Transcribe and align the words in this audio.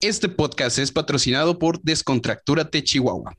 Este 0.00 0.28
podcast 0.28 0.78
es 0.78 0.92
patrocinado 0.92 1.58
por 1.58 1.82
Descontractúrate 1.82 2.84
Chihuahua. 2.84 3.34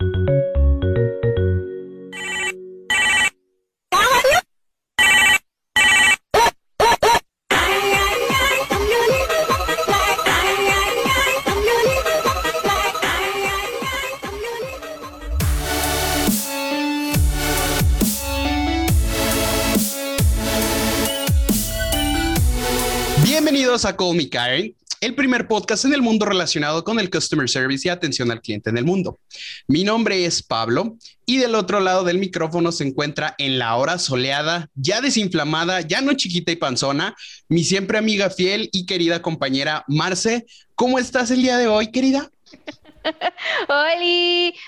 Bienvenidos 23.24 23.86
a 23.86 23.96
Call 23.96 24.18
el 25.02 25.16
primer 25.16 25.48
podcast 25.48 25.86
en 25.86 25.94
el 25.94 26.02
mundo 26.02 26.26
relacionado 26.26 26.84
con 26.84 27.00
el 27.00 27.10
customer 27.10 27.50
service 27.50 27.88
y 27.88 27.92
atención 27.92 28.32
al 28.32 28.42
cliente 28.42 28.70
en 28.70 28.78
el 28.78 28.84
mundo. 28.84 29.18
Mi 29.68 29.84
nombre 29.84 30.26
es 30.26 30.44
Pablo 30.44 30.98
y 31.26 31.38
del 31.38 31.56
otro 31.56 31.80
lado 31.80 32.04
del 32.04 32.18
micrófono 32.18 32.72
se 32.72 32.86
encuentra 32.86 33.34
en 33.38 33.60
la 33.60 33.76
hora 33.76 33.98
soleada, 33.98 34.68
ya 34.76 35.00
desinflamada, 35.00 35.82
ya 35.82 36.02
no 36.02 36.14
chiquita 36.14 36.52
y 36.52 36.58
panzona, 36.58 37.16
mi 37.48 37.64
siempre 37.64 37.98
amiga 37.98 38.30
fiel 38.30 38.70
y 38.74 38.86
querida 38.86 39.22
compañera 39.22 39.86
Marce. 39.88 40.46
¿Cómo 40.76 41.00
estás 41.00 41.32
el 41.32 41.42
día 41.42 41.58
de 41.58 41.68
hoy, 41.68 41.92
querida? 41.92 42.30
Hola, 43.70 43.96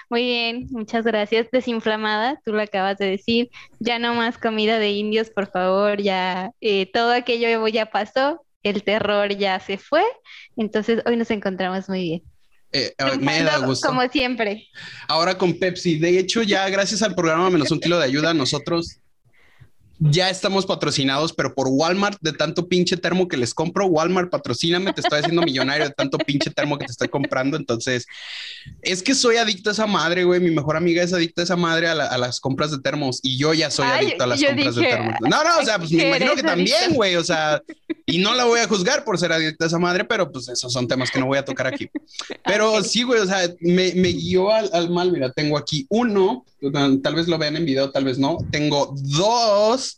muy 0.10 0.24
bien, 0.24 0.68
muchas 0.72 1.04
gracias. 1.04 1.48
Desinflamada, 1.52 2.40
tú 2.46 2.54
lo 2.54 2.62
acabas 2.62 2.98
de 2.98 3.08
decir. 3.08 3.50
Ya 3.80 4.00
no 4.00 4.14
más 4.14 4.38
comida 4.38 4.80
de 4.80 4.92
indios, 4.92 5.30
por 5.30 5.52
favor. 5.52 6.02
Ya 6.02 6.52
eh, 6.62 6.90
todo 6.92 7.12
aquello 7.12 7.68
ya 7.68 7.88
pasó 7.88 8.42
el 8.64 8.84
terror 8.84 9.36
ya 9.36 9.60
se 9.60 9.78
fue, 9.78 10.04
entonces 10.56 11.02
hoy 11.06 11.18
nos 11.18 11.32
encontramos 11.32 11.90
muy 11.90 12.02
bien. 12.02 12.24
Eh, 12.74 12.94
me 13.20 13.44
da 13.44 13.58
gusto. 13.58 13.88
Como 13.88 14.08
siempre. 14.08 14.68
Ahora 15.08 15.38
con 15.38 15.60
Pepsi. 15.60 16.00
De 16.00 16.18
hecho, 16.18 16.42
ya 16.42 16.70
gracias 16.70 17.02
al 17.02 17.16
programa 17.16 17.50
Menos 17.50 17.70
un 17.72 17.82
Kilo 17.82 18.00
de 18.00 18.06
Ayuda, 18.06 18.34
nosotros 18.34 19.01
ya 20.04 20.32
estamos 20.32 20.66
patrocinados, 20.66 21.32
pero 21.32 21.54
por 21.54 21.68
Walmart 21.70 22.18
de 22.22 22.34
tanto 22.34 22.68
pinche 22.68 22.98
termo 22.98 23.28
que 23.28 23.38
les 23.38 23.54
compro. 23.54 23.86
Walmart, 23.86 24.32
patrocíname, 24.32 24.94
te 24.94 25.02
estoy 25.02 25.20
haciendo 25.20 25.44
millonario 25.44 25.86
de 25.86 25.94
tanto 25.94 26.18
pinche 26.18 26.50
termo 26.50 26.80
que 26.80 26.86
te 26.86 26.92
estoy 26.92 27.08
comprando. 27.08 27.56
Entonces, 27.56 28.08
es 28.82 29.04
que 29.04 29.14
soy 29.14 29.38
adicto 29.38 29.70
a 29.70 29.74
esa 29.74 29.86
madre, 29.86 30.24
güey. 30.24 30.40
Mi 30.40 30.50
mejor 30.50 30.76
amiga 30.76 31.04
es 31.04 31.14
adicta 31.14 31.42
a 31.42 31.44
esa 31.44 31.56
madre 31.56 31.88
a, 31.88 32.18
las 32.18 32.40
compras 32.40 32.72
de 32.72 32.80
termos 32.80 33.20
y 33.22 33.38
yo 33.38 33.54
ya 33.54 33.70
soy 33.70 33.86
adicto 33.86 34.24
a 34.24 34.28
las 34.28 34.44
compras 34.44 34.76
de 34.76 34.82
termos. 34.82 35.16
No, 35.22 35.44
no, 35.44 35.60
o 35.60 35.66
sea, 35.66 35.78
pues 35.78 35.92
me 35.92 36.08
imagino 36.08 36.34
que 36.34 36.44
también, 36.44 36.96
güey. 36.96 37.16
O 37.16 37.24
sea, 37.24 37.62
y 38.08 38.18
no 38.18 38.34
la 38.34 38.46
voy 38.46 38.60
a 38.60 38.68
juzgar 38.68 39.04
por 39.04 39.20
ser 39.20 39.32
adicta 39.32 39.66
a 39.66 39.68
esa 39.68 39.78
madre, 39.78 40.04
pero 40.06 40.32
pues 40.32 40.50
esos 40.50 40.74
son 40.74 40.88
temas 40.88 41.12
que 41.12 41.20
no 41.20 41.28
voy 41.28 41.38
a 41.38 41.46
tocar 41.46 41.68
aquí. 41.68 41.90
Pero 42.44 42.84
sí, 42.84 43.04
güey, 43.04 43.20
o 43.20 43.26
sea, 43.28 43.48
me, 43.60 43.94
me 43.94 44.10
guió 44.10 44.52
al, 44.52 44.68
al 44.74 44.90
mal. 44.90 45.12
Mira, 45.12 45.32
tengo 45.32 45.60
aquí 45.60 45.86
uno, 45.90 46.44
tal 47.04 47.16
vez 47.16 47.28
lo 47.28 47.38
vean 47.38 47.56
en 47.56 47.66
video, 47.66 47.92
tal 47.92 48.06
vez 48.06 48.18
no. 48.18 48.38
Tengo 48.52 48.96
dos 48.98 49.91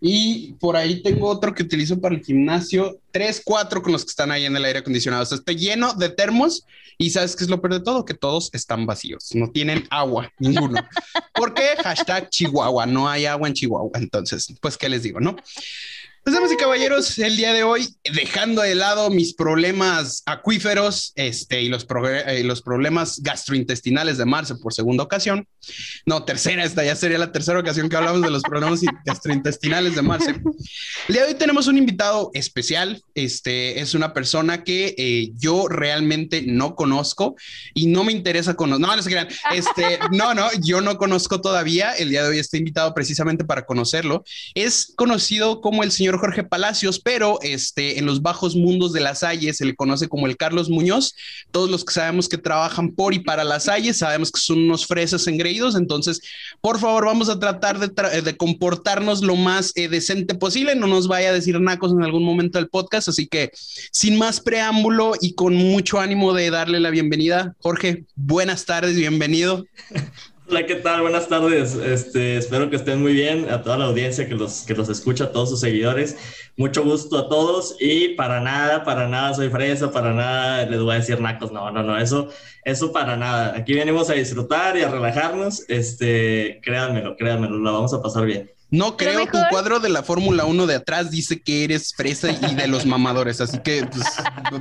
y 0.00 0.54
por 0.54 0.76
ahí 0.76 1.02
tengo 1.02 1.28
otro 1.28 1.54
que 1.54 1.62
utilizo 1.62 2.00
para 2.00 2.14
el 2.14 2.24
gimnasio, 2.24 2.98
tres, 3.10 3.42
cuatro 3.44 3.82
con 3.82 3.92
los 3.92 4.04
que 4.04 4.10
están 4.10 4.30
ahí 4.30 4.46
en 4.46 4.56
el 4.56 4.64
aire 4.64 4.78
acondicionado. 4.78 5.22
O 5.22 5.26
sea, 5.26 5.36
está 5.36 5.52
lleno 5.52 5.92
de 5.92 6.08
termos 6.08 6.64
y 6.96 7.10
sabes 7.10 7.36
qué 7.36 7.44
es 7.44 7.50
lo 7.50 7.60
peor 7.60 7.74
de 7.74 7.80
todo, 7.80 8.04
que 8.04 8.14
todos 8.14 8.50
están 8.52 8.86
vacíos, 8.86 9.34
no 9.34 9.50
tienen 9.50 9.86
agua, 9.90 10.32
ninguno. 10.38 10.86
¿Por 11.34 11.54
qué? 11.54 11.76
Hashtag 11.82 12.30
Chihuahua, 12.30 12.86
no 12.86 13.08
hay 13.08 13.26
agua 13.26 13.48
en 13.48 13.54
Chihuahua. 13.54 13.92
Entonces, 13.94 14.54
pues, 14.60 14.76
¿qué 14.76 14.88
les 14.88 15.02
digo, 15.02 15.20
no? 15.20 15.36
Pues 16.22 16.34
damas 16.34 16.52
y 16.52 16.56
caballeros, 16.56 17.18
el 17.18 17.34
día 17.38 17.54
de 17.54 17.62
hoy, 17.62 17.88
dejando 18.04 18.60
de 18.60 18.74
lado 18.74 19.08
mis 19.08 19.32
problemas 19.32 20.22
acuíferos 20.26 21.12
este, 21.14 21.62
y 21.62 21.70
los, 21.70 21.86
eh, 22.06 22.42
los 22.44 22.60
problemas 22.60 23.22
gastrointestinales 23.22 24.18
de 24.18 24.26
Marce 24.26 24.54
por 24.56 24.74
segunda 24.74 25.02
ocasión, 25.02 25.48
no, 26.04 26.24
tercera, 26.24 26.62
esta 26.62 26.84
ya 26.84 26.94
sería 26.94 27.16
la 27.16 27.32
tercera 27.32 27.58
ocasión 27.58 27.88
que 27.88 27.96
hablamos 27.96 28.20
de 28.20 28.30
los 28.30 28.42
problemas 28.42 28.80
gastrointestinales 29.06 29.94
de 29.94 30.02
Marce. 30.02 30.30
El 31.08 31.14
día 31.14 31.22
de 31.22 31.28
hoy 31.28 31.34
tenemos 31.38 31.68
un 31.68 31.78
invitado 31.78 32.30
especial, 32.34 33.02
este 33.14 33.80
es 33.80 33.94
una 33.94 34.12
persona 34.12 34.62
que 34.62 34.94
eh, 34.98 35.30
yo 35.38 35.68
realmente 35.68 36.42
no 36.46 36.74
conozco 36.74 37.34
y 37.72 37.86
no 37.86 38.04
me 38.04 38.12
interesa 38.12 38.56
conocer, 38.56 38.86
no, 38.86 38.94
no 38.94 39.02
se 39.02 39.08
crean, 39.08 39.28
este, 39.54 39.98
no, 40.12 40.34
no, 40.34 40.50
yo 40.62 40.82
no 40.82 40.98
conozco 40.98 41.40
todavía, 41.40 41.94
el 41.94 42.10
día 42.10 42.24
de 42.24 42.28
hoy 42.28 42.38
está 42.38 42.58
invitado 42.58 42.92
precisamente 42.92 43.46
para 43.46 43.64
conocerlo, 43.64 44.22
es 44.54 44.92
conocido 44.96 45.62
como 45.62 45.82
el 45.82 45.90
señor 45.90 46.09
Jorge 46.18 46.44
Palacios, 46.44 46.98
pero 47.00 47.38
este, 47.42 47.98
en 47.98 48.06
los 48.06 48.22
bajos 48.22 48.56
mundos 48.56 48.92
de 48.92 49.00
las 49.00 49.20
Salle 49.20 49.52
se 49.54 49.64
le 49.64 49.74
conoce 49.74 50.08
como 50.08 50.26
el 50.26 50.36
Carlos 50.36 50.68
Muñoz. 50.68 51.14
Todos 51.50 51.70
los 51.70 51.84
que 51.84 51.92
sabemos 51.92 52.28
que 52.28 52.38
trabajan 52.38 52.90
por 52.90 53.14
y 53.14 53.20
para 53.20 53.44
las 53.44 53.64
Salle 53.64 53.94
sabemos 53.94 54.30
que 54.30 54.40
son 54.40 54.64
unos 54.64 54.86
fresas 54.86 55.26
engreídos. 55.26 55.74
Entonces, 55.74 56.20
por 56.60 56.78
favor, 56.78 57.06
vamos 57.06 57.28
a 57.28 57.38
tratar 57.38 57.78
de, 57.78 58.36
comportarnos 58.36 59.22
lo 59.22 59.36
más 59.36 59.72
eh, 59.74 59.88
decente 59.88 60.34
posible. 60.34 60.74
No 60.74 60.86
nos 60.86 61.08
vaya 61.08 61.30
a 61.30 61.32
decir 61.32 61.60
nacos 61.60 61.92
en 61.92 62.02
algún 62.02 62.24
momento 62.24 62.58
del 62.58 62.68
podcast. 62.68 63.08
Así 63.08 63.26
que, 63.26 63.50
sin 63.92 64.18
más 64.18 64.40
preámbulo 64.40 65.12
y 65.20 65.34
con 65.34 65.54
mucho 65.54 66.00
ánimo 66.00 66.32
de 66.32 66.50
darle 66.50 66.80
la 66.80 66.90
bienvenida, 66.90 67.54
Jorge, 67.60 68.04
buenas 68.16 68.64
tardes, 68.64 68.96
bienvenido. 68.96 69.64
Hola, 70.50 70.66
¿qué 70.66 70.74
tal? 70.74 71.02
Buenas 71.02 71.28
tardes. 71.28 71.76
Este, 71.76 72.36
espero 72.36 72.68
que 72.70 72.74
estén 72.74 73.00
muy 73.00 73.12
bien. 73.12 73.48
A 73.52 73.62
toda 73.62 73.78
la 73.78 73.84
audiencia 73.84 74.26
que 74.26 74.34
los, 74.34 74.62
que 74.62 74.74
los 74.74 74.88
escucha, 74.88 75.24
a 75.24 75.30
todos 75.30 75.48
sus 75.48 75.60
seguidores. 75.60 76.16
Mucho 76.56 76.82
gusto 76.82 77.16
a 77.18 77.28
todos. 77.28 77.76
Y 77.78 78.16
para 78.16 78.40
nada, 78.40 78.82
para 78.82 79.06
nada 79.06 79.32
soy 79.32 79.48
fresa, 79.48 79.92
para 79.92 80.12
nada 80.12 80.66
les 80.66 80.80
voy 80.80 80.94
a 80.96 80.98
decir 80.98 81.20
nacos. 81.20 81.52
No, 81.52 81.70
no, 81.70 81.84
no, 81.84 81.96
eso, 81.96 82.30
eso 82.64 82.90
para 82.90 83.16
nada. 83.16 83.54
Aquí 83.56 83.74
venimos 83.74 84.10
a 84.10 84.14
disfrutar 84.14 84.76
y 84.76 84.82
a 84.82 84.88
relajarnos. 84.88 85.62
Este, 85.68 86.60
créanmelo, 86.64 87.16
créanmelo, 87.16 87.56
la 87.60 87.70
vamos 87.70 87.94
a 87.94 88.02
pasar 88.02 88.26
bien. 88.26 88.50
No 88.70 88.96
creo, 88.96 89.26
tu 89.26 89.38
cuadro 89.50 89.80
de 89.80 89.88
la 89.88 90.02
Fórmula 90.02 90.44
1 90.44 90.66
de 90.66 90.76
atrás 90.76 91.10
dice 91.10 91.40
que 91.40 91.64
eres 91.64 91.92
fresa 91.94 92.30
y 92.30 92.54
de 92.54 92.68
los 92.68 92.86
mamadores, 92.86 93.40
así 93.40 93.58
que 93.58 93.84
pues, 93.84 94.06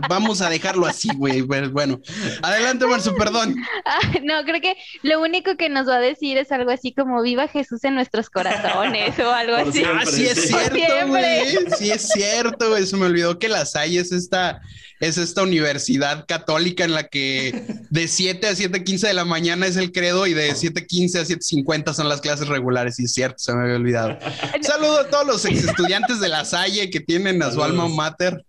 vamos 0.09 0.41
a 0.41 0.49
dejarlo 0.49 0.87
así, 0.87 1.09
güey. 1.15 1.41
Bueno, 1.41 1.99
adelante, 2.41 2.87
Marzo, 2.87 3.15
perdón. 3.15 3.55
Ah, 3.85 3.99
no, 4.23 4.43
creo 4.43 4.61
que 4.61 4.75
lo 5.03 5.21
único 5.21 5.55
que 5.57 5.69
nos 5.69 5.87
va 5.87 5.97
a 5.97 5.99
decir 5.99 6.37
es 6.37 6.51
algo 6.51 6.71
así 6.71 6.91
como 6.93 7.21
viva 7.21 7.47
Jesús 7.47 7.83
en 7.83 7.95
nuestros 7.95 8.29
corazones 8.29 9.17
o 9.19 9.31
algo 9.31 9.55
así. 9.55 9.83
ah, 9.85 10.05
sí 10.05 10.25
es 10.25 10.47
cierto, 10.47 11.07
güey. 11.07 11.57
Sí 11.77 11.91
es 11.91 12.07
cierto, 12.09 12.69
güey. 12.69 12.85
Se 12.85 12.97
me 12.97 13.05
olvidó 13.05 13.37
que 13.37 13.47
la 13.47 13.65
Salle 13.65 13.99
es 13.99 14.11
esta 14.11 14.61
es 14.99 15.17
esta 15.17 15.43
universidad 15.43 16.25
católica 16.27 16.83
en 16.83 16.93
la 16.93 17.07
que 17.07 17.63
de 17.89 18.07
7 18.07 18.47
a 18.47 18.51
7.15 18.51 19.07
de 19.07 19.13
la 19.13 19.25
mañana 19.25 19.65
es 19.65 19.77
el 19.77 19.91
credo 19.91 20.27
y 20.27 20.33
de 20.33 20.51
7.15 20.51 21.19
a 21.19 21.23
7.50 21.23 21.93
son 21.93 22.09
las 22.09 22.21
clases 22.21 22.47
regulares. 22.47 22.99
Y 22.99 23.05
es 23.05 23.13
cierto, 23.13 23.39
se 23.39 23.53
me 23.53 23.63
había 23.63 23.75
olvidado. 23.75 24.19
saludo 24.61 24.99
a 24.99 25.09
todos 25.09 25.27
los 25.27 25.45
ex 25.45 25.63
estudiantes 25.63 26.19
de 26.19 26.27
la 26.27 26.45
Salle 26.45 26.89
que 26.89 26.99
tienen 26.99 27.41
a 27.43 27.51
su 27.51 27.63
alma 27.63 27.87
mater. 27.87 28.43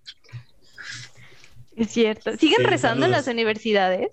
Es 1.77 1.91
cierto. 1.93 2.37
¿Siguen 2.37 2.65
rezando 2.65 3.07
en 3.07 3.13
las 3.13 3.27
universidades? 3.27 4.09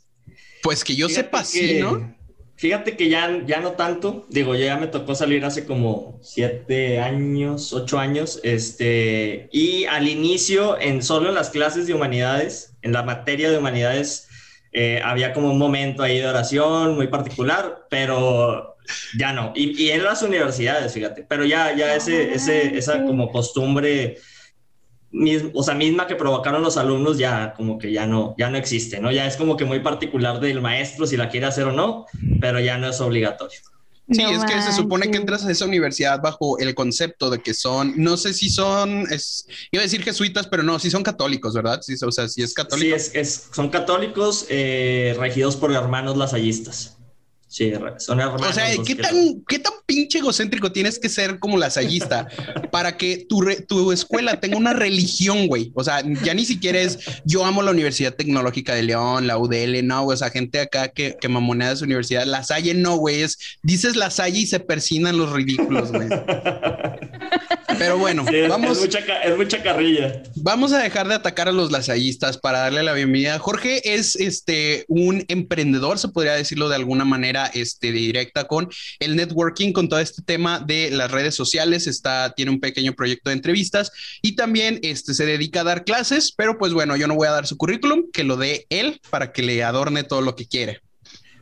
Pues 0.62 0.84
que 0.84 0.96
yo 0.96 1.10
sepa, 1.10 1.44
sí, 1.44 1.80
¿no? 1.80 2.17
Fíjate 2.58 2.98
que 2.98 3.08
ya, 3.08 3.44
ya 3.46 3.60
no 3.60 3.74
tanto, 3.74 4.26
digo, 4.30 4.56
ya 4.56 4.78
me 4.78 4.88
tocó 4.88 5.14
salir 5.14 5.46
hace 5.46 5.68
como 5.68 6.20
siete 6.24 7.00
años, 7.00 7.72
ocho 7.72 8.00
años, 8.00 8.40
este, 8.44 9.48
y 9.52 9.86
al 9.86 10.08
inicio, 10.08 10.76
en 10.80 11.04
solo 11.04 11.30
en 11.30 11.36
las 11.36 11.52
clases 11.52 11.86
de 11.86 11.94
humanidades, 11.94 12.74
en 12.82 12.94
la 12.94 13.04
materia 13.04 13.52
de 13.52 13.60
humanidades, 13.60 14.28
eh, 14.74 15.00
había 15.06 15.34
como 15.34 15.52
un 15.52 15.60
momento 15.60 16.02
ahí 16.02 16.18
de 16.18 16.26
oración 16.26 16.96
muy 16.96 17.08
particular, 17.08 17.86
pero 17.92 18.76
ya 19.20 19.34
no, 19.34 19.54
y, 19.56 19.80
y 19.80 19.92
en 19.92 20.04
las 20.04 20.24
universidades, 20.24 20.94
fíjate, 20.94 21.28
pero 21.30 21.46
ya, 21.46 21.76
ya 21.76 21.94
ese, 21.94 22.34
ese, 22.34 22.76
esa 22.76 23.04
como 23.04 23.32
costumbre 23.32 24.18
o 25.54 25.64
sea, 25.64 25.74
misma 25.74 26.08
que 26.08 26.16
provocaron 26.16 26.62
los 26.62 26.78
alumnos 26.78 27.18
ya 27.18 27.54
como 27.56 27.78
que 27.78 27.92
ya 27.92 28.06
no, 28.06 28.36
ya 28.38 28.50
no 28.50 28.58
existe, 28.58 29.00
¿no? 29.00 29.12
Ya 29.12 29.26
es 29.26 29.38
como 29.38 29.58
que 29.58 29.66
muy 29.66 29.80
particular 29.80 30.40
del 30.40 30.62
maestro 30.62 31.08
si 31.08 31.18
la 31.18 31.30
quiere 31.30 31.46
hacer 31.46 31.66
o 31.66 31.72
no, 31.72 32.06
pero 32.42 32.60
ya 32.60 32.78
no 32.78 32.90
es 32.90 33.00
obligatorio. 33.02 33.60
Sí, 34.10 34.22
es 34.22 34.46
que 34.46 34.62
se 34.62 34.72
supone 34.72 35.12
que 35.12 35.18
entras 35.18 35.46
a 35.46 35.52
esa 35.52 35.66
universidad 35.66 36.22
bajo 36.22 36.58
el 36.60 36.74
concepto 36.74 37.30
de 37.30 37.40
que 37.40 37.54
son, 37.54 37.94
no 37.98 38.16
sé 38.16 38.34
si 38.34 38.50
son, 38.50 39.02
es, 39.12 39.46
iba 39.70 39.82
a 39.82 39.84
decir 39.84 40.02
jesuitas, 40.02 40.48
pero 40.48 40.64
no, 40.64 40.80
sí 40.80 40.90
son 40.90 41.04
católicos, 41.04 41.54
¿verdad? 41.54 41.82
Sí, 41.82 41.96
o 42.02 42.12
sea, 42.12 42.30
sí 42.30 42.42
es 42.42 42.54
católico. 42.54 42.98
Sí, 42.98 43.12
es, 43.18 43.50
son 43.52 43.70
católicos 43.70 44.46
eh, 44.48 45.14
regidos 45.20 45.58
por 45.58 45.74
hermanos 45.74 46.16
lasallistas. 46.16 46.97
Sí, 47.48 47.72
son 48.00 48.20
hermanos. 48.20 48.50
O 48.50 48.54
sea, 48.54 48.66
¿qué 48.86 48.96
tan, 48.96 49.42
¿qué 49.48 49.60
tan 49.60 49.74
pinche 49.86 50.20
egocéntrico 50.20 50.72
tienes 50.72 51.00
que 51.00 51.08
ser 51.08 51.40
como 51.40 51.58
lasallista 51.58 52.28
para 52.72 52.98
que 52.98 53.26
tu, 53.28 53.46
tu 53.68 53.94
escuela 53.94 54.40
tenga 54.40 54.58
una 54.58 54.74
religión, 54.74 55.48
güey? 55.48 55.72
O 55.74 55.84
sea, 55.84 56.02
ya 56.24 56.34
ni 56.34 56.44
siquiera 56.44 56.80
es 56.80 57.00
yo 57.24 57.46
amo 57.46 57.62
la 57.62 57.72
Universidad 57.72 58.14
Tecnológica 58.14 58.76
de 58.76 58.84
León, 58.84 59.28
la 59.28 59.38
UDL, 59.38 59.86
no, 59.88 60.06
o 60.06 60.16
sea, 60.18 60.30
gente 60.30 60.60
acá 60.60 60.90
que, 60.90 61.16
que 61.20 61.30
mamonea 61.30 61.70
de 61.70 61.78
su 61.78 61.86
universidad. 61.86 62.26
La 62.26 62.44
Salle 62.44 62.74
no, 62.74 62.98
güey, 62.98 63.22
es 63.22 63.38
dices 63.64 63.96
la 63.96 64.10
Salle 64.10 64.40
y 64.40 64.48
se 64.48 64.60
persinan 64.60 65.18
los 65.18 65.32
ridículos, 65.32 65.92
güey. 65.92 66.10
Pero 67.78 67.98
bueno, 67.98 68.26
vamos. 68.50 68.78
Es 68.78 69.38
mucha, 69.38 69.62
carrilla. 69.62 70.24
Vamos 70.36 70.74
a 70.74 70.80
dejar 70.80 71.08
de 71.08 71.16
atacar 71.16 71.48
a 71.48 71.52
los 71.52 71.72
lasallistas 71.72 72.38
para 72.38 72.60
darle 72.60 72.84
la 72.84 72.94
bienvenida. 72.94 73.40
Jorge 73.40 73.94
es 73.94 74.16
este 74.16 74.86
un 74.88 75.24
emprendedor, 75.28 76.00
se 76.00 76.08
podría 76.08 76.34
decirlo 76.34 76.70
de 76.70 76.76
alguna 76.76 77.06
manera 77.06 77.47
este, 77.54 77.92
directa 77.92 78.46
con 78.46 78.70
el 79.00 79.16
networking, 79.16 79.74
con 79.74 79.90
todo 79.90 80.00
este 80.00 80.22
tema 80.22 80.60
de 80.60 80.92
las 80.92 81.12
redes 81.12 81.36
sociales. 81.36 81.88
Está, 81.88 82.34
tiene 82.36 82.52
un 82.52 82.60
pequeño 82.60 82.94
proyecto 82.94 83.30
de 83.30 83.36
entrevistas 83.36 83.92
y 84.22 84.36
también 84.36 84.80
este, 84.84 85.14
se 85.14 85.26
dedica 85.26 85.62
a 85.62 85.66
dar 85.66 85.84
clases. 85.84 86.32
Pero 86.32 86.58
pues 86.58 86.74
bueno, 86.74 86.96
yo 86.96 87.08
no 87.08 87.16
voy 87.16 87.28
a 87.28 87.32
dar 87.32 87.48
su 87.48 87.58
currículum, 87.58 88.12
que 88.12 88.24
lo 88.24 88.38
dé 88.38 88.66
él 88.70 89.02
para 89.10 89.32
que 89.32 89.44
le 89.44 89.64
adorne 89.64 90.04
todo 90.04 90.22
lo 90.22 90.36
que 90.36 90.48
quiere. 90.48 90.87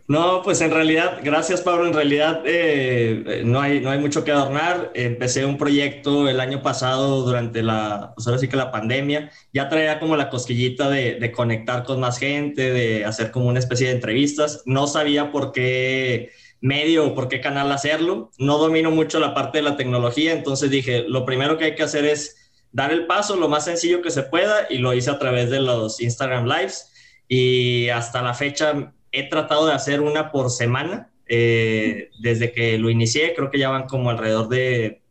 No, 0.08 0.44
pues 0.44 0.62
en 0.62 0.70
realidad, 0.70 1.20
gracias 1.24 1.62
Pablo, 1.62 1.88
en 1.88 1.94
realidad 1.94 2.44
eh, 2.46 3.42
no, 3.44 3.60
hay, 3.60 3.80
no 3.80 3.90
hay 3.90 3.98
mucho 3.98 4.24
que 4.24 4.32
adornar. 4.32 4.92
Empecé 4.94 5.46
un 5.46 5.58
proyecto 5.58 6.30
el 6.30 6.40
año 6.40 6.62
pasado 6.62 7.24
durante 7.24 7.64
la, 7.64 8.12
pues 8.16 8.28
ahora 8.28 8.40
sí 8.40 8.48
que 8.48 8.56
la 8.56 8.72
pandemia, 8.72 9.32
ya 9.52 9.68
traía 9.68 10.00
como 10.00 10.16
la 10.16 10.30
cosquillita 10.30 10.90
de, 10.92 11.16
de 11.16 11.32
conectar 11.32 11.84
con 11.84 12.00
más 12.00 12.20
gente, 12.20 12.72
de 12.72 13.04
hacer 13.04 13.32
como 13.32 13.48
una 13.48 13.58
especie 13.58 13.88
de 13.88 13.94
entrevistas. 13.94 14.62
No 14.66 14.86
sabía 14.86 15.32
por 15.32 15.52
qué 15.52 16.32
medio 16.62 17.08
o 17.08 17.16
por 17.16 17.28
qué 17.28 17.42
canal 17.42 17.72
hacerlo. 17.72 18.30
No 18.38 18.60
domino 18.60 18.92
mucho 18.92 19.20
la 19.20 19.34
parte 19.34 19.58
de 19.58 19.64
la 19.64 19.76
tecnología, 19.76 20.34
entonces 20.34 20.70
dije, 20.70 21.06
lo 21.08 21.26
primero 21.26 21.58
que 21.58 21.66
hay 21.66 21.76
que 21.76 21.84
hacer 21.84 22.06
es 22.06 22.52
dar 22.72 22.92
el 22.92 23.08
paso 23.08 23.38
lo 23.38 23.50
más 23.50 23.66
sencillo 23.66 24.04
que 24.04 24.12
se 24.12 24.22
pueda 24.22 24.68
y 24.70 24.78
lo 24.78 24.94
hice 24.94 25.10
a 25.10 25.18
través 25.18 25.50
de 25.50 25.62
los 25.62 26.00
Instagram 26.00 26.46
Lives 26.46 26.92
y 27.28 27.90
hasta 27.90 28.22
la 28.22 28.34
fecha 28.34 28.94
he 29.16 29.24
tratado 29.24 29.66
de 29.68 29.74
hacer 29.74 30.02
una 30.02 30.32
por 30.32 30.50
semana 30.50 31.12
eh, 31.28 32.10
desde 32.20 32.52
que 32.52 32.78
lo 32.78 32.90
inicié. 32.90 33.34
Creo 33.34 33.50
que 33.50 33.60
ya 33.60 33.70
van 33.70 33.88
como 33.88 34.10
alrededor 34.10 34.50
de 34.50 35.02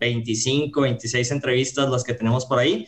25, 0.00 0.80
26 0.80 1.30
entrevistas 1.30 1.88
las 1.88 2.04
que 2.04 2.14
tenemos 2.14 2.46
por 2.46 2.58
ahí 2.58 2.86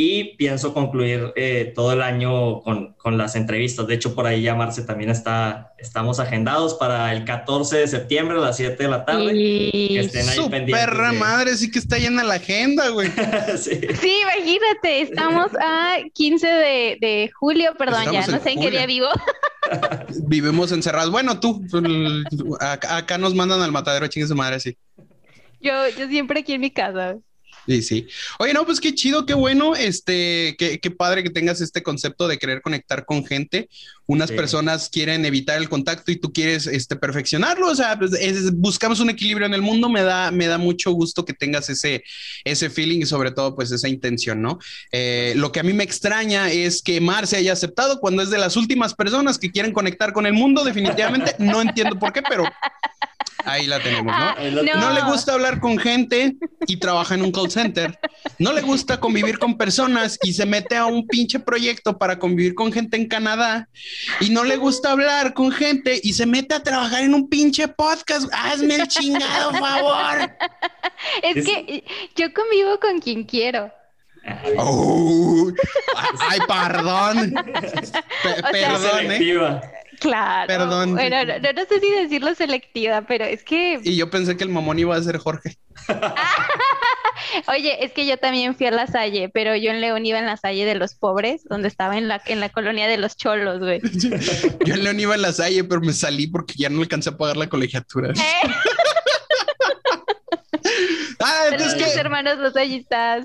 y 0.00 0.36
pienso 0.36 0.72
concluir 0.72 1.32
eh, 1.34 1.72
todo 1.74 1.92
el 1.92 2.02
año 2.02 2.60
con, 2.60 2.92
con, 2.92 3.18
las 3.18 3.34
entrevistas. 3.34 3.88
De 3.88 3.94
hecho, 3.94 4.14
por 4.14 4.28
ahí 4.28 4.42
ya 4.42 4.54
Marce 4.54 4.82
también 4.82 5.10
está, 5.10 5.74
estamos 5.76 6.20
agendados 6.20 6.74
para 6.74 7.12
el 7.12 7.24
14 7.24 7.78
de 7.78 7.88
septiembre 7.88 8.38
a 8.38 8.40
las 8.40 8.56
7 8.58 8.80
de 8.80 8.88
la 8.88 9.04
tarde. 9.04 9.32
Y... 9.34 9.88
Que 9.94 9.98
estén 9.98 10.28
ahí 10.28 10.70
perra 10.70 11.12
madre, 11.14 11.56
sí 11.56 11.68
que 11.68 11.80
está 11.80 11.98
llena 11.98 12.22
la 12.22 12.34
agenda, 12.34 12.90
güey. 12.90 13.08
sí. 13.58 13.80
sí. 14.00 14.20
imagínate, 14.22 15.00
estamos 15.00 15.50
a 15.60 15.96
15 16.14 16.46
de, 16.46 16.98
de 17.00 17.30
julio, 17.34 17.74
perdón, 17.76 18.12
ya 18.12 18.24
no 18.28 18.40
sé 18.40 18.52
en 18.52 18.60
qué 18.60 18.70
día 18.70 18.86
vivo. 18.86 19.08
Vivimos 20.28 20.70
encerrados. 20.70 21.10
Bueno, 21.10 21.40
tú, 21.40 21.60
acá, 22.60 23.18
nos 23.18 23.34
mandan 23.34 23.62
al 23.62 23.72
matadero, 23.72 24.06
chingue 24.06 24.28
su 24.28 24.36
madre, 24.36 24.60
sí. 24.60 24.76
Yo, 25.60 25.72
yo 25.98 26.06
siempre 26.06 26.38
aquí 26.38 26.52
en 26.52 26.60
mi 26.60 26.70
casa. 26.70 27.16
Sí, 27.68 27.82
sí. 27.82 28.06
Oye, 28.38 28.54
no, 28.54 28.64
pues 28.64 28.80
qué 28.80 28.94
chido, 28.94 29.26
qué 29.26 29.34
bueno, 29.34 29.76
este, 29.76 30.56
qué, 30.58 30.80
qué 30.80 30.90
padre 30.90 31.22
que 31.22 31.28
tengas 31.28 31.60
este 31.60 31.82
concepto 31.82 32.26
de 32.26 32.38
querer 32.38 32.62
conectar 32.62 33.04
con 33.04 33.26
gente. 33.26 33.68
Unas 34.06 34.32
personas 34.32 34.88
quieren 34.88 35.26
evitar 35.26 35.58
el 35.58 35.68
contacto 35.68 36.10
y 36.10 36.16
tú 36.16 36.32
quieres 36.32 36.66
este, 36.66 36.96
perfeccionarlo. 36.96 37.68
O 37.68 37.74
sea, 37.74 37.98
pues, 37.98 38.12
buscamos 38.54 39.00
un 39.00 39.10
equilibrio 39.10 39.46
en 39.46 39.52
el 39.52 39.60
mundo. 39.60 39.90
Me 39.90 40.02
da, 40.02 40.30
me 40.30 40.46
da 40.46 40.56
mucho 40.56 40.92
gusto 40.92 41.26
que 41.26 41.34
tengas 41.34 41.68
ese, 41.68 42.02
ese 42.42 42.70
feeling 42.70 43.00
y 43.00 43.06
sobre 43.06 43.32
todo, 43.32 43.54
pues 43.54 43.70
esa 43.70 43.86
intención, 43.86 44.40
¿no? 44.40 44.58
Eh, 44.90 45.34
lo 45.36 45.52
que 45.52 45.60
a 45.60 45.62
mí 45.62 45.74
me 45.74 45.84
extraña 45.84 46.50
es 46.50 46.80
que 46.82 47.02
Mar 47.02 47.26
se 47.26 47.36
haya 47.36 47.52
aceptado 47.52 48.00
cuando 48.00 48.22
es 48.22 48.30
de 48.30 48.38
las 48.38 48.56
últimas 48.56 48.94
personas 48.94 49.38
que 49.38 49.50
quieren 49.50 49.74
conectar 49.74 50.14
con 50.14 50.24
el 50.24 50.32
mundo. 50.32 50.64
Definitivamente 50.64 51.34
no 51.38 51.60
entiendo 51.60 51.98
por 51.98 52.14
qué, 52.14 52.22
pero 52.26 52.44
Ahí 53.44 53.66
la 53.66 53.80
tenemos, 53.80 54.06
¿no? 54.06 54.12
Ah, 54.12 54.36
no. 54.40 54.92
le 54.92 55.02
gusta 55.02 55.34
hablar 55.34 55.60
con 55.60 55.78
gente 55.78 56.36
y 56.66 56.76
trabaja 56.78 57.14
en 57.14 57.22
un 57.22 57.32
call 57.32 57.50
center. 57.50 57.98
No 58.38 58.52
le 58.52 58.62
gusta 58.62 59.00
convivir 59.00 59.38
con 59.38 59.56
personas 59.56 60.18
y 60.22 60.32
se 60.32 60.46
mete 60.46 60.76
a 60.76 60.86
un 60.86 61.06
pinche 61.06 61.38
proyecto 61.38 61.98
para 61.98 62.18
convivir 62.18 62.54
con 62.54 62.72
gente 62.72 62.96
en 62.96 63.06
Canadá. 63.06 63.68
Y 64.20 64.30
no 64.30 64.44
le 64.44 64.56
gusta 64.56 64.92
hablar 64.92 65.34
con 65.34 65.50
gente 65.50 66.00
y 66.02 66.12
se 66.12 66.26
mete 66.26 66.54
a 66.54 66.62
trabajar 66.62 67.02
en 67.02 67.14
un 67.14 67.28
pinche 67.28 67.68
podcast. 67.68 68.28
Hazme 68.32 68.76
el 68.76 68.88
chingado 68.88 69.52
favor. 69.52 70.30
Es 71.22 71.44
que 71.44 71.84
yo 72.16 72.32
convivo 72.32 72.80
con 72.80 73.00
quien 73.00 73.24
quiero. 73.24 73.72
ay, 76.20 76.40
perdón. 76.46 77.34
perdón, 78.52 79.12
¿eh? 79.12 79.60
Claro. 80.00 80.46
Perdón. 80.46 80.94
Bueno, 80.94 81.24
no, 81.24 81.52
no, 81.52 81.64
sé 81.68 81.80
si 81.80 81.90
decirlo 81.90 82.34
selectiva, 82.34 83.02
pero 83.02 83.24
es 83.24 83.42
que. 83.42 83.80
Y 83.82 83.96
yo 83.96 84.10
pensé 84.10 84.36
que 84.36 84.44
el 84.44 84.50
mamón 84.50 84.78
iba 84.78 84.96
a 84.96 85.02
ser 85.02 85.18
Jorge. 85.18 85.58
Oye, 87.48 87.84
es 87.84 87.92
que 87.92 88.06
yo 88.06 88.16
también 88.16 88.54
fui 88.54 88.66
a 88.66 88.70
la 88.70 88.86
Salle, 88.86 89.28
pero 89.28 89.56
yo 89.56 89.70
en 89.70 89.80
León 89.80 90.04
iba 90.06 90.18
en 90.18 90.26
la 90.26 90.36
Salle 90.36 90.64
de 90.64 90.74
los 90.74 90.94
pobres, 90.94 91.42
donde 91.44 91.68
estaba 91.68 91.96
en 91.98 92.08
la, 92.08 92.22
en 92.26 92.40
la 92.40 92.48
colonia 92.48 92.86
de 92.86 92.96
los 92.96 93.16
cholos, 93.16 93.58
güey. 93.60 93.80
yo 94.64 94.74
en 94.74 94.84
León 94.84 95.00
iba 95.00 95.14
en 95.14 95.22
la 95.22 95.32
Salle, 95.32 95.64
pero 95.64 95.80
me 95.80 95.92
salí 95.92 96.26
porque 96.26 96.54
ya 96.56 96.68
no 96.68 96.80
alcancé 96.80 97.10
a 97.10 97.16
pagar 97.16 97.36
la 97.36 97.48
colegiatura. 97.48 98.10
¿Eh? 98.16 98.50
Es 101.54 101.74
que 101.74 101.92
hermanos 101.98 102.38
los 102.38 102.54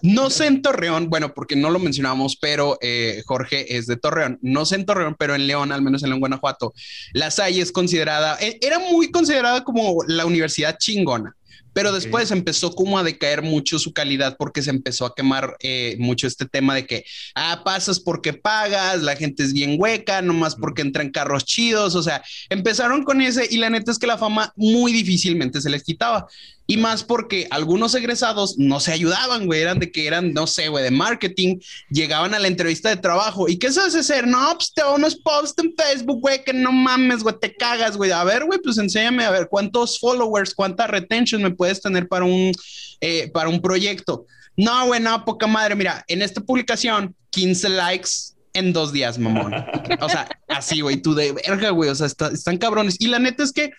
No 0.02 0.30
sé 0.30 0.48
en 0.48 0.62
Torreón, 0.62 1.10
bueno, 1.10 1.34
porque 1.34 1.56
no 1.56 1.70
lo 1.70 1.80
mencionamos, 1.80 2.36
pero 2.36 2.78
eh, 2.82 3.24
Jorge 3.26 3.78
es 3.78 3.88
de 3.88 3.98
Torreón. 3.98 4.40
No 4.42 4.66
sé 4.66 4.76
en 4.76 4.86
Torreón, 4.86 5.16
pero 5.18 5.36
en 5.36 5.48
León, 5.48 5.72
al 5.72 5.82
menos 5.82 6.04
en 6.04 6.20
Guanajuato, 6.20 6.74
la 7.14 7.32
Salle 7.32 7.62
es 7.62 7.72
considerada, 7.72 8.38
e, 8.40 8.58
era 8.62 8.80
muy 8.80 9.12
considerada 9.12 9.64
como 9.64 9.98
la 10.08 10.26
universidad 10.26 10.78
chingona. 10.78 11.36
Pero 11.74 11.92
después 11.92 12.30
empezó 12.30 12.76
como 12.76 13.00
a 13.00 13.04
decaer 13.04 13.42
mucho 13.42 13.80
su 13.80 13.94
calidad 13.94 14.38
porque 14.38 14.62
se 14.62 14.70
empezó 14.70 15.08
a 15.08 15.16
quemar 15.16 15.58
eh, 15.60 15.96
mucho 16.00 16.28
este 16.28 16.46
tema 16.46 16.76
de 16.76 16.86
que, 16.86 17.04
ah, 17.34 17.64
pasas 17.66 18.00
porque 18.00 18.32
pagas, 18.32 19.02
la 19.02 19.16
gente 19.16 19.44
es 19.44 19.54
bien 19.54 19.78
hueca, 19.80 20.22
nomás 20.22 20.56
porque 20.56 20.84
entran 20.84 21.10
carros 21.10 21.46
chidos, 21.46 21.96
o 21.96 22.04
sea, 22.04 22.24
empezaron 22.50 23.04
con 23.04 23.22
ese 23.22 23.48
y 23.50 23.58
la 23.58 23.72
neta 23.72 23.92
es 23.92 23.98
que 23.98 24.06
la 24.06 24.20
fama 24.20 24.54
muy 24.56 24.94
difícilmente 24.94 25.62
se 25.62 25.70
les 25.72 25.84
quitaba. 25.84 26.28
Y 26.74 26.78
más 26.78 27.04
porque 27.04 27.46
algunos 27.52 27.94
egresados 27.94 28.58
no 28.58 28.80
se 28.80 28.92
ayudaban, 28.92 29.46
güey, 29.46 29.62
eran 29.62 29.78
de 29.78 29.92
que 29.92 30.08
eran, 30.08 30.34
no 30.34 30.48
sé, 30.48 30.70
güey, 30.70 30.84
de 30.84 30.90
marketing, 30.90 31.60
llegaban 31.92 32.34
a 32.34 32.40
la 32.40 32.48
entrevista 32.48 32.90
de 32.90 32.98
trabajo. 32.98 33.48
¿Y 33.48 33.58
qué 33.58 33.72
sabes 33.72 33.94
hacer? 33.94 34.26
No, 34.26 34.40
pues 34.56 34.74
te 34.74 34.84
unos 34.84 35.16
posts 35.16 35.64
en 35.64 35.76
Facebook, 35.78 36.20
güey, 36.20 36.44
que 36.44 36.52
no 36.52 36.72
mames, 36.72 37.22
güey, 37.22 37.36
te 37.40 37.56
cagas, 37.56 37.96
güey. 37.96 38.10
A 38.10 38.24
ver, 38.24 38.46
güey, 38.46 38.60
pues 38.60 38.80
enséñame 38.80 39.24
a 39.24 39.30
ver 39.30 39.50
cuántos 39.50 40.00
followers, 40.00 40.56
cuánta 40.56 40.88
retention 40.88 41.44
me 41.44 41.52
puedes 41.52 41.80
tener 41.80 42.08
para 42.08 42.26
un, 42.26 42.52
eh, 43.02 43.30
para 43.32 43.50
un 43.50 43.62
proyecto. 43.62 44.26
No, 44.58 44.88
güey, 44.88 45.00
no, 45.00 45.24
poca 45.26 45.46
madre. 45.46 45.76
Mira, 45.76 46.04
en 46.08 46.24
esta 46.24 46.42
publicación, 46.42 47.16
15 47.30 47.70
likes 47.70 48.10
en 48.54 48.74
dos 48.74 48.92
días, 48.92 49.20
mamón. 49.20 49.54
O 50.02 50.10
sea, 50.10 50.28
así, 50.48 50.82
güey, 50.82 50.98
tú 50.98 51.14
de 51.14 51.34
verga, 51.34 51.70
güey, 51.70 51.92
o 51.92 51.96
sea, 51.96 52.08
están 52.08 52.58
cabrones. 52.58 52.96
Y 53.00 53.10
la 53.10 53.20
neta 53.20 53.44
es 53.44 53.52
que 53.52 53.74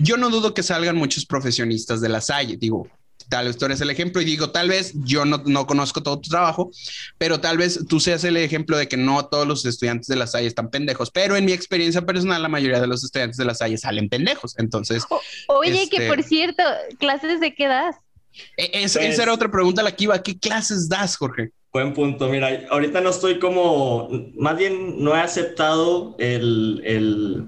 yo 0.00 0.16
no 0.16 0.30
dudo 0.30 0.54
que 0.54 0.62
salgan 0.62 0.96
muchos 0.96 1.26
profesionistas 1.26 2.00
de 2.00 2.08
la 2.08 2.20
Salle, 2.20 2.56
digo, 2.56 2.88
tal 3.28 3.46
vez 3.46 3.56
tú 3.58 3.66
eres 3.66 3.80
el 3.80 3.90
ejemplo 3.90 4.20
y 4.20 4.24
digo, 4.24 4.50
tal 4.50 4.68
vez 4.68 4.92
yo 4.94 5.24
no, 5.24 5.42
no, 5.44 5.66
conozco 5.66 6.02
todo 6.02 6.20
tu 6.20 6.30
trabajo, 6.30 6.70
pero 7.18 7.40
tal 7.40 7.58
vez 7.58 7.86
tú 7.88 8.00
seas 8.00 8.24
el 8.24 8.36
ejemplo 8.36 8.76
de 8.76 8.88
que 8.88 8.96
no 8.96 9.26
todos 9.26 9.46
los 9.46 9.64
estudiantes 9.64 10.08
de 10.08 10.16
la 10.16 10.26
Salle 10.26 10.46
están 10.46 10.70
pendejos, 10.70 11.10
pero 11.10 11.36
en 11.36 11.44
mi 11.44 11.52
experiencia 11.52 12.04
personal 12.04 12.42
la 12.42 12.48
mayoría 12.48 12.80
de 12.80 12.86
los 12.86 13.04
estudiantes 13.04 13.36
de 13.36 13.44
la 13.44 13.54
Salle 13.54 13.76
salen 13.78 14.08
pendejos, 14.08 14.58
entonces... 14.58 15.04
oye, 15.48 15.88
que 15.88 15.96
este 15.96 16.08
por 16.08 16.22
cierto, 16.22 16.62
¿clases 16.98 17.40
de 17.40 17.54
qué 17.54 17.68
das? 17.68 17.96
E, 18.56 18.70
esa 18.84 19.00
era 19.00 19.14
pues 19.14 19.28
otra 19.28 19.50
pregunta 19.50 19.82
la 19.82 19.92
que 19.92 20.04
iba, 20.04 20.22
¿qué 20.22 20.38
clases 20.38 20.88
das, 20.88 21.16
Jorge? 21.16 21.50
Buen 21.72 21.94
punto, 21.94 22.28
mira, 22.28 22.66
ahorita 22.70 23.00
no 23.00 23.10
estoy 23.10 23.38
como, 23.38 24.08
más 24.34 24.56
bien 24.56 25.04
no 25.04 25.14
he 25.14 25.20
aceptado 25.20 26.16
el, 26.18 26.82
el 26.84 27.46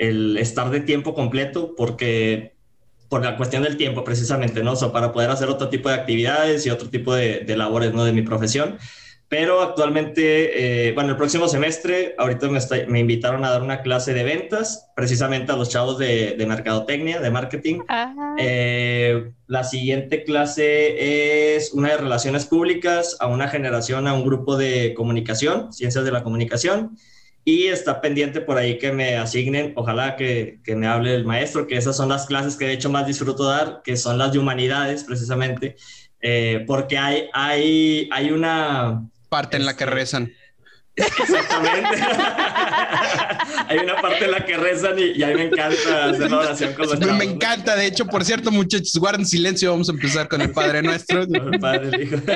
el 0.00 0.38
estar 0.38 0.70
de 0.70 0.80
tiempo 0.80 1.14
completo 1.14 1.74
porque 1.76 2.54
por 3.10 3.22
la 3.22 3.36
cuestión 3.36 3.64
del 3.64 3.76
tiempo 3.76 4.02
precisamente, 4.02 4.62
¿no? 4.62 4.72
O 4.72 4.76
sea, 4.76 4.92
para 4.92 5.12
poder 5.12 5.30
hacer 5.30 5.48
otro 5.48 5.68
tipo 5.68 5.88
de 5.88 5.96
actividades 5.96 6.64
y 6.64 6.70
otro 6.70 6.88
tipo 6.88 7.14
de, 7.14 7.44
labores, 7.56 7.92
¿no? 7.92 8.04
De 8.04 8.12
mi 8.12 8.22
profesión. 8.22 8.78
Pero 9.28 9.60
actualmente, 9.60 10.88
eh, 10.88 10.92
bueno, 10.92 11.10
el 11.10 11.16
próximo 11.16 11.46
semestre, 11.48 12.14
ahorita 12.18 12.48
me, 12.48 12.60
me, 12.88 12.98
invitaron 12.98 13.44
a 13.44 13.50
dar 13.50 13.62
una 13.62 13.82
clase 13.82 14.14
de 14.14 14.24
ventas, 14.24 14.90
precisamente 14.96 15.52
a 15.52 15.56
los 15.56 15.68
chavos 15.68 15.98
de, 15.98 16.34
de 16.36 16.46
mercadotecnia, 16.46 17.20
de 17.20 17.30
marketing. 17.30 17.80
Eh, 18.38 19.30
la 19.46 19.64
siguiente 19.64 20.24
clase 20.24 21.56
es 21.56 21.72
una 21.72 21.90
de 21.90 21.98
relaciones 21.98 22.46
públicas 22.46 23.16
a 23.20 23.26
una 23.26 23.48
generación, 23.48 24.08
a 24.08 24.14
un 24.14 24.24
grupo 24.24 24.56
de 24.56 24.94
comunicación, 24.94 25.72
ciencias 25.72 26.04
de 26.04 26.10
la 26.12 26.24
comunicación. 26.24 26.96
Y 27.44 27.66
está 27.66 28.00
pendiente 28.00 28.40
por 28.40 28.58
ahí 28.58 28.78
que 28.78 28.92
me 28.92 29.16
asignen, 29.16 29.72
ojalá 29.76 30.16
que, 30.16 30.60
que, 30.62 30.76
me 30.76 30.86
hable 30.86 31.14
el 31.14 31.24
maestro, 31.24 31.66
que 31.66 31.76
esas 31.76 31.96
son 31.96 32.10
las 32.10 32.26
clases 32.26 32.56
que 32.56 32.66
de 32.66 32.74
hecho 32.74 32.90
más 32.90 33.06
disfruto 33.06 33.44
dar, 33.44 33.80
que 33.82 33.96
son 33.96 34.18
las 34.18 34.32
de 34.32 34.38
humanidades 34.38 35.04
precisamente, 35.04 35.76
eh, 36.20 36.64
porque 36.66 36.98
hay, 36.98 37.28
hay, 37.32 38.08
hay 38.12 38.30
una... 38.30 39.08
Parte 39.30 39.56
en 39.56 39.64
la 39.64 39.76
que 39.76 39.84
este, 39.84 39.94
rezan. 39.94 40.32
Exactamente. 41.00 42.02
hay 43.68 43.78
una 43.78 44.00
parte 44.00 44.24
en 44.24 44.30
la 44.30 44.44
que 44.44 44.56
rezan 44.56 44.98
y, 44.98 45.22
a 45.22 45.28
mí 45.28 45.34
me 45.34 45.44
encanta 45.44 46.04
hacer 46.06 46.30
la 46.30 46.38
oración 46.38 46.72
con 46.74 46.86
los 46.86 46.98
chavos. 46.98 47.16
Me 47.16 47.24
encanta, 47.24 47.76
de 47.76 47.86
hecho, 47.86 48.06
por 48.06 48.24
cierto, 48.24 48.50
muchachos, 48.50 48.96
guarden 48.96 49.26
silencio, 49.26 49.70
vamos 49.70 49.88
a 49.88 49.92
empezar 49.92 50.28
con 50.28 50.40
el 50.40 50.52
Padre 50.52 50.82
Nuestro. 50.82 51.22
el 51.22 51.60
padre, 51.60 52.02
hijo. 52.02 52.16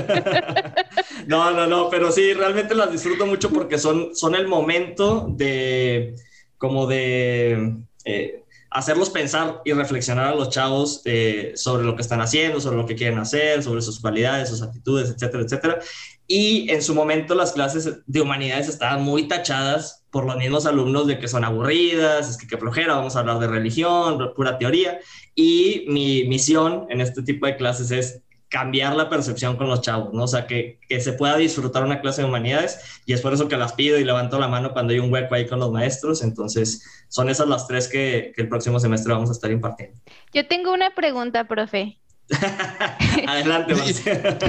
No, 1.26 1.52
no, 1.52 1.66
no, 1.66 1.88
pero 1.88 2.12
sí, 2.12 2.35
realmente 2.35 2.75
las 2.75 2.92
disfruto 2.92 3.25
mucho 3.25 3.49
porque 3.50 3.78
son, 3.78 4.14
son 4.14 4.35
el 4.35 4.47
momento 4.47 5.26
de, 5.30 6.14
como 6.59 6.87
de... 6.87 7.76
Eh, 8.04 8.44
hacerlos 8.75 9.09
pensar 9.09 9.62
y 9.64 9.73
reflexionar 9.73 10.33
a 10.33 10.35
los 10.35 10.50
chavos 10.50 11.00
eh, 11.04 11.52
sobre 11.54 11.85
lo 11.85 11.94
que 11.94 12.02
están 12.02 12.21
haciendo, 12.21 12.61
sobre 12.61 12.76
lo 12.76 12.87
que 12.87 12.97
quieren 12.97 13.21
hacer, 13.21 13.62
sobre 13.62 13.80
sus 13.80 14.00
cualidades, 14.00 14.49
sus 14.49 14.62
actitudes, 14.62 15.11
etcétera, 15.11 15.44
etcétera. 15.44 15.78
Y 16.26 16.71
en 16.71 16.83
su 16.83 16.95
momento 16.95 17.35
las 17.35 17.52
clases 17.52 17.99
de 18.07 18.21
humanidades 18.21 18.69
estaban 18.69 19.02
muy 19.02 19.28
tachadas 19.28 20.04
por 20.11 20.25
los 20.25 20.37
mismos 20.37 20.64
alumnos 20.64 21.07
de 21.07 21.19
que 21.19 21.28
son 21.28 21.45
aburridas, 21.45 22.31
es 22.31 22.37
que 22.37 22.47
qué 22.47 22.57
flojera, 22.57 22.95
vamos 22.95 23.16
a 23.16 23.21
hablar 23.21 23.40
de 23.40 23.49
religión, 23.49 24.33
pura 24.35 24.57
teoría. 24.59 25.00
Y 25.35 25.85
mi 25.88 26.25
misión 26.25 26.87
en 26.88 27.00
este 27.00 27.23
tipo 27.23 27.47
de 27.47 27.57
clases 27.57 27.90
es 27.90 28.23
cambiar 28.49 28.95
la 28.95 29.11
percepción 29.11 29.57
con 29.57 29.66
los 29.66 29.81
chavos, 29.81 30.14
¿no? 30.14 30.23
O 30.23 30.28
sea, 30.28 30.47
que, 30.47 30.78
que, 30.88 31.00
se 31.00 31.14
pueda 31.14 31.37
disfrutar 31.37 31.83
una 31.83 32.00
clase 32.00 32.23
de 32.23 32.28
humanidades 32.28 33.02
y 33.04 33.12
es 33.12 33.21
por 33.21 33.33
eso 33.35 33.49
que 33.49 33.57
las 33.57 33.73
pido 33.73 33.99
y 33.99 34.04
levanto 34.04 34.38
la 34.38 34.47
mano 34.47 34.73
cuando 34.73 34.93
hay 34.93 35.00
un 35.00 35.12
hueco 35.12 35.35
ahí 35.35 35.49
con 35.49 35.59
los 35.59 35.73
maestros. 35.73 36.23
Entonces, 36.23 36.85
son 37.09 37.28
esas 37.28 37.49
las 37.49 37.66
tres 37.66 37.88
que, 37.88 38.33
que 38.35 38.43
el 38.43 38.49
próximo 38.49 38.78
semestre 38.78 39.12
vamos 39.12 39.28
a 39.31 39.33
estar 39.33 39.50
impartiendo. 39.50 39.99
Yo 40.33 40.47
tengo 40.47 40.73
una 40.73 40.95
pregunta, 40.95 41.49
profe. 41.49 41.99
Adelante, 43.26 43.75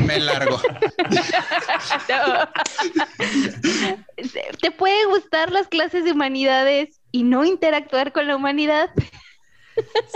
Me 0.02 0.20
largo. 0.20 0.62
¿Te 4.62 4.72
puede 4.72 5.06
gustar 5.06 5.52
las 5.52 5.68
clases 5.68 6.06
de 6.06 6.12
humanidades 6.14 7.02
y 7.12 7.24
no 7.24 7.44
interactuar 7.46 8.12
con 8.14 8.28
la 8.28 8.36
humanidad? 8.36 8.90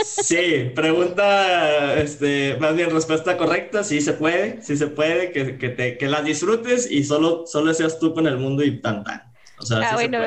Sí, 0.04 0.72
pregunta, 0.74 2.00
este, 2.00 2.56
más 2.62 2.76
bien 2.76 2.92
respuesta 2.92 3.36
correcta, 3.38 3.84
sí 3.84 4.00
se 4.00 4.14
puede, 4.14 4.62
sí 4.62 4.78
se 4.78 4.88
puede, 4.88 5.32
que, 5.34 5.58
que, 5.58 5.70
te, 5.70 5.98
que 5.98 6.08
las 6.08 6.24
disfrutes 6.24 6.90
y 6.90 7.04
solo, 7.04 7.46
solo 7.46 7.74
seas 7.74 8.00
tú 8.00 8.14
con 8.14 8.26
el 8.26 8.38
mundo 8.38 8.64
y 8.64 8.80
tan 8.80 9.04
tan. 9.04 9.30
O 9.60 9.66
sea, 9.66 9.92
ah, 9.92 9.94
bueno, 9.96 10.20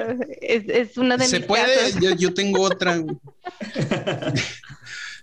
es, 0.42 0.64
es, 0.68 0.98
uno 0.98 1.16
de 1.16 1.24
¿Se 1.24 1.40
puede? 1.40 1.92
Yo, 2.00 2.10
yo, 2.14 2.34
tengo 2.34 2.60
otra. 2.60 3.02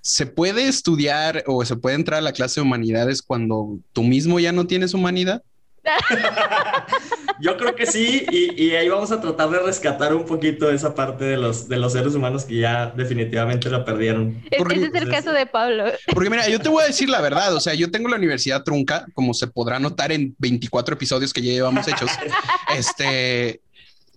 ¿Se 0.09 0.25
puede 0.25 0.67
estudiar 0.67 1.43
o 1.45 1.63
se 1.63 1.75
puede 1.75 1.95
entrar 1.95 2.17
a 2.17 2.21
la 2.21 2.31
clase 2.31 2.59
de 2.59 2.65
humanidades 2.65 3.21
cuando 3.21 3.77
tú 3.93 4.01
mismo 4.01 4.39
ya 4.39 4.51
no 4.51 4.65
tienes 4.65 4.95
humanidad? 4.95 5.43
Yo 7.39 7.55
creo 7.57 7.75
que 7.75 7.85
sí, 7.85 8.25
y, 8.31 8.71
ahí 8.71 8.89
vamos 8.89 9.11
a 9.11 9.21
tratar 9.21 9.51
de 9.51 9.59
rescatar 9.59 10.15
un 10.15 10.25
poquito 10.25 10.71
esa 10.71 10.95
parte 10.95 11.25
de 11.25 11.37
los, 11.37 11.69
de 11.69 11.77
los 11.77 11.93
seres 11.93 12.15
humanos 12.15 12.45
que 12.45 12.57
ya 12.57 12.87
definitivamente 12.87 13.69
la 13.69 13.85
perdieron. 13.85 14.41
ese 14.49 14.87
es 14.87 14.95
el 14.95 15.09
caso 15.09 15.31
de 15.31 15.45
Pablo. 15.45 15.85
Porque 16.11 16.31
mira, 16.31 16.49
yo 16.49 16.59
te 16.59 16.69
voy 16.69 16.83
a 16.83 16.87
decir 16.87 17.07
la 17.07 17.21
verdad, 17.21 17.53
o 17.53 17.59
sea, 17.59 17.75
yo 17.75 17.91
tengo 17.91 18.09
la 18.09 18.17
universidad 18.17 18.63
trunca, 18.63 19.05
como 19.13 19.35
se 19.35 19.45
podrá 19.45 19.79
notar 19.79 20.11
en 20.11 20.35
24 20.39 20.95
episodios 20.95 21.31
que 21.31 21.43
ya 21.43 21.51
llevamos 21.51 21.87
hechos. 21.87 22.09
este, 22.75 23.61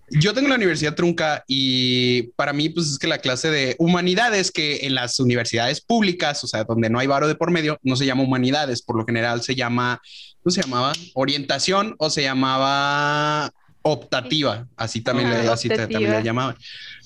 yo 0.09 0.33
tengo 0.33 0.49
la 0.49 0.55
universidad 0.55 0.95
trunca 0.95 1.43
y 1.47 2.23
para 2.35 2.53
mí, 2.53 2.69
pues 2.69 2.87
es 2.87 2.99
que 2.99 3.07
la 3.07 3.19
clase 3.19 3.49
de 3.49 3.75
humanidades, 3.79 4.51
que 4.51 4.85
en 4.85 4.95
las 4.95 5.19
universidades 5.19 5.81
públicas, 5.81 6.43
o 6.43 6.47
sea, 6.47 6.63
donde 6.63 6.89
no 6.89 6.99
hay 6.99 7.07
varo 7.07 7.27
de 7.27 7.35
por 7.35 7.51
medio, 7.51 7.79
no 7.83 7.95
se 7.95 8.05
llama 8.05 8.23
humanidades, 8.23 8.81
por 8.81 8.97
lo 8.97 9.05
general 9.05 9.41
se 9.41 9.55
llama, 9.55 10.01
¿cómo 10.41 10.51
se 10.51 10.61
llamaba? 10.61 10.93
Orientación 11.13 11.95
o 11.97 12.09
se 12.09 12.23
llamaba 12.23 13.51
optativa, 13.81 14.67
así 14.77 15.01
también, 15.01 15.29
le, 15.29 15.47
así 15.47 15.69
también 15.69 16.09
le 16.09 16.23
llamaban. 16.23 16.55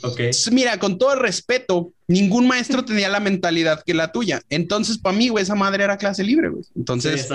Okay. 0.03 0.31
Mira, 0.51 0.77
con 0.77 0.97
todo 0.97 1.13
el 1.13 1.19
respeto, 1.19 1.91
ningún 2.07 2.47
maestro 2.47 2.85
tenía 2.85 3.09
la 3.09 3.19
mentalidad 3.19 3.83
que 3.85 3.93
la 3.93 4.11
tuya. 4.11 4.41
Entonces, 4.49 4.97
para 4.97 5.15
mí, 5.15 5.29
güey, 5.29 5.43
esa 5.43 5.55
madre 5.55 5.83
era 5.83 5.97
clase 5.97 6.23
libre, 6.23 6.49
güey. 6.49 6.63
Entonces, 6.75 7.27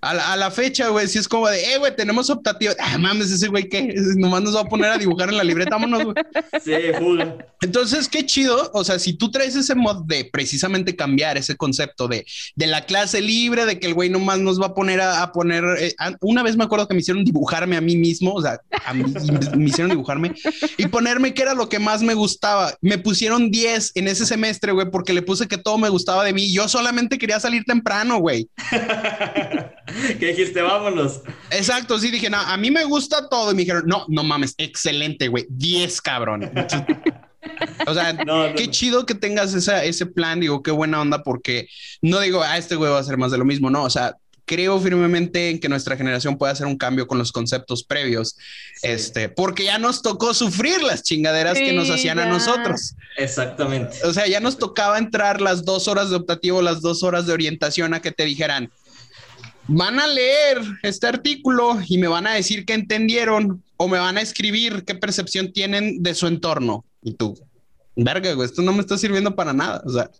a, 0.00 0.36
la, 0.36 0.50
fecha, 0.50 0.88
güey, 0.88 1.08
si 1.08 1.18
es 1.18 1.28
como 1.28 1.48
de, 1.48 1.74
eh, 1.74 1.78
güey, 1.78 1.94
tenemos 1.94 2.28
optativa. 2.30 2.74
Ah, 2.78 2.98
mames, 2.98 3.30
ese 3.30 3.48
güey, 3.48 3.68
¿qué? 3.68 3.94
Nomás 4.16 4.42
nos 4.42 4.56
va 4.56 4.60
a 4.62 4.68
poner 4.68 4.90
a 4.90 4.98
dibujar 4.98 5.28
en 5.28 5.36
la 5.36 5.44
libreta, 5.44 5.70
vámonos, 5.70 6.04
güey. 6.04 6.16
Sí, 6.62 6.72
full. 6.98 7.20
Entonces, 7.60 8.08
qué 8.08 8.26
chido. 8.26 8.70
O 8.74 8.84
sea, 8.84 8.98
si 8.98 9.14
tú 9.14 9.30
traes 9.30 9.54
ese 9.54 9.74
mod 9.74 10.04
de 10.06 10.24
precisamente 10.24 10.96
cambiar 10.96 11.36
ese 11.36 11.56
concepto 11.56 12.08
de, 12.08 12.26
de 12.54 12.66
la 12.66 12.84
clase 12.84 13.20
libre, 13.20 13.66
de 13.66 13.78
que 13.78 13.86
el 13.86 13.94
güey 13.94 14.10
nomás 14.10 14.38
nos 14.40 14.60
va 14.60 14.66
a 14.66 14.74
poner 14.74 15.00
a, 15.00 15.32
poner. 15.32 15.64
Eh, 15.78 15.94
una 16.20 16.42
vez 16.42 16.56
me 16.56 16.64
acuerdo 16.64 16.88
que 16.88 16.94
me 16.94 17.00
hicieron 17.00 17.24
dibujarme 17.24 17.76
a 17.76 17.80
mí 17.80 17.96
mismo, 17.96 18.34
o 18.34 18.42
sea, 18.42 18.60
a 18.84 18.94
mí, 18.94 19.04
me 19.56 19.68
hicieron 19.68 19.90
dibujarme 19.90 20.34
y 20.76 20.86
ponerme 20.86 21.34
que 21.34 21.42
era 21.42 21.54
lo 21.54 21.68
que 21.68 21.78
más 21.78 22.02
me 22.02 22.14
gustaba. 22.14 22.74
Me 22.80 22.98
pusieron 22.98 23.50
10 23.50 23.92
en 23.94 24.08
ese 24.08 24.15
semestre, 24.24 24.72
güey, 24.72 24.90
porque 24.90 25.12
le 25.12 25.22
puse 25.22 25.48
que 25.48 25.58
todo 25.58 25.76
me 25.76 25.88
gustaba 25.88 26.24
de 26.24 26.32
mí. 26.32 26.52
Yo 26.52 26.68
solamente 26.68 27.18
quería 27.18 27.40
salir 27.40 27.64
temprano, 27.64 28.18
güey. 28.18 28.48
¿Qué 30.18 30.28
dijiste? 30.28 30.62
Vámonos. 30.62 31.22
Exacto, 31.50 31.98
sí, 31.98 32.10
dije, 32.10 32.30
no, 32.30 32.38
a 32.38 32.56
mí 32.56 32.70
me 32.70 32.84
gusta 32.84 33.28
todo. 33.28 33.52
Y 33.52 33.54
me 33.54 33.62
dijeron, 33.62 33.84
no, 33.86 34.06
no 34.08 34.22
mames, 34.22 34.54
excelente, 34.56 35.28
güey. 35.28 35.46
10, 35.50 36.00
cabrón. 36.00 36.50
O 37.86 37.94
sea, 37.94 38.16
qué 38.56 38.70
chido 38.70 39.06
que 39.06 39.14
tengas 39.14 39.54
esa, 39.54 39.84
ese 39.84 40.06
plan, 40.06 40.40
digo, 40.40 40.62
qué 40.62 40.70
buena 40.70 41.00
onda, 41.00 41.22
porque 41.22 41.68
no 42.02 42.20
digo, 42.20 42.42
a 42.42 42.52
ah, 42.52 42.58
este 42.58 42.76
güey 42.76 42.90
va 42.90 42.98
a 42.98 43.00
hacer 43.00 43.16
más 43.16 43.32
de 43.32 43.38
lo 43.38 43.44
mismo, 43.44 43.70
no, 43.70 43.84
o 43.84 43.90
sea, 43.90 44.16
creo 44.46 44.80
firmemente 44.80 45.50
en 45.50 45.58
que 45.58 45.68
nuestra 45.68 45.96
generación 45.96 46.38
puede 46.38 46.52
hacer 46.52 46.66
un 46.66 46.78
cambio 46.78 47.06
con 47.06 47.18
los 47.18 47.32
conceptos 47.32 47.82
previos, 47.84 48.36
este, 48.82 49.28
porque 49.28 49.64
ya 49.64 49.78
nos 49.78 50.00
tocó 50.00 50.32
sufrir 50.32 50.82
las 50.82 51.02
chingaderas 51.02 51.58
que 51.58 51.72
nos 51.72 51.90
hacían 51.90 52.18
a 52.18 52.26
nosotros. 52.26 52.94
Exactamente. 53.18 53.98
O 54.04 54.12
sea, 54.12 54.26
ya 54.26 54.40
nos 54.40 54.56
tocaba 54.56 54.98
entrar 54.98 55.40
las 55.40 55.64
dos 55.64 55.88
horas 55.88 56.10
de 56.10 56.16
optativo, 56.16 56.62
las 56.62 56.80
dos 56.80 57.02
horas 57.02 57.26
de 57.26 57.32
orientación 57.32 57.92
a 57.92 58.00
que 58.00 58.12
te 58.12 58.24
dijeran, 58.24 58.70
van 59.66 59.98
a 59.98 60.06
leer 60.06 60.62
este 60.82 61.08
artículo 61.08 61.78
y 61.86 61.98
me 61.98 62.08
van 62.08 62.26
a 62.26 62.34
decir 62.34 62.64
qué 62.64 62.74
entendieron 62.74 63.62
o 63.76 63.88
me 63.88 63.98
van 63.98 64.16
a 64.16 64.22
escribir 64.22 64.84
qué 64.84 64.94
percepción 64.94 65.52
tienen 65.52 66.02
de 66.02 66.14
su 66.14 66.28
entorno. 66.28 66.84
Y 67.02 67.14
tú, 67.14 67.38
verga, 67.96 68.34
güey, 68.34 68.46
esto 68.46 68.62
no 68.62 68.72
me 68.72 68.80
está 68.80 68.98
sirviendo 68.98 69.34
para 69.34 69.52
nada. 69.52 69.82
O 69.84 69.90
sea. 69.90 70.10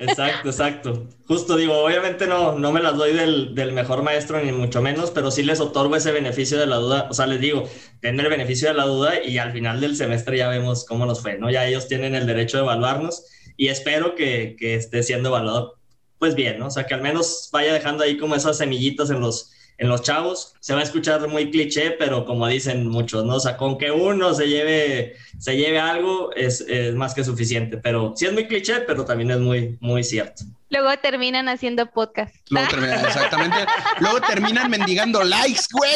Exacto, 0.00 0.48
exacto. 0.48 1.08
Justo 1.26 1.56
digo, 1.56 1.78
obviamente 1.78 2.26
no, 2.26 2.58
no 2.58 2.72
me 2.72 2.82
las 2.82 2.96
doy 2.96 3.12
del, 3.12 3.54
del, 3.54 3.72
mejor 3.72 4.02
maestro, 4.02 4.42
ni 4.42 4.52
mucho 4.52 4.80
menos, 4.80 5.10
pero 5.10 5.30
sí 5.30 5.42
les 5.42 5.60
otorgo 5.60 5.96
ese 5.96 6.12
beneficio 6.12 6.58
de 6.58 6.66
la 6.66 6.76
duda. 6.76 7.06
O 7.10 7.14
sea, 7.14 7.26
les 7.26 7.40
digo, 7.40 7.68
tienen 8.00 8.20
el 8.20 8.30
beneficio 8.30 8.68
de 8.68 8.74
la 8.74 8.84
duda 8.84 9.22
y 9.22 9.38
al 9.38 9.52
final 9.52 9.80
del 9.80 9.96
semestre 9.96 10.38
ya 10.38 10.48
vemos 10.48 10.84
cómo 10.84 11.06
nos 11.06 11.20
fue, 11.20 11.38
¿no? 11.38 11.50
Ya 11.50 11.66
ellos 11.66 11.88
tienen 11.88 12.14
el 12.14 12.26
derecho 12.26 12.56
de 12.56 12.64
evaluarnos 12.64 13.24
y 13.56 13.68
espero 13.68 14.14
que, 14.14 14.56
que 14.58 14.74
esté 14.74 15.02
siendo 15.02 15.28
evaluado, 15.28 15.78
pues 16.18 16.34
bien, 16.34 16.58
¿no? 16.58 16.68
O 16.68 16.70
sea, 16.70 16.86
que 16.86 16.94
al 16.94 17.02
menos 17.02 17.50
vaya 17.52 17.72
dejando 17.72 18.04
ahí 18.04 18.16
como 18.16 18.34
esas 18.34 18.58
semillitas 18.58 19.10
en 19.10 19.20
los 19.20 19.52
en 19.82 19.88
los 19.88 20.02
chavos. 20.02 20.54
Se 20.60 20.74
va 20.74 20.80
a 20.80 20.84
escuchar 20.84 21.26
muy 21.26 21.50
cliché, 21.50 21.90
pero 21.90 22.24
como 22.24 22.46
dicen 22.46 22.86
muchos, 22.86 23.24
¿no? 23.24 23.34
O 23.34 23.40
sea, 23.40 23.56
con 23.56 23.76
que 23.78 23.90
uno 23.90 24.32
se 24.32 24.48
lleve, 24.48 25.16
se 25.38 25.56
lleve 25.56 25.80
algo 25.80 26.32
es, 26.34 26.64
más 26.94 27.14
que 27.14 27.24
suficiente. 27.24 27.78
Pero 27.78 28.14
sí 28.16 28.26
es 28.26 28.32
muy 28.32 28.46
cliché, 28.46 28.80
pero 28.86 29.04
también 29.04 29.32
es 29.32 29.38
muy, 29.38 29.76
muy 29.80 30.04
cierto. 30.04 30.44
Luego 30.70 30.96
terminan 30.98 31.48
haciendo 31.48 31.90
podcast. 31.90 32.32
Luego 32.48 32.68
terminan, 32.68 33.04
exactamente. 33.04 33.56
Luego 33.98 34.20
terminan 34.20 34.70
mendigando 34.70 35.24
likes, 35.24 35.64
güey. 35.72 35.92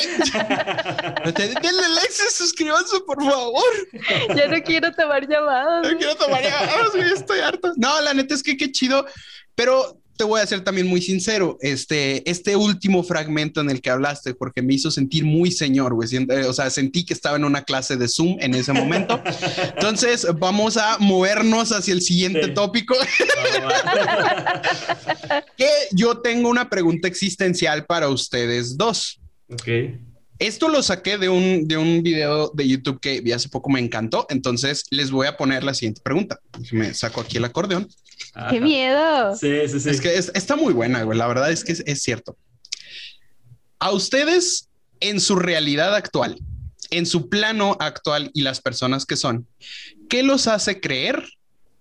Denle 1.33 1.89
likes 1.89 2.23
y 2.29 2.33
suscríbanse, 2.33 3.01
por 3.07 3.23
favor. 3.23 3.63
Ya 4.35 4.49
no 4.49 4.61
quiero 4.65 4.93
tomar 4.93 5.29
llamadas. 5.29 5.93
No 5.93 5.97
quiero 5.97 6.17
tomar 6.17 6.43
llamadas, 6.43 6.91
güey. 6.93 7.13
Estoy 7.13 7.39
harto. 7.39 7.73
No, 7.77 8.01
la 8.01 8.13
neta 8.15 8.35
es 8.35 8.43
que 8.43 8.57
qué 8.57 8.73
chido. 8.73 9.07
Pero 9.55 10.03
te 10.17 10.25
voy 10.25 10.41
a 10.41 10.47
ser 10.47 10.63
también 10.63 10.87
muy 10.87 11.01
sincero, 11.01 11.59
este, 11.61 12.29
este 12.29 12.57
último 12.57 13.03
fragmento 13.03 13.61
en 13.61 13.71
el 13.71 13.81
que 13.81 13.91
hablaste, 13.91 14.35
porque 14.35 14.63
me 14.63 14.75
hizo 14.75 14.91
sentir 14.91 15.25
muy 15.25 15.51
señor, 15.51 15.95
güey. 15.95 16.09
O 16.47 16.53
sea, 16.53 16.71
sentí 16.71 17.05
que 17.05 17.15
estaba 17.15 17.37
en 17.37 17.45
una 17.45 17.63
clase 17.63 17.97
de 17.97 18.09
Zoom 18.09 18.37
en 18.41 18.55
ese 18.55 18.73
momento. 18.73 19.23
Entonces, 19.75 20.27
vamos 20.39 20.77
a 20.77 20.99
movernos 20.99 21.73
hacia 21.73 21.95
el 21.95 22.03
siguiente 22.03 22.49
tópico. 22.49 22.95
que 25.57 25.69
yo 25.93 26.19
tengo 26.19 26.49
una 26.49 26.69
pregunta 26.69 27.09
existencial 27.09 27.87
para 27.87 28.09
ustedes 28.09 28.77
dos. 28.77 29.21
Ok. 29.49 29.69
Esto 30.39 30.69
lo 30.69 30.83
saqué 30.83 31.17
de 31.17 31.31
un, 31.31 31.67
de 31.67 31.79
un 31.79 32.03
video 32.03 32.53
de 32.55 32.69
YouTube 32.69 33.01
que 33.01 33.23
vi 33.23 33.33
hace 33.33 33.49
poco, 33.49 33.71
me 33.71 33.81
encantó. 33.81 34.27
Entonces 34.29 34.85
les 34.91 35.11
voy 35.11 35.27
a 35.27 35.37
poner 35.37 35.65
la 35.65 35.73
siguiente 35.73 36.03
pregunta. 36.03 36.39
Me 36.73 36.93
saco 36.93 37.23
aquí 37.23 37.39
el 37.39 37.45
acordeón. 37.45 37.89
¡Qué 38.51 38.61
miedo! 38.61 39.35
Sí, 39.35 39.69
sí, 39.69 39.81
sí. 39.81 39.91
Es 39.91 40.01
que 40.01 40.15
está 40.15 40.57
muy 40.57 40.73
buena, 40.73 41.03
güey. 41.03 41.19
La 41.19 41.27
verdad 41.27 41.51
es 41.51 41.65
que 41.65 41.73
es, 41.73 42.03
cierto. 42.03 42.37
A 43.79 43.93
ustedes, 43.93 44.69
en 45.01 45.21
su 45.21 45.37
realidad 45.37 45.95
actual, 45.95 46.39
en 46.91 47.07
su 47.07 47.29
plano 47.29 47.77
actual 47.81 48.31
y 48.35 48.43
las 48.43 48.61
personas 48.61 49.07
que 49.07 49.17
son, 49.17 49.47
¿qué 50.09 50.23
los 50.23 50.49
hace 50.49 50.81
creer 50.81 51.25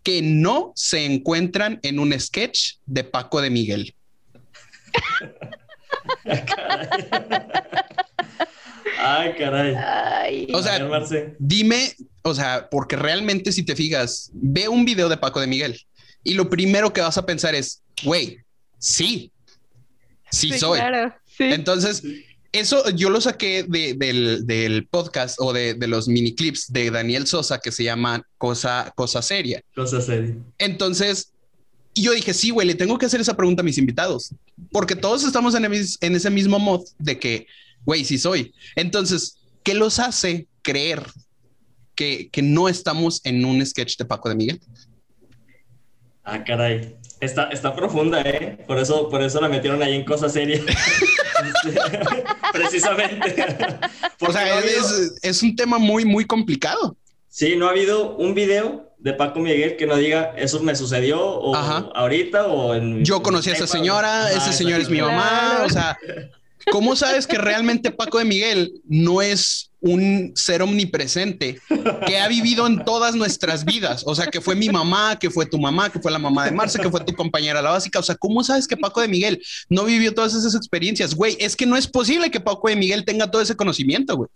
que 0.03 0.21
no 0.21 0.71
se 0.75 1.05
encuentran 1.05 1.79
en 1.83 1.99
un 1.99 2.17
sketch 2.19 2.75
de 2.85 3.03
Paco 3.03 3.41
de 3.41 3.49
Miguel? 3.49 3.93
Ay, 8.97 9.33
caray. 9.37 9.75
Ay. 9.75 10.47
O 10.53 10.63
sea. 10.63 10.79
Dime, 11.37 11.93
o 12.21 12.33
sea, 12.33 12.69
porque 12.69 12.95
realmente 12.95 13.51
si 13.51 13.63
te 13.63 13.75
fijas, 13.75 14.31
ve 14.33 14.69
un 14.69 14.85
video 14.85 15.09
de 15.09 15.17
Paco 15.17 15.41
de 15.41 15.47
Miguel 15.47 15.85
y 16.25 16.33
lo 16.33 16.49
primero 16.49 16.91
que 16.91 16.99
vas 16.99 17.17
a 17.17 17.25
pensar 17.25 17.55
es, 17.55 17.81
güey, 18.03 18.39
sí, 18.77 19.31
sí, 20.31 20.51
soy. 20.59 20.79
Claro, 20.79 21.13
sí. 21.25 21.45
Entonces, 21.45 22.03
eso 22.51 22.89
yo 22.89 23.09
lo 23.09 23.19
saqué 23.21 23.63
de- 23.67 23.93
del, 23.95 24.45
del 24.45 24.87
podcast 24.87 25.37
o 25.39 25.53
de, 25.53 25.73
de 25.73 25.87
los 25.87 26.07
mini 26.07 26.33
clips 26.35 26.71
de 26.71 26.89
Daniel 26.91 27.27
Sosa 27.27 27.59
que 27.59 27.71
se 27.71 27.83
llama 27.83 28.21
Cosa, 28.37 28.91
Cosa 28.95 29.21
Seria. 29.21 29.61
Cosa 29.75 30.01
seria. 30.01 30.35
Entonces, 30.57 31.31
yo 31.93 32.11
dije, 32.13 32.33
sí, 32.33 32.49
güey, 32.49 32.67
le 32.67 32.75
tengo 32.75 32.97
que 32.97 33.05
hacer 33.05 33.21
esa 33.21 33.37
pregunta 33.37 33.61
a 33.61 33.65
mis 33.65 33.77
invitados, 33.77 34.33
porque 34.71 34.95
todos 34.95 35.23
estamos 35.23 35.55
en, 35.55 35.63
el 35.65 35.71
mis- 35.71 35.97
en 36.01 36.15
ese 36.15 36.29
mismo 36.29 36.59
mod 36.59 36.83
de 36.99 37.19
que, 37.19 37.47
güey, 37.85 38.03
sí 38.03 38.17
soy. 38.17 38.53
Entonces, 38.75 39.37
¿qué 39.63 39.73
los 39.73 39.99
hace 39.99 40.47
creer 40.61 41.05
que, 41.93 42.29
que 42.31 42.41
no 42.41 42.67
estamos 42.67 43.21
en 43.23 43.45
un 43.45 43.65
sketch 43.65 43.97
de 43.97 44.05
Paco 44.05 44.27
de 44.29 44.35
Miguel? 44.35 44.61
Ah, 46.25 46.43
caray. 46.43 46.95
Está, 47.21 47.45
está 47.49 47.75
profunda, 47.75 48.21
¿eh? 48.21 48.57
Por 48.67 48.77
eso, 48.77 49.09
por 49.09 49.21
eso 49.21 49.39
la 49.39 49.47
metieron 49.47 49.81
ahí 49.81 49.95
en 49.95 50.03
cosa 50.05 50.27
seria. 50.29 50.59
Este, 51.35 51.77
Precisamente. 52.53 53.35
O 54.21 54.31
sea, 54.31 54.45
no 54.45 54.53
ha 54.53 54.57
habido- 54.57 54.79
es, 54.79 55.15
es 55.21 55.43
un 55.43 55.53
tema 55.55 55.77
muy, 55.77 56.05
muy 56.05 56.25
complicado. 56.25 56.95
Sí, 57.27 57.55
no 57.57 57.67
ha 57.67 57.71
habido 57.71 58.15
un 58.15 58.33
video 58.33 58.93
de 58.99 59.13
Paco 59.13 59.41
Miguel 59.41 59.75
que 59.75 59.85
no 59.85 59.97
diga 59.97 60.33
eso 60.37 60.61
me 60.61 60.75
sucedió 60.75 61.21
o 61.21 61.53
Ajá. 61.55 61.89
ahorita 61.93 62.47
o 62.47 62.73
en. 62.73 63.03
Yo 63.03 63.21
conocí 63.21 63.49
a 63.49 63.53
esa 63.53 63.67
señora, 63.67 64.31
ese 64.31 64.53
señor 64.53 64.79
es 64.79 64.89
mi 64.89 65.01
mamá, 65.01 65.63
o 65.65 65.69
sea, 65.69 65.97
¿cómo 66.71 66.95
sabes 66.95 67.27
que 67.27 67.37
realmente 67.37 67.91
Paco 67.91 68.17
de 68.19 68.25
Miguel 68.25 68.73
no 68.87 69.21
es 69.21 69.71
un 69.81 70.31
ser 70.35 70.63
omnipresente 70.63 71.59
que 72.07 72.17
ha 72.17 72.27
vivido 72.27 72.65
en 72.65 72.83
todas 72.83 73.15
nuestras 73.15 73.65
vidas? 73.65 74.03
O 74.05 74.15
sea, 74.15 74.27
que 74.27 74.41
fue 74.41 74.55
mi 74.55 74.69
mamá, 74.69 75.17
que 75.19 75.29
fue 75.29 75.45
tu 75.45 75.59
mamá, 75.59 75.91
que 75.91 75.99
fue 75.99 76.11
la 76.11 76.19
mamá 76.19 76.45
de 76.45 76.51
Marce, 76.51 76.79
que 76.79 76.89
fue 76.89 77.01
tu 77.05 77.13
compañera 77.13 77.61
la 77.61 77.69
básica. 77.71 77.99
O 77.99 78.03
sea, 78.03 78.15
¿cómo 78.15 78.43
sabes 78.43 78.67
que 78.67 78.77
Paco 78.77 79.01
de 79.01 79.07
Miguel 79.07 79.41
no 79.69 79.85
vivió 79.85 80.13
todas 80.13 80.33
esas 80.33 80.55
experiencias? 80.55 81.13
Güey, 81.15 81.37
es 81.39 81.55
que 81.55 81.65
no 81.65 81.77
es 81.77 81.87
posible 81.87 82.31
que 82.31 82.39
Paco 82.39 82.67
de 82.69 82.75
Miguel 82.75 83.05
tenga 83.05 83.29
todo 83.29 83.41
ese 83.41 83.55
conocimiento, 83.55 84.15
güey. 84.17 84.29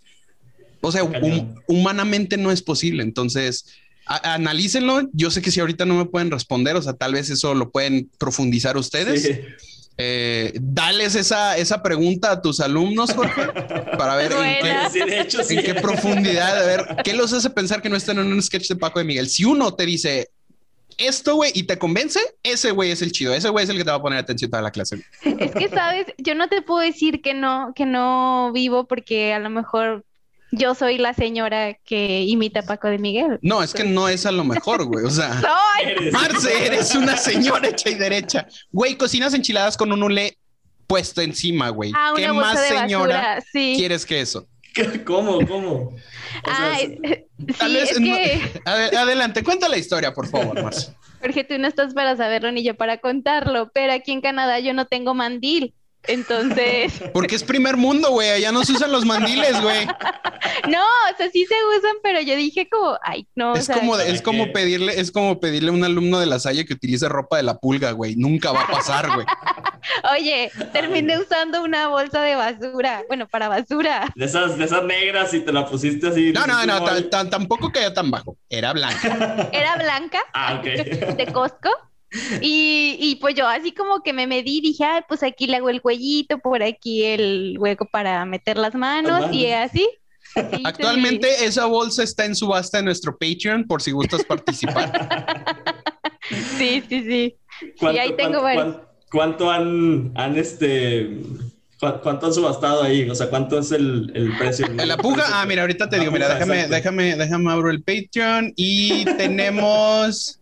O 0.82 0.90
sea, 0.92 1.04
hum- 1.04 1.54
humanamente 1.66 2.36
no 2.36 2.50
es 2.52 2.62
posible. 2.62 3.02
Entonces, 3.02 3.66
analícenlo. 4.06 5.08
Yo 5.12 5.30
sé 5.30 5.42
que 5.42 5.50
si 5.50 5.60
ahorita 5.60 5.84
no 5.84 5.94
me 5.94 6.04
pueden 6.06 6.30
responder, 6.30 6.76
o 6.76 6.82
sea, 6.82 6.94
tal 6.94 7.12
vez 7.14 7.28
eso 7.30 7.54
lo 7.54 7.70
pueden 7.70 8.10
profundizar 8.18 8.76
ustedes. 8.76 9.22
Sí. 9.22 9.32
Eh, 10.02 10.52
dales 10.60 11.14
esa, 11.14 11.56
esa 11.58 11.82
pregunta 11.82 12.32
a 12.32 12.40
tus 12.40 12.60
alumnos, 12.60 13.12
Jorge, 13.12 13.46
para 13.98 14.16
ver 14.16 14.32
en 14.32 14.62
qué, 14.62 14.90
Sí, 14.90 15.00
de 15.00 15.20
hecho, 15.20 15.42
sí. 15.44 15.58
en 15.58 15.64
qué 15.64 15.74
profundidad, 15.74 16.58
a 16.58 16.66
ver, 16.66 16.96
qué 17.04 17.12
los 17.12 17.32
hace 17.32 17.50
pensar 17.50 17.82
que 17.82 17.88
no 17.88 17.96
están 17.96 18.18
en 18.18 18.32
un 18.32 18.42
sketch 18.42 18.68
de 18.68 18.76
Paco 18.76 18.98
de 18.98 19.04
Miguel. 19.04 19.28
Si 19.28 19.44
uno 19.44 19.74
te 19.74 19.84
dice 19.84 20.30
esto, 20.96 21.36
güey, 21.36 21.52
y 21.54 21.64
te 21.64 21.78
convence, 21.78 22.20
ese 22.42 22.70
güey 22.70 22.90
es 22.90 23.02
el 23.02 23.12
chido, 23.12 23.34
ese 23.34 23.48
güey 23.48 23.64
es 23.64 23.70
el 23.70 23.76
que 23.76 23.84
te 23.84 23.90
va 23.90 23.96
a 23.96 24.02
poner 24.02 24.18
atención 24.18 24.50
toda 24.50 24.62
la 24.62 24.70
clase. 24.70 25.04
Es 25.22 25.52
que, 25.52 25.68
¿sabes? 25.68 26.06
Yo 26.18 26.34
no 26.34 26.48
te 26.48 26.62
puedo 26.62 26.80
decir 26.80 27.22
que 27.22 27.34
no, 27.34 27.72
que 27.74 27.86
no 27.86 28.52
vivo 28.52 28.84
porque 28.84 29.32
a 29.32 29.38
lo 29.38 29.50
mejor 29.50 30.04
yo 30.52 30.74
soy 30.74 30.98
la 30.98 31.14
señora 31.14 31.74
que 31.84 32.22
imita 32.22 32.60
a 32.60 32.62
Paco 32.62 32.88
de 32.88 32.98
Miguel. 32.98 33.38
No, 33.42 33.62
es 33.62 33.72
que 33.74 33.84
no 33.84 34.08
es 34.08 34.26
a 34.26 34.32
lo 34.32 34.44
mejor, 34.44 34.84
güey, 34.84 35.04
o 35.04 35.10
sea... 35.10 35.40
Marce, 36.12 36.66
eres 36.66 36.94
una 36.94 37.16
señora 37.16 37.68
hecha 37.68 37.88
y 37.90 37.94
derecha. 37.94 38.46
Güey, 38.70 38.96
cocinas 38.96 39.34
enchiladas 39.34 39.76
con 39.76 39.92
un 39.92 40.02
hule 40.02 40.36
puesto 40.86 41.20
encima, 41.20 41.68
güey. 41.70 41.92
Ah, 41.94 42.12
¿Qué 42.16 42.24
una 42.24 42.32
bolsa 42.32 42.52
más 42.54 42.62
de 42.62 42.68
señora 42.78 43.16
basura, 43.16 43.44
sí. 43.52 43.74
quieres 43.76 44.04
que 44.04 44.20
eso? 44.20 44.46
¿Cómo? 45.04 45.44
¿Cómo? 45.46 45.72
O 45.72 45.94
sea, 46.44 46.72
Ah, 46.72 46.76
sí. 46.78 46.98
Tal 47.58 47.70
sí, 47.70 47.76
vez 47.76 47.90
es 47.92 48.00
no- 48.00 48.06
que, 48.06 48.60
Ade- 48.64 48.96
adelante, 48.96 49.42
cuenta 49.42 49.68
la 49.68 49.76
historia, 49.78 50.12
por 50.12 50.28
favor, 50.28 50.62
Marce. 50.62 50.92
Jorge, 51.20 51.44
tú 51.44 51.58
no 51.58 51.66
estás 51.68 51.92
para 51.92 52.16
saberlo 52.16 52.50
ni 52.52 52.62
yo 52.62 52.76
para 52.76 52.98
contarlo, 52.98 53.70
pero 53.74 53.92
aquí 53.92 54.12
en 54.12 54.20
Canadá 54.20 54.58
yo 54.60 54.72
no 54.72 54.86
tengo 54.86 55.12
mandil. 55.14 55.74
Entonces, 56.06 56.92
Porque 57.12 57.34
es 57.36 57.44
primer 57.44 57.76
mundo, 57.76 58.10
güey. 58.10 58.30
Allá 58.30 58.52
no 58.52 58.64
se 58.64 58.72
usan 58.72 58.90
los 58.92 59.04
mandiles, 59.04 59.60
güey. 59.62 59.86
no, 60.68 60.82
o 60.82 61.16
sea, 61.16 61.30
sí 61.30 61.44
se 61.46 61.54
usan, 61.78 61.96
pero 62.02 62.20
yo 62.20 62.34
dije 62.36 62.68
como, 62.70 62.98
ay, 63.02 63.26
no, 63.34 63.52
o 63.52 63.56
Es 63.56 63.66
sea, 63.66 63.76
como, 63.76 63.96
de- 63.96 64.04
¿para 64.04 64.14
es 64.16 64.22
como 64.22 64.52
pedirle, 64.52 64.98
es 65.00 65.10
como 65.12 65.40
pedirle 65.40 65.70
a 65.70 65.74
un 65.74 65.84
alumno 65.84 66.18
de 66.18 66.26
la 66.26 66.38
Salle 66.38 66.64
que 66.64 66.74
utilice 66.74 67.08
ropa 67.08 67.36
de 67.36 67.42
la 67.42 67.58
pulga, 67.58 67.92
güey. 67.92 68.16
Nunca 68.16 68.52
va 68.52 68.62
a 68.62 68.66
pasar, 68.66 69.08
güey. 69.14 69.26
oye, 70.16 70.50
terminé 70.72 71.18
usando 71.18 71.62
una 71.62 71.88
bolsa 71.88 72.22
de 72.22 72.34
basura, 72.34 73.02
bueno, 73.08 73.26
para 73.28 73.48
basura. 73.48 74.10
De 74.14 74.24
esas, 74.24 74.56
de 74.58 74.64
esas 74.64 74.84
negras 74.84 75.32
y 75.34 75.40
te 75.40 75.52
la 75.52 75.66
pusiste 75.66 76.08
así. 76.08 76.32
No, 76.32 76.46
no, 76.46 76.64
no, 76.66 76.84
tan- 76.84 77.10
tan- 77.10 77.30
tampoco 77.30 77.70
caía 77.72 77.92
tan 77.92 78.10
bajo. 78.10 78.36
Era 78.48 78.72
blanca. 78.72 79.48
Era 79.52 79.76
blanca 79.76 80.20
Ah, 80.32 80.54
ok. 80.58 80.64
de 81.16 81.26
Costco. 81.32 81.70
Y, 82.40 82.96
y 82.98 83.16
pues 83.16 83.34
yo 83.36 83.46
así 83.46 83.72
como 83.72 84.02
que 84.02 84.12
me 84.12 84.26
medí, 84.26 84.60
dije, 84.60 84.84
ay, 84.84 85.02
pues 85.08 85.22
aquí 85.22 85.46
le 85.46 85.56
hago 85.58 85.70
el 85.70 85.80
cuellito, 85.80 86.38
por 86.38 86.62
aquí 86.62 87.04
el 87.04 87.56
hueco 87.58 87.86
para 87.86 88.24
meter 88.24 88.56
las 88.58 88.74
manos, 88.74 89.20
Las 89.22 89.32
y 89.34 89.46
así. 89.46 89.88
mi- 90.52 90.62
Actualmente 90.64 91.44
esa 91.44 91.66
bolsa 91.66 92.02
está 92.02 92.24
en 92.24 92.34
subasta 92.34 92.78
en 92.80 92.84
nuestro 92.86 93.16
Patreon 93.16 93.64
por 93.66 93.80
si 93.82 93.90
gustas 93.92 94.24
participar. 94.24 95.08
Sí, 96.58 96.82
sí, 96.88 97.02
sí. 97.02 97.36
¿Cuánto, 97.78 98.00
ahí 98.00 98.12
tengo 98.16 98.40
cuánto- 98.40 98.42
varios. 98.42 98.64
cuán- 98.74 98.86
cuánto 99.10 99.50
han, 99.50 100.12
han 100.14 100.36
este, 100.38 101.16
cu- 101.80 102.00
cuánto 102.02 102.26
han 102.26 102.34
subastado 102.34 102.82
ahí? 102.82 103.08
O 103.10 103.14
sea, 103.14 103.28
¿cuánto 103.30 103.58
es 103.58 103.72
el, 103.72 104.12
el 104.14 104.36
precio? 104.36 104.66
En 104.66 104.86
la 104.86 104.96
puja, 104.96 105.24
ah, 105.40 105.44
mira, 105.46 105.62
ahorita 105.62 105.88
te 105.88 105.96
La 105.96 106.00
digo, 106.02 106.12
mira, 106.12 106.28
déjame, 106.28 106.54
exacto. 106.56 106.74
déjame, 106.76 107.16
déjame 107.16 107.50
abro 107.50 107.70
el 107.70 107.82
Patreon 107.82 108.52
y 108.54 109.04
tenemos 109.16 110.39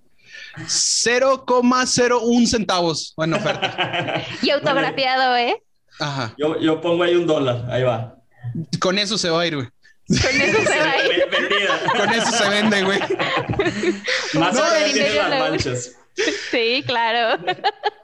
0,01 0.66 2.46
centavos 2.46 3.14
en 3.16 3.34
oferta. 3.34 4.22
Y 4.42 4.50
autografiado, 4.50 5.36
¿eh? 5.36 5.62
Ajá. 6.00 6.34
Yo, 6.38 6.58
yo 6.60 6.80
pongo 6.80 7.02
ahí 7.02 7.14
un 7.16 7.26
dólar, 7.26 7.66
ahí 7.70 7.82
va. 7.82 8.16
Con 8.80 8.98
eso 8.98 9.18
se 9.18 9.30
va 9.30 9.42
a 9.42 9.46
ir, 9.46 9.56
güey. 9.56 9.68
Con 10.08 10.40
eso 10.40 10.62
se 10.62 10.78
va 10.78 10.90
a 10.90 11.04
ir. 11.04 11.24
Con 11.96 12.10
eso 12.14 12.30
se 12.30 12.48
vende, 12.48 12.82
güey. 12.82 12.98
Más 14.34 14.54
No, 14.54 14.62
tiene 14.62 14.92
dinero 14.94 15.28
las 15.28 15.50
manchas. 15.50 15.92
Sí, 16.50 16.82
claro. 16.86 17.42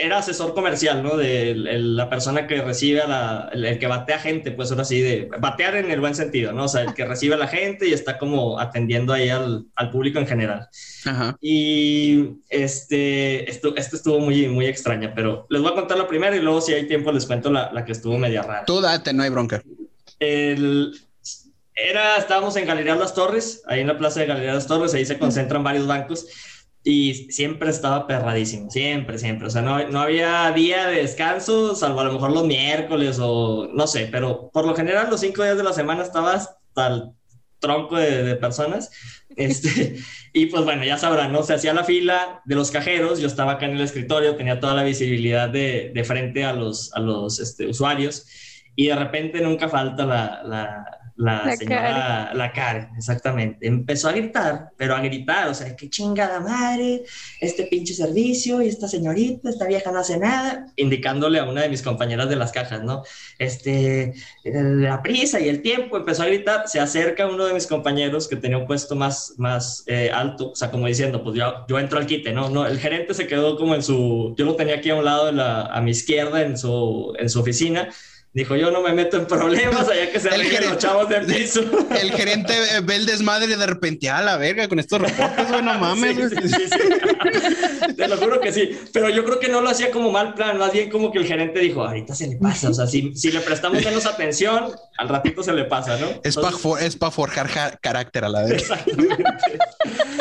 era 0.00 0.18
asesor 0.18 0.54
comercial, 0.54 1.02
¿no? 1.02 1.16
De, 1.16 1.54
la 1.56 2.08
persona 2.08 2.46
que 2.46 2.62
recibe 2.62 3.00
a 3.00 3.08
la, 3.08 3.50
el, 3.52 3.78
que 3.80 3.88
batea 3.88 4.20
gente, 4.20 4.52
pues 4.52 4.70
ahora 4.70 4.84
sí, 4.84 5.00
de 5.00 5.28
batear 5.40 5.74
en 5.74 5.90
el 5.90 5.98
buen 5.98 6.14
sentido, 6.14 6.52
¿no? 6.52 6.64
O 6.64 6.68
sea, 6.68 6.82
el 6.82 6.94
que 6.94 7.04
recibe 7.04 7.34
a 7.34 7.38
la 7.38 7.48
gente 7.48 7.88
y 7.88 7.92
está 7.92 8.16
como 8.16 8.60
atendiendo 8.60 9.12
ahí 9.12 9.28
al, 9.28 9.66
al 9.74 9.90
público 9.90 10.20
en 10.20 10.28
general. 10.28 10.68
Ajá. 11.04 11.36
Y 11.40 12.36
este, 12.48 13.50
esto, 13.50 13.74
esto 13.76 13.96
estuvo 13.96 14.20
muy, 14.20 14.46
muy 14.46 14.66
extraña, 14.66 15.12
pero 15.14 15.46
les 15.50 15.60
voy 15.60 15.72
a 15.72 15.74
contar 15.74 15.98
la 15.98 16.06
primera 16.06 16.36
y 16.36 16.40
luego 16.40 16.60
si 16.60 16.74
hay 16.74 16.86
tiempo 16.86 17.10
les 17.10 17.26
cuento 17.26 17.50
la, 17.50 17.72
la 17.72 17.84
que 17.84 17.92
estuvo 17.92 18.16
media 18.18 18.42
rara. 18.42 18.64
Tú 18.66 18.80
date, 18.80 19.12
no 19.12 19.24
hay 19.24 19.30
bronca. 19.30 19.62
El, 20.20 20.92
era, 21.74 22.18
estábamos 22.18 22.54
en 22.54 22.66
Galería 22.66 22.94
Las 22.94 23.14
Torres, 23.14 23.62
ahí 23.66 23.80
en 23.80 23.88
la 23.88 23.98
plaza 23.98 24.20
de 24.20 24.26
Galería 24.26 24.54
Las 24.54 24.68
Torres, 24.68 24.94
ahí 24.94 25.04
se 25.04 25.18
concentran 25.18 25.64
varios 25.64 25.88
bancos 25.88 26.28
y 26.86 27.32
siempre 27.32 27.70
estaba 27.70 28.06
perradísimo, 28.06 28.70
siempre, 28.70 29.18
siempre. 29.18 29.46
O 29.46 29.50
sea, 29.50 29.62
no, 29.62 29.88
no, 29.88 30.02
había 30.02 30.52
día 30.52 30.86
de 30.86 30.96
descanso, 30.96 31.74
salvo 31.74 32.00
a 32.00 32.04
lo 32.04 32.12
mejor 32.12 32.30
los 32.30 32.46
miércoles 32.46 33.18
o 33.20 33.68
no 33.72 33.86
sé, 33.86 34.08
pero 34.12 34.50
por 34.52 34.66
lo 34.66 34.76
general 34.76 35.08
los 35.08 35.20
cinco 35.20 35.42
días 35.42 35.56
de 35.56 35.64
la 35.64 35.72
semana 35.72 36.02
estaba 36.02 36.34
hasta 36.34 36.86
el 36.86 37.04
tronco 37.58 37.96
de, 37.96 38.36
personas. 38.36 38.90
Este, 39.36 39.96
y 40.32 40.46
pues 40.46 40.62
bueno, 40.62 40.84
ya 40.84 40.96
sabrán, 40.96 41.32
¿no? 41.32 41.42
Se 41.42 41.54
hacía 41.54 41.74
la 41.74 41.82
fila 41.82 42.40
de 42.44 42.54
los 42.54 42.70
cajeros, 42.70 43.18
yo 43.18 43.26
estaba 43.26 43.52
acá 43.52 43.66
en 43.66 43.72
el 43.72 43.80
escritorio, 43.80 44.36
tenía 44.36 44.60
toda 44.60 44.74
la 44.74 44.84
visibilidad 44.84 45.48
de, 45.48 45.90
de 45.92 46.04
frente 46.04 46.44
a 46.44 46.52
los, 46.52 46.94
a 46.94 47.00
los 47.00 47.40
este, 47.40 47.66
usuarios 47.66 48.28
y 48.76 48.86
de 48.86 48.94
repente 48.94 49.40
nunca 49.40 49.68
falta 49.68 50.06
la 50.06 50.42
la, 50.44 51.03
señora, 51.56 52.32
la 52.34 52.52
Karen, 52.52 52.88
exactamente. 52.96 53.66
Empezó 53.66 54.08
a 54.08 54.12
gritar, 54.12 54.70
pero 54.76 54.94
a 54.96 55.00
gritar, 55.00 55.48
o 55.48 55.54
sea, 55.54 55.76
qué 55.76 55.88
chingada 55.88 56.40
madre, 56.40 57.04
este 57.40 57.64
pinche 57.64 57.94
servicio 57.94 58.60
y 58.62 58.68
esta 58.68 58.88
señorita, 58.88 59.48
esta 59.48 59.66
vieja 59.66 59.92
no 59.92 60.00
hace 60.00 60.18
nada, 60.18 60.66
indicándole 60.76 61.38
a 61.38 61.44
una 61.44 61.62
de 61.62 61.68
mis 61.68 61.82
compañeras 61.82 62.28
de 62.28 62.36
las 62.36 62.52
cajas, 62.52 62.82
¿no? 62.82 63.02
Este, 63.38 64.14
la 64.44 65.02
prisa 65.02 65.40
y 65.40 65.48
el 65.48 65.62
tiempo, 65.62 65.96
empezó 65.96 66.24
a 66.24 66.26
gritar, 66.26 66.68
se 66.68 66.80
acerca 66.80 67.28
uno 67.28 67.46
de 67.46 67.54
mis 67.54 67.66
compañeros 67.66 68.26
que 68.26 68.36
tenía 68.36 68.58
un 68.58 68.66
puesto 68.66 68.96
más, 68.96 69.34
más 69.36 69.84
eh, 69.86 70.10
alto, 70.12 70.50
o 70.50 70.56
sea, 70.56 70.70
como 70.70 70.86
diciendo, 70.86 71.22
pues 71.22 71.36
yo, 71.36 71.64
yo 71.68 71.78
entro 71.78 71.98
al 71.98 72.06
quite, 72.06 72.32
¿no? 72.32 72.48
no 72.48 72.66
El 72.66 72.78
gerente 72.78 73.14
se 73.14 73.26
quedó 73.26 73.56
como 73.56 73.74
en 73.74 73.82
su, 73.82 74.34
yo 74.36 74.44
lo 74.44 74.56
tenía 74.56 74.76
aquí 74.76 74.90
a 74.90 74.96
un 74.96 75.04
lado, 75.04 75.26
de 75.26 75.32
la, 75.32 75.62
a 75.66 75.80
mi 75.80 75.92
izquierda, 75.92 76.42
en 76.42 76.58
su, 76.58 77.14
en 77.18 77.30
su 77.30 77.40
oficina, 77.40 77.88
Dijo, 78.34 78.56
yo 78.56 78.72
no 78.72 78.82
me 78.82 78.92
meto 78.92 79.16
en 79.16 79.26
problemas 79.26 79.88
allá 79.88 80.10
que 80.10 80.18
se 80.18 80.28
arreglen 80.34 80.70
los 80.70 80.78
chavos 80.78 81.08
de 81.08 81.20
piso. 81.20 81.60
El 82.02 82.10
gerente 82.10 82.52
ve 82.82 82.96
el 82.96 83.06
desmadre 83.06 83.56
de 83.56 83.64
repente, 83.64 84.10
a 84.10 84.22
la 84.22 84.36
verga, 84.36 84.66
con 84.66 84.80
estos 84.80 85.00
reportes, 85.00 85.48
güey, 85.48 85.62
no 85.62 85.74
mames. 85.78 86.30
Sí, 86.30 86.48
sí, 86.48 86.48
sí, 86.48 87.94
Te 87.94 88.08
lo 88.08 88.16
juro 88.16 88.40
que 88.40 88.52
sí. 88.52 88.76
Pero 88.92 89.08
yo 89.08 89.24
creo 89.24 89.38
que 89.38 89.46
no 89.46 89.60
lo 89.60 89.70
hacía 89.70 89.92
como 89.92 90.10
mal 90.10 90.34
plan, 90.34 90.58
más 90.58 90.72
bien 90.72 90.90
como 90.90 91.12
que 91.12 91.18
el 91.18 91.26
gerente 91.26 91.60
dijo, 91.60 91.84
ahorita 91.84 92.12
se 92.16 92.26
le 92.26 92.36
pasa. 92.36 92.70
O 92.70 92.74
sea, 92.74 92.88
si, 92.88 93.14
si 93.14 93.30
le 93.30 93.38
prestamos 93.38 93.84
menos 93.84 94.04
atención, 94.04 94.72
al 94.98 95.08
ratito 95.08 95.44
se 95.44 95.52
le 95.52 95.66
pasa, 95.66 95.96
¿no? 95.96 96.08
Es 96.24 96.34
para 96.34 96.56
pa 96.98 97.10
forjar 97.12 97.78
carácter 97.80 98.24
a 98.24 98.28
la 98.28 98.42
vez. 98.42 98.62
Exactamente. 98.62 99.24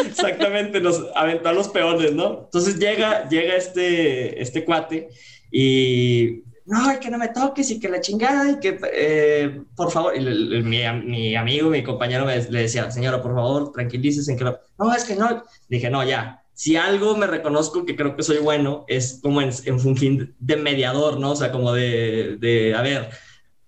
Exactamente, 0.06 0.82
nos 0.82 1.02
aventó 1.16 1.50
a 1.50 1.54
los 1.54 1.70
peones, 1.70 2.14
¿no? 2.14 2.44
Entonces 2.46 2.78
llega, 2.78 3.28
llega 3.28 3.56
este, 3.56 4.40
este 4.40 4.64
cuate 4.64 5.10
y 5.52 6.44
no, 6.66 7.00
que 7.00 7.10
no 7.10 7.18
me 7.18 7.30
toques 7.30 7.70
y 7.72 7.80
que 7.80 7.90
la 7.90 8.02
chingada 8.02 8.52
y 8.52 8.60
que, 8.60 8.80
eh, 8.94 9.62
por 9.76 9.92
favor, 9.92 10.14
mi, 10.20 11.36
amigo, 11.36 11.70
mi 11.70 11.84
compañero 11.84 12.26
le 12.26 12.62
decía, 12.62 12.90
señora, 12.90 13.22
por 13.22 13.34
favor, 13.34 13.72
tranquilícese 13.72 14.32
en 14.32 14.40
no, 14.78 14.94
es 14.94 15.04
que 15.04 15.16
no, 15.16 15.44
dije, 15.68 15.90
no, 15.90 16.04
ya, 16.04 16.44
si 16.54 16.76
algo 16.76 17.18
me 17.18 17.28
reconozco 17.28 17.86
que 17.86 17.96
creo 17.96 18.16
que 18.16 18.24
soy 18.24 18.38
bueno, 18.38 18.86
es 18.88 19.20
como 19.22 19.42
en, 19.42 19.50
en 19.66 19.80
fungir 19.80 20.36
de 20.40 20.56
mediador, 20.56 21.20
¿no? 21.20 21.32
O 21.32 21.36
sea, 21.36 21.52
como 21.52 21.74
de, 21.74 22.38
de 22.40 22.76
a 22.76 22.82
ver, 22.82 23.10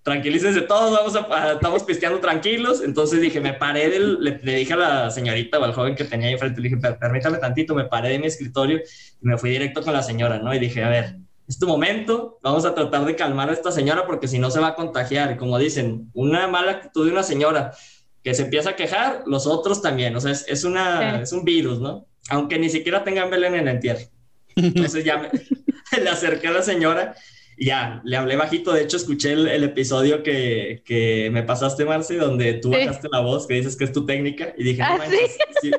tranquilícense 0.06 0.62
todos, 0.62 0.92
vamos 0.92 1.16
a, 1.16 1.54
estamos 1.54 1.84
pisteando 1.84 2.20
tranquilos. 2.20 2.82
Entonces 2.82 3.20
dije, 3.22 3.42
me 3.42 3.54
paré 3.54 3.90
del, 3.90 4.24
le, 4.24 4.38
dije 4.38 4.74
a 4.74 4.78
la 4.78 5.12
señorita 5.12 5.60
o 5.60 5.64
al 5.64 5.74
joven 5.74 5.96
que 5.96 6.04
tenía 6.04 6.28
ahí 6.28 6.34
enfrente, 6.34 6.62
le 6.62 6.70
dije, 6.70 6.96
permítame 7.00 7.40
tantito, 7.40 7.74
me 7.74 7.86
paré 7.86 8.10
de 8.10 8.20
mi 8.20 8.28
escritorio 8.28 8.78
y 8.78 9.28
me 9.28 9.38
fui 9.40 9.50
directo 9.50 9.82
con 9.82 9.94
la 9.94 10.04
señora, 10.04 10.38
¿no? 10.38 10.54
Y 10.54 10.60
dije, 10.60 10.84
a 10.84 10.90
ver, 10.90 11.16
es 11.48 11.60
tu 11.60 11.68
momento, 11.68 12.40
vamos 12.42 12.66
a 12.66 12.74
tratar 12.74 13.06
de 13.06 13.16
calmar 13.16 13.50
a 13.50 13.54
esta 13.54 13.72
señora 13.72 14.06
porque 14.08 14.28
si 14.28 14.40
no 14.40 14.50
se 14.50 14.60
va 14.60 14.70
a 14.70 14.76
contagiar. 14.76 15.38
Como 15.38 15.58
dicen, 15.60 16.10
una 16.14 16.48
mala 16.48 16.72
actitud 16.72 17.06
de 17.06 17.12
una 17.12 17.24
señora 17.24 17.74
que 18.24 18.34
se 18.34 18.44
empieza 18.44 18.72
a 18.72 18.76
quejar, 18.76 19.24
los 19.28 19.46
otros 19.46 19.82
también. 19.82 20.16
O 20.16 20.22
sea, 20.22 20.32
es, 20.32 20.64
una, 20.64 21.22
es 21.22 21.32
un 21.32 21.44
virus, 21.46 21.80
¿no? 21.80 22.08
Aunque 22.30 22.58
ni 22.58 22.70
siquiera 22.70 23.04
tengan 23.04 23.30
Belén 23.30 23.54
en 23.54 23.68
el 23.68 23.76
entierro. 23.76 24.06
Entonces 24.56 25.04
ya 25.04 25.18
me, 25.18 25.30
le 26.02 26.10
acerqué 26.10 26.48
a 26.48 26.52
la 26.52 26.64
señora 26.64 27.16
y 27.58 27.68
ya, 27.68 28.02
le 28.04 28.18
hablé 28.18 28.36
bajito. 28.36 28.74
De 28.74 28.82
hecho, 28.82 28.98
escuché 28.98 29.34
el, 29.34 29.64
episodio 29.64 30.24
que, 30.24 30.82
que, 30.84 31.30
me 31.32 31.44
pasaste, 31.44 31.86
Marce, 31.86 32.18
donde 32.18 32.56
tú 32.56 32.72
bajaste 32.72 33.08
la 33.12 33.20
voz, 33.20 33.46
que 33.46 33.54
dices 33.54 33.76
que 33.76 33.86
es 33.86 33.92
tu 33.92 34.06
técnica. 34.06 34.54
Y 34.58 34.64
dije, 34.64 34.82
no, 34.82 34.96
¿Ah, 34.96 35.06
¿sí? 35.62 35.72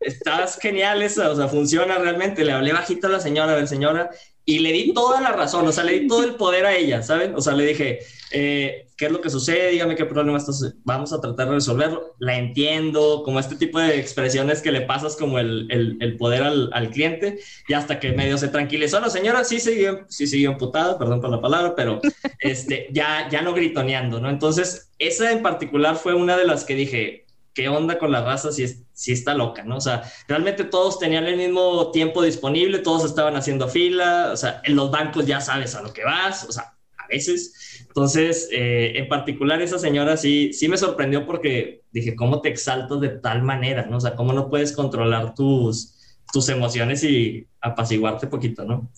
estás 0.00 0.58
genial 0.58 1.02
eso, 1.02 1.30
o 1.30 1.36
sea, 1.36 1.48
funciona 1.48 1.98
realmente. 1.98 2.44
Le 2.44 2.52
hablé 2.52 2.72
bajito 2.72 3.08
a 3.08 3.10
la 3.10 3.20
señora, 3.20 3.52
a 3.52 3.56
ver, 3.56 3.68
señora, 3.68 4.10
y 4.48 4.60
le 4.60 4.72
di 4.72 4.94
toda 4.94 5.20
la 5.20 5.32
razón, 5.32 5.68
o 5.68 5.72
sea, 5.72 5.84
le 5.84 6.00
di 6.00 6.08
todo 6.08 6.24
el 6.24 6.34
poder 6.36 6.64
a 6.64 6.74
ella, 6.74 7.02
¿saben? 7.02 7.34
O 7.34 7.42
sea, 7.42 7.52
le 7.52 7.66
dije, 7.66 7.98
eh, 8.30 8.88
¿qué 8.96 9.04
es 9.04 9.12
lo 9.12 9.20
que 9.20 9.28
sucede? 9.28 9.72
Dígame 9.72 9.94
qué 9.94 10.06
problema 10.06 10.38
estás, 10.38 10.74
vamos 10.84 11.12
a 11.12 11.20
tratar 11.20 11.48
de 11.48 11.56
resolverlo. 11.56 12.14
La 12.18 12.38
entiendo, 12.38 13.24
como 13.26 13.40
este 13.40 13.56
tipo 13.56 13.78
de 13.78 13.98
expresiones 13.98 14.62
que 14.62 14.72
le 14.72 14.80
pasas 14.80 15.16
como 15.16 15.38
el, 15.38 15.68
el, 16.00 16.16
poder 16.16 16.44
al, 16.44 16.70
al, 16.72 16.88
cliente, 16.88 17.40
y 17.68 17.74
hasta 17.74 18.00
que 18.00 18.12
medio 18.12 18.38
se 18.38 18.48
tranquilizó. 18.48 19.00
La 19.00 19.10
señora 19.10 19.44
sí 19.44 19.60
siguió, 19.60 20.06
sí 20.08 20.26
siguió 20.26 20.52
emputada, 20.52 20.98
perdón 20.98 21.20
por 21.20 21.28
la 21.28 21.42
palabra, 21.42 21.74
pero 21.76 22.00
este, 22.40 22.88
ya, 22.90 23.28
ya 23.30 23.42
no 23.42 23.52
gritoneando, 23.52 24.18
¿no? 24.18 24.30
Entonces, 24.30 24.92
esa 24.98 25.30
en 25.30 25.42
particular 25.42 25.96
fue 25.96 26.14
una 26.14 26.38
de 26.38 26.46
las 26.46 26.64
que 26.64 26.74
dije, 26.74 27.26
¿qué 27.58 27.68
onda 27.68 27.98
con 27.98 28.12
la 28.12 28.24
raza 28.24 28.52
si, 28.52 28.68
si 28.92 29.10
está 29.10 29.34
loca, 29.34 29.64
¿no? 29.64 29.78
O 29.78 29.80
sea, 29.80 30.04
realmente 30.28 30.62
todos 30.62 31.00
tenían 31.00 31.26
el 31.26 31.36
mismo 31.36 31.90
tiempo 31.90 32.22
disponible, 32.22 32.78
todos 32.78 33.04
estaban 33.04 33.34
haciendo 33.34 33.66
fila, 33.66 34.30
o 34.32 34.36
sea, 34.36 34.62
en 34.62 34.76
los 34.76 34.92
bancos 34.92 35.26
ya 35.26 35.40
sabes 35.40 35.74
a 35.74 35.82
lo 35.82 35.92
que 35.92 36.04
vas, 36.04 36.44
o 36.44 36.52
sea, 36.52 36.76
a 36.96 37.08
veces. 37.08 37.84
Entonces, 37.88 38.48
eh, 38.52 38.92
en 38.94 39.08
particular 39.08 39.60
esa 39.60 39.80
señora 39.80 40.16
sí, 40.16 40.52
sí 40.52 40.68
me 40.68 40.78
sorprendió 40.78 41.26
porque 41.26 41.82
dije, 41.90 42.14
¿cómo 42.14 42.42
te 42.42 42.48
exaltas 42.48 43.00
de 43.00 43.08
tal 43.08 43.42
manera, 43.42 43.86
¿no? 43.86 43.96
O 43.96 44.00
sea, 44.00 44.14
¿cómo 44.14 44.32
no 44.32 44.48
puedes 44.48 44.70
controlar 44.70 45.34
tus, 45.34 45.96
tus 46.32 46.48
emociones 46.50 47.02
y 47.02 47.48
apaciguarte 47.60 48.28
poquito, 48.28 48.64
¿no? 48.64 48.88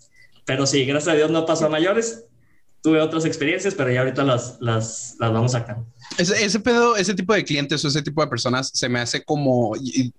Pero 0.44 0.66
sí, 0.66 0.84
gracias 0.84 1.14
a 1.14 1.16
Dios 1.16 1.30
no 1.30 1.46
pasó 1.46 1.64
a 1.64 1.70
mayores. 1.70 2.26
Tuve 2.82 3.00
otras 3.00 3.24
experiencias, 3.24 3.74
pero 3.74 3.90
ya 3.92 4.00
ahorita 4.00 4.24
las, 4.24 4.56
las, 4.60 5.16
las 5.18 5.32
vamos 5.32 5.52
sacando. 5.52 5.86
Ese, 6.16 6.44
ese, 6.44 6.60
pedo, 6.60 6.96
ese 6.96 7.14
tipo 7.14 7.34
de 7.34 7.44
clientes 7.44 7.84
o 7.84 7.88
ese 7.88 8.02
tipo 8.02 8.22
de 8.22 8.28
personas 8.28 8.70
se 8.72 8.88
me 8.88 9.00
hace 9.00 9.22
como 9.22 9.72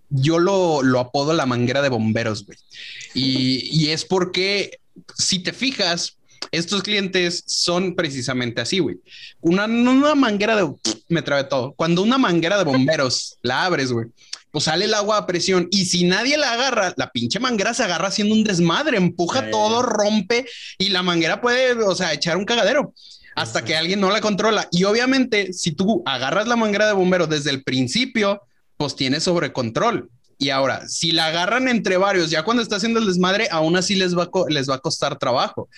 yo 0.09 0.39
lo, 0.39 0.83
lo 0.83 0.99
apodo 0.99 1.33
la 1.33 1.45
manguera 1.45 1.81
de 1.81 1.89
bomberos, 1.89 2.45
güey. 2.45 2.57
Y, 3.13 3.69
y, 3.71 3.89
es 3.89 4.05
porque 4.05 4.79
si 5.17 5.39
te 5.39 5.53
fijas, 5.53 6.17
estos 6.51 6.83
clientes 6.83 7.43
son 7.47 7.95
precisamente 7.95 8.61
así, 8.61 8.79
güey. 8.79 8.97
Una, 9.41 9.65
una 9.65 10.15
manguera 10.15 10.55
de 10.55 10.71
me 11.09 11.21
trae 11.21 11.43
todo. 11.45 11.73
Cuando 11.73 12.01
una 12.01 12.17
manguera 12.17 12.57
de 12.57 12.63
bomberos 12.63 13.37
la 13.41 13.65
abres, 13.65 13.91
güey, 13.91 14.07
pues 14.51 14.65
sale 14.65 14.85
el 14.85 14.93
agua 14.93 15.17
a 15.17 15.25
presión 15.25 15.67
y 15.71 15.85
si 15.85 16.03
nadie 16.03 16.37
la 16.37 16.53
agarra, 16.53 16.93
la 16.97 17.11
pinche 17.11 17.39
manguera 17.39 17.73
se 17.73 17.83
agarra 17.83 18.09
haciendo 18.09 18.35
un 18.35 18.43
desmadre, 18.43 18.97
empuja 18.97 19.49
todo, 19.49 19.81
rompe 19.81 20.45
y 20.77 20.89
la 20.89 21.03
manguera 21.03 21.41
puede, 21.41 21.73
o 21.73 21.95
sea, 21.95 22.13
echar 22.13 22.37
un 22.37 22.45
cagadero 22.45 22.93
hasta 23.35 23.63
que 23.63 23.75
alguien 23.75 23.99
no 23.99 24.11
la 24.11 24.21
controla. 24.21 24.67
Y 24.71 24.83
obviamente, 24.83 25.53
si 25.53 25.71
tú 25.71 26.03
agarras 26.05 26.47
la 26.47 26.55
manguera 26.55 26.87
de 26.87 26.93
bombero 26.93 27.27
desde 27.27 27.49
el 27.49 27.63
principio, 27.63 28.41
pues 28.77 28.95
tienes 28.95 29.23
sobre 29.23 29.53
control. 29.53 30.09
Y 30.37 30.49
ahora, 30.49 30.87
si 30.87 31.11
la 31.11 31.27
agarran 31.27 31.67
entre 31.67 31.97
varios, 31.97 32.31
ya 32.31 32.43
cuando 32.43 32.63
está 32.63 32.77
haciendo 32.77 32.99
el 32.99 33.05
desmadre, 33.05 33.47
aún 33.51 33.75
así 33.77 33.95
les 33.95 34.17
va 34.17 34.23
a, 34.23 34.29
les 34.49 34.69
va 34.69 34.75
a 34.75 34.79
costar 34.79 35.17
trabajo. 35.17 35.69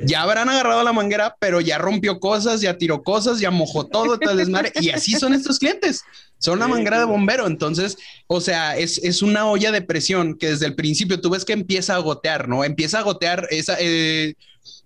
Ya 0.00 0.22
habrán 0.22 0.48
agarrado 0.48 0.82
la 0.82 0.92
manguera, 0.92 1.36
pero 1.40 1.60
ya 1.60 1.78
rompió 1.78 2.20
cosas, 2.20 2.60
ya 2.60 2.78
tiró 2.78 3.02
cosas, 3.02 3.40
ya 3.40 3.50
mojó 3.50 3.86
todo, 3.86 4.18
el 4.20 4.36
desmadre. 4.36 4.72
Y 4.80 4.90
así 4.90 5.12
son 5.12 5.34
estos 5.34 5.58
clientes. 5.58 6.02
Son 6.38 6.58
la 6.58 6.68
manguera 6.68 7.00
de 7.00 7.04
bombero. 7.04 7.46
Entonces, 7.46 7.96
o 8.28 8.40
sea, 8.40 8.76
es, 8.76 8.98
es, 8.98 9.22
una 9.22 9.46
olla 9.46 9.72
de 9.72 9.82
presión 9.82 10.38
que 10.38 10.50
desde 10.50 10.66
el 10.66 10.76
principio 10.76 11.20
tú 11.20 11.30
ves 11.30 11.44
que 11.44 11.52
empieza 11.52 11.96
a 11.96 11.98
gotear, 11.98 12.48
¿no? 12.48 12.62
Empieza 12.62 13.00
a 13.00 13.02
gotear 13.02 13.48
esa, 13.50 13.76
eh, 13.80 14.34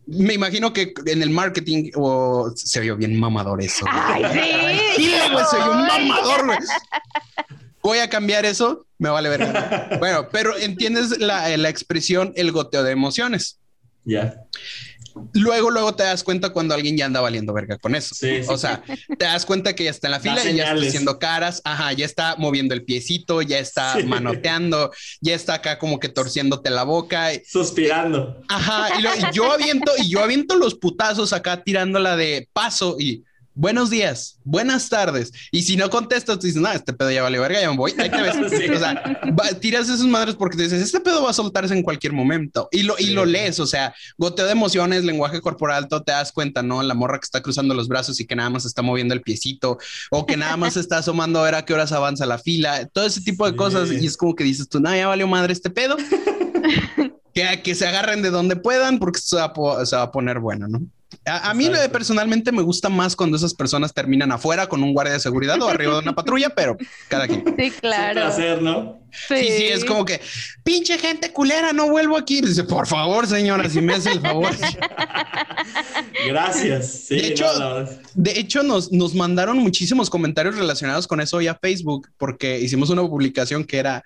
me 0.06 0.34
imagino 0.34 0.72
que 0.72 0.92
en 1.06 1.22
el 1.22 1.30
marketing 1.30 1.90
o 1.94 2.52
se 2.54 2.80
vio 2.80 2.96
bien 2.96 3.18
mamador 3.18 3.62
eso. 3.62 3.84
Ay, 3.88 4.24
sí. 4.96 5.12
un 5.70 5.86
mamador, 5.86 6.58
Voy 7.82 7.98
a 7.98 8.08
cambiar 8.08 8.44
eso, 8.44 8.86
me 8.98 9.08
vale 9.08 9.28
ver. 9.28 9.98
bueno, 9.98 10.28
pero 10.30 10.56
entiendes 10.56 11.18
la, 11.18 11.56
la, 11.56 11.68
expresión 11.68 12.32
el 12.36 12.52
goteo 12.52 12.82
de 12.82 12.92
emociones. 12.92 13.58
Ya. 14.04 14.34
Luego, 15.32 15.70
luego 15.70 15.94
te 15.94 16.02
das 16.02 16.22
cuenta 16.22 16.50
cuando 16.50 16.74
alguien 16.74 16.96
ya 16.96 17.06
anda 17.06 17.20
valiendo 17.20 17.52
verga 17.52 17.78
con 17.78 17.94
eso. 17.94 18.14
O 18.48 18.58
sea, 18.58 18.82
te 19.18 19.24
das 19.24 19.46
cuenta 19.46 19.74
que 19.74 19.84
ya 19.84 19.90
está 19.90 20.08
en 20.08 20.12
la 20.12 20.20
fila 20.20 20.44
y 20.44 20.56
ya 20.56 20.72
está 20.72 20.86
haciendo 20.86 21.18
caras, 21.18 21.60
ajá, 21.64 21.92
ya 21.92 22.04
está 22.04 22.36
moviendo 22.36 22.74
el 22.74 22.84
piecito, 22.84 23.42
ya 23.42 23.58
está 23.58 23.96
manoteando, 24.06 24.92
ya 25.20 25.34
está 25.34 25.54
acá 25.54 25.78
como 25.78 25.98
que 25.98 26.08
torciéndote 26.08 26.70
la 26.70 26.84
boca. 26.84 27.30
Suspirando. 27.46 28.40
Ajá, 28.48 28.88
y, 28.98 29.02
y 29.02 29.34
yo 29.34 29.52
aviento, 29.52 29.92
y 29.98 30.08
yo 30.08 30.22
aviento 30.22 30.56
los 30.56 30.74
putazos 30.74 31.32
acá 31.32 31.62
tirándola 31.62 32.16
de 32.16 32.48
paso 32.52 32.96
y 32.98 33.24
buenos 33.54 33.90
días, 33.90 34.38
buenas 34.44 34.88
tardes. 34.88 35.32
Y 35.50 35.62
si 35.62 35.76
no 35.76 35.90
contestas, 35.90 36.38
tú 36.38 36.46
dices, 36.46 36.60
no, 36.60 36.70
este 36.72 36.92
pedo 36.92 37.10
ya 37.10 37.22
vale 37.22 37.38
verga, 37.38 37.60
ya 37.60 37.70
me 37.70 37.76
voy. 37.76 37.94
Ahí 37.98 38.10
te 38.10 38.22
ves. 38.22 38.36
O 38.72 38.78
sea, 38.78 39.20
tiras 39.60 39.88
esas 39.88 40.06
madres 40.06 40.34
porque 40.34 40.56
te 40.56 40.64
dices, 40.64 40.82
este 40.82 41.00
pedo 41.00 41.22
va 41.22 41.30
a 41.30 41.34
soltarse 41.34 41.74
en 41.74 41.82
cualquier 41.82 42.12
momento. 42.12 42.68
Y 42.70 42.82
lo, 42.84 42.94
y 42.98 43.10
lo 43.10 43.24
lees, 43.24 43.60
o 43.60 43.66
sea, 43.66 43.94
goteo 44.16 44.46
de 44.46 44.52
emociones, 44.52 45.04
lenguaje 45.04 45.40
corporal, 45.40 45.88
todo 45.88 46.02
te 46.02 46.12
das 46.12 46.32
cuenta, 46.32 46.62
¿no? 46.62 46.82
La 46.82 46.94
morra 46.94 47.18
que 47.18 47.24
está 47.24 47.42
cruzando 47.42 47.74
los 47.74 47.88
brazos 47.88 48.18
y 48.20 48.26
que 48.26 48.36
nada 48.36 48.50
más 48.50 48.64
está 48.64 48.82
moviendo 48.82 49.14
el 49.14 49.22
piecito 49.22 49.78
o 50.10 50.26
que 50.26 50.36
nada 50.36 50.56
más 50.56 50.76
está 50.76 50.98
asomando 50.98 51.40
a 51.40 51.44
ver 51.44 51.54
a 51.54 51.64
qué 51.64 51.74
horas 51.74 51.92
avanza 51.92 52.26
la 52.26 52.38
fila, 52.38 52.86
todo 52.86 53.06
ese 53.06 53.20
tipo 53.20 53.50
de 53.50 53.56
cosas. 53.56 53.90
Y 53.90 54.06
es 54.06 54.16
como 54.16 54.34
que 54.34 54.44
dices 54.44 54.68
tú, 54.68 54.80
no, 54.80 54.94
ya 54.94 55.06
valió 55.06 55.26
madre 55.26 55.52
este 55.52 55.70
pedo. 55.70 55.96
que, 57.34 57.62
que 57.62 57.74
se 57.74 57.86
agarren 57.86 58.22
de 58.22 58.30
donde 58.30 58.56
puedan 58.56 58.98
porque 58.98 59.20
se 59.20 59.36
va, 59.36 59.52
se 59.84 59.96
va 59.96 60.02
a 60.02 60.12
poner 60.12 60.38
bueno, 60.38 60.68
¿no? 60.68 60.80
A, 61.24 61.54
mí 61.54 61.70
personalmente 61.90 62.52
me 62.52 62.62
gusta 62.62 62.88
más 62.88 63.16
cuando 63.16 63.36
esas 63.36 63.54
personas 63.54 63.92
terminan 63.92 64.32
afuera 64.32 64.66
con 64.66 64.82
un 64.82 64.92
guardia 64.92 65.14
de 65.14 65.20
seguridad 65.20 65.60
o 65.60 65.68
arriba 65.68 65.94
de 65.94 66.00
una 66.00 66.14
patrulla, 66.14 66.50
pero 66.50 66.76
cada 67.08 67.26
quien. 67.26 67.44
Sí, 67.58 67.70
claro. 67.70 68.24
hacer, 68.24 68.62
¿no? 68.62 69.00
Sí. 69.28 69.36
sí. 69.36 69.64
es 69.66 69.84
como 69.84 70.04
que 70.04 70.20
pinche 70.64 70.98
gente 70.98 71.32
culera, 71.32 71.72
no 71.72 71.90
vuelvo 71.90 72.16
aquí. 72.16 72.40
Dice, 72.40 72.64
por 72.64 72.86
favor, 72.86 73.26
señora, 73.26 73.68
si 73.68 73.80
me 73.80 73.94
hace 73.94 74.12
el 74.12 74.20
favor. 74.20 74.50
Gracias. 76.26 77.08
de 77.08 77.26
hecho, 77.26 77.46
de 78.14 78.38
hecho 78.38 78.62
nos, 78.62 78.90
nos 78.90 79.14
mandaron 79.14 79.58
muchísimos 79.58 80.08
comentarios 80.08 80.56
relacionados 80.56 81.06
con 81.06 81.20
eso 81.20 81.36
hoy 81.36 81.48
a 81.48 81.54
Facebook, 81.54 82.08
porque 82.16 82.58
hicimos 82.60 82.90
una 82.90 83.02
publicación 83.02 83.64
que 83.64 83.78
era 83.78 84.02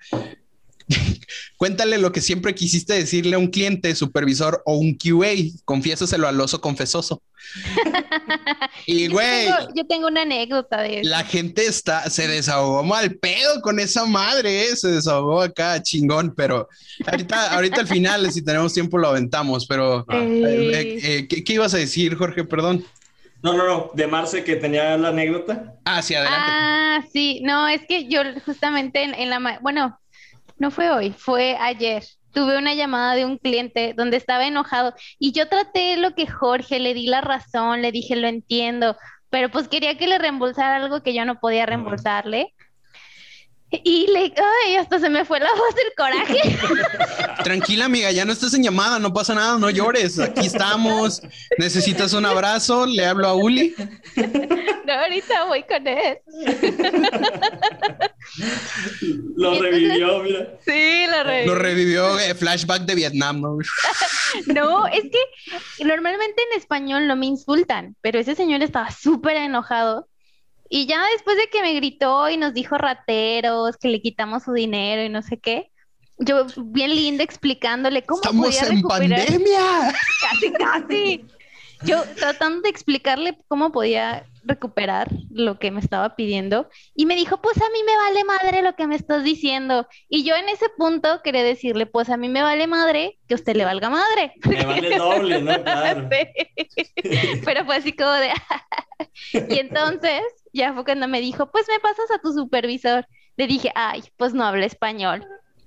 Cuéntale 1.57 1.97
lo 1.97 2.11
que 2.11 2.21
siempre 2.21 2.55
quisiste 2.55 2.93
decirle 2.93 3.35
a 3.35 3.39
un 3.39 3.47
cliente, 3.47 3.93
supervisor 3.95 4.61
o 4.65 4.77
un 4.77 4.95
QA. 4.95 5.33
Confiésaselo 5.65 6.27
al 6.27 6.39
oso 6.39 6.61
confesoso. 6.61 7.21
y 8.85 9.07
güey, 9.07 9.47
yo, 9.75 9.85
tengo 9.87 10.07
una 10.07 10.23
anécdota 10.23 10.81
de 10.81 10.99
eso. 10.99 11.09
La 11.09 11.23
gente 11.23 11.65
está, 11.65 12.09
se 12.09 12.27
desahogó 12.27 12.83
mal 12.83 13.15
pedo 13.15 13.61
con 13.61 13.79
esa 13.79 14.05
madre, 14.05 14.65
¿eh? 14.65 14.75
se 14.75 14.89
desahogó 14.89 15.41
acá 15.41 15.81
chingón, 15.81 16.33
pero 16.35 16.67
ahorita, 17.05 17.53
ahorita 17.53 17.81
al 17.81 17.87
final, 17.87 18.31
si 18.31 18.43
tenemos 18.43 18.73
tiempo, 18.73 18.97
lo 18.97 19.09
aventamos. 19.09 19.65
Pero, 19.65 20.05
eh, 20.11 20.99
eh, 21.03 21.27
¿qué, 21.27 21.53
ibas 21.53 21.73
a 21.73 21.77
decir, 21.77 22.15
Jorge? 22.15 22.43
Perdón. 22.43 22.85
No, 23.43 23.53
no, 23.53 23.65
no, 23.65 23.91
de 23.93 24.07
Marce 24.07 24.43
que 24.43 24.55
tenía 24.55 24.97
la 24.97 25.09
anécdota. 25.09 25.75
Ah, 25.85 26.01
sí, 26.01 26.15
adelante. 26.15 26.45
Ah, 26.49 27.05
sí, 27.13 27.39
no, 27.43 27.67
es 27.67 27.81
que 27.87 28.09
yo 28.09 28.21
justamente 28.45 29.03
en 29.03 29.29
la, 29.29 29.59
bueno, 29.61 29.99
no 30.59 30.71
fue 30.71 30.89
hoy, 30.91 31.11
fue 31.11 31.55
ayer. 31.59 32.03
Tuve 32.33 32.57
una 32.57 32.73
llamada 32.75 33.15
de 33.15 33.25
un 33.25 33.37
cliente 33.37 33.93
donde 33.95 34.17
estaba 34.17 34.45
enojado 34.45 34.93
y 35.19 35.31
yo 35.31 35.47
traté 35.49 35.97
lo 35.97 36.13
que 36.13 36.27
Jorge, 36.27 36.79
le 36.79 36.93
di 36.93 37.07
la 37.07 37.21
razón, 37.21 37.81
le 37.81 37.91
dije, 37.91 38.15
lo 38.15 38.27
entiendo, 38.27 38.95
pero 39.29 39.49
pues 39.49 39.67
quería 39.67 39.97
que 39.97 40.07
le 40.07 40.17
reembolsara 40.19 40.77
algo 40.77 41.01
que 41.01 41.13
yo 41.13 41.25
no 41.25 41.39
podía 41.39 41.65
reembolsarle. 41.65 42.53
Y 43.69 44.07
le, 44.07 44.33
ay, 44.65 44.77
hasta 44.77 44.97
se 44.97 45.09
me 45.09 45.25
fue 45.25 45.41
la 45.41 45.51
voz 45.51 45.75
del 45.75 45.93
coraje. 45.97 46.57
Tranquila, 47.43 47.85
amiga, 47.85 48.11
ya 48.11 48.23
no 48.23 48.31
estás 48.31 48.53
en 48.53 48.63
llamada, 48.63 48.97
no 48.97 49.13
pasa 49.13 49.35
nada, 49.35 49.57
no 49.59 49.69
llores. 49.69 50.19
Aquí 50.19 50.45
estamos. 50.45 51.21
¿Necesitas 51.57 52.13
un 52.13 52.25
abrazo? 52.25 52.85
Le 52.85 53.05
hablo 53.05 53.27
a 53.27 53.33
Uli. 53.33 53.75
No, 54.85 54.93
ahorita 54.93 55.45
voy 55.45 55.63
con 55.63 55.85
él. 55.85 56.17
Lo 59.35 59.61
revivió, 59.61 60.23
mira. 60.23 60.47
Sí, 60.65 61.05
lo 61.09 61.23
revivió. 61.23 61.53
Lo 61.53 61.55
revivió, 61.59 62.19
eh, 62.19 62.35
flashback 62.35 62.83
de 62.83 62.95
Vietnam, 62.95 63.41
¿no? 63.41 63.57
no, 64.47 64.87
es 64.87 65.03
que 65.03 65.83
normalmente 65.85 66.41
en 66.51 66.57
español 66.57 67.05
no 67.05 67.17
me 67.17 67.25
insultan, 67.25 67.97
pero 67.99 68.17
ese 68.17 68.33
señor 68.35 68.63
estaba 68.63 68.91
súper 68.91 69.35
enojado 69.35 70.07
y 70.69 70.85
ya 70.85 71.05
después 71.13 71.37
de 71.37 71.47
que 71.47 71.61
me 71.61 71.73
gritó 71.73 72.29
y 72.29 72.37
nos 72.37 72.53
dijo 72.53 72.77
rateros, 72.77 73.77
que 73.77 73.87
le 73.87 74.01
quitamos 74.01 74.43
su 74.43 74.53
dinero 74.53 75.03
y 75.03 75.09
no 75.09 75.21
sé 75.21 75.37
qué, 75.39 75.71
yo 76.19 76.45
bien 76.57 76.95
linda 76.95 77.23
explicándole 77.23 78.03
cómo 78.03 78.21
Estamos 78.21 78.61
en 78.61 78.81
pandemia. 78.81 79.93
Casi, 80.21 80.51
casi. 80.51 81.25
Yo 81.83 82.01
tratando 82.15 82.61
de 82.61 82.69
explicarle 82.69 83.37
cómo 83.47 83.71
podía 83.71 84.25
recuperar 84.43 85.09
lo 85.29 85.59
que 85.59 85.69
me 85.69 85.79
estaba 85.79 86.15
pidiendo 86.15 86.69
y 86.95 87.05
me 87.05 87.15
dijo, 87.15 87.39
pues 87.39 87.57
a 87.57 87.69
mí 87.69 87.83
me 87.85 87.95
vale 87.95 88.23
madre 88.23 88.61
lo 88.63 88.75
que 88.75 88.87
me 88.87 88.95
estás 88.95 89.23
diciendo. 89.23 89.87
Y 90.09 90.23
yo 90.23 90.35
en 90.35 90.49
ese 90.49 90.65
punto 90.75 91.21
quería 91.23 91.43
decirle, 91.43 91.85
pues 91.85 92.09
a 92.09 92.17
mí 92.17 92.29
me 92.29 92.41
vale 92.41 92.65
madre 92.65 93.19
que 93.27 93.35
a 93.35 93.37
usted 93.37 93.55
le 93.55 93.65
valga 93.65 93.91
madre. 93.91 94.33
Me 94.47 94.65
vale 94.65 94.97
doble, 94.97 95.41
¿no? 95.41 95.53
Claro. 95.63 96.09
Pero 97.45 97.65
fue 97.65 97.75
así 97.75 97.93
como 97.93 98.11
de... 98.11 98.31
y 99.49 99.59
entonces 99.59 100.23
ya 100.57 100.73
fue 100.73 100.83
cuando 100.83 101.07
me 101.07 101.21
dijo, 101.21 101.49
pues 101.51 101.65
me 101.69 101.79
pasas 101.79 102.11
a 102.11 102.19
tu 102.19 102.33
supervisor. 102.33 103.07
Le 103.37 103.47
dije, 103.47 103.71
ay, 103.75 104.03
pues 104.17 104.33
no 104.33 104.43
habla 104.43 104.65
español. 104.65 105.25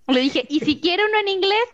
Le 0.08 0.20
dije, 0.20 0.44
y 0.48 0.60
si 0.60 0.80
quiere 0.80 1.04
uno 1.06 1.18
en 1.20 1.28
inglés, 1.28 1.64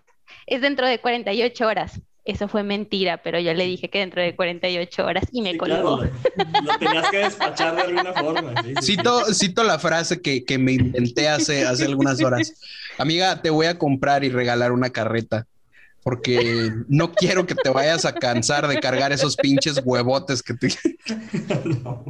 es 0.47 0.61
dentro 0.61 0.87
de 0.87 1.01
48 1.01 1.67
horas. 1.67 2.01
Eso 2.25 2.49
fue 2.49 2.65
mentira, 2.65 3.23
pero 3.23 3.39
yo 3.39 3.55
le 3.55 3.65
dije 3.67 3.89
que 3.89 4.01
dentro 4.01 4.21
de 4.21 4.35
48 4.35 5.07
horas 5.07 5.25
y 5.31 5.43
me 5.43 5.57
colgó. 5.57 6.03
lo 6.03 6.79
tenías 6.79 7.09
que 7.09 7.19
despachar 7.19 7.77
de 7.77 7.83
alguna 7.83 8.13
forma. 8.13 8.55
cito, 8.83 9.33
cito, 9.33 9.63
la 9.63 9.79
frase 9.79 10.21
que, 10.21 10.45
que 10.45 10.59
me 10.59 10.73
inventé 10.73 11.29
hace, 11.29 11.65
hace 11.65 11.85
algunas 11.85 12.21
horas. 12.23 12.53
Amiga, 12.99 13.41
te 13.41 13.51
voy 13.51 13.67
a 13.67 13.79
comprar 13.79 14.25
y 14.25 14.29
regalar 14.29 14.73
una 14.73 14.91
carreta 14.91 15.47
porque 16.07 16.71
no 16.87 17.13
quiero 17.13 17.47
que 17.47 17.57
te 17.57 17.69
vayas 17.69 18.05
a 18.05 18.13
cansar 18.13 18.69
de 18.69 18.79
cargar 18.79 19.11
esos 19.11 19.35
pinches 19.35 19.83
huevotes 19.85 20.41
que 20.41 20.55
te... 20.55 20.69
no, 21.83 22.05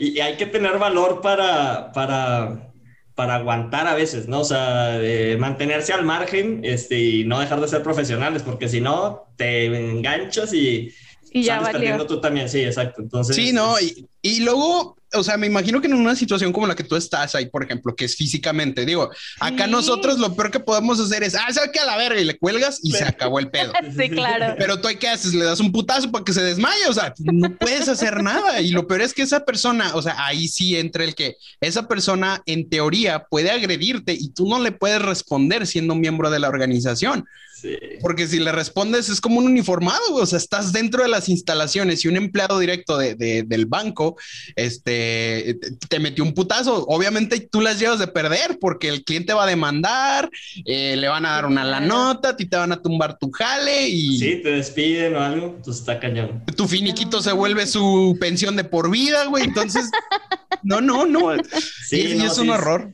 y, 0.00 0.20
hay 0.20 0.36
que 0.36 0.46
tener 0.46 0.78
valor 0.78 1.20
para, 1.20 1.92
para, 1.92 2.72
para 3.14 3.36
aguantar 3.36 3.86
a 3.86 3.94
veces, 3.94 4.28
¿no? 4.28 4.40
O 4.40 4.44
sea, 4.44 5.00
mantenerse 5.38 5.92
al 5.92 6.04
margen 6.04 6.60
este, 6.64 6.98
y 6.98 7.24
no 7.24 7.40
dejar 7.40 7.60
de 7.60 7.68
ser 7.68 7.82
profesionales, 7.82 8.42
porque 8.42 8.68
si 8.68 8.80
no, 8.80 9.32
te 9.36 9.66
enganchas 9.66 10.52
y, 10.52 10.92
y 11.32 11.42
ya 11.42 11.56
sales 11.56 11.72
perdiendo 11.72 12.06
tú 12.06 12.20
también. 12.20 12.48
Sí, 12.48 12.60
exacto. 12.60 13.02
Entonces, 13.02 13.36
sí, 13.36 13.52
no, 13.52 13.78
y, 13.80 14.06
y 14.22 14.40
luego 14.40 14.98
o 15.14 15.24
sea, 15.24 15.36
me 15.36 15.46
imagino 15.46 15.80
que 15.80 15.86
en 15.86 15.94
una 15.94 16.14
situación 16.14 16.52
como 16.52 16.66
la 16.66 16.76
que 16.76 16.84
tú 16.84 16.96
estás 16.96 17.34
ahí, 17.34 17.46
por 17.46 17.64
ejemplo, 17.64 17.94
que 17.96 18.04
es 18.04 18.16
físicamente, 18.16 18.84
digo, 18.84 19.10
acá 19.40 19.66
nosotros 19.66 20.18
lo 20.18 20.34
peor 20.34 20.50
que 20.50 20.60
podemos 20.60 21.00
hacer 21.00 21.22
es, 21.22 21.34
ah, 21.34 21.46
¿sabes 21.50 21.70
qué? 21.72 21.80
A 21.80 21.86
la 21.86 21.96
verga 21.96 22.20
y 22.20 22.24
le 22.24 22.36
cuelgas 22.36 22.80
y 22.82 22.92
se 22.92 23.04
acabó 23.04 23.38
el 23.38 23.50
pedo. 23.50 23.72
sí, 23.98 24.10
claro. 24.10 24.54
Pero 24.58 24.80
tú, 24.80 24.88
¿qué 24.98 25.08
haces? 25.08 25.32
Le 25.34 25.44
das 25.44 25.60
un 25.60 25.72
putazo 25.72 26.10
para 26.10 26.24
que 26.24 26.32
se 26.32 26.42
desmaye, 26.42 26.86
o 26.88 26.92
sea, 26.92 27.14
no 27.18 27.56
puedes 27.56 27.88
hacer 27.88 28.22
nada. 28.22 28.60
Y 28.60 28.70
lo 28.70 28.86
peor 28.86 29.00
es 29.00 29.14
que 29.14 29.22
esa 29.22 29.44
persona, 29.44 29.94
o 29.94 30.02
sea, 30.02 30.14
ahí 30.26 30.48
sí 30.48 30.76
entra 30.76 31.04
el 31.04 31.14
que 31.14 31.36
esa 31.60 31.88
persona 31.88 32.42
en 32.44 32.68
teoría 32.68 33.24
puede 33.30 33.50
agredirte 33.50 34.12
y 34.12 34.30
tú 34.30 34.48
no 34.48 34.60
le 34.60 34.72
puedes 34.72 35.00
responder 35.00 35.66
siendo 35.66 35.94
miembro 35.94 36.30
de 36.30 36.40
la 36.40 36.48
organización. 36.48 37.24
Porque 38.00 38.26
si 38.26 38.38
le 38.38 38.52
respondes 38.52 39.08
es 39.08 39.20
como 39.20 39.38
un 39.38 39.46
uniformado, 39.46 40.14
o 40.14 40.26
sea, 40.26 40.38
estás 40.38 40.72
dentro 40.72 41.02
de 41.02 41.08
las 41.08 41.28
instalaciones 41.28 42.04
y 42.04 42.08
un 42.08 42.16
empleado 42.16 42.58
directo 42.58 42.96
de, 42.96 43.14
del 43.14 43.66
banco 43.66 44.16
este, 44.56 45.58
te 45.88 45.98
metió 45.98 46.24
un 46.24 46.34
putazo. 46.34 46.84
Obviamente 46.88 47.40
tú 47.40 47.60
las 47.60 47.78
llevas 47.78 47.98
de 47.98 48.06
perder 48.06 48.58
porque 48.60 48.88
el 48.88 49.04
cliente 49.04 49.32
va 49.32 49.44
a 49.44 49.48
demandar, 49.48 50.30
eh, 50.64 50.96
le 50.96 51.08
van 51.08 51.26
a 51.26 51.30
dar 51.30 51.46
una 51.46 51.64
la 51.64 51.80
nota, 51.80 52.30
a 52.30 52.36
ti 52.36 52.46
te 52.46 52.56
van 52.56 52.72
a 52.72 52.80
tumbar 52.82 53.18
tu 53.18 53.30
jale 53.30 53.88
y... 53.88 54.18
Sí, 54.18 54.40
te 54.42 54.50
despiden 54.50 55.16
o 55.16 55.20
algo, 55.20 55.46
entonces 55.56 55.80
está 55.80 55.98
cañón. 55.98 56.44
Tu 56.56 56.66
finiquito 56.68 57.22
se 57.22 57.32
vuelve 57.32 57.66
su 57.66 58.16
pensión 58.20 58.56
de 58.56 58.64
por 58.64 58.90
vida, 58.90 59.24
güey, 59.26 59.44
entonces... 59.44 59.90
no, 60.62 60.80
no, 60.80 61.06
no. 61.06 61.32
Sí, 61.86 62.14
y, 62.16 62.22
es 62.22 62.38
un 62.38 62.50
horror 62.50 62.92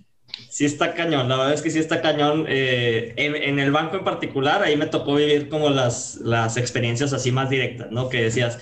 sí 0.55 0.64
está 0.64 0.95
cañón, 0.95 1.29
la 1.29 1.37
verdad 1.37 1.55
es 1.55 1.62
que 1.62 1.71
sí 1.73 1.81
está 1.81 2.01
cañón. 2.01 2.45
Eh, 2.49 3.12
en, 3.17 3.59
el 3.59 3.73
banco 3.73 3.97
en 3.97 4.05
particular, 4.05 4.62
ahí 4.62 4.77
me 4.77 4.87
tocó 4.87 5.17
vivir 5.17 5.49
como 5.49 5.69
las, 5.69 6.14
las 6.23 6.57
experiencias 6.57 7.12
así 7.12 7.33
más 7.33 7.51
directas, 7.51 7.90
¿no? 7.90 8.09
Que 8.09 8.23
decías, 8.23 8.61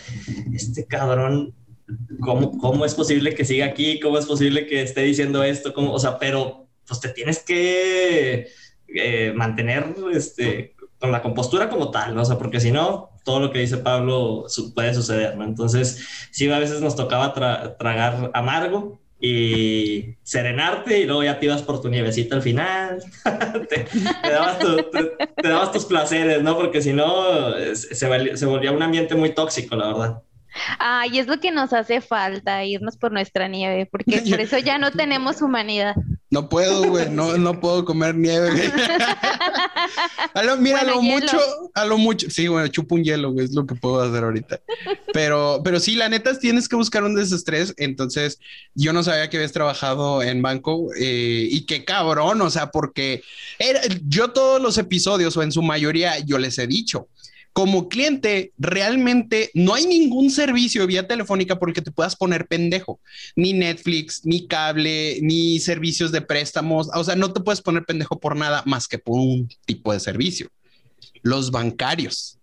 este 0.55 0.87
cabrón, 0.87 1.55
¿cómo, 2.21 2.57
¿cómo 2.57 2.87
es 2.87 2.95
posible 2.95 3.35
que 3.35 3.45
siga 3.45 3.67
aquí? 3.67 4.01
¿Cómo 4.01 4.17
es 4.17 4.25
posible 4.25 4.67
que 4.67 4.81
esté 4.81 5.03
diciendo 5.03 5.45
esto? 5.45 5.75
¿Cómo? 5.75 5.93
O 5.93 5.99
sea, 5.99 6.19
pero 6.19 6.67
pues 6.89 6.99
te 7.01 7.11
tienes 7.11 7.41
que 7.41 8.49
eh, 8.89 9.33
mantener 9.37 9.95
este, 10.15 10.75
con 10.99 11.13
la 11.13 11.21
compostura 11.21 11.69
como 11.69 11.91
tal, 11.91 12.15
¿no? 12.15 12.23
O 12.23 12.25
sea, 12.25 12.39
porque 12.39 12.59
si 12.59 12.73
no, 12.73 13.11
todo 13.23 13.39
lo 13.39 13.53
que 13.53 13.59
dice 13.59 13.77
Pablo 13.77 14.47
puede 14.75 14.95
suceder, 14.95 15.37
¿no? 15.37 15.45
Entonces, 15.45 16.07
sí, 16.31 16.51
a 16.51 16.59
veces 16.59 16.81
nos 16.81 16.97
tocaba 16.97 17.35
tragar 17.35 18.31
amargo, 18.33 19.02
y 19.23 20.17
serenarte 20.25 20.99
y 20.99 21.05
luego 21.05 21.23
ya 21.23 21.39
te 21.39 21.47
ibas 21.47 21.63
por 21.63 21.81
tu 21.81 21.89
nievecita 21.89 22.35
al 22.35 22.43
final. 22.43 23.03
te, 23.69 23.87
dabas 25.49 25.73
tus 25.73 25.85
placeres, 25.85 26.43
¿no? 26.43 26.57
Porque 26.57 26.83
si 26.83 26.93
no, 26.93 27.55
se, 27.75 28.37
se 28.37 28.47
volvía 28.47 28.73
un 28.73 28.83
ambiente 28.83 29.15
muy 29.15 29.33
tóxico, 29.33 29.77
la 29.77 29.87
verdad. 29.87 30.23
Ah, 30.79 31.05
y 31.11 31.19
es 31.19 31.27
lo 31.27 31.41
que 31.41 31.51
nos 31.51 31.73
hace 31.73 32.01
falta, 32.01 32.65
irnos 32.65 32.97
por 32.97 33.13
nuestra 33.13 33.49
nieve, 33.49 33.89
porque 33.91 34.23
por 34.29 34.41
eso 34.41 34.59
ya 34.59 34.79
no 34.79 34.91
tenemos 34.91 35.41
humanidad. 35.41 35.95
No 36.33 36.49
puedo, 36.49 36.89
güey, 36.89 37.11
no, 37.11 37.37
no 37.37 37.61
puedo 37.61 37.85
comer 37.85 38.15
nieve, 38.15 38.53
güey. 38.53 38.73
a 40.35 40.43
lo, 40.43 40.57
mira, 40.57 40.81
a 40.81 40.85
lo 40.85 41.03
mucho, 41.03 41.39
a 41.75 41.85
lo 41.85 41.99
mucho, 41.99 42.31
sí, 42.31 42.49
bueno, 42.49 42.69
chupo 42.69 42.95
un 42.95 43.05
hielo, 43.05 43.33
güey, 43.33 43.45
es 43.45 43.53
lo 43.53 43.67
que 43.67 43.75
puedo 43.75 44.01
hacer 44.01 44.25
ahorita. 44.25 44.59
Pero, 45.13 45.61
pero 45.63 45.79
sí, 45.79 45.95
la 45.95 46.09
neta, 46.09 46.39
tienes 46.39 46.71
que 46.71 46.77
buscar 46.77 47.05
un 47.05 47.15
desestrés. 47.15 47.75
Entonces, 47.77 48.41
yo 48.75 48.95
no 48.95 49.03
sabía 49.03 49.29
que 49.29 49.37
habías 49.37 49.53
trabajado 49.53 50.23
en 50.23 50.41
banco 50.41 50.89
eh, 50.99 51.49
y 51.51 51.67
qué 51.67 51.85
cabrón, 51.85 52.41
o 52.41 52.49
sea, 52.49 52.71
porque 52.71 53.23
yo 54.07 54.31
todos 54.31 54.59
los 54.59 54.79
episodios, 54.79 55.37
o 55.37 55.43
en 55.43 55.53
su 55.53 55.61
mayoría, 55.61 56.19
yo 56.21 56.39
les 56.39 56.57
he 56.57 56.67
dicho, 56.67 57.09
como 57.53 57.89
cliente, 57.89 58.53
realmente 58.59 59.51
no 59.55 59.75
hay 59.75 59.87
ningún 59.87 60.31
servicio 60.31 60.87
vía 60.87 61.07
telefónica 61.07 61.59
por 61.59 61.69
el 61.69 61.75
que 61.75 61.83
te 61.83 61.91
puedas 61.91 62.17
poner 62.17 62.47
pendejo. 62.47 63.01
Ni 63.37 63.53
Netflix, 63.53 64.25
ni 64.25 64.47
cable, 64.47 65.19
ni 65.21 65.61
servicios 65.61 66.13
de 66.13 66.23
préstamos. 66.23 66.89
O 66.95 67.05
sea, 67.05 67.15
no 67.15 67.33
te 67.33 67.41
puedes 67.41 67.61
poner 67.61 67.85
pendejo 67.85 68.19
por 68.19 68.37
nada 68.37 68.63
más 68.67 68.89
que 68.89 68.99
por 68.99 69.19
un 69.19 69.49
tipo 69.67 69.93
de 69.93 70.01
servicio. 70.01 70.49
Los 71.23 71.51
bancarios. 71.51 72.39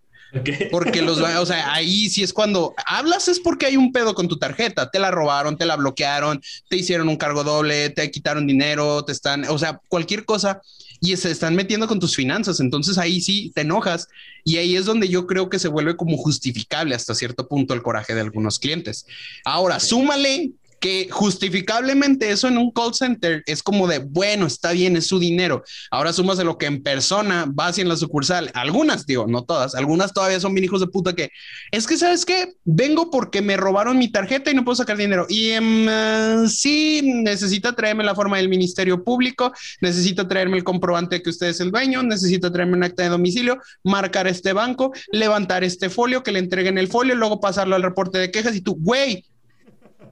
Porque 0.69 1.01
los, 1.01 1.17
o 1.17 1.45
sea, 1.45 1.73
ahí 1.73 2.07
sí 2.09 2.21
es 2.21 2.33
cuando 2.33 2.75
hablas 2.85 3.27
es 3.27 3.39
porque 3.39 3.65
hay 3.65 3.77
un 3.77 3.91
pedo 3.91 4.13
con 4.13 4.27
tu 4.27 4.37
tarjeta, 4.37 4.91
te 4.91 4.99
la 4.99 5.09
robaron, 5.09 5.57
te 5.57 5.65
la 5.65 5.75
bloquearon, 5.75 6.39
te 6.69 6.77
hicieron 6.77 7.09
un 7.09 7.17
cargo 7.17 7.43
doble, 7.43 7.89
te 7.89 8.11
quitaron 8.11 8.45
dinero, 8.45 9.03
te 9.03 9.11
están, 9.11 9.45
o 9.45 9.57
sea, 9.57 9.81
cualquier 9.87 10.25
cosa 10.25 10.61
y 11.01 11.15
se 11.15 11.31
están 11.31 11.55
metiendo 11.55 11.87
con 11.87 11.99
tus 11.99 12.15
finanzas. 12.15 12.59
Entonces 12.59 12.97
ahí 12.97 13.21
sí 13.21 13.51
te 13.55 13.61
enojas 13.61 14.07
y 14.43 14.57
ahí 14.57 14.75
es 14.75 14.85
donde 14.85 15.07
yo 15.07 15.27
creo 15.27 15.49
que 15.49 15.59
se 15.59 15.67
vuelve 15.67 15.95
como 15.95 16.17
justificable 16.17 16.95
hasta 16.95 17.15
cierto 17.15 17.47
punto 17.47 17.73
el 17.73 17.81
coraje 17.81 18.13
de 18.13 18.21
algunos 18.21 18.59
clientes. 18.59 19.05
Ahora, 19.45 19.79
súmale 19.79 20.51
que 20.79 21.07
justificablemente 21.09 22.29
eso 22.31 22.47
en 22.47 22.57
un 22.57 22.71
call 22.71 22.93
center 22.93 23.43
es 23.45 23.63
como 23.63 23.87
de, 23.87 23.99
bueno, 23.99 24.45
está 24.45 24.71
bien, 24.71 24.95
es 24.95 25.07
su 25.07 25.19
dinero. 25.19 25.63
Ahora 25.91 26.13
sumas 26.13 26.37
de 26.37 26.43
lo 26.43 26.57
que 26.57 26.65
en 26.65 26.83
persona 26.83 27.45
vas 27.47 27.77
y 27.77 27.81
en 27.81 27.89
la 27.89 27.97
sucursal. 27.97 28.51
Algunas, 28.53 29.05
digo, 29.05 29.27
no 29.27 29.43
todas, 29.43 29.75
algunas 29.75 30.13
todavía 30.13 30.39
son 30.39 30.53
bien 30.53 30.65
hijos 30.65 30.81
de 30.81 30.87
puta 30.87 31.13
que 31.13 31.29
es 31.71 31.87
que, 31.87 31.97
¿sabes 31.97 32.25
qué? 32.25 32.53
Vengo 32.63 33.11
porque 33.11 33.41
me 33.41 33.57
robaron 33.57 33.97
mi 33.97 34.11
tarjeta 34.11 34.51
y 34.51 34.55
no 34.55 34.63
puedo 34.63 34.75
sacar 34.75 34.97
dinero. 34.97 35.25
Y 35.29 35.51
um, 35.57 36.47
sí, 36.47 37.01
necesita 37.03 37.75
traerme 37.75 38.03
la 38.03 38.15
forma 38.15 38.37
del 38.37 38.49
Ministerio 38.49 39.03
Público, 39.03 39.53
necesita 39.81 40.27
traerme 40.27 40.57
el 40.57 40.63
comprobante 40.63 41.17
de 41.17 41.21
que 41.21 41.29
usted 41.29 41.47
es 41.47 41.59
el 41.59 41.71
dueño, 41.71 42.03
necesita 42.03 42.51
traerme 42.51 42.77
un 42.77 42.83
acta 42.83 43.03
de 43.03 43.09
domicilio, 43.09 43.59
marcar 43.83 44.27
este 44.27 44.53
banco, 44.53 44.91
levantar 45.11 45.63
este 45.63 45.89
folio, 45.89 46.23
que 46.23 46.31
le 46.31 46.39
entreguen 46.39 46.77
el 46.77 46.87
folio, 46.87 47.15
luego 47.15 47.39
pasarlo 47.39 47.75
al 47.75 47.83
reporte 47.83 48.17
de 48.17 48.31
quejas 48.31 48.55
y 48.55 48.61
tú, 48.61 48.75
güey, 48.79 49.25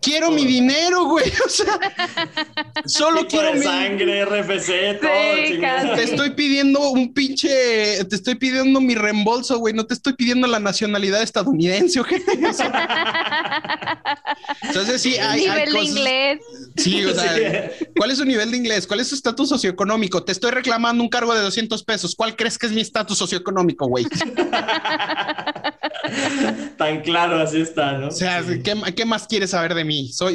quiero 0.01 0.31
mi 0.31 0.45
dinero, 0.45 1.05
güey. 1.05 1.31
O 1.47 1.49
sea, 1.49 1.79
solo 2.85 3.25
quiero 3.27 3.53
mi 3.53 3.61
sangre, 3.61 4.25
RFC, 4.25 4.99
todo. 4.99 5.95
te 5.95 6.03
estoy 6.03 6.31
pidiendo 6.31 6.89
un 6.89 7.13
pinche, 7.13 8.03
te 8.05 8.15
estoy 8.15 8.35
pidiendo 8.35 8.81
mi 8.81 8.95
reembolso, 8.95 9.57
güey. 9.59 9.73
No 9.73 9.85
te 9.85 9.93
estoy 9.93 10.13
pidiendo 10.13 10.45
la 10.47 10.59
nacionalidad 10.59 11.21
estadounidense, 11.21 11.99
¿ok? 12.01 12.11
Entonces 14.63 15.01
sí, 15.01 15.15
hay, 15.15 15.41
nivel 15.41 15.73
de 15.73 15.83
inglés. 15.83 16.39
Sí, 16.75 17.05
o 17.05 17.13
sea, 17.13 17.71
¿cuál 17.95 18.11
es 18.11 18.17
su 18.17 18.25
nivel 18.25 18.51
de 18.51 18.57
inglés? 18.57 18.85
¿Cuál 18.87 18.99
es 18.99 19.07
su 19.07 19.15
estatus 19.15 19.49
socioeconómico? 19.49 20.23
Te 20.23 20.33
estoy 20.33 20.51
reclamando 20.51 21.01
un 21.01 21.09
cargo 21.09 21.33
de 21.33 21.41
200 21.41 21.83
pesos. 21.83 22.15
¿Cuál 22.15 22.35
crees 22.35 22.57
que 22.57 22.65
es 22.65 22.73
mi 22.73 22.81
estatus 22.81 23.17
socioeconómico, 23.17 23.87
güey? 23.87 24.05
Tan 26.77 27.01
claro, 27.01 27.39
así 27.39 27.61
está, 27.61 27.93
¿no? 27.93 28.07
O 28.07 28.11
sea, 28.11 28.43
¿qué, 28.63 28.75
¿qué 28.95 29.05
más 29.05 29.27
quieres 29.27 29.51
saber 29.51 29.73
de 29.73 29.85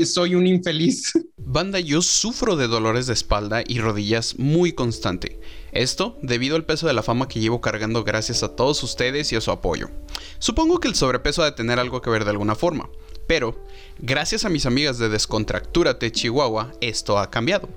soy 0.04 0.34
un 0.34 0.46
infeliz. 0.46 1.12
Banda, 1.36 1.80
yo 1.80 2.02
sufro 2.02 2.56
de 2.56 2.66
dolores 2.66 3.06
de 3.06 3.12
espalda 3.12 3.62
y 3.66 3.78
rodillas 3.78 4.38
muy 4.38 4.72
constante. 4.72 5.40
Esto 5.72 6.16
debido 6.22 6.56
al 6.56 6.64
peso 6.64 6.86
de 6.86 6.92
la 6.92 7.02
fama 7.02 7.28
que 7.28 7.40
llevo 7.40 7.60
cargando 7.60 8.04
gracias 8.04 8.42
a 8.42 8.54
todos 8.56 8.82
ustedes 8.82 9.32
y 9.32 9.36
a 9.36 9.40
su 9.40 9.50
apoyo. 9.50 9.90
Supongo 10.38 10.80
que 10.80 10.88
el 10.88 10.94
sobrepeso 10.94 11.42
ha 11.42 11.46
de 11.46 11.52
tener 11.52 11.78
algo 11.78 12.00
que 12.00 12.10
ver 12.10 12.24
de 12.24 12.30
alguna 12.30 12.54
forma, 12.54 12.88
pero 13.26 13.64
gracias 13.98 14.44
a 14.44 14.48
mis 14.48 14.66
amigas 14.66 14.98
de 14.98 15.08
Descontractúrate 15.08 16.10
Chihuahua, 16.12 16.72
esto 16.80 17.18
ha 17.18 17.30
cambiado. 17.30 17.68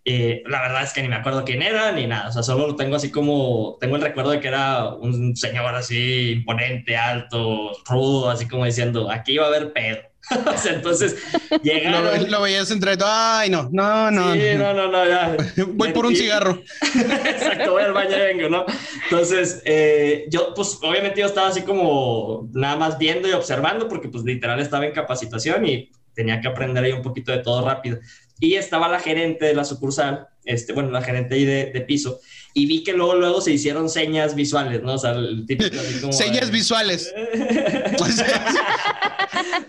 Eh, 0.04 0.42
la 0.46 0.60
verdad 0.62 0.82
es 0.82 0.92
que 0.92 1.02
ni 1.02 1.08
me 1.08 1.14
acuerdo 1.14 1.44
quién 1.44 1.62
era 1.62 1.92
ni 1.92 2.08
nada, 2.08 2.28
o 2.28 2.32
sea, 2.32 2.42
solo 2.42 2.66
lo 2.66 2.76
tengo 2.76 2.96
así 2.96 3.12
como, 3.12 3.76
tengo 3.80 3.94
el 3.94 4.02
recuerdo 4.02 4.32
de 4.32 4.40
que 4.40 4.48
era 4.48 4.88
un 4.94 5.36
señor 5.36 5.74
así 5.76 6.32
imponente, 6.32 6.96
alto, 6.96 7.70
rudo, 7.88 8.28
así 8.28 8.48
como 8.48 8.64
diciendo, 8.64 9.10
aquí 9.10 9.36
va 9.38 9.44
a 9.44 9.48
haber 9.48 9.72
pedo. 9.72 10.00
entonces 10.70 11.16
llegaron. 11.62 12.30
Lo, 12.30 12.42
veías 12.42 12.70
entre 12.70 12.96
ay, 13.04 13.50
no, 13.50 13.68
no, 13.72 14.10
no. 14.10 14.34
Sí, 14.34 14.40
no, 14.56 14.72
no, 14.72 14.88
no, 14.88 15.06
ya. 15.06 15.36
voy 15.68 15.92
por 15.92 16.06
un 16.06 16.16
cigarro. 16.16 16.62
Exacto, 16.80 17.72
voy 17.72 17.82
al 17.82 17.92
baño 17.92 18.16
y 18.16 18.20
vengo, 18.20 18.48
¿no? 18.48 18.64
Entonces, 19.04 19.62
eh, 19.64 20.26
yo, 20.30 20.54
pues, 20.54 20.78
obviamente 20.82 21.20
yo 21.20 21.26
estaba 21.26 21.48
así 21.48 21.62
como 21.62 22.48
nada 22.52 22.76
más 22.76 22.98
viendo 22.98 23.28
y 23.28 23.32
observando, 23.32 23.88
porque, 23.88 24.08
pues, 24.08 24.24
literal 24.24 24.60
estaba 24.60 24.86
en 24.86 24.92
capacitación 24.92 25.66
y 25.66 25.90
tenía 26.14 26.40
que 26.40 26.48
aprender 26.48 26.84
ahí 26.84 26.92
un 26.92 27.02
poquito 27.02 27.32
de 27.32 27.38
todo 27.38 27.64
rápido. 27.66 27.98
Y 28.42 28.56
estaba 28.56 28.88
la 28.88 28.98
gerente 28.98 29.44
de 29.44 29.54
la 29.54 29.64
sucursal, 29.64 30.26
este, 30.44 30.72
bueno, 30.72 30.90
la 30.90 31.00
gerente 31.00 31.36
ahí 31.36 31.44
de, 31.44 31.66
de 31.66 31.80
piso, 31.82 32.18
y 32.54 32.66
vi 32.66 32.84
que 32.84 32.92
luego, 32.92 33.14
luego 33.14 33.40
se 33.40 33.52
hicieron 33.52 33.88
señas 33.88 34.34
visuales, 34.34 34.82
¿no? 34.82 34.94
O 34.94 34.98
sea, 34.98 35.12
el 35.12 35.46
típico 35.46 35.76
así 35.78 36.00
como... 36.00 36.12
señas 36.12 36.50
visuales. 36.50 37.12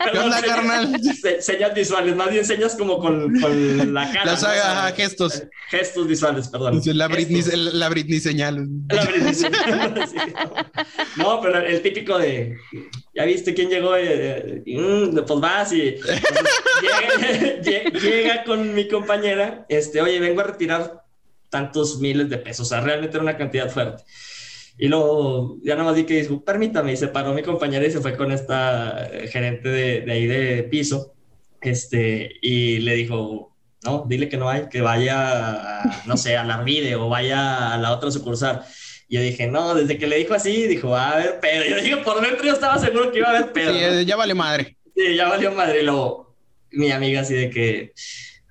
Perdón, 0.03 0.31
carnal? 0.45 1.01
señas 1.39 1.73
visuales, 1.73 2.15
más 2.15 2.29
bien 2.29 2.45
señas 2.45 2.75
como 2.75 2.99
con, 2.99 3.39
con 3.39 3.93
la 3.93 4.11
cara. 4.11 4.25
Las 4.31 4.43
haga 4.43 4.91
gestos. 4.91 5.43
Gestos 5.69 6.07
visuales, 6.07 6.47
perdón. 6.49 6.81
La 6.85 7.07
Britney, 7.07 7.41
la 7.55 7.89
Britney 7.89 8.19
señal. 8.19 8.67
La 8.89 9.05
Britney 9.05 9.33
señal. 9.33 9.93
no, 11.17 11.41
pero 11.41 11.59
el 11.59 11.81
típico 11.81 12.17
de, 12.17 12.57
¿ya 13.15 13.25
viste 13.25 13.53
quién 13.53 13.69
llegó? 13.69 13.95
Eh, 13.95 14.63
mm, 14.65 15.19
pues 15.25 15.39
vas 15.39 15.71
y 15.73 15.95
llega, 17.61 17.89
llega, 17.99 18.43
con 18.43 18.73
mi 18.73 18.87
compañera, 18.87 19.65
este, 19.69 20.01
oye, 20.01 20.19
vengo 20.19 20.41
a 20.41 20.45
retirar 20.45 21.02
tantos 21.53 21.99
miles 21.99 22.27
de 22.29 22.39
pesos, 22.39 22.65
o 22.65 22.69
sea, 22.69 22.81
realmente 22.81 23.15
era 23.15 23.23
una 23.23 23.37
cantidad 23.37 23.69
fuerte. 23.69 24.03
Y 24.79 24.87
luego 24.87 25.59
ya 25.63 25.75
nada 25.75 25.85
más 25.89 25.95
di 25.95 26.03
que 26.03 26.21
dijo, 26.21 26.43
permítame, 26.43 26.93
y 26.93 26.97
se 26.97 27.07
paró 27.07 27.31
mi 27.33 27.43
compañera 27.43 27.85
y 27.85 27.91
se 27.91 28.01
fue 28.01 28.17
con 28.17 28.31
esta 28.31 29.07
eh, 29.11 29.27
gerente 29.27 29.69
de, 29.69 30.01
de 30.01 30.11
ahí 30.11 30.25
de 30.25 30.63
piso, 30.63 31.13
este, 31.61 32.31
y 32.41 32.79
le 32.79 32.95
dijo, 32.95 33.55
no, 33.83 34.05
dile 34.07 34.29
que 34.29 34.37
no 34.37 34.49
hay, 34.49 34.67
que 34.69 34.81
vaya, 34.81 35.83
no 36.05 36.17
sé, 36.17 36.37
a 36.37 36.43
la 36.43 36.55
Arvide 36.55 36.95
o 36.95 37.09
vaya 37.09 37.73
a 37.73 37.77
la 37.77 37.91
otra 37.91 38.09
sucursal. 38.09 38.63
Y 39.07 39.17
yo 39.17 39.21
dije, 39.21 39.47
no, 39.47 39.75
desde 39.75 39.97
que 39.97 40.07
le 40.07 40.17
dijo 40.17 40.33
así, 40.33 40.67
dijo, 40.67 40.89
va 40.89 41.09
a 41.09 41.13
haber 41.13 41.39
pedo. 41.39 41.65
Yo 41.65 41.75
dije, 41.75 41.97
por 41.97 42.19
dentro 42.21 42.43
yo 42.45 42.53
estaba 42.53 42.79
seguro 42.79 43.11
que 43.11 43.19
iba 43.19 43.27
a 43.27 43.37
haber 43.37 43.53
pedo. 43.53 43.73
Sí, 43.73 44.05
ya 44.05 44.15
valió 44.15 44.35
madre. 44.35 44.75
Sí, 44.95 45.15
ya 45.15 45.29
valió 45.29 45.51
madre. 45.51 45.81
Y 45.81 45.83
luego 45.83 46.35
mi 46.71 46.91
amiga 46.91 47.21
así 47.21 47.35
de 47.35 47.49
que, 47.49 47.93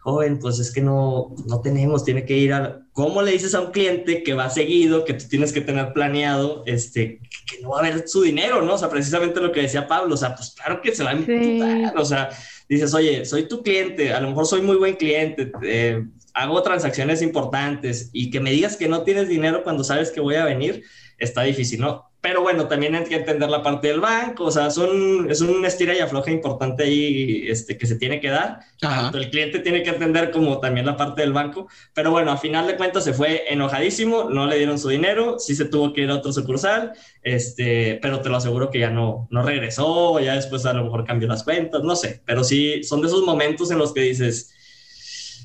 joven, 0.02 0.40
pues 0.40 0.58
es 0.58 0.72
que 0.72 0.80
no, 0.80 1.32
no 1.46 1.60
tenemos, 1.60 2.04
tiene 2.04 2.24
que 2.24 2.36
ir 2.36 2.52
a... 2.52 2.80
¿Cómo 2.92 3.22
le 3.22 3.30
dices 3.30 3.54
a 3.54 3.60
un 3.60 3.70
cliente 3.70 4.24
que 4.24 4.34
va 4.34 4.50
seguido, 4.50 5.04
que 5.04 5.14
tú 5.14 5.28
tienes 5.28 5.52
que 5.52 5.60
tener 5.60 5.92
planeado, 5.92 6.64
este, 6.66 7.20
que 7.46 7.62
no 7.62 7.70
va 7.70 7.78
a 7.78 7.86
haber 7.86 8.08
su 8.08 8.22
dinero, 8.22 8.62
¿no? 8.62 8.74
O 8.74 8.78
sea, 8.78 8.90
precisamente 8.90 9.40
lo 9.40 9.52
que 9.52 9.62
decía 9.62 9.86
Pablo, 9.86 10.14
o 10.14 10.18
sea, 10.18 10.34
pues 10.34 10.54
claro 10.56 10.80
que 10.82 10.92
se 10.92 11.04
va 11.04 11.10
a 11.10 11.14
imputar, 11.14 11.96
o 11.96 12.04
sea, 12.04 12.30
dices, 12.68 12.92
oye, 12.94 13.24
soy 13.24 13.46
tu 13.46 13.62
cliente, 13.62 14.12
a 14.12 14.20
lo 14.20 14.28
mejor 14.28 14.46
soy 14.46 14.60
muy 14.60 14.76
buen 14.76 14.96
cliente, 14.96 15.52
eh, 15.62 16.04
hago 16.34 16.62
transacciones 16.62 17.22
importantes 17.22 18.10
y 18.12 18.30
que 18.30 18.40
me 18.40 18.50
digas 18.50 18.76
que 18.76 18.88
no 18.88 19.02
tienes 19.02 19.28
dinero 19.28 19.62
cuando 19.62 19.84
sabes 19.84 20.10
que 20.10 20.20
voy 20.20 20.34
a 20.34 20.44
venir, 20.44 20.82
está 21.22 21.42
difícil, 21.42 21.80
¿no? 21.80 22.12
Pero 22.22 22.40
bueno, 22.40 22.68
también 22.68 22.94
hay 22.94 23.02
que 23.02 23.16
entender 23.16 23.50
la 23.50 23.64
parte 23.64 23.88
del 23.88 24.00
banco, 24.00 24.44
o 24.44 24.50
sea, 24.52 24.70
son, 24.70 25.28
es 25.28 25.40
un 25.40 25.64
estira 25.64 25.92
y 25.92 25.98
afloja 25.98 26.30
importante 26.30 26.84
ahí 26.84 27.46
este, 27.48 27.76
que 27.76 27.84
se 27.84 27.96
tiene 27.96 28.20
que 28.20 28.28
dar. 28.28 28.60
Tanto 28.78 29.18
el 29.18 29.28
cliente 29.28 29.58
tiene 29.58 29.82
que 29.82 29.90
entender 29.90 30.30
como 30.30 30.60
también 30.60 30.86
la 30.86 30.96
parte 30.96 31.22
del 31.22 31.32
banco. 31.32 31.66
Pero 31.94 32.12
bueno, 32.12 32.30
a 32.30 32.36
final 32.36 32.68
de 32.68 32.76
cuentas 32.76 33.02
se 33.02 33.12
fue 33.12 33.52
enojadísimo, 33.52 34.30
no 34.30 34.46
le 34.46 34.56
dieron 34.56 34.78
su 34.78 34.88
dinero, 34.88 35.40
sí 35.40 35.56
se 35.56 35.64
tuvo 35.64 35.92
que 35.92 36.02
ir 36.02 36.10
a 36.10 36.14
otro 36.14 36.32
sucursal, 36.32 36.92
este, 37.24 37.98
pero 38.00 38.20
te 38.20 38.28
lo 38.28 38.36
aseguro 38.36 38.70
que 38.70 38.78
ya 38.78 38.90
no, 38.90 39.26
no 39.32 39.42
regresó, 39.42 40.20
ya 40.20 40.36
después 40.36 40.64
a 40.64 40.74
lo 40.74 40.84
mejor 40.84 41.04
cambió 41.04 41.26
las 41.26 41.42
cuentas, 41.42 41.82
no 41.82 41.96
sé, 41.96 42.22
pero 42.24 42.44
sí 42.44 42.84
son 42.84 43.00
de 43.00 43.08
esos 43.08 43.24
momentos 43.24 43.72
en 43.72 43.78
los 43.78 43.92
que 43.92 44.02
dices, 44.02 44.54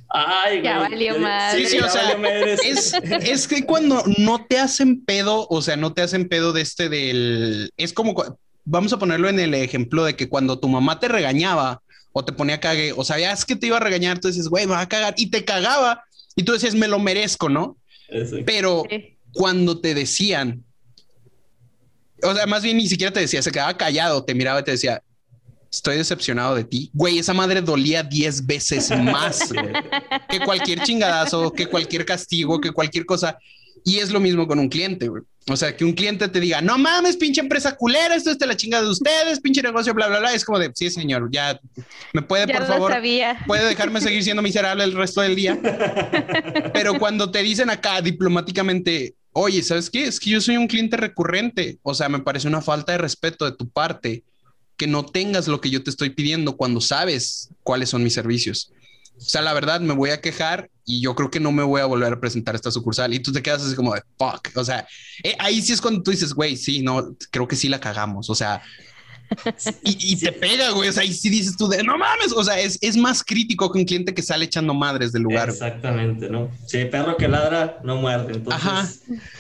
Ay, 0.10 0.62
ya 0.62 0.80
valió 0.80 1.20
más. 1.20 1.54
Sí, 1.54 1.66
sí, 1.66 1.80
o 1.80 1.90
sea, 1.90 2.12
es, 2.64 2.94
es, 2.94 3.48
que 3.48 3.66
cuando 3.66 4.04
no 4.18 4.46
te 4.46 4.58
hacen 4.58 5.04
pedo, 5.04 5.48
o 5.50 5.62
sea, 5.62 5.76
no 5.76 5.94
te 5.94 6.02
hacen 6.02 6.30
pedo 6.30 6.54
de 6.54 6.62
este 6.62 6.90
del. 6.90 7.72
Es 7.78 7.94
como, 7.94 8.16
vamos 8.64 8.94
a 8.94 9.00
ponerlo 9.00 9.30
en 9.30 9.40
el 9.40 9.54
ejemplo 9.54 10.04
de 10.06 10.16
que 10.16 10.30
cuando 10.30 10.60
tu 10.60 10.70
mamá 10.70 11.00
te 11.00 11.08
regañaba 11.08 11.82
o 12.14 12.24
te 12.24 12.32
ponía 12.32 12.60
cague, 12.60 12.94
o 12.96 13.04
sabías 13.04 13.46
que 13.46 13.56
te 13.56 13.68
iba 13.68 13.78
a 13.78 13.82
regañar, 13.82 14.20
tú 14.20 14.28
dices, 14.28 14.48
güey, 14.48 14.66
me 14.66 14.74
va 14.74 14.82
a 14.82 14.90
cagar 14.90 15.14
y 15.18 15.30
te 15.30 15.46
cagaba 15.46 16.04
y 16.36 16.44
tú 16.44 16.54
decías, 16.54 16.76
me 16.76 16.88
lo 16.88 17.00
merezco, 17.00 17.50
¿no? 17.50 17.78
Pero 18.46 18.84
cuando 19.34 19.80
te 19.80 19.94
decían, 19.94 20.64
o 22.24 22.34
sea, 22.34 22.46
más 22.48 22.64
bien 22.64 22.78
ni 22.78 22.88
siquiera 22.88 23.12
te 23.14 23.20
decía, 23.20 23.42
se 23.42 23.52
quedaba 23.52 23.78
callado, 23.78 24.24
te 24.24 24.34
miraba 24.34 24.62
y 24.62 24.64
te 24.64 24.72
decía, 24.72 25.04
estoy 25.72 25.98
decepcionado 25.98 26.56
de 26.56 26.64
ti. 26.64 26.90
Güey, 26.94 27.20
esa 27.20 27.34
madre 27.34 27.62
dolía 27.62 28.04
10 28.04 28.46
veces 28.46 28.92
más 28.92 29.52
que 30.30 30.40
cualquier 30.40 30.82
chingadazo, 30.84 31.52
que 31.52 31.68
cualquier 31.68 32.06
castigo, 32.06 32.60
que 32.60 32.72
cualquier 32.72 33.06
cosa. 33.06 33.38
Y 33.84 34.00
es 34.00 34.12
lo 34.12 34.20
mismo 34.20 34.48
con 34.48 34.60
un 34.60 34.70
cliente, 34.70 35.08
güey. 35.08 35.24
O 35.50 35.56
sea, 35.56 35.76
que 35.76 35.86
un 35.86 35.94
cliente 35.94 36.28
te 36.28 36.42
diga, 36.42 36.62
no 36.62 36.78
mames, 36.78 37.16
pinche 37.16 37.40
empresa 37.40 37.76
culera, 37.78 38.16
esto 38.16 38.32
es 38.32 38.38
de 38.38 38.46
la 38.46 38.58
chingada 38.58 38.84
de 38.84 38.90
ustedes, 38.90 39.40
pinche 39.40 39.62
negocio, 39.62 39.94
bla, 39.94 40.08
bla, 40.08 40.20
bla. 40.20 40.34
Es 40.34 40.44
como 40.44 40.60
de, 40.60 40.72
sí, 40.76 40.90
señor, 40.90 41.30
ya 41.32 41.58
me 42.12 42.22
puede, 42.22 42.48
por 42.48 42.68
favor, 42.68 42.94
puede 43.46 43.66
dejarme 43.66 44.02
seguir 44.02 44.24
siendo 44.24 44.42
miserable 44.42 44.84
el 44.84 44.92
resto 44.92 45.22
del 45.22 45.38
día. 45.38 45.58
Pero 46.74 47.00
cuando 47.00 47.32
te 47.32 47.42
dicen 47.44 47.70
acá 47.70 48.02
diplomáticamente, 48.02 49.16
oye, 49.32 49.64
¿sabes 49.64 49.90
qué? 49.90 50.04
Es 50.04 50.20
que 50.20 50.32
yo 50.32 50.42
soy 50.42 50.58
un 50.58 50.68
cliente 50.68 50.98
recurrente. 50.98 51.78
O 51.82 51.94
sea, 51.94 52.10
me 52.10 52.20
parece 52.20 52.50
una 52.50 52.62
falta 52.62 52.92
de 52.92 52.98
respeto 52.98 53.46
de 53.46 53.56
tu 53.56 53.70
parte 53.70 54.24
que 54.78 54.88
no 54.88 55.06
tengas 55.06 55.48
lo 55.48 55.60
que 55.60 55.70
yo 55.70 55.84
te 55.84 55.90
estoy 55.90 56.12
pidiendo 56.12 56.56
cuando 56.56 56.80
sabes 56.80 57.50
cuáles 57.64 57.90
son 57.90 58.04
mis 58.04 58.14
servicios. 58.14 58.72
O 59.18 59.22
sea, 59.22 59.42
la 59.42 59.54
verdad, 59.54 59.82
me 59.82 59.94
voy 59.94 60.12
a 60.12 60.22
quejar 60.22 60.70
y 60.86 61.02
yo 61.02 61.16
creo 61.16 61.32
que 61.32 61.40
no 61.40 61.52
me 61.52 61.64
voy 61.64 61.82
a 61.82 61.86
volver 61.86 62.14
a 62.14 62.20
presentar 62.20 62.54
esta 62.54 62.70
sucursal. 62.70 63.14
Y 63.14 63.20
tú 63.20 63.32
te 63.32 63.42
quedas 63.42 63.64
así 63.64 63.76
como 63.76 63.96
de 63.96 64.04
fuck. 64.18 64.50
O 64.56 64.64
sea, 64.64 64.88
eh, 65.24 65.36
ahí 65.40 65.62
sí 65.62 65.74
es 65.74 65.82
cuando 65.82 66.04
tú 66.04 66.12
dices, 66.12 66.34
güey, 66.34 66.56
sí, 66.56 66.84
no, 66.84 67.16
creo 67.32 67.48
que 67.48 67.56
sí 67.56 67.68
la 67.68 67.80
cagamos. 67.80 68.30
O 68.30 68.36
sea, 68.36 68.62
y, 69.84 70.16
te 70.18 70.32
pega, 70.32 70.72
güey. 70.72 70.90
O 70.90 70.92
sea, 70.92 71.04
y 71.04 71.14
si 71.14 71.30
dices 71.30 71.58
tú 71.58 71.68
de 71.68 71.84
no 71.84 71.98
mames, 71.98 72.32
o 72.36 72.44
sea, 72.44 72.60
es, 72.60 72.78
es 72.82 72.98
más 72.98 73.24
crítico 73.24 73.72
que 73.72 73.80
un 73.80 73.86
cliente 73.86 74.14
que 74.14 74.22
sale 74.22 74.46
echando 74.46 74.74
madres 74.74 75.12
del 75.12 75.24
lugar. 75.24 75.50
Exactamente, 75.50 76.30
¿no? 76.30 76.50
Sí, 76.66 76.86
perro 76.86 77.18
que 77.18 77.28
ladra 77.28 77.80
no 77.84 77.98
muerde. 77.98 78.34
Entonces, 78.34 78.66
Ajá. 78.66 78.88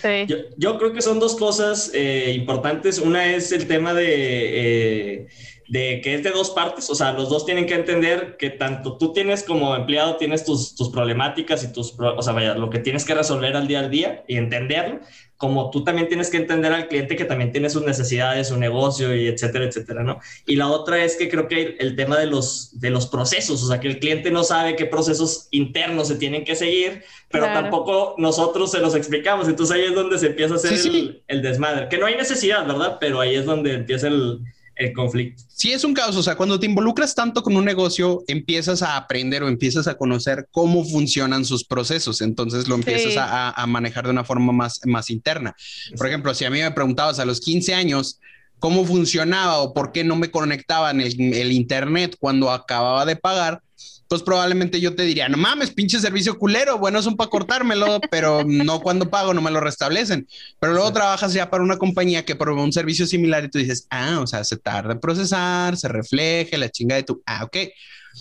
Sí. 0.01 0.33
Yo, 0.57 0.77
creo 0.77 0.93
que 0.93 1.01
son 1.01 1.19
dos 1.19 1.35
cosas 1.35 1.91
eh, 1.93 2.33
importantes. 2.35 2.99
Una 2.99 3.33
es 3.33 3.51
el 3.51 3.67
tema 3.67 3.93
de. 3.93 4.07
Eh, 4.07 5.27
de 5.67 5.99
que 6.01 6.15
es 6.15 6.23
de 6.23 6.29
dos 6.31 6.51
partes, 6.51 6.89
o 6.89 6.95
sea, 6.95 7.11
los 7.11 7.29
dos 7.29 7.45
tienen 7.45 7.65
que 7.65 7.73
entender 7.73 8.37
que 8.37 8.49
tanto 8.49 8.97
tú 8.97 9.11
tienes 9.11 9.43
como 9.43 9.75
empleado, 9.75 10.15
tienes 10.15 10.45
tus, 10.45 10.75
tus 10.75 10.89
problemáticas 10.89 11.63
y 11.63 11.73
tus, 11.73 11.93
o 11.99 12.21
sea, 12.21 12.33
vaya, 12.33 12.55
lo 12.55 12.69
que 12.69 12.79
tienes 12.79 13.03
que 13.03 13.13
resolver 13.13 13.55
al 13.55 13.67
día 13.67 13.79
al 13.79 13.91
día 13.91 14.23
y 14.27 14.37
entenderlo, 14.37 15.01
como 15.37 15.69
tú 15.69 15.83
también 15.83 16.07
tienes 16.07 16.29
que 16.29 16.37
entender 16.37 16.73
al 16.73 16.87
cliente 16.87 17.15
que 17.15 17.25
también 17.25 17.51
tiene 17.51 17.69
sus 17.69 17.83
necesidades, 17.83 18.47
su 18.47 18.57
negocio 18.57 19.15
y 19.15 19.27
etcétera, 19.27 19.65
etcétera, 19.65 20.03
¿no? 20.03 20.19
Y 20.45 20.55
la 20.55 20.67
otra 20.67 21.03
es 21.03 21.15
que 21.15 21.29
creo 21.29 21.47
que 21.47 21.77
el, 21.79 21.95
tema 21.95 22.17
de 22.17 22.25
los, 22.25 22.79
de 22.79 22.89
los 22.89 23.05
procesos, 23.07 23.63
o 23.63 23.67
sea, 23.67 23.79
que 23.79 23.87
el 23.87 23.99
cliente 23.99 24.31
no 24.31 24.43
sabe 24.43 24.75
qué 24.75 24.85
procesos 24.85 25.47
internos 25.51 26.07
se 26.07 26.15
tienen 26.15 26.43
que 26.43 26.55
seguir, 26.55 27.03
pero 27.29 27.45
tampoco 27.45 28.15
nosotros 28.17 28.71
se 28.71 28.79
los 28.79 28.95
explicamos, 28.95 29.47
entonces 29.47 29.75
ahí 29.75 29.83
es 29.83 29.93
donde 29.93 30.17
se 30.17 30.27
empieza 30.27 30.55
a 30.55 30.57
hacer 30.57 30.73
el, 30.73 31.23
el 31.27 31.41
desmadre, 31.41 31.87
que 31.87 31.99
no 31.99 32.07
hay 32.07 32.15
necesidad, 32.15 32.65
¿verdad? 32.65 32.97
Pero 32.99 33.21
ahí 33.21 33.35
es 33.35 33.45
donde 33.45 33.73
empieza 33.73 34.07
el 34.07 34.41
el 34.77 34.93
conflicto. 34.93 35.43
Sí, 35.47 35.71
es 35.71 35.83
un 35.83 35.93
caos. 35.93 36.15
O 36.15 36.23
sea, 36.23 36.35
cuando 36.35 36.59
te 36.59 36.65
involucras 36.65 37.15
tanto 37.15 37.43
con 37.43 37.55
un 37.55 37.65
negocio, 37.65 38.23
empiezas 38.27 38.81
a 38.81 38.95
aprender 38.95 39.43
o 39.43 39.47
empiezas 39.47 39.87
a 39.87 39.95
conocer 39.95 40.47
cómo 40.51 40.85
funcionan 40.85 41.45
sus 41.45 41.63
procesos. 41.63 42.21
Entonces 42.21 42.67
lo 42.67 42.75
empiezas 42.75 43.15
a, 43.17 43.65
manejar 43.67 44.05
de 44.05 44.11
una 44.11 44.23
forma 44.23 44.53
más, 44.53 44.79
más 44.85 45.09
interna. 45.09 45.55
Por 45.97 46.07
ejemplo, 46.07 46.33
si 46.33 46.45
a 46.45 46.49
mí 46.49 46.61
me 46.61 46.71
preguntabas 46.71 47.19
a 47.19 47.25
los 47.25 47.39
15 47.41 47.73
años 47.73 48.19
cómo 48.59 48.85
funcionaba 48.85 49.59
o 49.59 49.73
por 49.73 49.91
qué 49.91 50.03
no 50.03 50.15
me 50.15 50.31
conectaban 50.31 51.01
el, 51.01 51.33
el 51.33 51.51
Internet 51.51 52.15
cuando 52.19 52.51
acababa 52.51 53.05
de 53.05 53.15
pagar, 53.15 53.61
pues 54.07 54.23
probablemente 54.23 54.79
yo 54.79 54.95
te 54.95 55.03
diría, 55.03 55.27
no 55.29 55.37
mames, 55.37 55.71
pinche 55.71 55.99
servicio 55.99 56.37
culero, 56.37 56.77
bueno, 56.77 57.01
son 57.01 57.17
para 57.17 57.29
cortármelo, 57.29 57.99
pero 58.09 58.43
no 58.45 58.79
cuando 58.81 59.09
pago, 59.09 59.33
no 59.33 59.41
me 59.41 59.51
lo 59.51 59.59
restablecen. 59.59 60.27
Pero 60.59 60.73
luego 60.73 60.93
trabajas 60.93 61.33
ya 61.33 61.49
para 61.49 61.63
una 61.63 61.77
compañía 61.77 62.25
que 62.25 62.35
provee 62.35 62.61
un 62.61 62.73
servicio 62.73 63.05
similar 63.05 63.43
y 63.43 63.49
tú 63.49 63.59
dices, 63.59 63.87
ah, 63.89 64.19
o 64.21 64.27
sea, 64.27 64.43
se 64.43 64.57
tarda 64.57 64.93
en 64.93 64.99
procesar, 64.99 65.75
se 65.77 65.87
refleje 65.87 66.57
la 66.57 66.69
chinga 66.69 66.95
de 66.95 67.03
tu, 67.03 67.21
ah, 67.25 67.43
ok. 67.43 67.57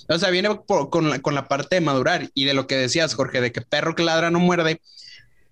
O 0.09 0.19
sea, 0.19 0.31
viene 0.31 0.49
con, 0.67 1.11
la, 1.11 1.21
con 1.21 1.35
la 1.35 1.49
parte 1.49 1.77
de 1.77 1.81
madurar 1.81 2.31
y 2.35 2.45
de 2.45 2.55
lo 2.55 2.67
que 2.67 2.77
decías, 2.77 3.15
Jorge, 3.15 3.41
de 3.41 3.53
que 3.53 3.63
perro 3.63 3.95
que 3.95 4.03
ladra 4.03 4.31
no 4.31 4.39
muerde 4.41 4.81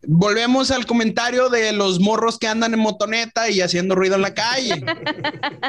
Volvemos 0.07 0.71
al 0.71 0.87
comentario 0.87 1.49
de 1.49 1.73
los 1.73 2.01
morros 2.01 2.39
que 2.39 2.47
andan 2.47 2.75
en 2.75 2.81
motoneta 2.81 3.49
y 3.51 3.61
haciendo 3.61 3.95
ruido 3.95 4.17
en 4.17 4.23
la 4.23 4.35
calle. 4.35 4.85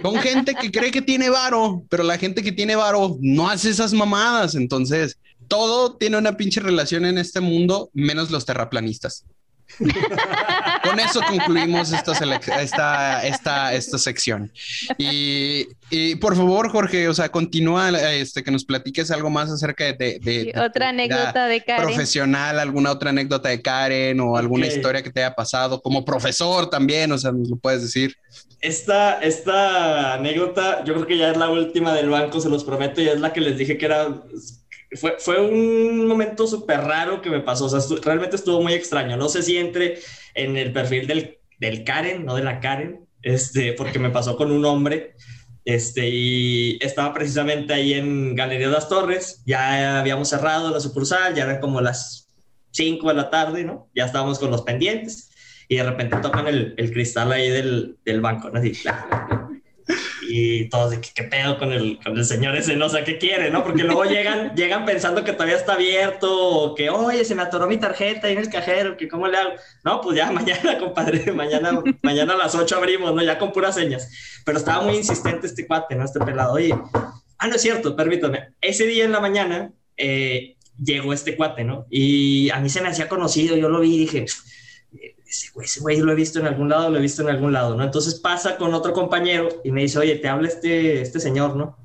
Con 0.02 0.16
gente 0.16 0.56
que 0.56 0.72
cree 0.72 0.92
que 0.92 1.02
tiene 1.02 1.30
varo, 1.30 1.84
pero 1.90 2.04
la 2.04 2.18
gente 2.18 2.44
que 2.44 2.52
tiene 2.52 2.76
varo 2.76 3.18
no 3.22 3.50
hace 3.50 3.70
esas 3.70 3.94
mamadas. 3.94 4.56
Entonces, 4.56 5.18
todo 5.48 5.96
tiene 5.96 6.18
una 6.18 6.38
pinche 6.38 6.60
relación 6.60 7.06
en 7.06 7.18
este 7.18 7.40
mundo, 7.40 7.90
menos 7.94 8.32
los 8.32 8.46
terraplanistas. 8.46 9.26
Con 10.84 11.00
eso 11.00 11.22
concluimos 11.28 11.92
esta, 11.92 12.12
esta, 12.62 13.26
esta, 13.26 13.74
esta 13.74 13.98
sección. 13.98 14.52
Y, 14.98 16.16
por 16.16 16.36
favor, 16.36 16.70
Jorge, 16.70 17.08
o 17.08 17.14
sea, 17.14 17.30
continúa, 17.30 17.90
este, 18.14 18.44
que 18.44 18.52
nos 18.52 18.66
platiques 18.66 19.12
algo 19.12 19.30
más 19.30 19.52
acerca 19.52 19.92
de, 19.94 20.54
otra 20.56 20.90
anécdota 20.90 21.48
de 21.48 21.62
Karen. 21.62 21.86
Profesional, 21.86 22.60
alguna 22.60 22.92
otra 22.92 23.10
anécdota 23.10 23.50
de 23.50 23.62
Karen 23.62 24.20
o 24.20 24.38
alguna 24.38 24.68
historia 24.68 25.02
que 25.02 25.12
te 25.12 25.24
haya 25.24 25.36
pasado 25.36 25.82
como 25.82 26.06
profesor 26.06 26.70
también, 26.70 27.12
o 27.12 27.18
sea, 27.18 27.32
nos 27.32 27.50
lo 27.50 27.56
puedes 27.58 27.82
decir. 27.82 28.16
Esta, 28.62 29.20
esta 29.22 30.16
anécdota, 30.16 30.84
yo 30.84 30.94
creo 30.96 31.08
que 31.08 31.18
ya 31.18 31.32
es 31.32 31.38
la 31.38 31.50
última 31.50 31.94
del 31.94 32.10
banco, 32.10 32.40
se 32.40 32.50
los 32.50 32.64
prometo, 32.64 33.02
y 33.02 33.08
es 33.08 33.20
la 33.20 33.32
que 33.32 33.42
les 33.42 33.58
dije 33.58 33.78
que 33.78 33.86
era 33.86 34.08
fue, 34.96 35.16
fue 35.20 35.42
un 35.42 36.08
momento 36.08 36.48
súper 36.48 36.82
raro 36.82 37.22
que 37.22 37.30
me 37.30 37.42
pasó, 37.42 37.66
o 37.66 37.70
sea, 37.70 37.98
realmente 38.02 38.36
estuvo 38.36 38.62
muy 38.62 38.74
extraño. 38.74 39.18
No 39.18 39.30
sé 39.30 39.44
si 39.44 39.58
entre 39.58 40.00
en 40.34 40.58
el 40.58 40.72
perfil 40.74 41.08
del, 41.08 41.38
del 41.60 41.84
Karen, 41.84 42.26
no 42.26 42.36
de 42.36 42.44
la 42.44 42.60
Karen, 42.60 43.06
este, 43.22 43.74
porque 43.74 44.00
me 44.00 44.10
pasó 44.10 44.38
con 44.38 44.52
un 44.52 44.66
hombre. 44.66 45.16
Este, 45.66 46.08
y 46.08 46.78
estaba 46.80 47.12
precisamente 47.12 47.74
ahí 47.74 47.94
en 47.94 48.36
Galería 48.36 48.68
de 48.68 48.74
las 48.74 48.88
Torres, 48.88 49.42
ya 49.48 50.00
habíamos 50.00 50.30
cerrado 50.30 50.70
la 50.70 50.80
sucursal, 50.80 51.34
ya 51.34 51.44
eran 51.44 51.60
como 51.60 51.82
las 51.82 52.30
5 52.72 53.08
de 53.08 53.14
la 53.16 53.32
tarde, 53.32 53.64
¿no? 53.64 53.90
Ya 53.96 54.06
estábamos 54.06 54.38
con 54.38 54.52
los 54.52 54.62
pendientes 54.62 55.32
y 55.68 55.78
de 55.78 55.84
repente 55.84 56.18
tocan 56.18 56.48
el, 56.48 56.76
el 56.78 56.92
cristal 56.92 57.32
ahí 57.32 57.50
del, 57.50 57.98
del 58.06 58.22
banco, 58.22 58.52
¿no? 58.52 58.60
Así, 58.60 58.74
y 60.28 60.70
todos 60.70 60.92
de 60.92 61.02
que 61.02 61.10
qué 61.14 61.24
pedo 61.24 61.58
con 61.58 61.72
el, 61.72 62.00
con 62.04 62.18
el 62.18 62.26
señor 62.26 62.56
ese, 62.56 62.76
no 62.76 62.90
sé 62.90 63.04
qué 63.04 63.18
quiere, 63.18 63.52
¿no? 63.52 63.64
Porque 63.64 63.84
luego 63.84 64.06
llegan, 64.06 64.54
llegan 64.56 64.86
pensando 64.86 65.24
que 65.24 65.34
todavía 65.34 65.56
está 65.56 65.74
abierto 65.74 66.50
o 66.50 66.76
que, 66.76 66.90
oye, 66.90 67.24
se 67.26 67.36
me 67.36 67.44
atoró 67.44 67.68
mi 67.68 67.78
tarjeta 67.78 68.30
en 68.30 68.40
el 68.40 68.50
cajero, 68.50 68.98
que 68.98 69.08
cómo 69.08 69.28
le 69.28 69.38
hago. 69.38 69.52
No, 69.84 70.02
pues 70.02 70.18
ya 70.18 70.32
mañana, 70.32 70.78
compadre, 70.78 71.32
mañana, 71.32 71.82
mañana 72.02 72.34
a 72.34 72.38
las 72.38 72.56
8 72.56 72.76
abrimos, 72.78 73.14
¿no? 73.14 73.22
Ya 73.24 73.38
con 73.38 73.52
puras 73.52 73.76
señas. 73.76 74.42
Pero 74.46 74.58
estaba 74.58 74.84
muy 74.84 74.96
insistente 74.96 75.48
este 75.48 75.68
cuate, 75.68 75.96
¿no? 75.96 76.06
Este 76.06 76.20
pelado, 76.20 76.54
oye, 76.54 76.76
ah, 77.38 77.48
no 77.48 77.56
es 77.56 77.62
cierto, 77.62 77.96
permítame. 77.96 78.50
Ese 78.62 78.86
día 78.86 79.06
en 79.06 79.12
la 79.12 79.20
mañana 79.20 79.72
eh, 79.98 80.56
llegó 80.78 81.14
este 81.14 81.36
cuate, 81.36 81.64
¿no? 81.64 81.86
Y 81.90 82.50
a 82.50 82.60
mí 82.60 82.70
se 82.70 82.82
me 82.82 82.90
hacía 82.90 83.08
conocido, 83.08 83.56
yo 83.56 83.70
lo 83.70 83.80
vi 83.80 83.96
y 83.96 84.00
dije, 84.00 84.26
ese 85.36 85.52
güey, 85.54 85.66
ese 85.66 85.80
güey 85.82 85.98
lo 85.98 86.12
he 86.12 86.16
visto 86.16 86.40
en 86.40 86.48
algún 86.48 86.70
lado, 86.70 86.90
lo 86.90 86.98
he 86.98 87.02
visto 87.02 87.22
en 87.22 87.30
algún 87.30 87.54
lado, 87.54 87.76
¿no? 87.76 87.84
Entonces 87.84 88.20
pasa 88.20 88.58
con 88.58 88.74
otro 88.74 88.94
compañero 88.94 89.50
y 89.64 89.72
me 89.72 89.82
dice, 89.82 90.00
oye, 90.00 90.16
te 90.16 90.28
habla 90.28 90.48
este, 90.48 91.02
este 91.02 91.20
señor, 91.20 91.56
¿no? 91.56 91.78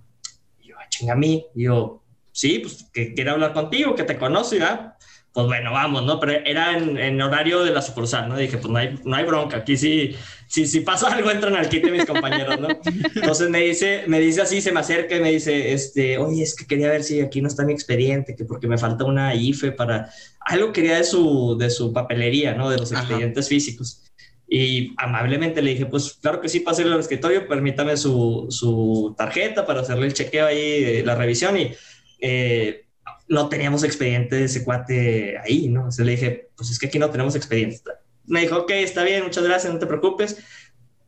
Y 0.60 0.68
yo, 0.68 0.76
ah, 0.78 0.88
chinga 0.88 1.14
a 1.14 1.16
mí. 1.16 1.46
Y 1.54 1.64
yo, 1.64 2.02
sí, 2.32 2.60
pues 2.60 2.86
que 2.92 3.12
quiere 3.14 3.30
hablar 3.30 3.52
contigo, 3.52 3.94
que 3.94 4.04
te 4.04 4.18
conoce, 4.18 4.58
¿verdad? 4.58 4.94
Pues 5.32 5.46
bueno, 5.46 5.72
vamos, 5.72 6.04
¿no? 6.04 6.18
Pero 6.18 6.32
era 6.44 6.76
en, 6.76 6.98
en 6.98 7.22
horario 7.22 7.62
de 7.62 7.70
la 7.70 7.82
sucursal, 7.82 8.28
¿no? 8.28 8.36
dije, 8.36 8.58
pues 8.58 8.70
no 8.70 8.78
hay, 8.78 8.98
no 9.04 9.14
hay 9.14 9.24
bronca, 9.24 9.58
aquí 9.58 9.76
sí, 9.76 10.16
si, 10.48 10.66
si 10.66 10.80
pasa 10.80 11.06
algo, 11.14 11.30
entran 11.30 11.54
al 11.54 11.68
kit 11.68 11.84
de 11.84 11.92
mis 11.92 12.04
compañeros, 12.04 12.58
¿no? 12.58 12.68
Entonces 13.14 13.48
me 13.48 13.60
dice, 13.60 14.02
me 14.08 14.18
dice 14.18 14.42
así, 14.42 14.60
se 14.60 14.72
me 14.72 14.80
acerca 14.80 15.16
y 15.16 15.20
me 15.20 15.30
dice, 15.30 15.72
este, 15.72 16.18
oye, 16.18 16.42
es 16.42 16.56
que 16.56 16.66
quería 16.66 16.88
ver 16.88 17.04
si 17.04 17.20
aquí 17.20 17.40
no 17.40 17.46
está 17.46 17.64
mi 17.64 17.72
expediente, 17.72 18.34
que 18.34 18.44
porque 18.44 18.66
me 18.66 18.76
falta 18.76 19.04
una 19.04 19.32
IFE 19.36 19.70
para, 19.70 20.10
algo 20.40 20.72
quería 20.72 20.96
de 20.96 21.04
su, 21.04 21.56
de 21.56 21.70
su 21.70 21.92
papelería, 21.92 22.54
¿no? 22.54 22.68
De 22.68 22.78
los 22.78 22.90
expedientes 22.90 23.48
físicos. 23.48 24.02
Y 24.48 24.94
amablemente 24.96 25.62
le 25.62 25.70
dije, 25.70 25.86
pues 25.86 26.14
claro 26.20 26.40
que 26.40 26.48
sí, 26.48 26.58
pase 26.58 26.82
al 26.82 26.98
escritorio, 26.98 27.46
permítame 27.46 27.96
su, 27.96 28.48
su, 28.50 29.14
tarjeta 29.16 29.64
para 29.64 29.82
hacerle 29.82 30.08
el 30.08 30.14
chequeo 30.14 30.46
ahí, 30.46 31.04
la 31.04 31.14
revisión 31.14 31.56
y... 31.56 31.70
Eh, 32.18 32.86
no 33.30 33.48
teníamos 33.48 33.82
expediente 33.84 34.36
de 34.36 34.44
ese 34.44 34.64
cuate 34.64 35.38
ahí, 35.38 35.68
¿no? 35.68 35.80
Entonces 35.80 36.04
le 36.04 36.12
dije, 36.12 36.50
pues 36.54 36.70
es 36.70 36.78
que 36.78 36.88
aquí 36.88 36.98
no 36.98 37.08
tenemos 37.08 37.34
expediente 37.34 37.90
me 38.30 38.40
dijo, 38.42 38.58
ok, 38.58 38.70
está 38.70 39.02
bien, 39.02 39.24
muchas 39.24 39.44
gracias, 39.44 39.72
no 39.72 39.78
te 39.80 39.86
preocupes. 39.86 40.38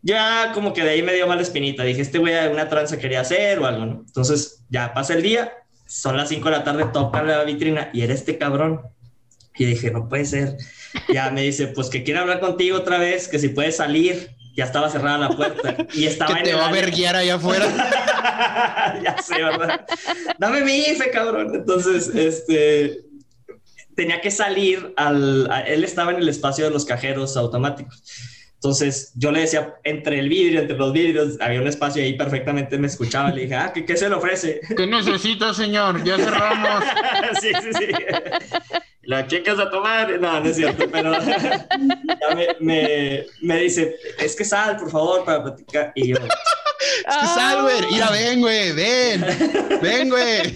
Ya 0.02 0.50
como 0.54 0.72
que 0.72 0.82
de 0.82 0.90
ahí 0.90 1.02
me 1.02 1.14
dio 1.14 1.28
mala 1.28 1.42
espinita. 1.42 1.84
Dije, 1.84 2.02
este 2.02 2.18
güey 2.18 2.34
una 2.48 2.68
tranza 2.68 2.98
quería 2.98 3.20
hacer 3.20 3.60
o 3.60 3.66
algo, 3.66 3.86
¿no? 3.86 4.04
Entonces 4.04 4.64
ya 4.68 4.92
pasa 4.92 5.14
el 5.14 5.22
día, 5.22 5.52
son 5.86 6.16
las 6.16 6.28
5 6.28 6.44
de 6.44 6.56
la 6.56 6.64
tarde, 6.64 6.86
toca 6.92 7.22
la 7.22 7.44
vitrina 7.44 7.90
y 7.92 8.02
era 8.02 8.12
este 8.12 8.38
cabrón. 8.38 8.82
Y 9.56 9.66
dije, 9.66 9.92
no 9.92 10.08
puede 10.08 10.24
ser. 10.24 10.56
Ya 11.12 11.30
me 11.30 11.42
dice, 11.42 11.68
pues 11.68 11.88
que 11.88 12.02
quiere 12.02 12.18
hablar 12.18 12.40
contigo 12.40 12.76
otra 12.76 12.98
vez, 12.98 13.28
que 13.28 13.38
si 13.38 13.50
puede 13.50 13.70
salir. 13.70 14.34
Ya 14.54 14.64
estaba 14.64 14.90
cerrada 14.90 15.18
la 15.18 15.28
puerta 15.30 15.76
y 15.94 16.06
estaba 16.06 16.34
que 16.34 16.42
te 16.42 16.54
va 16.54 16.68
a 16.68 16.72
ver 16.72 16.90
guiar 16.90 17.16
allá 17.16 17.36
afuera. 17.36 17.66
ya 19.02 19.16
sé, 19.18 19.42
¿verdad? 19.42 19.86
Dame 20.38 20.62
mi 20.62 20.78
IFE, 20.78 21.10
cabrón. 21.10 21.54
Entonces, 21.54 22.08
este, 22.14 23.00
tenía 23.94 24.20
que 24.20 24.30
salir 24.30 24.92
al, 24.96 25.50
él 25.66 25.84
estaba 25.84 26.12
en 26.12 26.18
el 26.18 26.28
espacio 26.28 26.64
de 26.64 26.70
los 26.70 26.84
cajeros 26.84 27.36
automáticos. 27.36 28.02
Entonces 28.62 29.12
yo 29.16 29.32
le 29.32 29.40
decía, 29.40 29.74
entre 29.82 30.20
el 30.20 30.28
vidrio, 30.28 30.60
entre 30.60 30.76
los 30.76 30.92
vidrios, 30.92 31.36
había 31.40 31.60
un 31.60 31.66
espacio 31.66 32.00
ahí 32.00 32.16
perfectamente 32.16 32.78
me 32.78 32.86
escuchaba. 32.86 33.32
Le 33.32 33.42
dije, 33.42 33.56
ah, 33.56 33.72
¿qué, 33.74 33.84
qué 33.84 33.96
se 33.96 34.08
le 34.08 34.14
ofrece? 34.14 34.60
¿Qué 34.76 34.86
necesita, 34.86 35.52
señor? 35.52 36.04
Ya 36.04 36.16
cerramos. 36.16 36.84
sí, 37.40 37.50
sí, 37.60 37.70
sí. 37.72 37.86
La 39.02 39.26
chicas 39.26 39.58
a 39.58 39.68
tomar. 39.70 40.20
No, 40.20 40.40
no 40.40 40.48
es 40.48 40.56
cierto, 40.56 40.88
pero 40.90 41.12
me, 42.34 42.48
me, 42.60 43.26
me, 43.40 43.56
dice, 43.58 43.96
es 44.18 44.36
que 44.36 44.44
sal, 44.44 44.76
por 44.76 44.90
favor, 44.90 45.24
para 45.24 45.42
platicar. 45.42 45.92
Y 45.94 46.08
yo, 46.08 46.16
que 47.04 47.26
sal, 47.26 47.62
güey. 47.62 47.92
Mira, 47.92 48.10
ven, 48.10 48.40
güey, 48.40 48.72
ven. 48.72 49.26
Ven, 49.82 50.08
güey. 50.08 50.54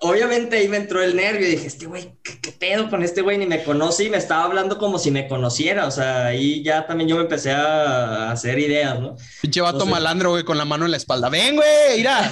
Obviamente 0.00 0.56
ahí 0.56 0.68
me 0.68 0.78
entró 0.78 1.02
el 1.02 1.14
nervio 1.14 1.46
y 1.46 1.52
dije, 1.52 1.66
este 1.66 1.86
güey, 1.86 2.12
¿qué, 2.22 2.52
pedo 2.52 2.90
con 2.90 3.02
este 3.02 3.22
güey? 3.22 3.38
Ni 3.38 3.46
me 3.46 3.62
conoce 3.62 4.04
y 4.04 4.10
me 4.10 4.16
estaba 4.16 4.44
hablando 4.44 4.78
como 4.78 4.98
si 4.98 5.10
me 5.10 5.28
conociera. 5.28 5.86
O 5.86 5.90
sea, 5.90 6.26
ahí 6.26 6.62
ya 6.62 6.86
también 6.86 7.08
yo 7.08 7.16
me 7.16 7.22
empecé 7.22 7.52
a 7.52 8.30
hacer 8.30 8.58
ideas, 8.58 8.98
¿no? 8.98 9.16
Pinche 9.40 9.60
vato 9.60 9.86
malandro, 9.86 10.30
güey, 10.30 10.44
con 10.44 10.58
la 10.58 10.64
mano 10.64 10.84
en 10.84 10.90
la 10.90 10.96
espalda. 10.96 11.28
Ven, 11.28 11.56
güey, 11.56 11.98
mira, 11.98 12.30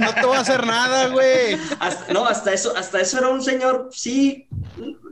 no, 0.00 0.14
te 0.14 0.26
voy 0.26 0.36
a 0.36 0.40
hacer 0.40 0.66
nada, 0.66 1.08
güey. 1.08 1.56
no, 2.12 2.26
hasta 2.26 2.52
eso, 2.52 2.76
hasta 2.76 3.00
eso 3.00 3.18
era 3.18 3.28
un 3.28 3.42
señor, 3.42 3.88
sí, 3.92 4.48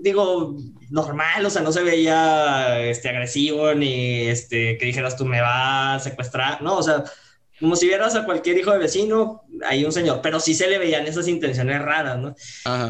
digo, 0.00 0.56
normal, 0.90 1.46
o 1.46 1.50
sea, 1.50 1.62
no 1.62 1.72
se 1.72 1.82
veía 1.82 2.80
este, 2.80 3.08
agresivo 3.08 3.74
ni 3.74 4.28
este, 4.28 4.76
que 4.78 4.86
dijeras 4.86 5.16
tú 5.16 5.24
me 5.24 5.40
vas 5.40 6.00
a 6.00 6.10
secuestrar, 6.10 6.60
no, 6.62 6.78
o 6.78 6.82
sea, 6.82 7.04
como 7.60 7.76
si 7.76 7.86
vieras 7.86 8.14
a 8.14 8.24
cualquier 8.24 8.58
hijo 8.58 8.72
de 8.72 8.78
vecino, 8.78 9.44
hay 9.68 9.84
un 9.84 9.92
señor, 9.92 10.20
pero 10.22 10.40
sí 10.40 10.54
se 10.54 10.68
le 10.68 10.78
veían 10.78 11.06
esas 11.06 11.28
intenciones 11.28 11.80
raras, 11.82 12.18
¿no? 12.18 12.34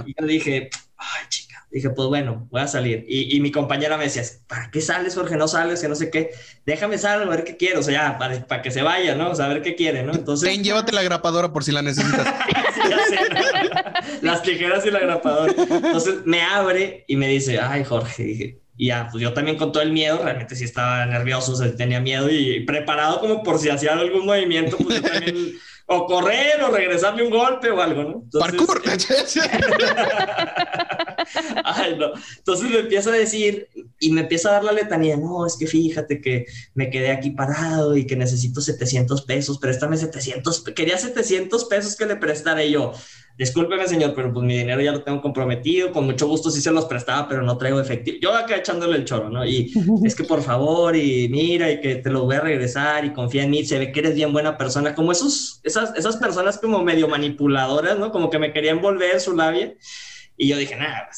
Y 0.07 0.15
yo 0.19 0.27
dije, 0.27 0.71
ay, 0.97 1.27
chica, 1.29 1.67
dije, 1.71 1.91
pues 1.91 2.09
bueno, 2.09 2.47
voy 2.51 2.61
a 2.61 2.69
salir. 2.69 3.05
Y, 3.09 3.41
mi 3.41 3.51
compañera 3.51 3.97
me 3.97 4.05
decía, 4.05 4.23
¿para 4.47 4.71
qué 4.71 4.81
sales, 4.81 5.15
Jorge? 5.15 5.37
No 5.37 5.49
sales, 5.49 5.81
que 5.81 5.89
no 5.89 5.97
sé 5.97 6.11
qué. 6.11 6.31
Déjame 6.65 6.99
salir, 6.99 7.27
a 7.27 7.31
ver 7.31 7.45
qué 7.45 7.57
quiero, 7.57 7.81
o 7.81 7.83
sea, 7.83 7.95
ya, 7.95 8.19
para, 8.19 8.63
que 8.63 8.71
se 8.71 8.83
vaya, 8.83 9.17
¿no? 9.17 9.31
O 9.31 9.35
sea, 9.35 9.47
a 9.47 9.49
ver 9.49 9.63
qué 9.63 9.75
quiere, 9.75 10.05
¿no? 10.05 10.13
Entonces... 10.13 10.49
Ten, 10.49 10.63
llévate 10.63 10.93
la 10.93 11.03
grapadora 11.03 11.53
por 11.53 11.65
si 11.65 11.73
la 11.73 11.83
necesitas. 11.83 12.27
Las 14.23 14.43
tijeras 14.43 14.85
y 14.87 14.91
la 14.91 15.01
grapadora. 15.01 15.53
Entonces 15.57 16.15
me 16.25 16.43
abre 16.43 17.05
y 17.09 17.17
me 17.17 17.29
dice, 17.29 17.59
ay, 17.59 17.85
Jorge, 17.85 18.23
dije, 18.23 18.61
y 18.77 18.87
ya, 18.89 19.09
pues 19.11 19.23
yo 19.23 19.33
también 19.33 19.57
con 19.57 19.73
todo 19.73 19.83
el 19.83 19.93
miedo, 19.93 20.21
realmente 20.23 20.57
sí 20.57 20.65
estaba 20.65 21.05
nervioso, 21.07 21.53
o 21.53 21.71
tenía 21.73 22.01
miedo 22.01 22.31
y 22.31 22.61
preparado 22.65 23.21
como 23.21 23.43
por 23.43 23.59
si 23.59 23.69
hacía 23.69 23.93
algún 23.93 24.25
movimiento, 24.25 24.77
pues 24.79 25.03
yo 25.03 25.11
también, 25.11 25.53
o 25.87 26.07
correr 26.07 26.63
o 26.63 26.71
regresarle 26.71 27.23
un 27.25 27.31
golpe 27.31 27.71
o 27.71 27.81
algo, 27.81 28.05
¿no? 28.05 28.23
Entonces, 28.23 28.53
Ay, 31.65 31.97
no. 31.99 32.13
Entonces 32.39 32.71
me 32.71 32.79
empieza 32.79 33.11
a 33.11 33.15
decir 33.15 33.69
y 33.99 34.13
me 34.13 34.23
empieza 34.23 34.49
a 34.49 34.53
dar 34.53 34.65
la 34.65 34.73
letanía, 34.73 35.17
no, 35.17 35.47
es 35.47 35.57
que 35.59 35.67
fíjate 35.67 36.21
que 36.21 36.47
me 36.75 36.91
quedé 36.91 37.11
aquí 37.11 37.31
parado 37.31 37.97
y 37.97 38.07
que 38.07 38.17
necesito 38.17 38.61
700 38.61 39.23
pesos, 39.23 39.59
préstame 39.59 39.97
700, 39.97 40.63
quería 40.75 40.97
700 40.97 41.65
pesos 41.65 41.97
que 41.97 42.07
le 42.07 42.17
prestara 42.17 42.65
yo 42.65 42.93
discúlpeme 43.41 43.89
señor, 43.89 44.13
pero 44.15 44.31
pues 44.35 44.45
mi 44.45 44.55
dinero 44.55 44.83
ya 44.83 44.93
lo 44.93 45.03
tengo 45.03 45.23
comprometido, 45.23 45.93
con 45.93 46.05
mucho 46.05 46.27
gusto 46.27 46.51
sí 46.51 46.61
se 46.61 46.71
los 46.71 46.85
prestaba, 46.85 47.27
pero 47.27 47.41
no 47.41 47.57
traigo 47.57 47.81
efectivo. 47.81 48.19
Yo 48.21 48.37
acá 48.37 48.57
echándole 48.57 48.99
el 48.99 49.07
choro, 49.07 49.31
¿no? 49.31 49.47
Y 49.47 49.73
es 50.05 50.15
que 50.15 50.25
por 50.25 50.43
favor, 50.43 50.95
y 50.95 51.27
mira, 51.31 51.71
y 51.71 51.81
que 51.81 51.97
te 51.97 52.11
lo 52.11 52.27
voy 52.27 52.37
a 52.37 52.41
regresar, 52.41 53.07
y 53.07 53.15
confía 53.15 53.45
en 53.45 53.51
mí, 53.51 53.65
se 53.65 53.79
ve 53.79 53.93
que 53.93 54.01
eres 54.01 54.15
bien 54.15 54.35
buena 54.35 54.59
persona, 54.59 54.95
como 54.95 55.11
esos, 55.11 55.59
esas, 55.65 55.97
esas 55.97 56.19
personas 56.19 56.59
como 56.59 56.85
medio 56.85 57.09
manipuladoras, 57.09 57.99
¿no? 57.99 58.13
Como 58.13 58.29
que 58.29 58.39
me 58.39 58.53
querían 58.53 58.83
volver 58.83 59.19
su 59.23 59.35
labia. 59.35 59.75
Y 60.37 60.49
yo 60.49 60.59
dije, 60.59 60.77
nada, 60.77 61.09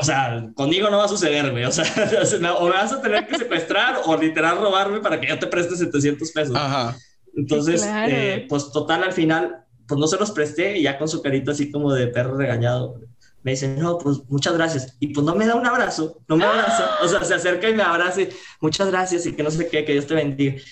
o 0.00 0.04
sea, 0.04 0.50
conmigo 0.54 0.88
no 0.88 0.98
va 0.98 1.06
a 1.06 1.08
suceder, 1.08 1.50
güey. 1.50 1.64
O 1.64 1.72
sea, 1.72 1.84
o 2.58 2.64
me 2.66 2.74
vas 2.74 2.92
a 2.92 3.02
tener 3.02 3.26
que 3.26 3.38
secuestrar 3.38 4.02
o 4.04 4.16
literal 4.16 4.58
robarme 4.58 5.00
para 5.00 5.20
que 5.20 5.26
yo 5.26 5.38
te 5.38 5.48
preste 5.48 5.74
700 5.74 6.30
pesos. 6.30 6.56
Ajá. 6.56 6.96
Entonces, 7.36 7.84
eh, 8.08 8.46
pues 8.48 8.70
total, 8.70 9.02
al 9.02 9.12
final, 9.12 9.64
pues 9.90 9.98
no 9.98 10.06
se 10.06 10.18
los 10.18 10.30
presté 10.30 10.78
y 10.78 10.82
ya 10.84 10.96
con 10.96 11.08
su 11.08 11.20
carita 11.20 11.50
así 11.50 11.68
como 11.72 11.92
de 11.92 12.06
perro 12.06 12.36
regañado. 12.36 13.00
Me 13.42 13.50
dice, 13.50 13.66
no, 13.66 13.98
pues 13.98 14.18
muchas 14.28 14.54
gracias. 14.54 14.96
Y 15.00 15.08
pues 15.08 15.26
no 15.26 15.34
me 15.34 15.46
da 15.46 15.56
un 15.56 15.66
abrazo, 15.66 16.20
no 16.28 16.36
me 16.36 16.44
abraza. 16.44 16.90
O 17.02 17.08
sea, 17.08 17.24
se 17.24 17.34
acerca 17.34 17.68
y 17.68 17.74
me 17.74 17.82
abraza 17.82 18.22
y 18.22 18.28
muchas 18.60 18.88
gracias 18.88 19.26
y 19.26 19.32
que 19.32 19.42
no 19.42 19.50
sé 19.50 19.68
qué, 19.68 19.84
que 19.84 19.92
Dios 19.92 20.06
te 20.06 20.14
bendiga. 20.14 20.62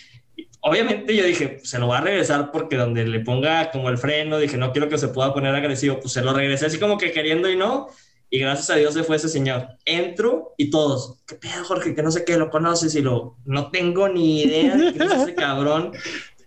Obviamente 0.60 1.16
yo 1.16 1.24
dije, 1.24 1.58
se 1.64 1.80
lo 1.80 1.88
va 1.88 1.98
a 1.98 2.02
regresar 2.02 2.52
porque 2.52 2.76
donde 2.76 3.04
le 3.06 3.20
ponga 3.20 3.72
como 3.72 3.88
el 3.88 3.98
freno, 3.98 4.38
dije, 4.38 4.56
no 4.56 4.70
quiero 4.70 4.88
que 4.88 4.98
se 4.98 5.08
pueda 5.08 5.34
poner 5.34 5.52
agresivo, 5.52 5.98
pues 5.98 6.12
se 6.12 6.22
lo 6.22 6.32
regresé 6.32 6.66
así 6.66 6.78
como 6.78 6.96
que 6.96 7.10
queriendo 7.10 7.50
y 7.50 7.56
no. 7.56 7.88
Y 8.30 8.38
gracias 8.38 8.70
a 8.70 8.76
Dios 8.76 8.94
se 8.94 9.02
fue 9.02 9.16
ese 9.16 9.28
señor. 9.28 9.66
Entro 9.84 10.54
y 10.56 10.70
todos, 10.70 11.18
¿qué 11.26 11.34
pedo, 11.34 11.64
Jorge? 11.64 11.94
Que 11.94 12.02
no 12.04 12.12
sé 12.12 12.24
qué, 12.24 12.36
lo 12.36 12.50
conoces 12.50 12.94
y 12.94 13.00
lo, 13.00 13.38
no 13.46 13.70
tengo 13.72 14.08
ni 14.08 14.42
idea 14.42 14.76
de 14.76 14.92
quién 14.92 15.10
es 15.10 15.22
ese 15.22 15.34
cabrón. 15.34 15.92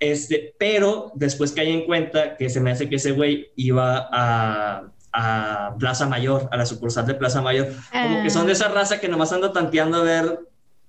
Este, 0.02 0.56
pero 0.58 1.12
después 1.14 1.52
caí 1.52 1.72
en 1.72 1.86
cuenta 1.86 2.36
que 2.36 2.50
se 2.50 2.60
me 2.60 2.72
hace 2.72 2.90
que 2.90 2.96
ese 2.96 3.12
güey 3.12 3.52
iba 3.56 4.10
a, 4.12 4.92
a 5.14 5.76
Plaza 5.78 6.08
Mayor, 6.08 6.50
a 6.52 6.58
la 6.58 6.66
sucursal 6.66 7.06
de 7.06 7.14
Plaza 7.14 7.40
Mayor. 7.44 7.68
Como 7.92 8.24
que 8.24 8.32
son 8.32 8.48
de 8.48 8.54
esa 8.54 8.66
ah. 8.66 8.70
raza 8.74 9.00
que 9.00 9.08
nomás 9.08 9.32
anda 9.32 9.54
tanteando 9.54 9.98
a 9.98 10.04
ver 10.04 10.40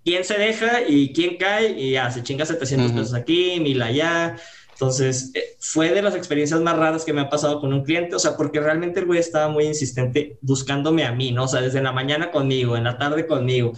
quién 0.02 0.24
se 0.24 0.38
deja 0.38 0.80
y 0.88 1.12
quién 1.12 1.36
cae 1.36 1.78
y 1.78 1.92
ya 1.92 2.10
se 2.10 2.22
chinga 2.22 2.46
700 2.46 2.92
pesos 2.92 3.12
aquí, 3.12 3.60
mil 3.60 3.82
allá. 3.82 4.36
Entonces, 4.72 5.30
eh, 5.34 5.58
fue 5.60 5.90
de 5.90 6.00
las 6.00 6.14
experiencias 6.14 6.62
más 6.62 6.78
raras 6.78 7.04
que 7.04 7.12
me 7.12 7.20
ha 7.20 7.28
pasado 7.28 7.60
con 7.60 7.74
un 7.74 7.84
cliente, 7.84 8.16
o 8.16 8.18
sea, 8.18 8.34
porque 8.34 8.60
realmente 8.60 9.00
el 9.00 9.06
güey 9.06 9.20
estaba 9.20 9.48
muy 9.48 9.66
insistente 9.66 10.38
buscándome 10.40 11.04
a 11.04 11.12
mí, 11.12 11.32
¿no? 11.32 11.44
O 11.44 11.48
sea, 11.48 11.60
desde 11.60 11.82
la 11.82 11.92
mañana 11.92 12.30
conmigo, 12.30 12.78
en 12.78 12.84
la 12.84 12.96
tarde 12.96 13.26
conmigo 13.26 13.74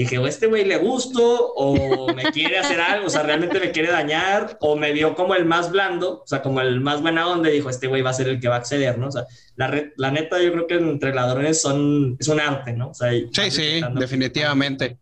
dije, 0.00 0.18
o 0.18 0.26
este 0.26 0.46
güey 0.46 0.64
le 0.64 0.76
gusto, 0.76 1.52
o 1.54 2.12
me 2.12 2.24
quiere 2.32 2.58
hacer 2.58 2.80
algo, 2.80 3.06
o 3.06 3.10
sea, 3.10 3.22
realmente 3.22 3.58
me 3.58 3.70
quiere 3.70 3.90
dañar, 3.90 4.56
o 4.60 4.76
me 4.76 4.92
vio 4.92 5.14
como 5.14 5.34
el 5.34 5.44
más 5.44 5.70
blando, 5.70 6.22
o 6.22 6.26
sea, 6.26 6.42
como 6.42 6.60
el 6.60 6.80
más 6.80 7.00
buena 7.02 7.26
onda, 7.26 7.50
y 7.50 7.54
dijo, 7.54 7.70
este 7.70 7.86
güey 7.86 8.02
va 8.02 8.10
a 8.10 8.14
ser 8.14 8.28
el 8.28 8.40
que 8.40 8.48
va 8.48 8.56
a 8.56 8.58
acceder, 8.58 8.98
¿no? 8.98 9.08
O 9.08 9.12
sea, 9.12 9.26
la, 9.56 9.84
la 9.96 10.10
neta, 10.10 10.40
yo 10.42 10.52
creo 10.52 10.66
que 10.66 10.74
entre 10.74 11.14
ladrones 11.14 11.60
son, 11.60 12.16
es 12.18 12.28
un 12.28 12.40
arte, 12.40 12.72
¿no? 12.72 12.90
O 12.90 12.94
sea, 12.94 13.10
sí, 13.10 13.50
sí, 13.50 13.80
definitivamente. 13.94 14.98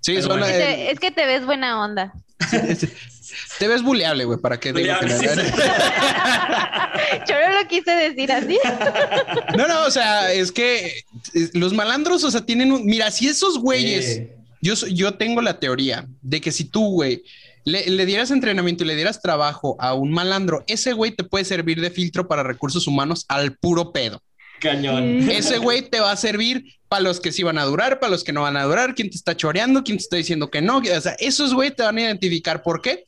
Sí, 0.00 0.16
es, 0.16 0.26
que 0.26 0.34
te, 0.34 0.90
es 0.90 0.98
que 0.98 1.10
te 1.12 1.26
ves 1.26 1.46
buena 1.46 1.80
onda. 1.80 2.12
Te 3.58 3.68
ves 3.68 3.82
buleable, 3.82 4.24
güey, 4.24 4.38
para 4.38 4.58
que 4.60 4.72
digo 4.72 4.94
que 5.00 5.06
no- 5.06 5.18
sí, 5.18 5.26
Yo 7.28 7.34
no 7.48 7.60
lo 7.60 7.68
quise 7.68 7.90
decir 7.90 8.32
así. 8.32 8.58
No, 9.56 9.68
no, 9.68 9.84
o 9.86 9.90
sea, 9.90 10.32
es 10.32 10.50
que 10.50 11.04
los 11.52 11.74
malandros, 11.74 12.24
o 12.24 12.30
sea, 12.30 12.44
tienen 12.46 12.72
un. 12.72 12.86
Mira, 12.86 13.10
si 13.10 13.28
esos 13.28 13.58
güeyes. 13.58 14.06
Eh, 14.18 14.36
Yo, 14.60 14.74
yo 14.86 15.14
tengo 15.14 15.42
la 15.42 15.58
teoría 15.58 16.06
de 16.22 16.40
que 16.40 16.52
si 16.52 16.64
tú, 16.64 16.90
güey, 16.92 17.22
le, 17.64 17.88
le 17.90 18.06
dieras 18.06 18.30
entrenamiento 18.30 18.84
y 18.84 18.86
le 18.86 18.94
dieras 18.96 19.20
trabajo 19.20 19.76
a 19.80 19.94
un 19.94 20.12
malandro, 20.12 20.62
ese 20.68 20.92
güey 20.92 21.10
te 21.10 21.24
puede 21.24 21.44
servir 21.44 21.80
de 21.80 21.90
filtro 21.90 22.28
para 22.28 22.42
recursos 22.44 22.86
humanos 22.86 23.24
al 23.28 23.56
puro 23.56 23.92
pedo. 23.92 24.22
cañón. 24.60 25.28
Ese 25.28 25.58
güey 25.58 25.82
te 25.82 26.00
va 26.00 26.12
a 26.12 26.16
servir 26.16 26.64
para 26.88 27.02
los 27.02 27.18
que 27.20 27.32
sí 27.32 27.42
van 27.42 27.58
a 27.58 27.64
durar, 27.64 27.98
para 28.00 28.10
los 28.10 28.22
que 28.24 28.32
no 28.32 28.42
van 28.42 28.56
a 28.56 28.64
durar, 28.64 28.94
quién 28.94 29.10
te 29.10 29.16
está 29.16 29.36
choreando, 29.36 29.82
quién 29.82 29.98
te 29.98 30.02
está 30.04 30.16
diciendo 30.16 30.50
que 30.50 30.62
no. 30.62 30.78
O 30.78 31.00
sea, 31.00 31.16
esos 31.18 31.52
güey 31.54 31.70
te 31.72 31.82
van 31.82 31.98
a 31.98 32.02
identificar. 32.02 32.62
¿Por 32.62 32.80
qué? 32.82 33.04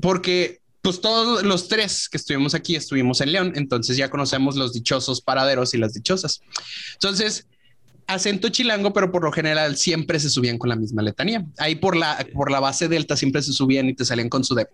Porque 0.00 0.60
pues 0.82 1.00
todos 1.00 1.42
los 1.42 1.68
tres 1.68 2.08
que 2.08 2.16
estuvimos 2.16 2.54
aquí 2.54 2.76
estuvimos 2.76 3.20
en 3.20 3.32
León, 3.32 3.52
entonces 3.56 3.96
ya 3.96 4.10
conocemos 4.10 4.56
los 4.56 4.72
dichosos 4.72 5.20
paraderos 5.20 5.74
y 5.74 5.78
las 5.78 5.92
dichosas. 5.92 6.40
Entonces, 6.94 7.46
acento 8.08 8.48
chilango, 8.48 8.94
pero 8.94 9.12
por 9.12 9.22
lo 9.22 9.30
general 9.30 9.76
siempre 9.76 10.18
se 10.18 10.30
subían 10.30 10.56
con 10.56 10.70
la 10.70 10.76
misma 10.76 11.02
letanía. 11.02 11.44
Ahí 11.58 11.74
por 11.74 11.94
la, 11.94 12.26
por 12.32 12.50
la 12.50 12.58
base 12.58 12.88
delta 12.88 13.18
siempre 13.18 13.42
se 13.42 13.52
subían 13.52 13.86
y 13.88 13.94
te 13.94 14.04
salían 14.04 14.30
con 14.30 14.44
su 14.44 14.54
de. 14.54 14.66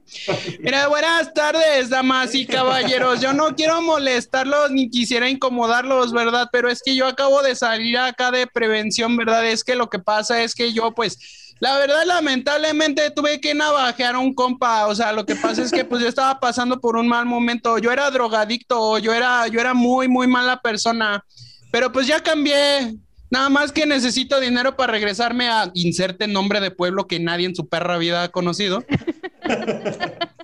Mira, 0.60 0.86
buenas 0.88 1.34
tardes, 1.34 1.90
damas 1.90 2.32
y 2.34 2.46
caballeros. 2.46 3.20
Yo 3.20 3.32
no 3.32 3.56
quiero 3.56 3.82
molestarlos 3.82 4.70
ni 4.70 4.88
quisiera 4.88 5.28
incomodarlos, 5.28 6.12
¿verdad? 6.12 6.48
Pero 6.52 6.70
es 6.70 6.80
que 6.80 6.94
yo 6.94 7.08
acabo 7.08 7.42
de 7.42 7.56
salir 7.56 7.98
acá 7.98 8.30
de 8.30 8.46
prevención, 8.46 9.16
¿verdad? 9.16 9.44
Es 9.48 9.64
que 9.64 9.74
lo 9.74 9.90
que 9.90 9.98
pasa 9.98 10.44
es 10.44 10.54
que 10.54 10.72
yo, 10.72 10.94
pues, 10.94 11.18
la 11.64 11.78
verdad, 11.78 12.04
lamentablemente 12.04 13.10
tuve 13.10 13.40
que 13.40 13.54
navajear 13.54 14.16
a 14.16 14.18
un 14.18 14.34
compa. 14.34 14.86
O 14.86 14.94
sea, 14.94 15.12
lo 15.14 15.24
que 15.24 15.34
pasa 15.34 15.62
es 15.62 15.70
que 15.70 15.82
pues 15.82 16.02
yo 16.02 16.08
estaba 16.08 16.38
pasando 16.38 16.78
por 16.78 16.94
un 16.98 17.08
mal 17.08 17.24
momento. 17.24 17.78
Yo 17.78 17.90
era 17.90 18.10
drogadicto, 18.10 18.98
yo 18.98 19.14
era, 19.14 19.48
yo 19.48 19.58
era 19.60 19.72
muy, 19.72 20.06
muy 20.06 20.26
mala 20.26 20.60
persona. 20.60 21.24
Pero 21.72 21.90
pues 21.90 22.06
ya 22.06 22.20
cambié. 22.22 22.94
Nada 23.30 23.48
más 23.48 23.72
que 23.72 23.86
necesito 23.86 24.38
dinero 24.40 24.76
para 24.76 24.92
regresarme 24.92 25.48
a 25.48 25.70
inserte 25.72 26.26
nombre 26.28 26.60
de 26.60 26.70
pueblo 26.70 27.06
que 27.06 27.18
nadie 27.18 27.46
en 27.46 27.54
su 27.56 27.66
perra 27.66 27.96
vida 27.96 28.24
ha 28.24 28.28
conocido. 28.28 28.84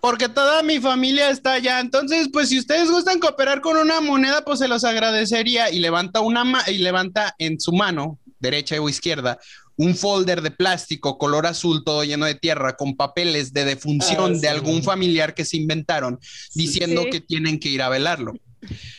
Porque 0.01 0.31
toda 0.31 0.63
mi 0.63 0.81
familia 0.81 1.29
está 1.29 1.53
allá. 1.53 1.81
Entonces, 1.81 2.31
pues 2.33 2.49
si 2.49 2.59
ustedes 2.59 2.91
gustan 2.91 3.21
cooperar 3.21 3.61
con 3.61 3.77
una 3.77 4.01
moneda, 4.01 4.43
pues 4.43 4.59
se 4.61 4.69
los 4.69 4.85
agradecería. 4.85 5.71
Y 5.71 5.81
levanta 5.81 6.21
una 6.21 6.45
ma- 6.45 6.65
y 6.67 6.79
levanta 6.79 7.35
en 7.39 7.61
su 7.61 7.73
mano, 7.73 8.19
derecha 8.39 8.81
o 8.81 8.89
izquierda, 8.89 9.39
un 9.83 9.95
folder 9.97 10.43
de 10.43 10.51
plástico 10.51 11.17
color 11.17 11.47
azul, 11.47 11.83
todo 11.85 12.05
lleno 12.05 12.27
de 12.27 12.35
tierra, 12.35 12.77
con 12.77 12.97
papeles 12.97 13.55
de 13.55 13.65
defunción 13.65 14.33
Ah, 14.33 14.35
sí. 14.35 14.41
de 14.43 14.49
algún 14.49 14.83
familiar 14.83 15.33
que 15.33 15.47
se 15.47 15.57
inventaron, 15.57 16.19
diciendo 16.55 17.05
Sí. 17.05 17.11
que 17.11 17.21
tienen 17.23 17.59
que 17.59 17.71
ir 17.71 17.81
a 17.81 17.89
velarlo. 17.89 18.35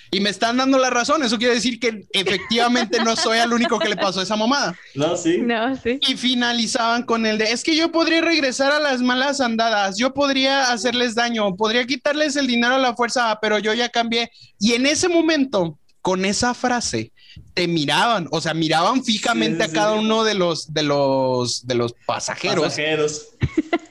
Y 0.10 0.22
me 0.22 0.32
están 0.32 0.58
dando 0.58 0.80
la 0.80 0.90
razón. 0.90 1.22
Eso 1.22 1.38
quiere 1.38 1.54
decir 1.54 1.80
que 1.80 2.08
efectivamente 2.14 2.98
no 3.04 3.16
soy 3.16 3.38
el 3.38 3.54
único 3.54 3.78
que 3.78 3.90
le 3.90 3.96
pasó 3.96 4.20
esa 4.24 4.36
mamada. 4.36 4.76
No, 4.96 5.16
sí. 5.16 5.38
No, 5.38 5.76
sí. 5.76 6.00
Y 6.10 6.16
finalizaban 6.18 7.04
con 7.04 7.28
el 7.28 7.38
de, 7.38 7.52
es 7.52 7.64
que 7.64 7.76
yo 7.76 7.92
podría 7.92 8.22
regresar 8.22 8.72
a 8.72 8.80
las 8.80 9.02
malas 9.04 9.40
andadas, 9.40 10.00
yo 10.00 10.16
podría 10.16 10.72
hacerles 10.74 11.14
daño, 11.14 11.56
podría 11.56 11.86
quitarles 11.86 12.36
el 12.38 12.48
dinero 12.48 12.74
a 12.74 12.80
la 12.80 12.96
fuerza, 12.96 13.38
pero 13.40 13.60
yo 13.60 13.72
ya 13.76 13.90
cambié. 13.90 14.32
Y 14.60 14.74
en 14.74 14.88
ese 14.88 15.08
momento, 15.08 15.78
con 16.02 16.26
esa 16.26 16.56
frase, 16.56 17.12
te 17.54 17.68
miraban, 17.68 18.28
o 18.32 18.42
sea, 18.42 18.54
miraban 18.54 19.04
fijamente 19.04 19.64
Sí, 19.64 19.70
sí, 19.72 19.78
a 19.78 19.82
cada 19.82 19.94
uno 19.94 20.24
de 20.24 20.34
los, 20.34 20.74
de 20.74 20.84
los, 20.84 21.66
de 21.66 21.76
los 21.76 21.94
pasajeros 22.06 22.64
Pasajeros. 22.66 23.28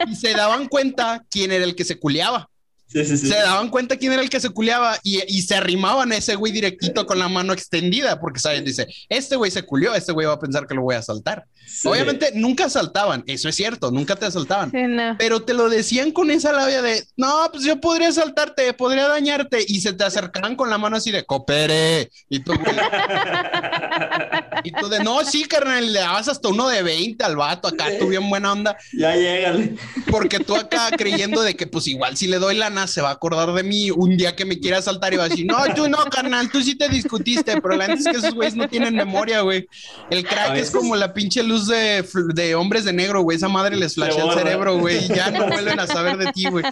y 0.09 0.15
se 0.17 0.33
daban 0.33 0.69
cuenta 0.69 1.25
quién 1.31 1.53
era 1.53 1.65
el 1.65 1.75
que 1.75 1.85
se 1.85 1.99
culeaba. 1.99 2.50
Sí, 2.93 3.05
sí, 3.05 3.17
sí. 3.17 3.29
Se 3.29 3.37
daban 3.37 3.69
cuenta 3.69 3.97
quién 3.97 4.13
era 4.13 4.23
el 4.23 4.31
que 4.31 4.41
se 4.41 4.51
culeaba 4.51 4.99
y, 5.03 5.21
y 5.29 5.43
se 5.43 5.55
arrimaban 5.55 6.11
a 6.13 6.17
ese 6.17 6.35
güey 6.35 6.53
directito 6.53 7.07
con 7.07 7.19
la 7.19 7.29
mano 7.29 7.53
extendida, 7.53 8.19
porque 8.21 8.41
saben, 8.41 8.65
dice, 8.65 8.89
este 9.09 9.37
güey 9.37 9.51
se 9.51 9.63
culió, 9.63 9.95
este 9.95 10.13
güey 10.13 10.27
va 10.27 10.35
a 10.35 10.41
pensar 10.41 10.67
que 10.67 10.75
lo 10.75 10.83
voy 10.83 10.97
a 10.97 10.99
asaltar. 10.99 11.47
Sí. 11.67 11.87
Obviamente 11.87 12.33
nunca 12.35 12.65
asaltaban, 12.65 13.23
eso 13.27 13.49
es 13.49 13.55
cierto, 13.55 13.93
nunca 13.93 14.17
te 14.17 14.27
asaltaban. 14.27 14.73
Sí, 14.73 14.83
no. 14.89 15.15
Pero 15.19 15.43
te 15.43 15.55
lo 15.55 15.69
decían 15.69 16.11
con 16.11 16.31
esa 16.31 16.53
labia 16.53 16.83
de, 16.83 17.05
no, 17.17 17.49
pues 17.53 17.65
yo 17.65 17.81
podría 17.81 18.09
asaltarte, 18.09 18.73
podría 18.75 19.07
dañarte. 19.09 19.65
Y 19.67 19.81
se 19.81 19.93
te 19.93 20.05
acercaban 20.05 20.57
con 20.57 20.69
la 20.69 20.79
mano 20.79 20.97
así 20.97 21.11
de, 21.11 21.25
coopere. 21.25 22.11
Y 22.29 22.41
tú, 22.41 22.55
güey, 22.55 22.77
y 24.65 24.73
tú 24.73 24.89
de, 24.89 25.03
no, 25.05 25.25
sí, 25.25 25.45
carnal, 25.45 25.93
le 25.93 26.01
dabas 26.01 26.29
hasta 26.29 26.49
uno 26.49 26.69
de 26.69 26.83
20 26.83 27.23
al 27.25 27.37
vato 27.37 27.69
acá, 27.69 27.87
tú 27.99 28.09
bien 28.09 28.29
buena 28.29 28.53
onda. 28.53 28.77
Ya 28.93 29.15
llégale. 29.15 29.77
Porque 30.11 30.41
tú 30.41 30.57
acá 30.57 30.91
creyendo 30.97 31.43
de 31.43 31.55
que, 31.55 31.67
pues 31.67 31.87
igual 31.87 32.17
si 32.17 32.27
le 32.27 32.39
doy 32.39 32.57
se 32.87 33.01
va 33.01 33.11
a 33.11 33.13
acordar 33.13 33.53
de 33.53 33.63
mí 33.63 33.91
un 33.91 34.17
día 34.17 34.37
que 34.37 34.45
me 34.45 34.59
quiera 34.59 34.79
asaltar 34.79 35.13
y 35.13 35.17
va 35.17 35.25
a 35.25 35.29
decir, 35.29 35.47
no, 35.47 35.57
tú 35.75 35.89
no, 35.89 35.99
carnal, 36.11 36.51
tú 36.51 36.63
sí 36.63 36.77
te 36.77 36.89
discutiste. 36.89 37.61
Pero 37.61 37.77
la 37.77 37.89
neta 37.89 38.01
es 38.01 38.07
que 38.07 38.27
esos 38.27 38.35
güeyes 38.35 38.57
no 38.57 38.69
tienen 38.69 38.95
memoria, 38.95 39.41
güey. 39.43 39.69
El 40.11 40.27
crack 40.27 40.57
es 40.57 40.71
como 40.71 40.97
la 40.97 41.13
pinche 41.15 41.43
luz 41.43 41.67
de, 41.69 42.05
de 42.35 42.55
hombres 42.55 42.85
de 42.85 42.93
negro, 42.93 43.23
güey. 43.23 43.37
Esa 43.37 43.49
madre 43.49 43.77
les 43.77 43.95
flashea 43.95 44.25
el 44.25 44.39
cerebro, 44.39 44.79
güey. 44.79 45.05
Y 45.05 45.09
ya 45.09 45.31
no 45.31 45.47
vuelven 45.47 45.81
a 45.81 45.87
saber 45.87 46.17
de 46.17 46.33
ti, 46.33 46.47
güey. 46.49 46.65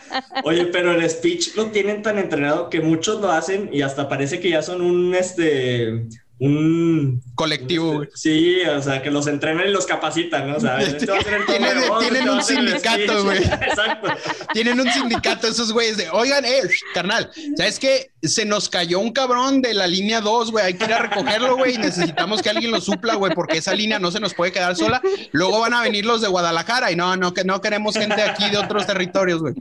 Oye, 0.45 0.67
pero 0.67 0.93
el 0.93 1.09
speech 1.09 1.55
lo 1.57 1.67
tienen 1.67 2.03
tan 2.03 2.19
entrenado 2.19 2.71
que 2.71 2.81
muchos 2.81 3.21
lo 3.21 3.31
hacen 3.31 3.71
y 3.73 3.83
hasta 3.83 4.09
parece 4.09 4.41
que 4.41 4.51
ya 4.51 4.63
son 4.63 4.83
un, 4.83 5.15
este, 5.15 6.07
un... 6.41 7.21
Colectivo, 7.35 7.95
güey. 7.95 8.09
Sí, 8.15 8.61
o 8.63 8.83
sea, 8.83 9.03
que 9.03 9.11
los 9.11 9.27
entrenan 9.27 9.69
y 9.69 9.71
los 9.71 9.87
capacitan, 9.87 10.49
¿no? 10.51 10.57
O 10.57 10.61
sea, 10.61 10.79
este 10.83 11.07
Tienen- 11.07 11.99
tienen 12.01 12.29
un 12.29 12.43
sindicato, 12.43 13.25
güey. 13.25 13.39
Exacto. 13.43 14.09
Tienen 14.53 14.81
un 14.81 14.91
sindicato 14.91 15.47
esos 15.49 15.73
güeyes 15.73 15.97
de, 15.97 16.09
oigan, 16.11 16.45
eh, 16.45 16.63
carnal, 16.95 17.31
¿sabes 17.57 17.79
qué? 17.79 18.11
Se 18.23 18.45
nos 18.45 18.69
cayó 18.69 18.99
un 18.99 19.13
cabrón 19.13 19.63
de 19.63 19.75
la 19.75 19.87
línea 19.87 20.21
2, 20.21 20.51
güey, 20.51 20.65
hay 20.65 20.75
que 20.75 20.85
ir 20.85 20.93
a 20.93 20.99
recogerlo, 20.99 21.57
güey, 21.57 21.75
y 21.77 21.79
necesitamos 21.79 22.43
que 22.43 22.51
alguien 22.51 22.73
lo 22.73 22.81
supla, 22.81 23.15
güey, 23.15 23.33
porque 23.35 23.59
esa 23.59 23.75
línea 23.75 23.99
no 24.01 24.11
se 24.11 24.19
nos 24.19 24.35
puede 24.35 24.51
quedar 24.53 24.75
sola. 24.77 25.01
Luego 25.33 25.61
van 25.61 25.75
a 25.75 25.83
venir 25.83 26.05
los 26.05 26.21
de 26.21 26.29
Guadalajara 26.29 26.91
y 26.91 26.97
no, 26.97 27.17
no, 27.17 27.33
que 27.35 27.45
no 27.45 27.61
queremos 27.61 27.95
gente 27.97 28.21
aquí 28.23 28.51
de 28.51 28.59
otros 28.59 28.87
territorios, 28.87 29.41
güey. 29.41 29.55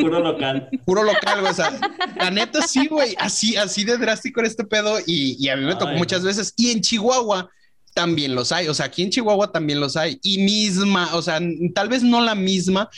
Puro 0.00 0.20
local. 0.20 0.68
Puro 0.84 1.02
local, 1.02 1.40
güey. 1.40 1.52
O 1.52 1.54
sea, 1.54 1.78
la 2.16 2.30
neta 2.30 2.62
sí, 2.62 2.86
güey, 2.86 3.16
así, 3.18 3.56
así 3.56 3.82
de 3.84 3.98
drástico 3.98 4.40
era 4.40 4.48
este 4.48 4.64
pedo 4.64 4.98
y, 5.04 5.36
y 5.44 5.48
a 5.48 5.56
mí 5.56 5.64
me 5.64 5.74
tocó 5.74 5.91
Ay. 5.92 5.98
muchas 5.98 6.22
veces. 6.22 6.52
Y 6.56 6.70
en 6.70 6.80
Chihuahua 6.80 7.50
también 7.94 8.34
los 8.34 8.52
hay, 8.52 8.68
o 8.68 8.74
sea, 8.74 8.86
aquí 8.86 9.02
en 9.02 9.10
Chihuahua 9.10 9.52
también 9.52 9.80
los 9.80 9.96
hay. 9.96 10.18
Y 10.22 10.38
misma, 10.38 11.14
o 11.14 11.22
sea, 11.22 11.40
tal 11.74 11.88
vez 11.88 12.02
no 12.02 12.20
la 12.20 12.34
misma, 12.34 12.88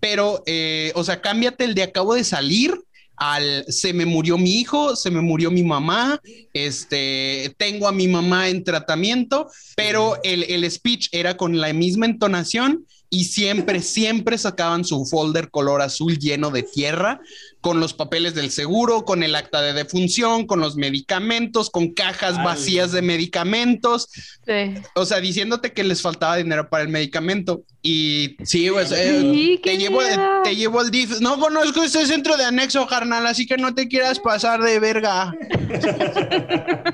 pero, 0.00 0.42
eh, 0.46 0.92
o 0.94 1.04
sea, 1.04 1.20
cámbiate 1.20 1.64
el 1.64 1.74
de 1.74 1.84
acabo 1.84 2.14
de 2.14 2.24
salir 2.24 2.74
al 3.16 3.64
se 3.68 3.92
me 3.92 4.04
murió 4.04 4.36
mi 4.36 4.58
hijo, 4.58 4.96
se 4.96 5.10
me 5.10 5.20
murió 5.20 5.50
mi 5.50 5.62
mamá, 5.62 6.20
este, 6.52 7.54
tengo 7.56 7.86
a 7.86 7.92
mi 7.92 8.08
mamá 8.08 8.48
en 8.48 8.64
tratamiento, 8.64 9.48
pero 9.76 10.18
el, 10.24 10.42
el 10.44 10.68
speech 10.70 11.08
era 11.12 11.36
con 11.36 11.60
la 11.60 11.72
misma 11.72 12.06
entonación 12.06 12.84
y 13.10 13.24
siempre, 13.24 13.82
siempre 13.82 14.38
sacaban 14.38 14.84
su 14.84 15.04
folder 15.04 15.50
color 15.50 15.82
azul 15.82 16.18
lleno 16.18 16.50
de 16.50 16.62
tierra 16.62 17.20
con 17.62 17.80
los 17.80 17.94
papeles 17.94 18.34
del 18.34 18.50
seguro, 18.50 19.04
con 19.06 19.22
el 19.22 19.34
acta 19.34 19.62
de 19.62 19.72
defunción, 19.72 20.46
con 20.46 20.60
los 20.60 20.76
medicamentos, 20.76 21.70
con 21.70 21.94
cajas 21.94 22.34
Ay. 22.36 22.44
vacías 22.44 22.92
de 22.92 23.00
medicamentos, 23.02 24.08
Sí. 24.44 24.74
o 24.96 25.06
sea, 25.06 25.20
diciéndote 25.20 25.72
que 25.72 25.84
les 25.84 26.02
faltaba 26.02 26.36
dinero 26.36 26.68
para 26.68 26.82
el 26.82 26.90
medicamento. 26.90 27.62
Y 27.80 28.36
sí, 28.44 28.68
pues, 28.70 28.90
eh, 28.92 29.20
Sí, 29.20 29.60
te, 29.62 29.78
llevo, 29.78 30.00
te 30.44 30.56
llevo 30.56 30.80
al 30.80 30.90
DIF. 30.90 31.20
No 31.20 31.38
conozco 31.38 31.82
este 31.82 32.04
centro 32.06 32.36
de 32.36 32.44
anexo, 32.44 32.86
carnal, 32.86 33.26
así 33.26 33.46
que 33.46 33.56
no 33.56 33.74
te 33.74 33.88
quieras 33.88 34.18
pasar 34.18 34.60
de 34.60 34.78
verga. 34.78 35.32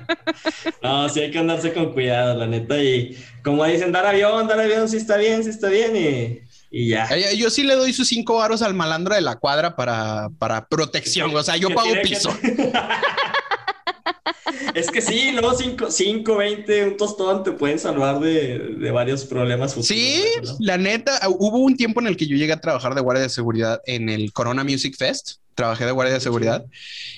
No, 0.83 1.09
sí 1.09 1.21
hay 1.21 1.31
que 1.31 1.39
andarse 1.39 1.73
con 1.73 1.93
cuidado, 1.93 2.39
la 2.39 2.47
neta. 2.47 2.81
Y 2.83 3.17
como 3.43 3.65
dicen, 3.65 3.93
dar 3.93 4.07
avión, 4.07 4.47
dar 4.47 4.61
avión, 4.61 4.89
sí 4.89 4.97
está 4.97 5.17
bien, 5.17 5.43
sí 5.43 5.51
está 5.51 5.69
bien. 5.69 5.97
Y, 5.97 6.48
y 6.71 6.89
ya. 6.89 7.07
Eh, 7.11 7.37
Yo 7.37 7.51
sí 7.51 7.63
le 7.63 7.75
doy 7.75 7.93
sus 7.93 8.09
cinco 8.09 8.37
varos 8.37 8.63
al 8.63 8.75
malandro 8.75 9.15
de 9.15 9.21
la 9.21 9.37
cuadra 9.37 9.75
para, 9.77 10.29
para 10.39 10.67
protección. 10.67 11.35
O 11.35 11.43
sea, 11.43 11.57
yo 11.57 11.69
pago 11.71 11.87
tiene 11.93 12.03
que- 12.03 12.09
piso. 12.09 12.31
Es 14.75 14.91
que 14.91 15.01
sí, 15.03 15.33
luego 15.33 15.55
5, 15.55 15.91
5, 15.91 16.37
20, 16.37 16.85
un 16.85 16.97
tostón 16.97 17.43
te 17.43 17.53
pueden 17.53 17.79
salvar 17.79 18.21
de, 18.21 18.59
de 18.79 18.91
varios 18.91 19.25
problemas 19.25 19.73
futuros. 19.75 19.89
Sí, 19.89 20.23
¿no? 20.43 20.57
la 20.61 20.79
neta, 20.79 21.19
hubo 21.29 21.59
un 21.59 21.77
tiempo 21.77 22.01
en 22.01 22.07
el 22.07 22.17
que 22.17 22.27
yo 22.27 22.37
llegué 22.37 22.53
a 22.53 22.61
trabajar 22.61 22.95
de 22.95 23.01
guardia 23.01 23.23
de 23.25 23.29
seguridad 23.29 23.81
en 23.87 24.09
el 24.09 24.33
Corona 24.33 24.65
Music 24.65 24.95
Fest. 24.97 25.37
Trabajé 25.55 25.85
de 25.87 25.93
guardia 25.93 26.15
de 26.15 26.21
seguridad 26.21 26.65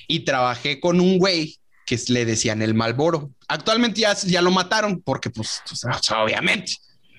y 0.07 0.21
trabajé 0.21 0.79
con 0.79 0.99
un 0.99 1.19
güey 1.19 1.57
que 1.85 1.99
le 2.07 2.25
decían 2.25 2.61
el 2.61 2.73
Malboro. 2.73 3.31
Actualmente 3.47 4.01
ya, 4.01 4.15
ya 4.15 4.41
lo 4.41 4.51
mataron 4.51 5.01
porque, 5.01 5.29
pues, 5.29 5.61
o 5.71 5.75
sea, 5.75 6.23
obviamente. 6.23 6.73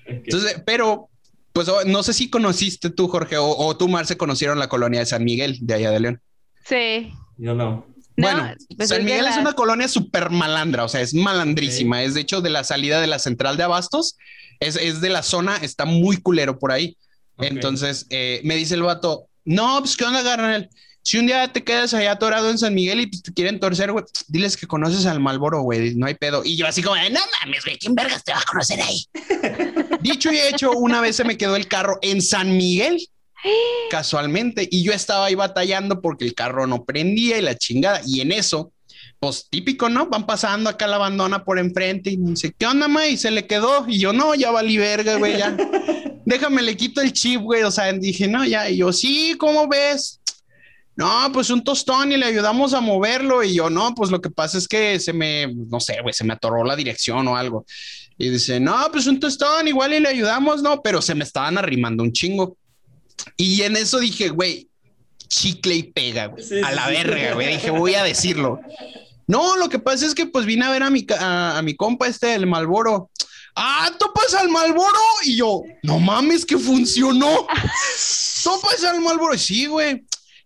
Ok. 0.05 0.09
Entonces, 0.25 0.61
pero, 0.65 1.09
pues, 1.53 1.69
oh, 1.69 1.83
no 1.85 2.03
sé 2.03 2.13
si 2.13 2.29
conociste 2.29 2.89
tú, 2.89 3.07
Jorge, 3.07 3.37
o, 3.37 3.47
o 3.57 3.77
tú, 3.77 3.87
Mar, 3.87 4.05
se 4.05 4.17
conocieron 4.17 4.59
la 4.59 4.67
colonia 4.69 4.99
de 4.99 5.05
San 5.05 5.23
Miguel, 5.23 5.57
de 5.61 5.73
allá 5.75 5.91
de 5.91 5.99
León. 5.99 6.21
Sí. 6.67 7.13
Yo 7.37 7.53
no. 7.55 7.87
No, 8.15 8.27
bueno, 8.27 8.53
pues 8.77 8.89
San 8.89 9.03
Miguel 9.03 9.25
es 9.25 9.35
la- 9.37 9.41
una 9.41 9.53
colonia 9.53 9.87
súper 9.87 10.29
malandra, 10.29 10.83
o 10.83 10.87
sea, 10.89 11.01
es 11.01 11.15
malandrísima. 11.15 12.03
Es 12.03 12.13
de 12.13 12.21
hecho 12.21 12.41
de 12.41 12.51
la 12.51 12.63
salida 12.63 13.01
de 13.01 13.07
la 13.07 13.17
central 13.17 13.57
de 13.57 13.63
Abastos, 13.63 14.17
es, 14.59 14.75
es 14.75 15.01
de 15.01 15.09
la 15.09 15.23
zona, 15.23 15.57
está 15.57 15.85
muy 15.85 16.17
culero 16.17 16.59
por 16.59 16.71
ahí. 16.71 16.95
Entonces 17.39 18.05
eh, 18.11 18.39
me 18.43 18.55
dice 18.55 18.75
el 18.75 18.83
vato, 18.83 19.27
no, 19.45 19.79
pues 19.79 19.97
qué 19.97 20.05
onda, 20.05 20.23
carnal. 20.23 20.69
Si 21.01 21.17
un 21.17 21.25
día 21.25 21.51
te 21.51 21.63
quedas 21.63 21.93
allá 21.95 22.11
atorado 22.11 22.49
en 22.51 22.57
San 22.59 22.75
Miguel 22.75 23.01
y 23.01 23.07
pues, 23.07 23.23
te 23.23 23.33
quieren 23.33 23.59
torcer, 23.59 23.91
güey, 23.91 24.05
diles 24.27 24.55
que 24.55 24.67
conoces 24.67 25.05
al 25.07 25.19
Malboro, 25.19 25.61
güey, 25.63 25.95
no 25.95 26.05
hay 26.05 26.13
pedo. 26.13 26.43
Y 26.45 26.55
yo 26.55 26.67
así 26.67 26.83
como, 26.83 26.95
no 26.95 27.19
mames, 27.41 27.65
güey, 27.65 27.77
¿quién 27.79 27.95
vergas 27.95 28.23
te 28.23 28.31
va 28.31 28.39
a 28.39 28.45
conocer 28.45 28.79
ahí? 28.79 29.03
Dicho 30.03 30.33
y 30.33 30.37
hecho, 30.37 30.71
una 30.73 30.99
vez 30.99 31.15
se 31.15 31.23
me 31.23 31.37
quedó 31.37 31.55
el 31.55 31.67
carro 31.67 31.97
en 32.01 32.21
San 32.21 32.57
Miguel, 32.57 33.07
casualmente, 33.89 34.67
y 34.69 34.83
yo 34.83 34.91
estaba 34.91 35.25
ahí 35.27 35.35
batallando 35.35 36.01
porque 36.01 36.25
el 36.25 36.33
carro 36.33 36.67
no 36.67 36.83
prendía 36.83 37.37
y 37.37 37.41
la 37.41 37.57
chingada. 37.57 38.01
Y 38.05 38.19
en 38.19 38.33
eso, 38.33 38.73
pues 39.19 39.47
típico, 39.49 39.87
¿no? 39.87 40.07
Van 40.07 40.25
pasando 40.25 40.69
acá 40.69 40.87
la 40.87 40.97
abandona 40.97 41.45
por 41.45 41.57
enfrente 41.57 42.11
y 42.11 42.17
me 42.17 42.31
dice, 42.31 42.53
¿qué 42.57 42.65
onda, 42.65 42.89
ma? 42.89 43.07
Y 43.07 43.15
se 43.15 43.31
le 43.31 43.47
quedó. 43.47 43.85
Y 43.87 43.97
yo, 43.97 44.11
no, 44.11 44.35
ya 44.35 44.51
valí 44.51 44.77
verga, 44.77 45.15
güey, 45.15 45.37
ya. 45.37 45.55
Déjame, 46.25 46.61
le 46.61 46.75
quito 46.75 47.01
el 47.01 47.13
chip, 47.13 47.41
güey. 47.41 47.63
O 47.63 47.71
sea, 47.71 47.91
dije, 47.93 48.27
no, 48.27 48.43
ya. 48.43 48.69
Y 48.69 48.77
yo, 48.77 48.91
sí, 48.91 49.35
¿cómo 49.39 49.69
ves? 49.69 50.19
No, 50.95 51.31
pues 51.33 51.49
un 51.49 51.63
tostón 51.63 52.11
y 52.11 52.17
le 52.17 52.25
ayudamos 52.25 52.73
a 52.73 52.81
moverlo. 52.81 53.43
Y 53.43 53.55
yo, 53.55 53.69
no, 53.69 53.95
pues 53.95 54.11
lo 54.11 54.21
que 54.21 54.29
pasa 54.29 54.57
es 54.57 54.67
que 54.67 54.99
se 54.99 55.13
me, 55.13 55.47
no 55.53 55.79
sé, 55.79 55.97
güey, 56.01 56.13
se 56.13 56.23
me 56.23 56.33
atoró 56.33 56.63
la 56.63 56.75
dirección 56.75 57.27
o 57.27 57.35
algo. 57.35 57.65
Y 58.17 58.29
dice, 58.29 58.59
no, 58.59 58.75
pues 58.91 59.07
un 59.07 59.19
tostón, 59.19 59.67
igual 59.67 59.93
y 59.93 59.99
le 59.99 60.09
ayudamos, 60.09 60.61
no, 60.61 60.81
pero 60.81 61.01
se 61.01 61.15
me 61.15 61.23
estaban 61.23 61.57
arrimando 61.57 62.03
un 62.03 62.13
chingo. 62.13 62.57
Y 63.37 63.63
en 63.63 63.75
eso 63.75 63.99
dije, 63.99 64.29
güey, 64.29 64.69
chicle 65.27 65.75
y 65.75 65.83
pega, 65.83 66.27
güey, 66.27 66.43
a 66.63 66.71
la 66.71 66.87
verga, 66.87 67.33
güey. 67.33 67.53
Dije, 67.53 67.71
voy 67.71 67.95
a 67.95 68.03
decirlo. 68.03 68.59
No, 69.25 69.57
lo 69.57 69.69
que 69.69 69.79
pasa 69.79 70.05
es 70.05 70.13
que 70.13 70.27
pues 70.27 70.45
vine 70.45 70.65
a 70.65 70.71
ver 70.71 70.83
a 70.83 70.89
mi, 70.89 71.05
a, 71.19 71.61
mi 71.63 71.75
compa 71.75 72.07
este, 72.07 72.35
el 72.35 72.45
Malboro. 72.45 73.09
Ah, 73.55 73.91
topas 73.97 74.33
al 74.33 74.49
Malboro. 74.49 74.99
Y 75.23 75.37
yo, 75.37 75.61
no 75.83 75.99
mames, 75.99 76.45
que 76.45 76.57
funcionó. 76.57 77.47
topas 78.43 78.83
al 78.83 79.01
Malboro. 79.01 79.37
Sí, 79.37 79.65
güey. 79.65 80.03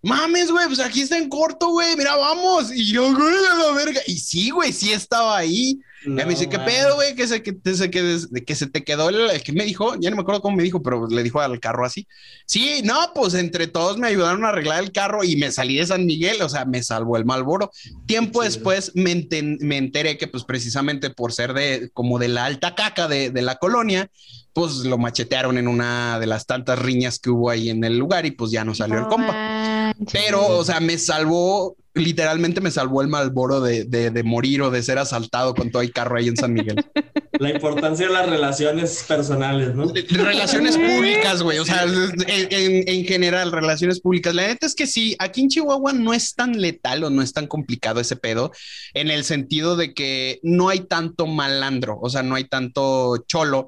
Mames, 0.08 0.52
güey, 0.52 0.68
pues 0.68 0.80
aquí 0.80 1.02
está 1.02 1.18
en 1.18 1.30
corto, 1.30 1.70
güey. 1.70 1.96
Mira, 1.96 2.16
vamos. 2.16 2.72
Y 2.72 2.92
yo, 2.92 3.14
güey, 3.14 3.36
a 3.52 3.56
la 3.56 3.72
verga. 3.74 4.02
Y 4.08 4.18
sí, 4.18 4.50
güey, 4.50 4.72
sí 4.72 4.92
estaba 4.94 5.38
ahí 5.38 5.80
me 6.06 6.26
dice, 6.26 6.48
¿qué 6.48 6.60
pedo, 6.60 6.96
güey? 6.96 7.16
Que 7.16 7.28
se, 7.28 7.42
que, 7.42 7.54
se, 7.76 7.90
que, 7.90 8.56
se 8.56 8.68
te 8.68 8.84
quedó 8.84 9.10
el, 9.10 9.42
que 9.42 9.52
me 9.52 9.64
dijo, 9.64 9.96
ya 10.00 10.10
no 10.10 10.16
me 10.16 10.22
acuerdo 10.22 10.42
cómo 10.42 10.58
me 10.58 10.64
dijo, 10.64 10.82
pero 10.82 11.08
le 11.08 11.24
dijo 11.24 11.42
al 11.42 11.60
carro 11.60 11.86
así. 11.86 12.08
Sí, 12.46 12.82
no, 12.84 13.12
pues 13.14 13.34
entre 13.34 13.68
todos 13.68 13.98
me 13.98 14.08
ayudaron 14.08 14.46
a 14.46 14.50
arreglar 14.50 14.84
el 14.84 14.92
carro 14.92 15.24
y 15.24 15.36
me 15.36 15.52
salí 15.52 15.78
de 15.78 15.86
San 15.86 16.06
Miguel, 16.06 16.42
o 16.42 16.50
sea, 16.50 16.66
me 16.66 16.84
salvó 16.84 17.18
el 17.18 17.26
Malboro. 17.26 17.72
Tiempo 18.06 18.44
después 18.44 18.92
me, 18.96 19.28
me, 19.60 19.78
enteré 19.78 20.18
que, 20.18 20.28
pues 20.28 20.44
precisamente 20.44 21.10
por 21.10 21.34
ser 21.34 21.54
de 21.54 21.90
como 21.94 22.20
de 22.20 22.28
la 22.30 22.46
alta 22.46 22.76
caca 22.76 23.08
de, 23.08 23.32
de 23.32 23.42
la 23.42 23.56
colonia, 23.56 24.10
pues 24.54 24.78
lo 24.78 24.98
machetearon 24.98 25.58
en 25.58 25.68
una 25.68 26.20
de 26.20 26.28
las 26.28 26.46
tantas 26.46 26.80
riñas 26.80 27.20
que 27.20 27.30
hubo 27.30 27.50
ahí 27.50 27.70
en 27.70 27.84
el 27.84 27.98
lugar 27.98 28.26
y 28.26 28.32
pues 28.32 28.52
ya 28.52 28.64
no 28.64 28.74
salió 28.74 29.00
el 29.00 29.08
compa. 29.08 29.77
Pero, 30.12 30.46
o 30.58 30.64
sea, 30.64 30.80
me 30.80 30.98
salvó 30.98 31.76
literalmente 31.98 32.62
me 32.62 32.72
salvó 32.72 33.02
el 33.02 33.08
Malboro 33.08 33.62
de, 33.62 33.86
de, 33.86 34.24
morir 34.24 34.62
o 34.62 34.72
de 34.72 34.84
ser 34.84 34.98
asaltado 34.98 35.54
con 35.54 35.72
todo 35.72 35.82
el 35.82 35.92
carro 35.92 36.18
ahí 36.18 36.28
en 36.28 36.38
San 36.38 36.54
Miguel. 36.54 36.84
La 37.40 37.52
importancia 37.52 38.08
de 38.08 38.14
las 38.14 38.28
relaciones 38.28 39.06
personales, 39.08 39.76
¿no? 39.76 39.92
Relaciones 39.94 40.76
públicas, 40.76 41.44
güey. 41.44 41.60
O 41.60 41.66
sea, 41.66 41.84
en, 41.84 42.84
en, 42.88 43.06
general, 43.06 43.52
relaciones 43.52 44.00
públicas. 44.00 44.34
La 44.34 44.48
neta 44.48 44.66
es 44.66 44.74
que 44.74 44.88
sí, 44.88 45.16
aquí 45.20 45.42
en 45.42 45.50
Chihuahua 45.50 45.94
no 45.94 46.16
es 46.16 46.34
tan 46.34 46.60
letal 46.60 47.04
o 47.04 47.12
no 47.12 47.22
es 47.22 47.34
tan 47.34 47.46
complicado 47.46 48.00
ese 48.00 48.16
pedo, 48.16 48.52
en 48.96 49.12
el 49.12 49.24
sentido 49.24 49.76
de 49.76 49.94
que 49.94 50.40
no 50.42 50.70
hay 50.70 50.80
tanto 50.80 51.28
malandro, 51.28 52.00
o 52.02 52.10
sea, 52.10 52.24
no 52.24 52.34
hay 52.34 52.46
tanto 52.46 53.18
cholo, 53.28 53.68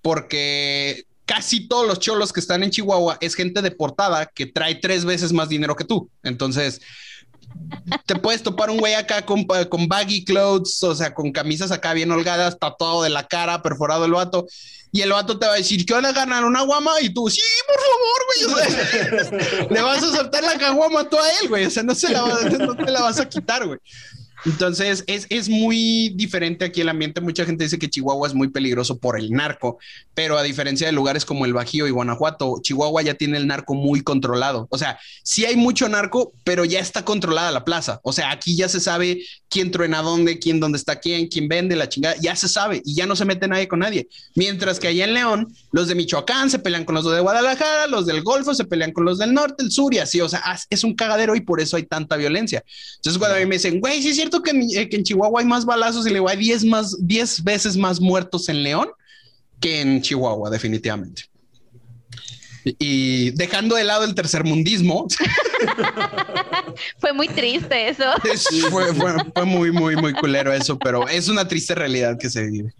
porque 0.00 1.04
casi 1.30 1.68
todos 1.68 1.86
los 1.86 2.00
cholos 2.00 2.32
que 2.32 2.40
están 2.40 2.64
en 2.64 2.70
Chihuahua 2.70 3.16
es 3.20 3.36
gente 3.36 3.62
deportada 3.62 4.26
que 4.26 4.46
trae 4.46 4.74
tres 4.74 5.04
veces 5.04 5.32
más 5.32 5.48
dinero 5.48 5.76
que 5.76 5.84
tú. 5.84 6.10
Entonces, 6.24 6.80
te 8.04 8.16
puedes 8.16 8.42
topar 8.42 8.68
un 8.68 8.78
güey 8.78 8.94
acá 8.94 9.24
con, 9.24 9.44
con 9.44 9.86
baggy 9.86 10.24
clothes, 10.24 10.82
o 10.82 10.92
sea, 10.92 11.14
con 11.14 11.30
camisas 11.30 11.70
acá 11.70 11.92
bien 11.92 12.10
holgadas, 12.10 12.58
tatuado 12.58 13.04
de 13.04 13.10
la 13.10 13.28
cara, 13.28 13.62
perforado 13.62 14.06
el 14.06 14.10
vato. 14.10 14.48
Y 14.90 15.02
el 15.02 15.12
vato 15.12 15.38
te 15.38 15.46
va 15.46 15.52
a 15.52 15.58
decir, 15.58 15.86
¿qué 15.86 15.94
van 15.94 16.06
a 16.06 16.12
ganar 16.12 16.44
una 16.44 16.62
guama? 16.62 17.00
Y 17.00 17.14
tú, 17.14 17.30
sí, 17.30 17.40
por 17.68 18.50
favor, 18.50 19.30
güey. 19.30 19.68
le 19.70 19.82
vas 19.82 20.02
a 20.02 20.16
soltar 20.16 20.42
la 20.42 20.58
caguama 20.58 21.08
tú 21.08 21.16
a 21.16 21.30
él, 21.40 21.48
güey. 21.48 21.64
O 21.66 21.70
sea, 21.70 21.84
no, 21.84 21.94
se 21.94 22.08
la, 22.08 22.22
no 22.58 22.74
te 22.74 22.90
la 22.90 23.02
vas 23.02 23.20
a 23.20 23.28
quitar, 23.28 23.64
güey. 23.64 23.78
Entonces, 24.46 25.04
es, 25.06 25.26
es, 25.28 25.48
muy 25.48 26.12
diferente 26.14 26.64
aquí 26.64 26.80
el 26.80 26.88
ambiente. 26.88 27.20
Mucha 27.20 27.44
gente 27.44 27.64
dice 27.64 27.78
que 27.78 27.90
Chihuahua 27.90 28.28
es 28.28 28.34
muy 28.34 28.48
peligroso 28.48 28.98
por 28.98 29.18
el 29.18 29.30
narco, 29.30 29.78
pero 30.14 30.38
a 30.38 30.42
diferencia 30.42 30.86
de 30.86 30.92
lugares 30.92 31.24
como 31.24 31.44
el 31.44 31.52
Bajío 31.52 31.86
y 31.86 31.90
Guanajuato, 31.90 32.56
Chihuahua 32.62 33.02
ya 33.02 33.14
tiene 33.14 33.36
el 33.36 33.46
narco 33.46 33.74
muy 33.74 34.02
controlado. 34.02 34.66
O 34.70 34.78
sea, 34.78 34.98
sí 35.22 35.44
hay 35.44 35.56
mucho 35.56 35.88
narco, 35.88 36.32
pero 36.44 36.64
ya 36.64 36.80
está 36.80 37.04
controlada 37.04 37.50
la 37.50 37.64
plaza. 37.64 38.00
O 38.02 38.12
sea, 38.12 38.30
aquí 38.30 38.56
ya 38.56 38.68
se 38.68 38.80
sabe 38.80 39.22
quién 39.48 39.70
truena 39.70 40.02
dónde, 40.02 40.38
quién 40.38 40.60
dónde 40.60 40.78
está 40.78 41.00
quién, 41.00 41.26
quién 41.26 41.48
vende 41.48 41.76
la 41.76 41.88
chingada, 41.88 42.16
ya 42.20 42.36
se 42.36 42.48
sabe 42.48 42.80
y 42.84 42.94
ya 42.94 43.06
no 43.06 43.16
se 43.16 43.24
mete 43.24 43.48
nadie 43.48 43.68
con 43.68 43.80
nadie. 43.80 44.08
Mientras 44.34 44.78
que 44.78 44.88
allá 44.88 45.04
en 45.04 45.14
León, 45.14 45.54
los 45.72 45.88
de 45.88 45.94
Michoacán 45.94 46.50
se 46.50 46.58
pelean 46.58 46.84
con 46.84 46.94
los 46.94 47.10
de 47.10 47.20
Guadalajara, 47.20 47.86
los 47.88 48.06
del 48.06 48.22
Golfo 48.22 48.54
se 48.54 48.64
pelean 48.64 48.92
con 48.92 49.04
los 49.04 49.18
del 49.18 49.34
norte, 49.34 49.62
el 49.64 49.70
sur 49.70 49.92
y 49.92 49.98
así. 49.98 50.20
O 50.20 50.28
sea, 50.28 50.42
es 50.70 50.84
un 50.84 50.94
cagadero 50.94 51.34
y 51.34 51.40
por 51.40 51.60
eso 51.60 51.76
hay 51.76 51.84
tanta 51.84 52.16
violencia. 52.16 52.64
Entonces, 52.96 53.18
cuando 53.18 53.36
a 53.36 53.40
mí 53.40 53.46
me 53.46 53.56
dicen, 53.56 53.80
güey, 53.80 54.00
sí 54.02 54.10
es 54.10 54.16
cierto 54.16 54.29
que 54.42 54.50
en, 54.50 54.62
eh, 54.62 54.88
que 54.88 54.96
en 54.96 55.02
Chihuahua 55.02 55.40
hay 55.40 55.46
más 55.46 55.64
balazos 55.64 56.06
y 56.06 56.10
le 56.10 56.20
hay 56.26 56.36
10 56.36 56.64
más, 56.64 56.96
10 57.06 57.44
veces 57.44 57.76
más 57.76 58.00
muertos 58.00 58.48
en 58.48 58.62
León 58.62 58.88
que 59.60 59.80
en 59.80 60.00
Chihuahua, 60.00 60.50
definitivamente. 60.50 61.24
Y 62.64 63.30
dejando 63.32 63.74
de 63.74 63.84
lado 63.84 64.04
el 64.04 64.14
tercermundismo. 64.14 65.06
fue 66.98 67.12
muy 67.12 67.28
triste 67.28 67.88
eso. 67.88 68.04
fue, 68.70 69.44
muy, 69.44 69.72
muy, 69.72 69.96
muy 69.96 70.12
culero 70.14 70.52
eso, 70.52 70.78
pero 70.78 71.08
es 71.08 71.28
una 71.28 71.48
triste 71.48 71.74
realidad 71.74 72.18
que 72.18 72.30
se 72.30 72.46
vive. 72.46 72.72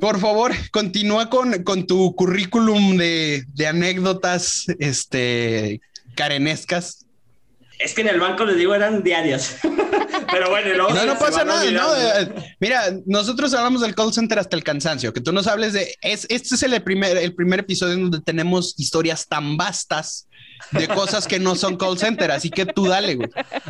Por 0.00 0.20
favor, 0.20 0.52
continúa 0.70 1.30
con, 1.30 1.62
con 1.64 1.86
tu 1.86 2.14
currículum 2.14 2.96
de, 2.96 3.44
de 3.54 3.66
anécdotas 3.66 4.66
este, 4.78 5.80
carenescas 6.14 7.04
es 7.78 7.92
que 7.92 8.02
en 8.02 8.08
el 8.08 8.20
banco 8.20 8.44
les 8.44 8.56
digo 8.56 8.74
eran 8.74 9.02
diarias. 9.02 9.58
Pero 10.34 10.50
bueno, 10.50 10.88
no, 10.88 11.06
no 11.06 11.18
pasa 11.18 11.44
nada. 11.44 11.70
No, 11.70 11.96
eh, 11.96 12.54
mira, 12.58 12.92
nosotros 13.06 13.54
hablamos 13.54 13.80
del 13.82 13.94
call 13.94 14.12
center 14.12 14.38
hasta 14.40 14.56
el 14.56 14.64
cansancio. 14.64 15.12
Que 15.12 15.20
tú 15.20 15.32
nos 15.32 15.46
hables 15.46 15.72
de. 15.72 15.94
Es, 16.02 16.26
este 16.28 16.56
es 16.56 16.62
el 16.64 16.82
primer, 16.82 17.16
el 17.16 17.34
primer 17.34 17.60
episodio 17.60 17.94
en 17.94 18.02
donde 18.02 18.20
tenemos 18.20 18.74
historias 18.78 19.28
tan 19.28 19.56
vastas 19.56 20.28
de 20.72 20.88
cosas 20.88 21.28
que 21.28 21.38
no 21.38 21.54
son 21.54 21.76
call 21.76 21.98
center. 21.98 22.32
Así 22.32 22.50
que 22.50 22.66
tú 22.66 22.86
dale, 22.86 23.14
güey. 23.14 23.28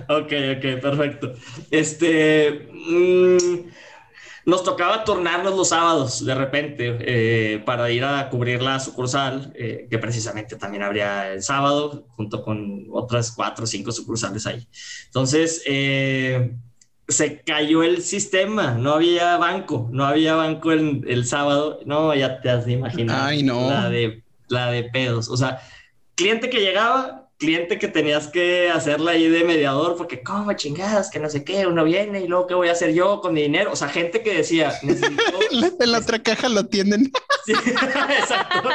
Ok, 0.08 0.32
ok, 0.56 0.80
perfecto. 0.80 1.34
Este. 1.70 2.68
Mmm, 2.72 3.68
nos 4.46 4.62
tocaba 4.62 5.04
turnarnos 5.04 5.56
los 5.56 5.70
sábados 5.70 6.24
de 6.24 6.34
repente 6.34 6.98
eh, 7.00 7.62
para 7.64 7.90
ir 7.90 8.04
a 8.04 8.28
cubrir 8.28 8.60
la 8.62 8.78
sucursal, 8.78 9.52
eh, 9.54 9.86
que 9.90 9.98
precisamente 9.98 10.56
también 10.56 10.82
habría 10.82 11.32
el 11.32 11.42
sábado, 11.42 12.06
junto 12.10 12.42
con 12.42 12.86
otras 12.92 13.32
cuatro 13.32 13.64
o 13.64 13.66
cinco 13.66 13.90
sucursales 13.90 14.46
ahí. 14.46 14.66
Entonces, 15.06 15.62
eh, 15.66 16.56
se 17.08 17.40
cayó 17.40 17.82
el 17.82 18.02
sistema, 18.02 18.72
no 18.72 18.92
había 18.92 19.36
banco, 19.36 19.88
no 19.90 20.04
había 20.04 20.34
banco 20.34 20.72
el, 20.72 21.04
el 21.06 21.26
sábado, 21.26 21.80
no, 21.86 22.14
ya 22.14 22.40
te 22.40 22.50
has 22.50 22.66
de 22.66 22.72
imaginar. 22.72 23.28
Ay, 23.28 23.42
no. 23.42 23.68
La 23.68 23.88
de, 23.88 24.24
la 24.48 24.70
de 24.70 24.84
pedos, 24.84 25.28
o 25.28 25.36
sea, 25.36 25.60
cliente 26.14 26.50
que 26.50 26.60
llegaba, 26.60 27.23
cliente 27.44 27.78
que 27.78 27.88
tenías 27.88 28.28
que 28.28 28.70
hacerla 28.70 29.12
ahí 29.12 29.28
de 29.28 29.44
mediador, 29.44 29.96
porque 29.96 30.22
como 30.22 30.52
chingadas, 30.54 31.10
que 31.10 31.20
no 31.20 31.28
sé 31.28 31.44
qué, 31.44 31.66
uno 31.66 31.84
viene 31.84 32.20
y 32.20 32.28
luego 32.28 32.46
qué 32.46 32.54
voy 32.54 32.68
a 32.68 32.72
hacer 32.72 32.94
yo 32.94 33.20
con 33.20 33.34
mi 33.34 33.42
dinero. 33.42 33.72
O 33.72 33.76
sea, 33.76 33.88
gente 33.88 34.22
que 34.22 34.34
decía, 34.34 34.72
necesito... 34.82 35.22
en 35.80 35.92
la 35.92 35.98
otra 35.98 36.22
caja 36.22 36.48
lo 36.48 36.66
tienen. 36.66 37.12
sí, 37.46 37.52
exacto. 37.52 38.68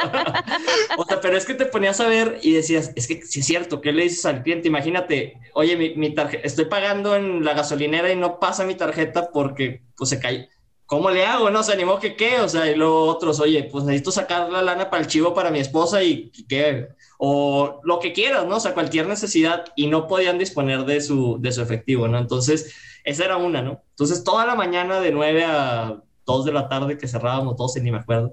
o 0.96 1.04
sea, 1.04 1.20
pero 1.20 1.36
es 1.36 1.44
que 1.44 1.54
te 1.54 1.66
ponías 1.66 2.00
a 2.00 2.08
ver 2.08 2.38
y 2.42 2.52
decías, 2.52 2.92
es 2.94 3.06
que 3.06 3.22
si 3.22 3.40
es 3.40 3.46
cierto, 3.46 3.80
¿qué 3.80 3.92
le 3.92 4.04
dices 4.04 4.24
al 4.26 4.42
cliente? 4.42 4.68
Imagínate, 4.68 5.34
oye, 5.54 5.76
mi, 5.76 5.94
mi 5.96 6.14
tarjeta, 6.14 6.46
estoy 6.46 6.66
pagando 6.66 7.16
en 7.16 7.44
la 7.44 7.54
gasolinera 7.54 8.12
y 8.12 8.16
no 8.16 8.38
pasa 8.38 8.64
mi 8.64 8.76
tarjeta 8.76 9.30
porque 9.32 9.82
pues 9.96 10.10
se 10.10 10.20
cae. 10.20 10.48
¿Cómo 10.90 11.08
le 11.08 11.24
hago? 11.24 11.50
No 11.50 11.62
se 11.62 11.72
animó 11.72 12.00
que 12.00 12.16
qué, 12.16 12.40
o 12.40 12.48
sea, 12.48 12.68
y 12.68 12.74
luego 12.74 13.04
otros, 13.04 13.38
oye, 13.38 13.62
pues 13.62 13.84
necesito 13.84 14.10
sacar 14.10 14.50
la 14.50 14.60
lana 14.60 14.90
para 14.90 15.00
el 15.00 15.06
chivo 15.06 15.32
para 15.32 15.52
mi 15.52 15.60
esposa 15.60 16.02
y 16.02 16.32
qué, 16.48 16.88
o 17.16 17.80
lo 17.84 18.00
que 18.00 18.12
quieras, 18.12 18.44
¿no? 18.48 18.56
O 18.56 18.60
sea, 18.60 18.74
cualquier 18.74 19.06
necesidad 19.06 19.66
y 19.76 19.86
no 19.86 20.08
podían 20.08 20.36
disponer 20.36 20.84
de 20.86 21.00
su, 21.00 21.36
de 21.40 21.52
su 21.52 21.62
efectivo, 21.62 22.08
¿no? 22.08 22.18
Entonces, 22.18 22.74
esa 23.04 23.24
era 23.24 23.36
una, 23.36 23.62
¿no? 23.62 23.84
Entonces, 23.90 24.24
toda 24.24 24.44
la 24.44 24.56
mañana 24.56 25.00
de 25.00 25.12
9 25.12 25.44
a 25.44 26.02
2 26.26 26.44
de 26.44 26.52
la 26.52 26.68
tarde 26.68 26.98
que 26.98 27.06
cerrábamos 27.06 27.56
12, 27.56 27.82
ni 27.82 27.92
me 27.92 27.98
acuerdo, 27.98 28.32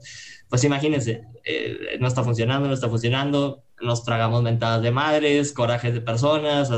pues 0.50 0.64
imagínense, 0.64 1.24
eh, 1.44 1.98
no 2.00 2.08
está 2.08 2.24
funcionando, 2.24 2.68
no 2.68 2.74
está 2.74 2.90
funcionando, 2.90 3.64
nos 3.80 4.04
tragamos 4.04 4.42
mentadas 4.42 4.82
de 4.82 4.92
madres, 4.92 5.54
corajes 5.54 5.94
de 5.94 6.02
personas. 6.02 6.70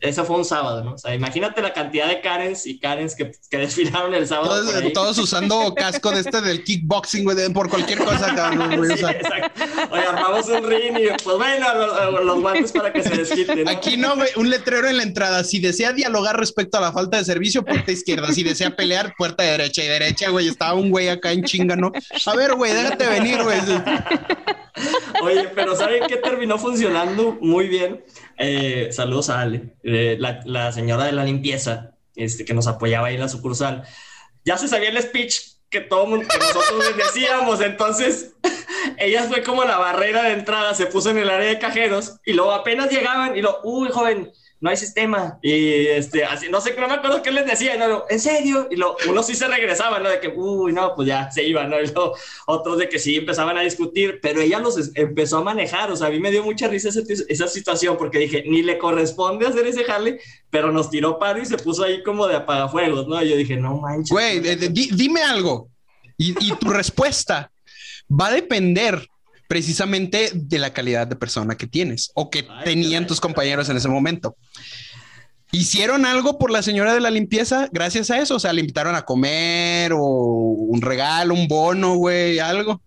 Eso 0.00 0.24
fue 0.24 0.36
un 0.36 0.44
sábado, 0.44 0.84
¿no? 0.84 0.94
O 0.94 0.98
sea, 0.98 1.14
imagínate 1.14 1.62
la 1.62 1.72
cantidad 1.72 2.06
de 2.08 2.20
Karens 2.20 2.66
y 2.66 2.78
Karens 2.78 3.14
que, 3.14 3.32
que 3.50 3.58
desfilaron 3.58 4.12
el 4.14 4.26
sábado. 4.26 4.62
Todos, 4.92 5.16
usando 5.18 5.74
casco 5.74 6.10
de 6.10 6.20
este 6.20 6.42
del 6.42 6.62
kickboxing, 6.62 7.24
güey, 7.24 7.48
por 7.52 7.70
cualquier 7.70 8.00
cosa, 8.00 8.34
cabrón, 8.34 8.76
güey. 8.76 8.96
Sí, 8.96 9.04
exacto. 9.04 9.62
Oye, 9.90 10.02
armamos 10.02 10.46
un 10.48 10.68
ring 10.68 10.98
y 10.98 11.24
pues 11.24 11.36
bueno, 11.38 11.66
los, 11.74 12.24
los 12.24 12.40
guantes 12.40 12.72
para 12.72 12.92
que 12.92 13.02
se 13.02 13.16
desquiten. 13.16 13.68
Aquí 13.68 13.96
no, 13.96 14.16
güey, 14.16 14.28
un 14.36 14.50
letrero 14.50 14.88
en 14.88 14.98
la 14.98 15.04
entrada. 15.04 15.44
Si 15.44 15.58
desea 15.58 15.92
dialogar 15.92 16.38
respecto 16.38 16.76
a 16.76 16.82
la 16.82 16.92
falta 16.92 17.16
de 17.16 17.24
servicio, 17.24 17.64
puerta 17.64 17.92
izquierda. 17.92 18.30
Si 18.32 18.42
desea 18.42 18.76
pelear, 18.76 19.14
puerta 19.16 19.42
derecha 19.42 19.82
y 19.82 19.88
derecha, 19.88 20.28
güey. 20.28 20.48
Estaba 20.48 20.74
un 20.74 20.90
güey 20.90 21.08
acá 21.08 21.32
en 21.32 21.44
chinga, 21.44 21.76
¿no? 21.76 21.92
A 22.26 22.36
ver, 22.36 22.54
güey, 22.54 22.72
déjate 22.74 23.06
venir, 23.12 23.42
güey. 23.42 23.60
Oye, 25.22 25.48
pero 25.54 25.76
¿saben 25.76 26.04
qué 26.08 26.16
terminó 26.16 26.58
funcionando 26.58 27.38
muy 27.40 27.68
bien? 27.68 28.04
Eh, 28.38 28.88
saludos 28.90 29.30
a 29.30 29.40
Ale, 29.40 29.74
eh, 29.82 30.16
la, 30.18 30.72
señora 30.72 31.04
de 31.04 31.12
la 31.12 31.24
limpieza, 31.24 31.92
este, 32.16 32.44
que 32.44 32.54
nos 32.54 32.66
apoyaba 32.66 33.08
ahí 33.08 33.14
en 33.14 33.20
la 33.20 33.28
sucursal. 33.28 33.84
Ya 34.44 34.56
se 34.56 34.68
sabía 34.68 34.88
el 34.88 35.00
speech 35.00 35.52
que 35.70 35.80
todo 35.80 36.06
mundo, 36.06 36.26
que 36.28 36.38
nosotros 36.38 36.84
les 36.86 36.96
decíamos, 36.96 37.60
entonces 37.60 38.34
ella 38.98 39.24
fue 39.24 39.42
como 39.42 39.64
la 39.64 39.78
barrera 39.78 40.24
de 40.24 40.34
entrada, 40.34 40.74
se 40.74 40.86
puso 40.86 41.10
en 41.10 41.18
el 41.18 41.30
área 41.30 41.48
de 41.48 41.58
cajeros 41.58 42.16
y 42.26 42.34
luego 42.34 42.52
apenas 42.52 42.90
llegaban 42.90 43.36
y 43.36 43.40
lo, 43.40 43.60
uy, 43.64 43.88
joven, 43.90 44.30
no 44.62 44.70
hay 44.70 44.76
sistema. 44.76 45.40
Y 45.42 45.86
este, 45.88 46.24
así, 46.24 46.48
no 46.48 46.60
sé, 46.60 46.76
no 46.78 46.86
me 46.86 46.94
acuerdo 46.94 47.20
qué 47.20 47.32
les 47.32 47.44
decía, 47.44 47.76
no, 47.76 48.04
en 48.08 48.20
serio. 48.20 48.68
Y 48.70 48.76
lo, 48.76 48.96
unos 49.08 49.26
sí 49.26 49.34
se 49.34 49.48
regresaban, 49.48 50.04
¿no? 50.04 50.08
De 50.08 50.20
que, 50.20 50.28
uy, 50.28 50.72
no, 50.72 50.94
pues 50.94 51.08
ya 51.08 51.28
se 51.32 51.42
iban, 51.42 51.68
¿no? 51.68 51.80
Y 51.80 51.86
luego, 51.88 52.14
otros 52.46 52.78
de 52.78 52.88
que 52.88 53.00
sí 53.00 53.16
empezaban 53.16 53.58
a 53.58 53.62
discutir, 53.62 54.20
pero 54.22 54.40
ella 54.40 54.60
los 54.60 54.92
empezó 54.94 55.38
a 55.38 55.42
manejar. 55.42 55.90
O 55.90 55.96
sea, 55.96 56.06
a 56.06 56.10
mí 56.10 56.20
me 56.20 56.30
dio 56.30 56.44
mucha 56.44 56.68
risa 56.68 56.90
esa, 56.90 57.00
esa 57.28 57.48
situación 57.48 57.96
porque 57.98 58.20
dije, 58.20 58.44
ni 58.46 58.62
le 58.62 58.78
corresponde 58.78 59.48
hacer 59.48 59.66
ese 59.66 59.82
jale, 59.82 60.20
pero 60.48 60.70
nos 60.70 60.90
tiró 60.90 61.18
paro 61.18 61.42
y 61.42 61.46
se 61.46 61.58
puso 61.58 61.82
ahí 61.82 62.00
como 62.04 62.28
de 62.28 62.36
apagafuegos, 62.36 63.08
¿no? 63.08 63.20
Y 63.20 63.30
yo 63.30 63.36
dije, 63.36 63.56
no 63.56 63.78
manches. 63.78 64.10
Güey, 64.10 64.38
dime 64.38 65.22
algo. 65.24 65.70
Y 66.16 66.34
tu 66.34 66.70
respuesta 66.70 67.50
va 68.08 68.28
a 68.28 68.32
depender 68.32 69.08
precisamente 69.52 70.30
de 70.32 70.58
la 70.58 70.72
calidad 70.72 71.06
de 71.06 71.14
persona 71.14 71.58
que 71.58 71.66
tienes 71.66 72.10
o 72.14 72.30
que 72.30 72.48
tenían 72.64 73.06
tus 73.06 73.20
compañeros 73.20 73.68
en 73.68 73.76
ese 73.76 73.86
momento. 73.86 74.34
¿Hicieron 75.50 76.06
algo 76.06 76.38
por 76.38 76.50
la 76.50 76.62
señora 76.62 76.94
de 76.94 77.00
la 77.00 77.10
limpieza 77.10 77.68
gracias 77.70 78.10
a 78.10 78.18
eso? 78.18 78.36
O 78.36 78.38
sea, 78.38 78.54
le 78.54 78.62
invitaron 78.62 78.94
a 78.94 79.02
comer 79.02 79.92
o 79.92 80.00
un 80.00 80.80
regalo, 80.80 81.34
un 81.34 81.48
bono, 81.48 81.96
güey, 81.96 82.38
algo. 82.38 82.80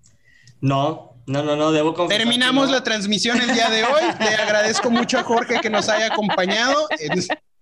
No, 0.59 1.13
no, 1.27 1.43
no, 1.43 1.55
no, 1.55 1.71
debo 1.71 1.93
confesar. 1.93 2.23
Terminamos 2.23 2.71
la 2.71 2.83
transmisión 2.83 3.39
el 3.39 3.53
día 3.53 3.69
de 3.69 3.83
hoy. 3.83 4.01
Le 4.19 4.35
agradezco 4.41 4.89
mucho 4.89 5.19
a 5.19 5.23
Jorge 5.23 5.59
que 5.61 5.69
nos 5.69 5.87
haya 5.87 6.07
acompañado. 6.07 6.87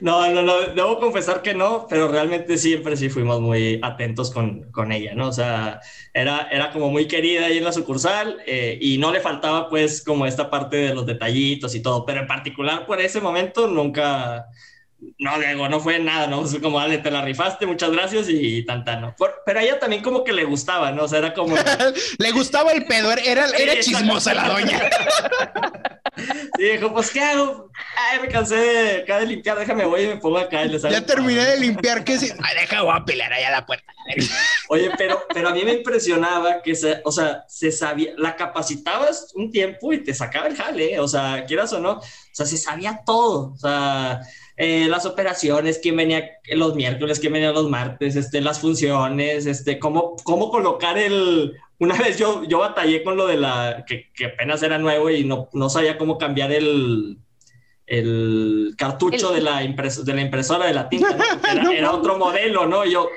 No, 0.00 0.30
no, 0.30 0.42
no, 0.42 0.60
debo 0.60 1.00
confesar 1.00 1.42
que 1.42 1.54
no, 1.54 1.86
pero 1.88 2.08
realmente 2.08 2.56
siempre 2.56 2.96
sí 2.96 3.08
fuimos 3.08 3.40
muy 3.40 3.80
atentos 3.82 4.30
con, 4.30 4.70
con 4.70 4.92
ella, 4.92 5.14
¿no? 5.14 5.28
O 5.28 5.32
sea, 5.32 5.80
era, 6.14 6.48
era 6.50 6.70
como 6.70 6.90
muy 6.90 7.06
querida 7.08 7.46
ahí 7.46 7.58
en 7.58 7.64
la 7.64 7.72
sucursal 7.72 8.38
eh, 8.46 8.78
y 8.80 8.98
no 8.98 9.12
le 9.12 9.20
faltaba 9.20 9.68
pues 9.68 10.02
como 10.02 10.26
esta 10.26 10.50
parte 10.50 10.76
de 10.76 10.94
los 10.94 11.06
detallitos 11.06 11.74
y 11.74 11.82
todo, 11.82 12.06
pero 12.06 12.20
en 12.20 12.26
particular 12.26 12.86
por 12.86 13.00
ese 13.00 13.20
momento 13.20 13.66
nunca, 13.66 14.46
no, 15.18 15.38
Diego, 15.38 15.68
no 15.68 15.80
fue 15.80 15.98
nada, 15.98 16.28
¿no? 16.28 16.44
Como, 16.62 16.78
dale, 16.78 16.98
te 16.98 17.10
la 17.10 17.22
rifaste, 17.22 17.66
muchas 17.66 17.90
gracias 17.90 18.28
y 18.28 18.64
tanta, 18.64 18.96
¿no? 18.96 19.14
pero 19.44 19.58
a 19.58 19.62
ella 19.62 19.78
también 19.80 20.02
como 20.02 20.22
que 20.22 20.32
le 20.32 20.44
gustaba, 20.44 20.92
¿no? 20.92 21.04
O 21.04 21.08
sea, 21.08 21.18
era 21.18 21.34
como... 21.34 21.56
le 22.18 22.30
gustaba 22.30 22.70
el 22.70 22.84
pedo, 22.84 23.10
era, 23.10 23.48
era 23.48 23.80
chismosa 23.80 24.34
la 24.34 24.48
doña. 24.48 24.80
sí, 26.56 26.62
dijo, 26.64 26.92
pues, 26.92 27.10
¿qué 27.10 27.20
hago? 27.20 27.70
Ay, 27.96 28.20
me 28.20 28.28
cansé 28.28 28.56
de, 28.56 29.02
acá 29.02 29.20
de 29.20 29.26
limpiar, 29.26 29.58
déjame, 29.58 29.84
voy 29.84 30.02
y 30.02 30.06
me 30.08 30.16
pongo 30.16 30.38
acá 30.38 30.64
y 30.64 30.78
Ya 30.78 31.04
terminé 31.04 31.44
de 31.44 31.58
limpiar, 31.58 32.04
¿qué 32.04 32.18
si? 32.18 32.30
Ay, 32.30 32.56
deja, 32.60 32.82
voy 32.82 32.96
a 32.96 33.04
pelear 33.04 33.32
allá 33.32 33.48
a 33.48 33.52
la 33.52 33.66
puerta. 33.66 33.92
Oye, 34.68 34.90
pero, 34.96 35.22
pero 35.32 35.48
a 35.48 35.52
mí 35.52 35.62
me 35.64 35.72
impresionaba 35.72 36.62
que, 36.62 36.74
se, 36.74 37.00
o 37.04 37.12
sea, 37.12 37.44
se 37.48 37.70
sabía, 37.70 38.12
la 38.16 38.36
capacitabas 38.36 39.32
un 39.34 39.50
tiempo 39.50 39.92
y 39.92 40.02
te 40.02 40.14
sacaba 40.14 40.48
el 40.48 40.56
jale, 40.56 40.94
¿eh? 40.94 41.00
o 41.00 41.08
sea, 41.08 41.44
quieras 41.46 41.72
o 41.72 41.80
no, 41.80 41.98
o 41.98 42.02
sea, 42.32 42.46
se 42.46 42.56
sabía 42.56 43.02
todo, 43.04 43.52
o 43.52 43.56
sea 43.56 44.20
eh, 44.62 44.88
las 44.90 45.06
operaciones, 45.06 45.80
quién 45.82 45.96
venía 45.96 46.32
los 46.52 46.74
miércoles, 46.74 47.18
quién 47.18 47.32
venía 47.32 47.50
los 47.50 47.70
martes, 47.70 48.14
este, 48.14 48.42
las 48.42 48.60
funciones, 48.60 49.46
este, 49.46 49.78
cómo, 49.78 50.16
cómo 50.22 50.50
colocar 50.50 50.98
el... 50.98 51.54
Una 51.78 51.94
vez 51.96 52.18
yo, 52.18 52.44
yo 52.44 52.58
batallé 52.58 53.02
con 53.02 53.16
lo 53.16 53.26
de 53.26 53.38
la... 53.38 53.86
que, 53.86 54.10
que 54.12 54.26
apenas 54.26 54.62
era 54.62 54.76
nuevo 54.76 55.08
y 55.08 55.24
no, 55.24 55.48
no 55.54 55.70
sabía 55.70 55.96
cómo 55.96 56.18
cambiar 56.18 56.52
el, 56.52 57.16
el 57.86 58.74
cartucho 58.76 59.32
De, 59.32 59.40
la 59.40 59.60
de 59.60 60.14
la 60.14 60.20
impresora 60.20 60.66
de 60.66 60.74
la 60.74 60.90
tinta, 60.90 61.16
era, 61.50 61.72
era, 61.72 61.92
otro 61.92 62.18
modelo, 62.18 62.66
¿no? 62.66 62.84
yo, 62.84 63.08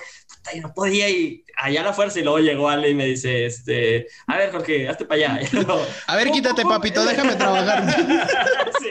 puta, 0.44 0.56
yo 0.56 0.62
no 0.62 0.74
podía 0.74 1.10
ir 1.10 1.44
allá 1.56 1.82
a 1.82 1.84
la 1.86 1.94
fuerza 1.94 2.20
y 2.20 2.24
luego 2.24 2.40
llegó 2.40 2.70
Ale 2.70 2.90
y 2.90 2.96
me 2.96 3.06
dice, 3.06 3.46
este, 3.46 4.08
a 4.28 4.38
ver, 4.38 4.52
Jorge, 4.52 4.90
hazte 4.90 5.06
para 5.06 5.36
allá. 5.36 5.50
a 6.08 6.16
ver, 6.16 6.32
quítate, 6.32 6.64
papito, 6.64 7.06
déjame 7.06 7.36
trabajar. 7.36 7.96
sí. 8.80 8.88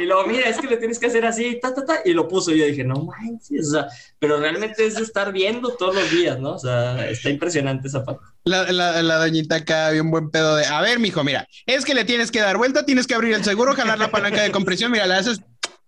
Y 0.00 0.04
luego, 0.04 0.26
mira, 0.26 0.48
es 0.48 0.58
que 0.58 0.66
le 0.66 0.76
tienes 0.76 0.98
que 0.98 1.06
hacer 1.06 1.26
así, 1.26 1.58
ta, 1.60 1.74
ta, 1.74 1.84
ta, 1.84 2.00
y 2.04 2.12
lo 2.12 2.28
puso. 2.28 2.52
Y 2.52 2.58
yo 2.58 2.66
dije, 2.66 2.84
no 2.84 3.04
manches, 3.04 3.68
o 3.68 3.70
sea, 3.72 3.88
pero 4.18 4.38
realmente 4.38 4.86
es 4.86 4.96
estar 4.98 5.32
viendo 5.32 5.70
todos 5.76 5.94
los 5.94 6.10
días, 6.10 6.38
¿no? 6.38 6.54
O 6.54 6.58
sea, 6.58 7.08
está 7.08 7.30
impresionante 7.30 7.88
esa 7.88 8.04
parte. 8.04 8.22
La, 8.44 8.70
la, 8.72 9.02
la 9.02 9.16
doñita 9.16 9.56
acá 9.56 9.88
había 9.88 10.02
un 10.02 10.10
buen 10.10 10.30
pedo 10.30 10.56
de, 10.56 10.64
a 10.64 10.80
ver, 10.80 10.98
mijo, 10.98 11.24
mira, 11.24 11.46
es 11.66 11.84
que 11.84 11.94
le 11.94 12.04
tienes 12.04 12.30
que 12.30 12.40
dar 12.40 12.56
vuelta, 12.56 12.86
tienes 12.86 13.06
que 13.06 13.14
abrir 13.14 13.34
el 13.34 13.44
seguro, 13.44 13.74
jalar 13.74 13.98
la 13.98 14.10
palanca 14.10 14.42
de 14.42 14.50
compresión, 14.50 14.90
mira, 14.90 15.06
le 15.06 15.14
haces 15.14 15.40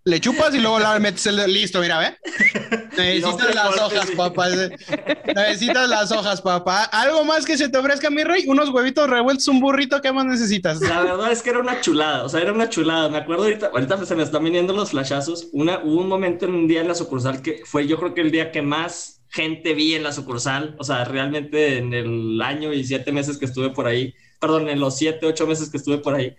le 0.04 0.18
chupas 0.18 0.54
y 0.54 0.60
luego 0.60 0.78
la 0.78 0.98
metes 0.98 1.26
el 1.26 1.52
listo, 1.52 1.80
mira, 1.80 1.98
ve. 1.98 2.16
Necesitas 2.96 3.54
las 3.54 3.78
hojas, 3.78 4.10
papá. 4.16 4.48
Necesitas 4.48 5.88
las 5.88 6.10
hojas, 6.10 6.40
papá. 6.40 6.84
Algo 6.84 7.24
más 7.24 7.44
que 7.44 7.58
se 7.58 7.68
te 7.68 7.76
ofrezca, 7.76 8.08
mi 8.08 8.24
rey, 8.24 8.44
unos 8.46 8.70
huevitos 8.70 9.08
revueltos, 9.08 9.46
un 9.48 9.60
burrito, 9.60 10.00
¿qué 10.00 10.10
más 10.12 10.24
necesitas? 10.24 10.80
La 10.80 11.02
verdad 11.02 11.30
es 11.30 11.42
que 11.42 11.50
era 11.50 11.58
una 11.58 11.80
chulada, 11.80 12.24
o 12.24 12.28
sea, 12.28 12.40
era 12.40 12.52
una 12.52 12.68
chulada. 12.70 13.10
Me 13.10 13.18
acuerdo 13.18 13.44
ahorita, 13.44 13.66
ahorita 13.66 14.04
se 14.06 14.14
me 14.14 14.22
están 14.22 14.42
viniendo 14.42 14.72
los 14.72 14.90
flashazos. 14.90 15.48
Una, 15.52 15.80
hubo 15.84 16.00
un 16.00 16.08
momento 16.08 16.46
en 16.46 16.54
un 16.54 16.66
día 16.66 16.80
en 16.80 16.88
la 16.88 16.94
sucursal 16.94 17.42
que 17.42 17.62
fue, 17.66 17.86
yo 17.86 17.98
creo 17.98 18.14
que 18.14 18.22
el 18.22 18.30
día 18.30 18.52
que 18.52 18.62
más 18.62 19.22
gente 19.28 19.74
vi 19.74 19.94
en 19.94 20.02
la 20.02 20.12
sucursal, 20.12 20.76
o 20.78 20.84
sea, 20.84 21.04
realmente 21.04 21.78
en 21.78 21.92
el 21.92 22.40
año 22.40 22.72
y 22.72 22.84
siete 22.84 23.12
meses 23.12 23.36
que 23.36 23.44
estuve 23.44 23.70
por 23.70 23.86
ahí, 23.86 24.14
perdón, 24.40 24.68
en 24.70 24.80
los 24.80 24.96
siete, 24.96 25.26
ocho 25.26 25.46
meses 25.46 25.70
que 25.70 25.76
estuve 25.76 25.98
por 25.98 26.14
ahí 26.14 26.34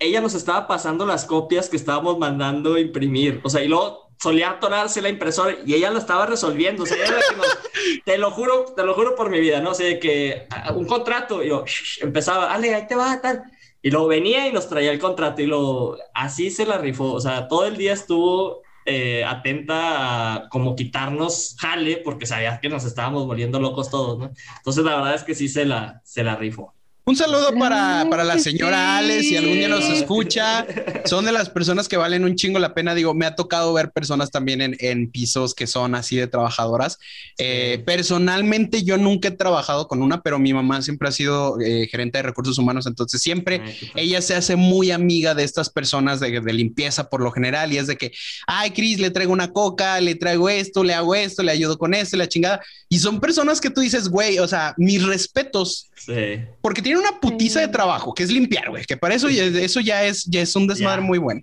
ella 0.00 0.20
nos 0.20 0.34
estaba 0.34 0.66
pasando 0.66 1.06
las 1.06 1.26
copias 1.26 1.68
que 1.68 1.76
estábamos 1.76 2.18
mandando 2.18 2.78
imprimir. 2.78 3.40
O 3.44 3.50
sea, 3.50 3.62
y 3.62 3.68
luego 3.68 4.10
solía 4.18 4.50
atorarse 4.50 5.00
la 5.00 5.08
impresora 5.10 5.56
y 5.64 5.74
ella 5.74 5.90
lo 5.90 5.98
estaba 5.98 6.26
resolviendo. 6.26 6.82
O 6.82 6.86
sea, 6.86 6.96
te 8.04 8.18
lo 8.18 8.30
juro, 8.30 8.64
te 8.74 8.82
lo 8.82 8.94
juro 8.94 9.14
por 9.14 9.30
mi 9.30 9.40
vida, 9.40 9.60
¿no? 9.60 9.70
O 9.70 9.74
sea, 9.74 10.00
que 10.00 10.46
ah, 10.50 10.72
un 10.72 10.86
contrato, 10.86 11.44
y 11.44 11.48
yo 11.48 11.64
empezaba, 12.00 12.52
Ale, 12.52 12.74
ahí 12.74 12.86
te 12.86 12.96
va, 12.96 13.20
tal. 13.20 13.42
Y 13.82 13.90
luego 13.90 14.08
venía 14.08 14.48
y 14.48 14.52
nos 14.52 14.68
traía 14.68 14.90
el 14.90 14.98
contrato 14.98 15.40
y 15.42 15.46
lo 15.46 15.96
así 16.14 16.50
se 16.50 16.66
la 16.66 16.78
rifó. 16.78 17.12
O 17.12 17.20
sea, 17.20 17.46
todo 17.46 17.66
el 17.66 17.76
día 17.76 17.92
estuvo 17.92 18.62
eh, 18.86 19.24
atenta 19.24 20.34
a 20.34 20.48
como 20.48 20.74
quitarnos 20.76 21.56
jale 21.58 21.98
porque 21.98 22.26
sabía 22.26 22.58
que 22.60 22.70
nos 22.70 22.84
estábamos 22.84 23.26
volviendo 23.26 23.60
locos 23.60 23.90
todos, 23.90 24.18
¿no? 24.18 24.32
Entonces, 24.56 24.84
la 24.84 24.96
verdad 24.96 25.14
es 25.14 25.24
que 25.24 25.34
sí 25.34 25.48
se 25.48 25.66
la, 25.66 26.00
se 26.04 26.24
la 26.24 26.36
rifó. 26.36 26.74
Un 27.04 27.16
saludo 27.16 27.54
para, 27.58 28.06
para 28.10 28.24
la 28.24 28.38
señora 28.38 28.98
Ale, 28.98 29.22
si 29.22 29.36
algún 29.36 29.54
día 29.54 29.68
nos 29.68 29.84
escucha. 29.84 30.66
Son 31.06 31.24
de 31.24 31.32
las 31.32 31.48
personas 31.48 31.88
que 31.88 31.96
valen 31.96 32.24
un 32.24 32.36
chingo 32.36 32.58
la 32.58 32.74
pena. 32.74 32.94
Digo, 32.94 33.14
me 33.14 33.26
ha 33.26 33.34
tocado 33.34 33.72
ver 33.72 33.90
personas 33.90 34.30
también 34.30 34.60
en, 34.60 34.76
en 34.78 35.10
pisos 35.10 35.54
que 35.54 35.66
son 35.66 35.94
así 35.94 36.16
de 36.16 36.26
trabajadoras. 36.26 36.98
Eh, 37.38 37.82
personalmente, 37.86 38.82
yo 38.84 38.98
nunca 38.98 39.28
he 39.28 39.32
trabajado 39.32 39.88
con 39.88 40.02
una, 40.02 40.22
pero 40.22 40.38
mi 40.38 40.52
mamá 40.52 40.82
siempre 40.82 41.08
ha 41.08 41.12
sido 41.12 41.58
eh, 41.60 41.88
gerente 41.90 42.18
de 42.18 42.22
recursos 42.22 42.58
humanos. 42.58 42.86
Entonces, 42.86 43.20
siempre 43.20 43.62
ella 43.94 44.20
se 44.20 44.34
hace 44.34 44.56
muy 44.56 44.90
amiga 44.90 45.34
de 45.34 45.44
estas 45.44 45.70
personas 45.70 46.20
de, 46.20 46.40
de, 46.40 46.52
limpieza 46.52 47.08
por 47.08 47.22
lo 47.22 47.32
general. 47.32 47.72
Y 47.72 47.78
es 47.78 47.86
de 47.86 47.96
que, 47.96 48.12
ay, 48.46 48.70
Cris, 48.72 49.00
le 49.00 49.10
traigo 49.10 49.32
una 49.32 49.52
coca, 49.52 50.00
le 50.00 50.14
traigo 50.16 50.48
esto, 50.48 50.84
le 50.84 50.94
hago 50.94 51.14
esto, 51.14 51.42
le 51.42 51.50
ayudo 51.52 51.78
con 51.78 51.94
esto, 51.94 52.16
la 52.16 52.28
chingada. 52.28 52.60
Y 52.88 52.98
son 52.98 53.20
personas 53.20 53.60
que 53.60 53.70
tú 53.70 53.80
dices, 53.80 54.08
güey, 54.08 54.38
o 54.38 54.46
sea, 54.46 54.74
mis 54.76 55.02
respetos. 55.02 55.88
Sí. 55.96 56.40
Porque 56.60 56.82
tiene 56.90 57.08
una 57.08 57.20
putiza 57.20 57.60
de 57.60 57.68
trabajo, 57.68 58.12
que 58.12 58.24
es 58.24 58.32
limpiar, 58.32 58.68
güey, 58.68 58.84
que 58.84 58.96
para 58.96 59.14
eso, 59.14 59.28
eso 59.28 59.78
ya 59.78 60.02
es, 60.04 60.24
ya 60.24 60.42
es 60.42 60.56
un 60.56 60.66
desmadre 60.66 61.00
muy 61.00 61.18
bueno. 61.18 61.40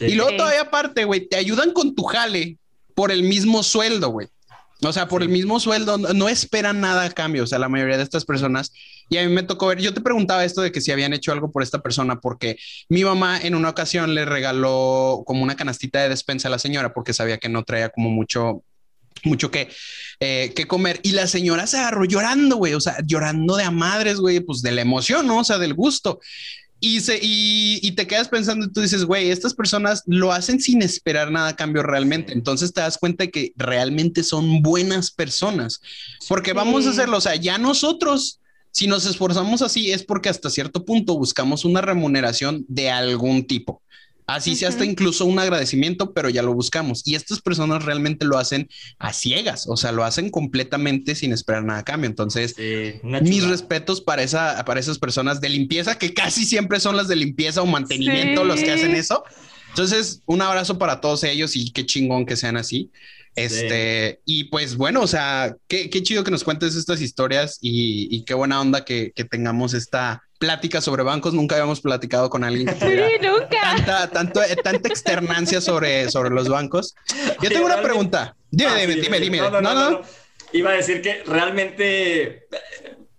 Y 0.00 0.14
luego 0.14 0.36
todavía 0.36 0.60
aparte, 0.60 1.04
güey, 1.04 1.26
te 1.26 1.36
ayudan 1.36 1.72
con 1.72 1.94
tu 1.94 2.02
jale 2.02 2.58
por 2.94 3.10
el 3.10 3.22
mismo 3.22 3.62
sueldo, 3.62 4.10
güey. 4.10 4.28
O 4.82 4.92
sea, 4.92 5.08
por 5.08 5.22
el 5.22 5.30
mismo 5.30 5.60
sueldo, 5.60 5.96
no 5.96 6.28
esperan 6.28 6.82
nada 6.82 7.04
a 7.04 7.10
cambio. 7.10 7.44
O 7.44 7.46
sea, 7.46 7.58
la 7.58 7.70
mayoría 7.70 7.96
de 7.96 8.02
estas 8.02 8.26
personas, 8.26 8.70
y 9.08 9.16
a 9.16 9.26
mí 9.26 9.32
me 9.32 9.44
tocó 9.44 9.68
ver, 9.68 9.80
yo 9.80 9.94
te 9.94 10.02
preguntaba 10.02 10.44
esto 10.44 10.60
de 10.60 10.72
que 10.72 10.82
si 10.82 10.92
habían 10.92 11.14
hecho 11.14 11.32
algo 11.32 11.50
por 11.50 11.62
esta 11.62 11.80
persona, 11.80 12.20
porque 12.20 12.58
mi 12.90 13.02
mamá 13.02 13.40
en 13.40 13.54
una 13.54 13.70
ocasión 13.70 14.14
le 14.14 14.26
regaló 14.26 15.22
como 15.24 15.42
una 15.42 15.56
canastita 15.56 16.02
de 16.02 16.10
despensa 16.10 16.48
a 16.48 16.50
la 16.50 16.58
señora, 16.58 16.92
porque 16.92 17.14
sabía 17.14 17.38
que 17.38 17.48
no 17.48 17.62
traía 17.62 17.88
como 17.88 18.10
mucho, 18.10 18.62
mucho 19.24 19.50
que, 19.50 19.68
eh, 20.20 20.52
que 20.54 20.66
comer. 20.66 21.00
Y 21.02 21.12
la 21.12 21.26
señora 21.26 21.66
se 21.66 21.78
agarró 21.78 22.04
llorando, 22.04 22.56
güey, 22.56 22.74
o 22.74 22.80
sea, 22.80 22.96
llorando 23.06 23.56
de 23.56 23.64
a 23.64 23.70
madres, 23.70 24.18
güey, 24.18 24.40
pues 24.40 24.62
de 24.62 24.72
la 24.72 24.82
emoción, 24.82 25.26
¿no? 25.26 25.38
O 25.38 25.44
sea, 25.44 25.58
del 25.58 25.74
gusto. 25.74 26.20
Y, 26.84 27.00
se, 27.00 27.16
y, 27.22 27.78
y, 27.80 27.92
te 27.92 28.08
quedas 28.08 28.28
pensando 28.28 28.66
y 28.66 28.72
tú 28.72 28.80
dices, 28.80 29.04
güey, 29.04 29.30
estas 29.30 29.54
personas 29.54 30.02
lo 30.06 30.32
hacen 30.32 30.60
sin 30.60 30.82
esperar 30.82 31.30
nada 31.30 31.50
a 31.50 31.56
cambio 31.56 31.84
realmente. 31.84 32.32
Entonces 32.32 32.72
te 32.72 32.80
das 32.80 32.98
cuenta 32.98 33.22
de 33.22 33.30
que 33.30 33.52
realmente 33.54 34.24
son 34.24 34.62
buenas 34.62 35.12
personas. 35.12 35.80
Porque 36.28 36.52
vamos 36.52 36.86
a 36.86 36.90
hacerlo, 36.90 37.18
o 37.18 37.20
sea, 37.20 37.36
ya 37.36 37.56
nosotros, 37.56 38.40
si 38.72 38.88
nos 38.88 39.06
esforzamos 39.06 39.62
así, 39.62 39.92
es 39.92 40.02
porque 40.02 40.28
hasta 40.28 40.50
cierto 40.50 40.84
punto 40.84 41.16
buscamos 41.16 41.64
una 41.64 41.82
remuneración 41.82 42.64
de 42.66 42.90
algún 42.90 43.46
tipo. 43.46 43.80
Así 44.26 44.54
sea 44.54 44.68
hasta 44.68 44.84
incluso 44.84 45.24
un 45.24 45.38
agradecimiento, 45.38 46.12
pero 46.12 46.28
ya 46.28 46.42
lo 46.42 46.54
buscamos. 46.54 47.02
Y 47.04 47.14
estas 47.16 47.40
personas 47.40 47.84
realmente 47.84 48.24
lo 48.24 48.38
hacen 48.38 48.68
a 48.98 49.12
ciegas, 49.12 49.66
o 49.68 49.76
sea, 49.76 49.92
lo 49.92 50.04
hacen 50.04 50.30
completamente 50.30 51.14
sin 51.14 51.32
esperar 51.32 51.64
nada 51.64 51.80
a 51.80 51.84
cambio. 51.84 52.08
Entonces, 52.08 52.54
mis 53.02 53.44
respetos 53.44 54.00
para, 54.00 54.22
esa, 54.22 54.64
para 54.64 54.80
esas 54.80 54.98
personas 54.98 55.40
de 55.40 55.48
limpieza, 55.48 55.98
que 55.98 56.14
casi 56.14 56.44
siempre 56.44 56.80
son 56.80 56.96
las 56.96 57.08
de 57.08 57.16
limpieza 57.16 57.62
o 57.62 57.66
mantenimiento 57.66 58.44
los 58.44 58.60
que 58.60 58.70
hacen 58.70 58.94
eso. 58.94 59.24
Entonces, 59.70 60.22
un 60.26 60.42
abrazo 60.42 60.78
para 60.78 61.00
todos 61.00 61.24
ellos 61.24 61.56
y 61.56 61.70
qué 61.70 61.86
chingón 61.86 62.26
que 62.26 62.36
sean 62.36 62.56
así. 62.56 62.90
Este, 63.34 64.20
y 64.26 64.44
pues 64.44 64.76
bueno, 64.76 65.00
o 65.00 65.06
sea, 65.06 65.56
qué, 65.68 65.88
qué, 65.88 66.02
chido 66.02 66.22
que 66.22 66.30
nos 66.30 66.44
cuentes 66.44 66.76
estas 66.76 67.00
historias 67.00 67.58
y, 67.62 68.08
y 68.14 68.24
qué 68.24 68.34
buena 68.34 68.60
onda 68.60 68.84
que, 68.84 69.12
que 69.14 69.24
tengamos 69.24 69.72
esta, 69.72 70.22
plática 70.42 70.80
sobre 70.80 71.04
bancos. 71.04 71.34
Nunca 71.34 71.54
habíamos 71.54 71.80
platicado 71.80 72.28
con 72.28 72.42
alguien 72.42 72.66
que 72.66 72.74
tuviera 72.80 73.08
Tanta, 73.48 74.10
tanto, 74.10 74.42
eh, 74.42 74.56
tanta 74.56 74.88
externancia 74.88 75.60
sobre, 75.60 76.10
sobre 76.10 76.30
los 76.30 76.48
bancos. 76.48 76.96
Yo 77.40 77.48
tengo 77.48 77.66
una 77.66 77.80
pregunta. 77.80 78.34
Dime, 78.50 78.70
ah, 78.72 78.76
dime, 78.76 78.96
dime, 78.96 79.20
dime. 79.20 79.38
no, 79.38 79.60
no, 79.60 80.00
Iba 80.52 80.70
a 80.70 80.74
decir 80.74 81.00
que 81.00 81.22
realmente 81.24 82.48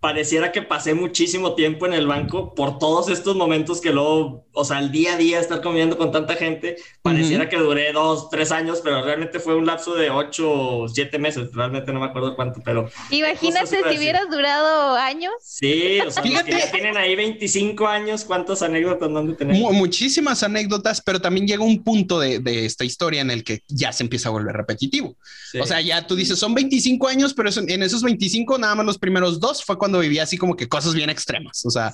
pareciera 0.04 0.52
que 0.52 0.62
pasé 0.62 0.94
muchísimo 0.94 1.56
tiempo 1.56 1.86
en 1.86 1.94
el 1.94 2.08
banco 2.08 2.54
por 2.56 2.78
todos 2.78 3.08
estos 3.08 3.38
momentos 3.38 3.80
que 3.80 3.94
luego, 3.94 4.46
o 4.52 4.66
sea, 4.66 4.80
el 4.80 4.92
día 4.92 5.14
a 5.14 5.18
día 5.18 5.40
estar 5.40 5.62
comiendo 5.62 5.98
con 5.98 6.12
tanta 6.12 6.36
gente, 6.36 6.76
pareciera 7.02 7.48
que 7.48 7.56
duré 7.56 7.94
dos, 7.94 8.30
tres 8.30 8.52
años, 8.52 8.82
pero 8.84 9.02
realmente 9.02 9.40
fue 9.40 9.56
un 9.56 9.66
lapso 9.66 9.96
de 9.96 10.10
ocho 10.10 10.52
o 10.52 10.90
siete 10.90 11.20
meses, 11.20 11.54
realmente 11.54 11.94
no 11.94 12.02
me 12.02 12.08
acuerdo 12.08 12.36
cuánto, 12.36 12.60
pero... 12.66 12.90
Imagínate 13.12 13.66
si 13.66 13.98
hubieras 13.98 14.30
durado 14.30 14.98
años. 14.98 15.32
Sí, 15.42 16.02
o 16.06 16.12
sea, 16.12 16.22
Fíjate. 16.22 16.52
que 16.52 16.58
ya 16.58 16.70
tienen 16.70 16.98
ahí 16.98 17.16
25 17.16 17.88
años, 17.88 18.26
¿cuántas 18.26 18.62
anécdotas 18.62 19.10
no 19.10 19.20
han 19.20 19.38
tener? 19.38 19.56
Muchísimas 19.56 20.44
anécdotas, 20.44 21.00
pero 21.00 21.22
también 21.22 21.48
llega 21.48 21.64
un 21.64 21.82
punto 21.82 22.20
de, 22.20 22.40
de, 22.40 22.66
esta 22.66 22.84
historia 22.84 23.22
en 23.22 23.32
el 23.32 23.46
que 23.46 23.64
ya 23.70 23.94
se 23.94 24.04
empieza 24.04 24.28
a 24.28 24.34
volver 24.34 24.54
repetitivo. 24.54 25.16
O 25.62 25.66
sea, 25.66 25.80
ya 25.80 26.06
tú 26.06 26.18
dices, 26.18 26.38
son 26.38 26.54
25 26.54 27.08
años, 27.08 27.34
pero 27.34 27.50
en 27.56 27.84
esos 27.84 28.04
25 28.04 28.58
nada 28.58 28.76
más 28.76 28.86
los 28.86 28.98
primeros 28.98 29.40
dos 29.40 29.64
fue 29.64 29.78
cuando 29.78 29.93
vivía 30.00 30.24
así 30.24 30.38
como 30.38 30.56
que 30.56 30.68
cosas 30.68 30.94
bien 30.94 31.10
extremas, 31.10 31.66
o 31.66 31.70
sea, 31.70 31.94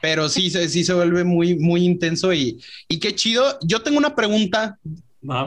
pero 0.00 0.28
sí, 0.28 0.50
sí 0.50 0.84
se 0.84 0.92
vuelve 0.94 1.24
muy, 1.24 1.56
muy 1.56 1.84
intenso 1.84 2.32
y, 2.32 2.60
y 2.88 2.98
qué 2.98 3.14
chido. 3.14 3.58
Yo 3.62 3.82
tengo 3.82 3.98
una 3.98 4.14
pregunta 4.14 4.78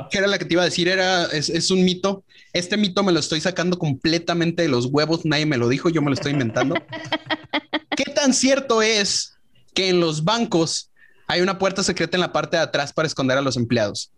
que 0.09 0.17
era 0.17 0.27
la 0.27 0.37
que 0.37 0.45
te 0.45 0.53
iba 0.53 0.61
a 0.61 0.65
decir, 0.65 0.87
era, 0.87 1.25
es, 1.25 1.49
es, 1.49 1.71
un 1.71 1.83
mito. 1.83 2.23
Este 2.53 2.77
mito 2.77 3.03
me 3.03 3.11
lo 3.11 3.19
estoy 3.19 3.39
sacando 3.39 3.77
completamente 3.77 4.63
de 4.63 4.69
los 4.69 4.87
huevos, 4.87 5.25
nadie 5.25 5.45
me 5.45 5.57
lo 5.57 5.69
dijo, 5.69 5.89
yo 5.89 6.01
me 6.01 6.09
lo 6.09 6.13
estoy 6.13 6.33
inventando. 6.33 6.75
¿Qué 7.95 8.03
tan 8.11 8.33
cierto 8.33 8.81
es 8.81 9.37
que 9.73 9.89
en 9.89 9.99
los 9.99 10.23
bancos 10.23 10.89
hay 11.27 11.41
una 11.41 11.57
puerta 11.57 11.83
secreta 11.83 12.17
en 12.17 12.21
la 12.21 12.33
parte 12.33 12.57
de 12.57 12.63
atrás 12.63 12.91
para 12.91 13.07
esconder 13.07 13.37
a 13.37 13.41
los 13.41 13.55
empleados? 13.55 14.11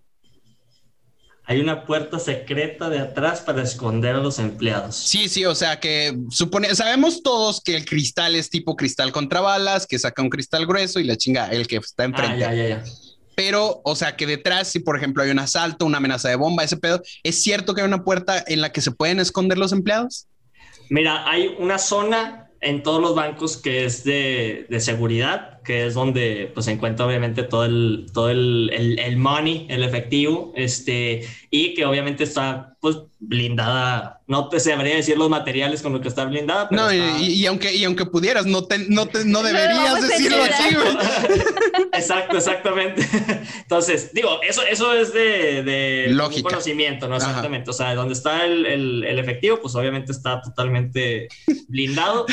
Hay 1.46 1.60
una 1.60 1.86
puerta 1.86 2.20
secreta 2.20 2.90
de 2.90 3.00
atrás 3.00 3.42
para 3.42 3.62
esconder 3.62 4.16
a 4.16 4.20
los 4.20 4.40
empleados. 4.40 4.96
Sí, 4.96 5.28
sí, 5.28 5.46
o 5.46 5.56
sea 5.56 5.80
que 5.80 6.18
supone, 6.30 6.74
sabemos 6.74 7.22
todos 7.22 7.62
que 7.62 7.76
el 7.76 7.86
cristal 7.86 8.36
es 8.36 8.50
tipo 8.50 8.76
cristal 8.76 9.12
contra 9.12 9.42
balas, 9.42 9.86
que 9.86 10.00
saca 10.00 10.22
un 10.22 10.30
cristal 10.30 10.66
grueso 10.66 11.00
y 11.00 11.04
la 11.04 11.18
chinga, 11.18 11.50
el 11.50 11.68
que 11.68 11.78
está 11.78 12.06
enfrente. 12.06 12.46
Ah, 12.46 12.54
ya, 12.54 12.54
ya, 12.54 12.68
ya. 12.70 12.84
Pero, 13.36 13.82
o 13.84 13.96
sea, 13.96 14.16
que 14.16 14.26
detrás, 14.26 14.70
si 14.70 14.80
por 14.80 14.96
ejemplo 14.96 15.24
hay 15.24 15.32
un 15.32 15.40
asalto, 15.40 15.86
una 15.86 15.98
amenaza 15.98 16.30
de 16.30 16.36
bomba, 16.36 16.64
ese 16.64 16.78
pedo, 16.78 17.02
¿es 17.24 17.42
cierto 17.42 17.74
que 17.74 17.82
hay 17.82 17.88
una 17.88 18.04
puerta 18.04 18.44
en 18.48 18.62
la 18.62 18.72
que 18.72 18.82
se 18.82 18.92
pueden 18.92 19.20
esconder 19.20 19.58
los 19.58 19.72
empleados? 19.72 20.28
Mira, 20.90 21.30
hay 21.30 21.56
una 21.60 21.78
zona 21.78 22.52
en 22.62 22.84
todos 22.84 23.02
los 23.02 23.16
bancos 23.16 23.58
que 23.58 23.86
es 23.86 24.04
de, 24.04 24.68
de 24.70 24.80
seguridad 24.80 25.53
que 25.64 25.88
es 25.88 25.94
donde 25.94 26.52
pues, 26.54 26.66
se 26.66 26.72
encuentra 26.72 27.06
obviamente 27.06 27.44
todo 27.44 27.66
el, 27.66 28.08
todo 28.14 28.30
el, 28.30 28.70
el, 28.74 29.00
el, 29.00 29.18
money, 29.18 29.66
el 29.70 29.84
efectivo, 29.84 30.54
este, 30.56 31.28
y 31.50 31.74
que 31.74 31.86
obviamente 31.86 32.24
está 32.24 32.74
pues 32.84 32.98
blindada, 33.18 34.22
no 34.28 34.50
te 34.50 34.60
sabría 34.60 34.98
decir 34.98 35.18
los 35.18 35.30
materiales 35.30 35.82
con 35.82 35.94
los 35.94 36.02
que 36.02 36.10
está 36.10 36.26
blindada. 36.26 36.68
no, 36.70 36.92
y, 36.92 37.46
aunque, 37.46 37.74
y 37.74 37.86
aunque 37.86 38.06
pudieras, 38.06 38.46
no, 38.46 38.66
te, 38.66 38.78
no, 38.90 39.06
te, 39.08 39.24
no 39.24 39.42
deberías 39.42 40.02
decirlo 40.02 40.44
así. 40.44 40.76
Exacto, 41.94 42.38
exactamente. 42.38 43.08
Entonces, 43.62 44.12
digo, 44.14 44.42
eso, 44.42 44.64
eso 44.64 44.94
es 44.94 45.14
de, 45.14 45.64
de 45.64 46.42
conocimiento, 46.42 47.08
¿no? 47.08 47.16
Exactamente. 47.16 47.70
O 47.70 47.74
sea, 47.74 47.96
donde 47.96 48.14
está 48.14 48.46
el, 48.46 48.66
el, 49.06 49.20
efectivo, 49.20 49.60
pues 49.62 49.76
obviamente 49.76 50.12
está 50.12 50.42
totalmente 50.42 51.30
blindado. 51.68 52.26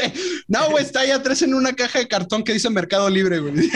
no, 0.48 0.70
güey, 0.70 0.84
está 0.84 1.00
ahí 1.00 1.10
atrás 1.10 1.42
en 1.42 1.52
una 1.52 1.74
caja 1.74 1.98
de 1.98 2.08
cartón 2.08 2.44
que 2.44 2.52
dice 2.52 2.68
Mercado 2.78 3.10
Libre, 3.10 3.40
güey. 3.40 3.54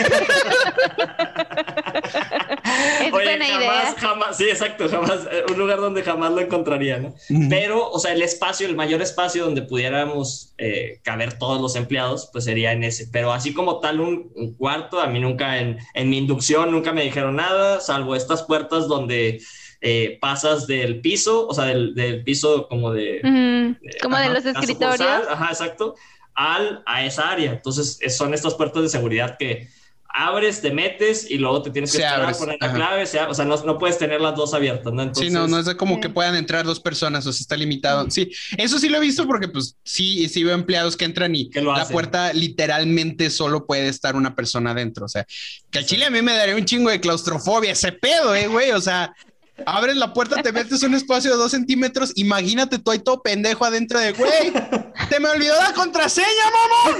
Es 3.00 3.10
buena 3.10 3.46
idea. 3.46 3.94
Jamás, 3.98 4.36
sí, 4.36 4.44
exacto, 4.44 4.88
jamás, 4.88 5.26
eh, 5.30 5.44
un 5.50 5.58
lugar 5.58 5.78
donde 5.78 6.02
jamás 6.02 6.32
lo 6.32 6.40
encontraría, 6.40 6.98
¿no? 6.98 7.14
Pero, 7.48 7.90
o 7.90 7.98
sea, 7.98 8.12
el 8.12 8.22
espacio, 8.22 8.66
el 8.66 8.76
mayor 8.76 9.02
espacio 9.02 9.44
donde 9.44 9.62
pudiéramos 9.62 10.54
eh, 10.58 11.00
caber 11.02 11.38
todos 11.38 11.60
los 11.60 11.76
empleados, 11.76 12.28
pues 12.32 12.44
sería 12.44 12.72
en 12.72 12.84
ese. 12.84 13.08
Pero 13.12 13.32
así 13.32 13.52
como 13.52 13.80
tal, 13.80 14.00
un, 14.00 14.54
cuarto, 14.56 15.00
a 15.00 15.06
mí 15.06 15.20
nunca 15.20 15.58
en, 15.58 15.78
en, 15.94 16.10
mi 16.10 16.18
inducción 16.18 16.70
nunca 16.70 16.92
me 16.92 17.02
dijeron 17.02 17.36
nada, 17.36 17.80
salvo 17.80 18.14
estas 18.14 18.42
puertas 18.44 18.88
donde 18.88 19.40
eh, 19.80 20.18
pasas 20.20 20.66
del 20.66 21.00
piso, 21.00 21.46
o 21.46 21.54
sea, 21.54 21.64
del, 21.64 21.94
del 21.94 22.22
piso 22.22 22.68
como 22.68 22.92
de... 22.92 23.76
como 24.00 24.16
de 24.16 24.28
los 24.28 24.44
escritorios. 24.46 25.22
ajá, 25.28 25.48
exacto 25.50 25.96
al, 26.34 26.82
a 26.86 27.04
esa 27.04 27.30
área. 27.30 27.52
Entonces, 27.52 27.98
son 28.16 28.34
estas 28.34 28.54
puertas 28.54 28.82
de 28.82 28.88
seguridad 28.88 29.36
que 29.38 29.68
abres, 30.14 30.60
te 30.60 30.70
metes 30.70 31.30
y 31.30 31.38
luego 31.38 31.62
te 31.62 31.70
tienes 31.70 31.90
que 31.90 31.98
esperar, 31.98 32.36
poner 32.36 32.58
la 32.60 32.72
clave, 32.72 33.02
o 33.02 33.34
sea, 33.34 33.44
no, 33.44 33.78
puedes 33.78 33.96
tener 33.96 34.20
las 34.20 34.36
dos 34.36 34.52
abiertas, 34.52 34.92
¿no? 34.92 35.14
sí, 35.14 35.30
no, 35.30 35.48
no 35.48 35.58
es 35.58 35.74
como 35.74 36.00
que 36.00 36.10
puedan 36.10 36.36
entrar 36.36 36.66
dos 36.66 36.80
personas, 36.80 37.26
o 37.26 37.32
sea, 37.32 37.40
está 37.40 37.56
limitado. 37.56 38.10
Sí, 38.10 38.30
eso 38.58 38.78
sí 38.78 38.88
lo 38.88 38.98
he 38.98 39.00
visto 39.00 39.26
porque 39.26 39.48
pues 39.48 39.76
sí, 39.84 40.28
sí 40.28 40.44
veo 40.44 40.54
empleados 40.54 40.96
que 40.96 41.06
entran 41.06 41.34
y 41.34 41.50
la 41.54 41.86
puerta 41.88 42.32
literalmente 42.32 43.30
solo 43.30 43.66
puede 43.66 43.88
estar 43.88 44.14
una 44.14 44.34
persona 44.34 44.74
dentro, 44.74 45.06
o 45.06 45.08
sea, 45.08 45.26
que 45.70 45.78
al 45.78 45.86
chile 45.86 46.04
a 46.04 46.10
mí 46.10 46.20
me 46.20 46.34
daría 46.34 46.56
un 46.56 46.64
chingo 46.64 46.90
de 46.90 47.00
claustrofobia 47.00 47.72
ese 47.72 47.92
pedo, 47.92 48.34
eh, 48.34 48.48
güey, 48.48 48.72
o 48.72 48.80
sea, 48.80 49.14
abres 49.66 49.96
la 49.96 50.12
puerta, 50.12 50.42
te 50.42 50.52
metes 50.52 50.82
un 50.82 50.94
espacio 50.94 51.30
de 51.30 51.36
dos 51.36 51.50
centímetros. 51.50 52.12
Imagínate 52.16 52.78
tú 52.78 52.90
ahí 52.90 52.98
todo 52.98 53.22
pendejo 53.22 53.64
adentro 53.64 53.98
de, 53.98 54.12
güey, 54.12 54.52
te 55.08 55.20
me 55.20 55.28
olvidó 55.28 55.54
la 55.60 55.72
contraseña, 55.72 56.26
mamá. 56.52 56.98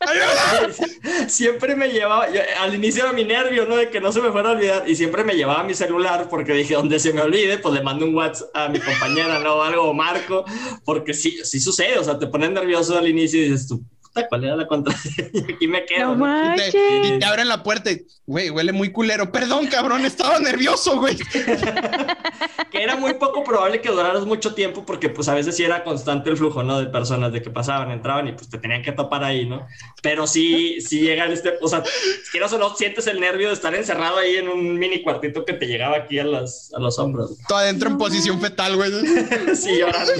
Siempre 1.28 1.76
me 1.76 1.88
llevaba, 1.88 2.26
al 2.60 2.74
inicio 2.74 3.04
era 3.04 3.12
mi 3.12 3.24
nervio, 3.24 3.66
¿no? 3.66 3.76
De 3.76 3.90
que 3.90 4.00
no 4.00 4.12
se 4.12 4.20
me 4.20 4.30
fuera 4.30 4.50
a 4.50 4.52
olvidar. 4.52 4.88
Y 4.88 4.96
siempre 4.96 5.24
me 5.24 5.34
llevaba 5.34 5.62
mi 5.64 5.74
celular 5.74 6.28
porque 6.28 6.52
dije, 6.52 6.74
donde 6.74 6.98
se 6.98 7.12
me 7.12 7.22
olvide, 7.22 7.58
pues 7.58 7.74
le 7.74 7.82
mando 7.82 8.06
un 8.06 8.14
WhatsApp 8.14 8.48
a 8.54 8.68
mi 8.68 8.80
compañera, 8.80 9.38
¿no? 9.38 9.62
Algo, 9.62 9.92
Marco, 9.94 10.44
porque 10.84 11.14
sí, 11.14 11.38
sí 11.44 11.60
sucede, 11.60 11.98
o 11.98 12.04
sea, 12.04 12.18
te 12.18 12.26
pones 12.26 12.50
nervioso 12.50 12.96
al 12.98 13.08
inicio 13.08 13.40
y 13.40 13.50
dices 13.50 13.68
tú, 13.68 13.82
¿cuál 14.28 14.44
era 14.44 14.56
la 14.56 14.66
contraseña? 14.66 15.28
Aquí 15.54 15.66
me 15.68 15.84
quedo. 15.84 16.14
y, 16.14 17.18
te, 17.18 17.24
abren 17.24 17.48
la 17.48 17.62
puerta 17.62 17.90
y, 17.90 18.06
güey, 18.26 18.50
huele 18.50 18.72
muy 18.72 18.92
culero. 18.92 19.30
Perdón, 19.30 19.66
cabrón, 19.66 20.04
estaba 20.04 20.38
nervioso, 20.38 20.98
güey. 20.98 21.16
que 22.70 22.82
era 22.82 22.96
muy 22.96 23.14
poco 23.14 23.44
probable 23.44 23.80
que 23.80 23.90
duraras 23.90 24.26
mucho 24.26 24.54
tiempo 24.54 24.84
porque, 24.84 25.08
pues, 25.08 25.28
a 25.28 25.34
veces 25.34 25.56
sí 25.56 25.64
era 25.64 25.84
constante 25.84 26.30
el 26.30 26.36
flujo, 26.36 26.62
¿no? 26.62 26.80
De 26.80 26.86
personas 26.86 27.32
de 27.32 27.42
que 27.42 27.50
pasaban, 27.50 27.90
entraban 27.90 28.28
y, 28.28 28.32
pues, 28.32 28.48
te 28.48 28.58
tenían 28.58 28.82
que 28.82 28.92
topar 28.92 29.24
ahí, 29.24 29.46
¿no? 29.46 29.66
Pero 30.02 30.26
sí, 30.26 30.80
sí 30.80 31.00
llega 31.00 31.26
este, 31.26 31.54
o 31.60 31.68
sea, 31.68 31.82
quieras 32.32 32.52
o 32.52 32.58
no, 32.58 32.74
sientes 32.74 33.06
el 33.06 33.20
nervio 33.20 33.48
de 33.48 33.54
estar 33.54 33.74
encerrado 33.74 34.18
ahí 34.18 34.36
en 34.36 34.48
un 34.48 34.78
mini 34.78 35.02
cuartito 35.02 35.44
que 35.44 35.52
te 35.52 35.66
llegaba 35.66 35.96
aquí 35.96 36.18
a, 36.18 36.24
las, 36.24 36.72
a 36.74 36.80
los 36.80 36.98
hombros. 36.98 37.36
Todo 37.48 37.58
adentro 37.58 37.90
en 37.90 37.98
posición 37.98 38.40
fetal, 38.40 38.76
güey. 38.76 38.90
sí, 39.54 39.78
llorando. 39.78 40.12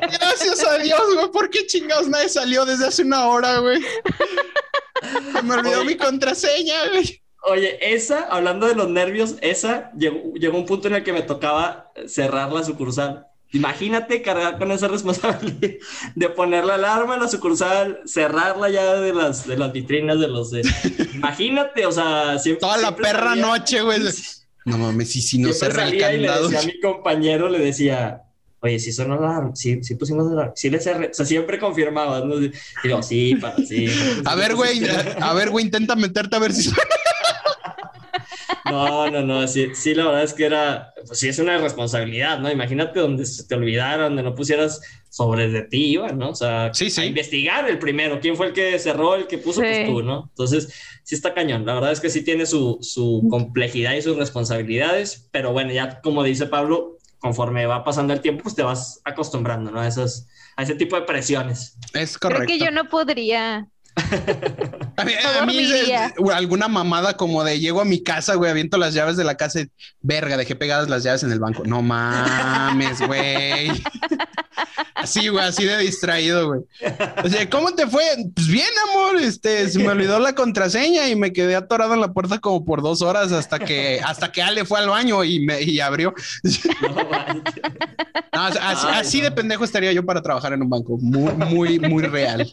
Gracias 0.00 0.64
a 0.66 0.78
Dios, 0.78 1.02
güey. 1.14 1.30
¿Por 1.30 1.50
qué 1.50 1.66
chingados 1.66 2.08
nadie 2.08 2.28
salió 2.28 2.64
desde 2.64 2.86
hace 2.86 3.02
una 3.02 3.26
hora? 3.26 3.31
Ahora, 3.32 3.58
güey. 3.58 3.80
Me 5.44 5.54
olvidó 5.54 5.84
mi 5.84 5.96
contraseña, 5.96 6.88
güey. 6.90 7.22
Oye, 7.44 7.94
esa, 7.94 8.28
hablando 8.28 8.68
de 8.68 8.76
los 8.76 8.88
nervios, 8.88 9.34
esa 9.40 9.90
llegó, 9.96 10.32
llegó 10.34 10.58
un 10.58 10.66
punto 10.66 10.86
en 10.86 10.94
el 10.94 11.02
que 11.02 11.12
me 11.12 11.22
tocaba 11.22 11.92
cerrar 12.06 12.52
la 12.52 12.62
sucursal. 12.62 13.26
Imagínate 13.52 14.22
cargar 14.22 14.58
con 14.58 14.70
esa 14.70 14.88
responsabilidad 14.88 15.76
de 16.14 16.28
poner 16.30 16.64
la 16.64 16.76
alarma 16.76 17.14
en 17.14 17.22
la 17.22 17.28
sucursal, 17.28 18.00
cerrarla 18.06 18.70
ya 18.70 18.94
de 18.94 19.12
las, 19.12 19.46
de 19.46 19.58
las 19.58 19.72
vitrinas 19.72 20.20
de 20.20 20.28
los 20.28 20.50
de... 20.50 20.62
Imagínate, 21.14 21.84
o 21.84 21.92
sea, 21.92 22.38
siempre... 22.38 22.60
Toda 22.60 22.78
la 22.78 22.96
perra 22.96 23.34
noche, 23.34 23.82
güey. 23.82 24.00
No 24.64 24.78
mames, 24.78 25.16
y 25.16 25.20
si 25.20 25.38
no 25.38 25.52
cerra 25.52 25.88
el 25.88 25.98
candado. 25.98 26.48
Y 26.48 26.52
le 26.52 26.56
decía 26.56 26.60
a 26.60 26.72
mi 26.72 26.80
compañero, 26.80 27.48
le 27.48 27.58
decía, 27.58 28.22
oye, 28.62 28.78
si 28.78 28.92
sonó 28.92 29.20
la, 29.20 29.50
sí, 29.54 29.82
sí 29.82 29.96
pusimos 29.96 30.32
la, 30.32 30.52
sí 30.54 30.70
le 30.70 30.80
cerré, 30.80 31.08
o 31.08 31.14
sea, 31.14 31.26
siempre 31.26 31.58
confirmaba, 31.58 32.20
¿no? 32.20 32.40
Y 32.40 32.52
digo, 32.82 33.02
sí, 33.02 33.34
para, 33.34 33.56
sí. 33.56 33.88
A 34.24 34.34
ver, 34.36 34.54
güey, 34.54 34.82
a 35.20 35.34
ver, 35.34 35.50
güey, 35.50 35.64
intenta 35.64 35.96
meterte 35.96 36.36
a 36.36 36.38
ver 36.38 36.52
si 36.52 36.62
suena. 36.62 36.82
No, 38.70 39.10
no, 39.10 39.22
no, 39.22 39.46
sí, 39.48 39.70
sí, 39.74 39.94
la 39.94 40.06
verdad 40.06 40.22
es 40.22 40.32
que 40.32 40.46
era, 40.46 40.94
pues 41.06 41.18
sí 41.18 41.28
es 41.28 41.38
una 41.38 41.58
responsabilidad, 41.58 42.38
¿no? 42.38 42.50
Imagínate 42.50 43.00
donde 43.00 43.26
se 43.26 43.44
te 43.44 43.54
olvidara, 43.54 44.04
donde 44.04 44.22
no 44.22 44.34
pusieras 44.34 44.80
sobre 45.10 45.48
de 45.48 45.62
ti, 45.62 45.98
¿no? 46.14 46.30
O 46.30 46.34
sea, 46.34 46.72
sí, 46.72 46.88
sí. 46.88 47.00
a 47.00 47.04
investigar 47.04 47.68
el 47.68 47.78
primero, 47.78 48.20
quién 48.20 48.36
fue 48.36 48.46
el 48.46 48.52
que 48.52 48.78
cerró, 48.78 49.16
el 49.16 49.26
que 49.26 49.38
puso, 49.38 49.60
pues 49.60 49.86
tú, 49.86 50.02
¿no? 50.02 50.28
Entonces, 50.30 50.72
sí 51.02 51.14
está 51.14 51.34
cañón, 51.34 51.66
la 51.66 51.74
verdad 51.74 51.92
es 51.92 52.00
que 52.00 52.08
sí 52.08 52.22
tiene 52.22 52.46
su, 52.46 52.78
su 52.80 53.26
complejidad 53.28 53.94
y 53.94 54.02
sus 54.02 54.16
responsabilidades, 54.16 55.28
pero 55.32 55.52
bueno, 55.52 55.72
ya 55.72 56.00
como 56.00 56.22
dice 56.22 56.46
Pablo, 56.46 56.98
conforme 57.22 57.66
va 57.66 57.84
pasando 57.84 58.12
el 58.12 58.20
tiempo, 58.20 58.42
pues 58.42 58.56
te 58.56 58.64
vas 58.64 59.00
acostumbrando, 59.04 59.70
¿no? 59.70 59.80
A, 59.80 59.86
esos, 59.86 60.26
a 60.56 60.64
ese 60.64 60.74
tipo 60.74 60.96
de 60.96 61.02
presiones. 61.02 61.78
Es 61.94 62.18
correcto. 62.18 62.44
Creo 62.44 62.58
que 62.58 62.64
yo 62.64 62.70
no 62.72 62.88
podría. 62.88 63.68
A 64.96 65.04
mí, 65.04 65.12
a 65.14 65.46
mí 65.46 66.32
alguna 66.32 66.68
mamada 66.68 67.16
como 67.16 67.42
de 67.44 67.58
llego 67.58 67.80
a 67.80 67.84
mi 67.84 68.02
casa, 68.02 68.34
güey, 68.34 68.50
aviento 68.50 68.76
las 68.76 68.94
llaves 68.94 69.16
de 69.16 69.24
la 69.24 69.36
casa 69.36 69.60
y 69.60 69.70
verga, 70.00 70.36
dejé 70.36 70.54
pegadas 70.54 70.88
las 70.88 71.02
llaves 71.02 71.22
en 71.22 71.32
el 71.32 71.40
banco. 71.40 71.62
No 71.64 71.82
mames, 71.82 73.00
güey. 73.06 73.70
Así, 74.94 75.28
güey, 75.28 75.44
así 75.44 75.64
de 75.64 75.78
distraído, 75.78 76.46
güey. 76.46 76.60
O 77.24 77.28
sea, 77.28 77.48
¿cómo 77.50 77.74
te 77.74 77.86
fue? 77.86 78.02
Pues 78.34 78.46
bien, 78.46 78.68
amor. 78.90 79.20
Este, 79.20 79.68
se 79.68 79.78
me 79.78 79.88
olvidó 79.88 80.18
la 80.20 80.34
contraseña 80.34 81.08
y 81.08 81.16
me 81.16 81.32
quedé 81.32 81.56
atorado 81.56 81.94
en 81.94 82.00
la 82.00 82.12
puerta 82.12 82.38
como 82.38 82.64
por 82.64 82.82
dos 82.82 83.02
horas 83.02 83.32
hasta 83.32 83.58
que, 83.58 84.00
hasta 84.04 84.30
que 84.30 84.42
Ale 84.42 84.64
fue 84.64 84.78
al 84.78 84.88
baño 84.88 85.24
y 85.24 85.40
me 85.40 85.62
y 85.62 85.80
abrió. 85.80 86.14
No, 88.32 88.40
así, 88.40 88.86
así 88.92 89.20
de 89.20 89.30
pendejo 89.30 89.64
estaría 89.64 89.92
yo 89.92 90.06
para 90.06 90.22
trabajar 90.22 90.52
en 90.52 90.62
un 90.62 90.70
banco. 90.70 90.98
Muy, 90.98 91.32
muy, 91.32 91.78
muy 91.78 92.04
real. 92.04 92.52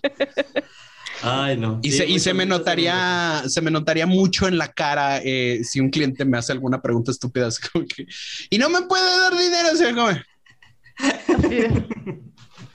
Ay, 1.22 1.57
no. 1.57 1.80
Y, 1.82 1.91
se, 1.91 2.07
y 2.07 2.20
se 2.20 2.34
me 2.34 2.45
notaría, 2.45 3.43
se 3.47 3.61
me 3.61 3.72
notaría 3.72 4.05
mucho 4.05 4.47
en 4.47 4.57
la 4.57 4.72
cara 4.72 5.20
eh, 5.24 5.61
si 5.63 5.80
un 5.80 5.89
cliente 5.89 6.26
me 6.26 6.38
hace 6.38 6.51
alguna 6.51 6.82
pregunta 6.82 7.11
estúpida, 7.11 7.47
así 7.47 7.61
como 7.72 7.86
que, 7.86 8.05
y 8.49 8.57
no 8.57 8.70
me 8.70 8.82
puede 8.84 9.03
dar 9.03 9.38
dinero, 9.38 9.70
como, 9.95 10.09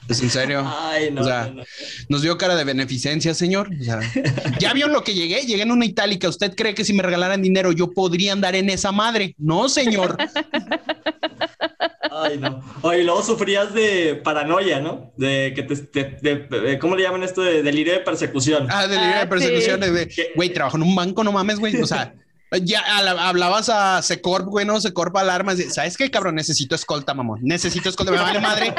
¿Es 0.07 0.21
en 0.21 0.29
serio? 0.29 0.63
Ay, 0.65 1.11
no, 1.11 1.21
o 1.21 1.23
sea, 1.23 1.47
no, 1.47 1.55
no. 1.55 1.63
nos 2.09 2.21
dio 2.21 2.37
cara 2.37 2.55
de 2.55 2.63
beneficencia, 2.63 3.33
señor. 3.33 3.69
O 3.79 3.83
sea, 3.83 3.99
ya 4.59 4.73
vio 4.73 4.87
lo 4.87 5.03
que 5.03 5.15
llegué. 5.15 5.41
Llegué 5.41 5.63
en 5.63 5.71
una 5.71 5.85
itálica. 5.85 6.29
¿Usted 6.29 6.53
cree 6.55 6.75
que 6.75 6.85
si 6.85 6.93
me 6.93 7.01
regalaran 7.01 7.41
dinero 7.41 7.71
yo 7.71 7.91
podría 7.91 8.33
andar 8.33 8.55
en 8.55 8.69
esa 8.69 8.91
madre? 8.91 9.33
No, 9.37 9.67
señor. 9.67 10.17
Ay, 12.35 12.49
no. 12.49 12.63
Oye, 12.81 13.03
luego 13.03 13.23
sufrías 13.23 13.73
de 13.73 14.21
paranoia, 14.23 14.79
¿no? 14.79 15.11
De 15.17 15.53
que 15.55 15.63
te, 15.63 15.75
te- 15.75 16.17
de- 16.21 16.35
de- 16.47 16.79
¿cómo 16.79 16.95
le 16.95 17.03
llaman 17.03 17.23
esto? 17.23 17.41
De 17.41 17.63
delirio 17.63 17.93
de 17.93 17.99
persecución. 17.99 18.67
Ah, 18.69 18.87
delirio 18.87 19.13
Ah, 19.15 19.19
de 19.19 19.27
persecución. 19.27 19.81
sí. 19.83 19.89
de- 19.91 20.31
Güey, 20.35 20.53
trabajo 20.53 20.77
en 20.77 20.83
un 20.83 20.95
banco, 20.95 21.23
no 21.23 21.31
mames, 21.31 21.59
güey. 21.59 21.75
O 21.81 21.85
sea, 21.87 22.13
ya 22.61 22.81
hablabas 23.27 23.69
a 23.69 24.01
Secorp, 24.01 24.47
güey, 24.47 24.65
no, 24.65 24.79
Secorp 24.79 25.15
alarmas. 25.17 25.57
¿Sabes 25.73 25.97
qué, 25.97 26.09
cabrón? 26.09 26.35
Necesito 26.35 26.75
escolta, 26.75 27.13
mamón. 27.13 27.39
Necesito 27.41 27.89
escolta. 27.89 28.11
Me 28.11 28.17
vale 28.19 28.39
madre. 28.39 28.73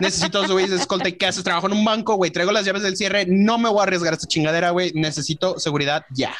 Necesito 0.00 0.46
güey 0.48 0.66
de 0.66 0.76
escolta. 0.76 1.08
¿Y 1.08 1.12
qué 1.12 1.26
haces? 1.26 1.44
Trabajo 1.44 1.66
en 1.68 1.74
un 1.74 1.84
banco, 1.84 2.14
güey. 2.16 2.30
Traigo 2.30 2.50
las 2.52 2.64
llaves 2.64 2.82
del 2.82 2.96
cierre. 2.96 3.26
No 3.28 3.58
me 3.58 3.68
voy 3.68 3.80
a 3.80 3.82
arriesgar 3.84 4.12
a 4.12 4.16
esta 4.16 4.26
chingadera, 4.26 4.70
güey. 4.70 4.92
Necesito 4.94 5.58
seguridad 5.60 6.04
ya. 6.10 6.32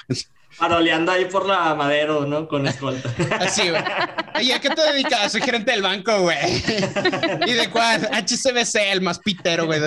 Paroleando 0.59 1.13
ahí 1.13 1.25
por 1.25 1.47
la 1.47 1.75
madero, 1.75 2.27
¿no? 2.27 2.47
Con 2.47 2.67
escolta. 2.67 3.09
Así, 3.41 3.71
güey. 3.71 3.83
Oye, 4.35 4.55
¿a 4.55 4.61
qué 4.61 4.69
te 4.69 4.83
dedicas? 4.83 5.33
Soy 5.33 5.41
gerente 5.41 5.71
del 5.71 5.83
banco, 5.83 6.21
güey. 6.21 6.37
¿Y 7.47 7.53
de 7.53 7.71
cuál? 7.71 8.09
HCBC, 8.13 8.77
el 8.93 9.01
más 9.01 9.19
pitero, 9.21 9.67
güey. 9.67 9.81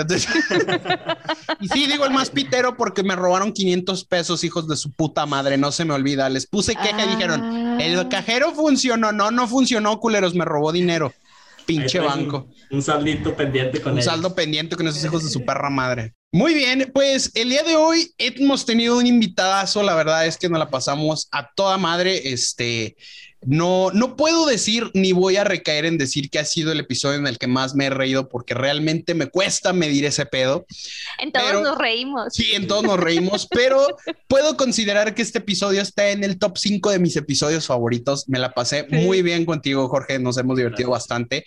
Y 1.59 1.67
sí, 1.67 1.85
digo 1.87 2.05
el 2.05 2.11
más 2.11 2.29
pitero 2.29 2.75
porque 2.75 3.03
me 3.03 3.15
robaron 3.15 3.53
500 3.53 4.05
pesos, 4.05 4.43
hijos 4.43 4.67
de 4.67 4.75
su 4.75 4.91
puta 4.91 5.25
madre. 5.25 5.57
No 5.57 5.71
se 5.71 5.85
me 5.85 5.93
olvida. 5.93 6.29
Les 6.29 6.47
puse 6.47 6.75
queja 6.75 7.05
y 7.05 7.09
dijeron, 7.09 7.79
el 7.79 8.07
cajero 8.09 8.53
funcionó. 8.53 9.11
No, 9.11 9.31
no 9.31 9.47
funcionó, 9.47 9.99
culeros. 9.99 10.33
Me 10.33 10.45
robó 10.45 10.71
dinero. 10.71 11.13
Pinche 11.65 11.99
un- 11.99 12.05
banco. 12.05 12.49
Un, 12.71 12.81
saldito 12.81 13.35
pendiente 13.35 13.81
con 13.81 13.93
Un 13.93 13.99
ellos. 13.99 14.05
saldo 14.11 14.33
pendiente 14.35 14.75
con 14.75 14.87
esos 14.87 15.03
hijos 15.03 15.23
de 15.23 15.29
su 15.29 15.45
perra 15.45 15.69
madre. 15.69 16.13
Muy 16.31 16.53
bien, 16.55 16.89
pues 16.93 17.31
el 17.35 17.49
día 17.49 17.63
de 17.63 17.75
hoy 17.75 18.11
hemos 18.17 18.65
tenido 18.65 18.97
un 18.97 19.05
invitadazo. 19.05 19.83
La 19.83 19.93
verdad 19.95 20.25
es 20.25 20.37
que 20.37 20.49
nos 20.49 20.57
la 20.59 20.69
pasamos 20.69 21.27
a 21.31 21.49
toda 21.55 21.77
madre. 21.77 22.33
Este 22.33 22.95
no, 23.45 23.91
no 23.91 24.15
puedo 24.15 24.45
decir 24.45 24.89
ni 24.93 25.11
voy 25.11 25.37
a 25.37 25.43
recaer 25.43 25.85
en 25.85 25.97
decir 25.97 26.29
que 26.29 26.39
ha 26.39 26.45
sido 26.45 26.71
el 26.71 26.79
episodio 26.79 27.17
en 27.19 27.27
el 27.27 27.37
que 27.37 27.47
más 27.47 27.75
me 27.75 27.85
he 27.85 27.89
reído 27.89 28.29
porque 28.29 28.53
realmente 28.53 29.13
me 29.13 29.27
cuesta 29.27 29.73
medir 29.73 30.05
ese 30.05 30.25
pedo. 30.25 30.65
En 31.19 31.31
todos 31.31 31.45
Pero- 31.47 31.61
nos 31.61 31.77
reímos. 31.77 32.33
Sí, 32.33 32.51
en 32.53 32.67
todos 32.67 32.83
nos 32.83 32.99
reímos, 32.99 33.47
pero 33.49 33.85
puedo 34.27 34.57
considerar 34.57 35.15
que 35.15 35.21
este 35.21 35.39
episodio 35.39 35.81
está 35.81 36.09
en 36.09 36.23
el 36.23 36.37
top 36.39 36.57
5 36.57 36.91
de 36.91 36.99
mis 36.99 37.15
episodios 37.15 37.65
favoritos. 37.67 38.27
Me 38.29 38.39
la 38.39 38.53
pasé 38.53 38.85
Sí. 38.89 38.95
muy 38.97 39.21
bien 39.21 39.45
contigo, 39.45 39.87
Jorge. 39.89 40.19
Nos 40.19 40.37
hemos 40.37 40.57
divertido 40.57 40.89
bastante. 40.91 41.45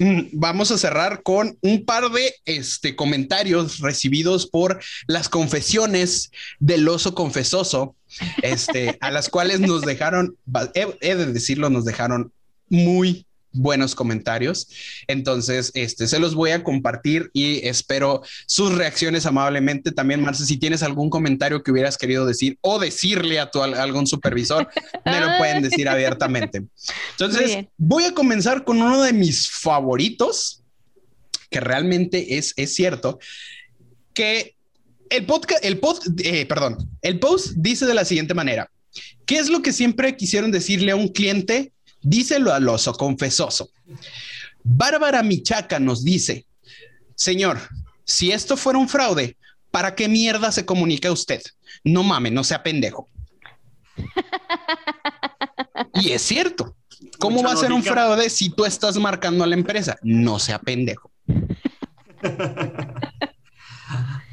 Mm, 0.00 0.30
Vamos 0.32 0.70
a 0.70 0.78
cerrar 0.78 1.22
con 1.22 1.58
un 1.60 1.84
par 1.84 2.10
de 2.10 2.34
este, 2.46 2.96
comentarios 2.96 3.80
recibidos 3.80 4.46
por 4.46 4.82
las 5.06 5.28
confesiones 5.28 6.30
del 6.58 6.88
oso 6.88 7.14
confesoso, 7.14 7.94
este, 8.42 8.96
a 9.02 9.10
las 9.10 9.28
cuales 9.28 9.60
nos 9.60 9.82
dejaron, 9.82 10.36
he, 10.74 10.86
he 11.02 11.14
de 11.14 11.26
decirlo, 11.26 11.68
nos 11.68 11.84
dejaron 11.84 12.32
muy 12.70 13.26
buenos 13.52 13.94
comentarios. 13.94 14.68
Entonces, 15.06 15.70
este, 15.74 16.06
se 16.06 16.18
los 16.18 16.34
voy 16.34 16.50
a 16.50 16.62
compartir 16.62 17.30
y 17.32 17.66
espero 17.66 18.22
sus 18.46 18.74
reacciones 18.74 19.26
amablemente. 19.26 19.92
También, 19.92 20.22
Marce, 20.22 20.44
si 20.44 20.56
tienes 20.56 20.82
algún 20.82 21.10
comentario 21.10 21.62
que 21.62 21.70
hubieras 21.70 21.96
querido 21.96 22.26
decir 22.26 22.58
o 22.60 22.78
decirle 22.78 23.40
a 23.40 23.50
tu 23.50 23.62
a 23.62 23.82
algún 23.82 24.06
supervisor, 24.06 24.68
me 25.04 25.20
lo 25.20 25.38
pueden 25.38 25.62
decir 25.68 25.88
abiertamente. 25.88 26.62
Entonces, 27.12 27.66
voy 27.76 28.04
a 28.04 28.14
comenzar 28.14 28.64
con 28.64 28.80
uno 28.80 29.02
de 29.02 29.12
mis 29.12 29.48
favoritos, 29.50 30.62
que 31.50 31.60
realmente 31.60 32.38
es, 32.38 32.54
es 32.56 32.74
cierto, 32.74 33.18
que 34.14 34.54
el 35.10 35.26
podcast, 35.26 35.64
el 35.64 35.78
pod, 35.78 35.98
eh, 36.22 36.46
perdón, 36.46 36.78
el 37.02 37.18
post 37.18 37.54
dice 37.56 37.86
de 37.86 37.94
la 37.94 38.04
siguiente 38.04 38.34
manera. 38.34 38.70
¿Qué 39.26 39.38
es 39.38 39.48
lo 39.48 39.62
que 39.62 39.72
siempre 39.72 40.16
quisieron 40.16 40.50
decirle 40.50 40.92
a 40.92 40.96
un 40.96 41.08
cliente? 41.08 41.72
Díselo 42.02 42.52
al 42.52 42.68
oso 42.68 42.92
confesoso. 42.94 43.70
Bárbara 44.62 45.22
Michaca 45.22 45.78
nos 45.78 46.04
dice, 46.04 46.46
señor, 47.14 47.58
si 48.04 48.32
esto 48.32 48.56
fuera 48.56 48.78
un 48.78 48.88
fraude, 48.88 49.36
¿para 49.70 49.94
qué 49.94 50.08
mierda 50.08 50.52
se 50.52 50.64
comunica 50.64 51.12
usted? 51.12 51.42
No 51.84 52.02
mames, 52.02 52.32
no 52.32 52.44
sea 52.44 52.62
pendejo. 52.62 53.08
y 55.94 56.10
es 56.10 56.22
cierto. 56.22 56.76
¿Cómo 57.18 57.36
Mucha 57.36 57.48
va 57.48 57.54
a 57.54 57.56
ser 57.56 57.72
un 57.72 57.82
fraude 57.82 58.30
si 58.30 58.50
tú 58.50 58.64
estás 58.64 58.96
marcando 58.96 59.44
a 59.44 59.46
la 59.46 59.54
empresa? 59.54 59.98
No 60.02 60.38
sea 60.38 60.58
pendejo. 60.58 61.10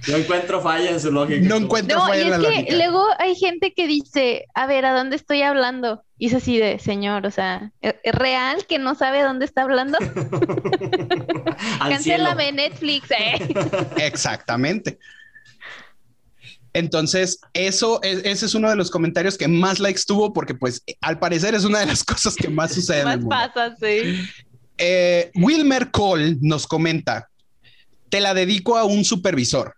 No 0.08 0.16
encuentro 0.18 0.62
falla 0.62 0.92
en 0.92 1.00
su 1.00 1.12
lógica. 1.12 1.48
No 1.48 1.56
encuentro 1.58 1.98
No, 1.98 2.06
falla 2.06 2.18
y 2.18 2.28
en 2.28 2.34
es 2.34 2.40
la 2.40 2.50
que 2.50 2.56
lógica. 2.56 2.76
luego 2.76 3.06
hay 3.20 3.36
gente 3.36 3.74
que 3.74 3.88
dice, 3.88 4.46
a 4.54 4.68
ver, 4.68 4.86
¿a 4.86 4.94
dónde 4.96 5.16
estoy 5.16 5.42
hablando? 5.42 6.04
Y 6.18 6.28
es 6.28 6.34
así 6.34 6.58
de, 6.58 6.80
señor, 6.80 7.26
o 7.26 7.32
sea, 7.32 7.72
¿es 7.82 7.96
es 8.04 8.14
real 8.16 8.66
que 8.68 8.80
no 8.80 8.96
sabe 8.96 9.22
a 9.22 9.26
dónde 9.28 9.46
está 9.46 9.64
hablando? 9.64 9.98
Cancélame 11.80 12.52
Netflix, 12.52 13.10
eh. 13.12 13.48
Exactamente. 13.98 14.98
Entonces, 16.74 17.40
eso 17.54 18.00
es, 18.04 18.20
ese 18.24 18.46
es 18.46 18.54
uno 18.54 18.70
de 18.70 18.76
los 18.76 18.92
comentarios 18.92 19.38
que 19.38 19.48
más 19.48 19.80
likes 19.80 20.02
tuvo 20.06 20.32
porque, 20.32 20.54
pues, 20.54 20.84
al 21.02 21.18
parecer 21.18 21.56
es 21.56 21.64
una 21.66 21.80
de 21.80 21.88
las 21.88 22.04
cosas 22.04 22.36
que 22.36 22.50
más 22.50 22.74
sucede 22.74 23.02
en 23.02 23.08
el 23.08 23.08
Más 23.08 23.20
mundo. 23.20 23.36
pasa, 23.36 23.76
sí. 23.82 24.22
Eh, 24.78 25.32
Wilmer 25.34 25.90
Cole 25.90 26.38
nos 26.42 26.68
comenta, 26.68 27.30
te 28.10 28.22
la 28.22 28.36
dedico 28.36 28.78
a 28.78 28.84
un 28.84 29.04
supervisor. 29.04 29.74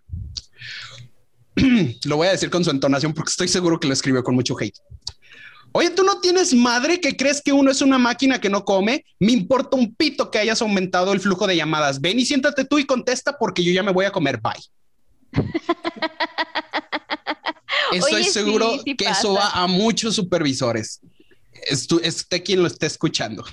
lo 2.04 2.16
voy 2.16 2.28
a 2.28 2.32
decir 2.32 2.50
con 2.50 2.64
su 2.64 2.70
entonación 2.70 3.12
porque 3.12 3.30
estoy 3.30 3.48
seguro 3.48 3.78
que 3.80 3.86
lo 3.88 3.92
escribió 3.94 4.22
con 4.22 4.34
mucho 4.34 4.56
hate. 4.58 4.78
Oye, 5.72 5.90
¿tú 5.90 6.02
no 6.02 6.20
tienes 6.20 6.52
madre 6.52 7.00
que 7.00 7.16
crees 7.16 7.40
que 7.40 7.52
uno 7.52 7.70
es 7.70 7.80
una 7.80 7.96
máquina 7.98 8.40
que 8.40 8.48
no 8.50 8.64
come? 8.64 9.04
Me 9.20 9.30
importa 9.32 9.76
un 9.76 9.94
pito 9.94 10.28
que 10.30 10.38
hayas 10.38 10.60
aumentado 10.62 11.12
el 11.12 11.20
flujo 11.20 11.46
de 11.46 11.54
llamadas. 11.56 12.00
Ven 12.00 12.18
y 12.18 12.24
siéntate 12.26 12.64
tú 12.64 12.78
y 12.80 12.86
contesta 12.86 13.36
porque 13.38 13.62
yo 13.62 13.72
ya 13.72 13.82
me 13.84 13.92
voy 13.92 14.04
a 14.04 14.10
comer. 14.10 14.40
Bye. 14.40 14.60
Estoy 17.92 18.22
Oye, 18.22 18.30
seguro 18.30 18.78
sí 18.84 18.94
que 18.96 19.04
pasa. 19.04 19.20
eso 19.20 19.34
va 19.34 19.50
a 19.50 19.66
muchos 19.66 20.14
supervisores. 20.14 21.00
Es, 21.52 21.86
tú- 21.86 22.00
es 22.02 22.16
usted 22.16 22.42
quien 22.44 22.60
lo 22.62 22.66
esté 22.68 22.86
escuchando. 22.86 23.44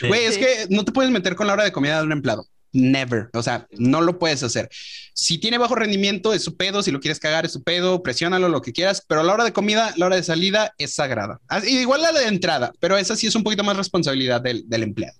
Sí. 0.00 0.08
Güey, 0.08 0.24
es 0.24 0.34
Sí. 0.34 0.40
que 0.40 0.66
no 0.70 0.84
te 0.84 0.92
puedes 0.92 1.10
meter 1.10 1.36
con 1.36 1.46
la 1.46 1.52
hora 1.52 1.64
de 1.64 1.72
comida 1.72 1.98
de 1.98 2.04
un 2.04 2.12
empleado. 2.12 2.46
Never. 2.76 3.30
O 3.32 3.42
sea, 3.42 3.66
no 3.78 4.02
lo 4.02 4.18
puedes 4.18 4.42
hacer. 4.42 4.68
Si 5.14 5.38
tiene 5.38 5.56
bajo 5.56 5.74
rendimiento, 5.74 6.34
es 6.34 6.42
su 6.44 6.56
pedo. 6.56 6.82
Si 6.82 6.90
lo 6.90 7.00
quieres 7.00 7.18
cagar, 7.18 7.46
es 7.46 7.52
su 7.52 7.62
pedo. 7.62 8.02
Presiónalo, 8.02 8.50
lo 8.50 8.60
que 8.60 8.74
quieras. 8.74 9.02
Pero 9.08 9.22
la 9.22 9.32
hora 9.32 9.44
de 9.44 9.54
comida, 9.54 9.94
la 9.96 10.06
hora 10.06 10.16
de 10.16 10.22
salida 10.22 10.74
es 10.76 10.94
sagrada. 10.94 11.40
Así- 11.48 11.78
Igual 11.78 12.02
la 12.02 12.12
de 12.12 12.26
entrada, 12.26 12.72
pero 12.80 12.98
esa 12.98 13.16
sí 13.16 13.26
es 13.26 13.34
un 13.34 13.42
poquito 13.42 13.64
más 13.64 13.76
responsabilidad 13.78 14.42
del, 14.42 14.68
del 14.68 14.82
empleado. 14.82 15.16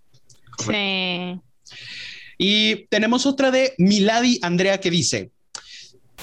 Sí. 0.67 1.41
Y 2.39 2.87
tenemos 2.91 3.25
otra 3.25 3.51
de 3.51 3.73
Miladi 3.79 4.39
Andrea 4.43 4.79
que 4.79 4.91
dice, 4.91 5.31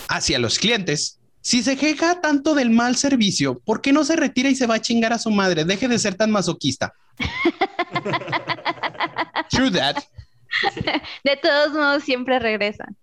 hacia 0.09 0.37
los 0.37 0.59
clientes, 0.59 1.17
si 1.41 1.63
se 1.63 1.75
queja 1.75 2.21
tanto 2.21 2.53
del 2.53 2.69
mal 2.69 2.95
servicio, 2.95 3.59
¿por 3.65 3.81
qué 3.81 3.91
no 3.91 4.05
se 4.05 4.15
retira 4.15 4.49
y 4.49 4.55
se 4.55 4.67
va 4.67 4.75
a 4.75 4.81
chingar 4.81 5.11
a 5.13 5.17
su 5.19 5.31
madre? 5.31 5.65
Deje 5.65 5.87
de 5.87 5.97
ser 5.97 6.13
tan 6.15 6.29
masoquista. 6.29 6.93
True 9.49 9.71
that. 9.71 9.97
De 11.23 11.37
todos 11.37 11.71
modos, 11.73 12.03
siempre 12.03 12.39
regresan. 12.39 12.97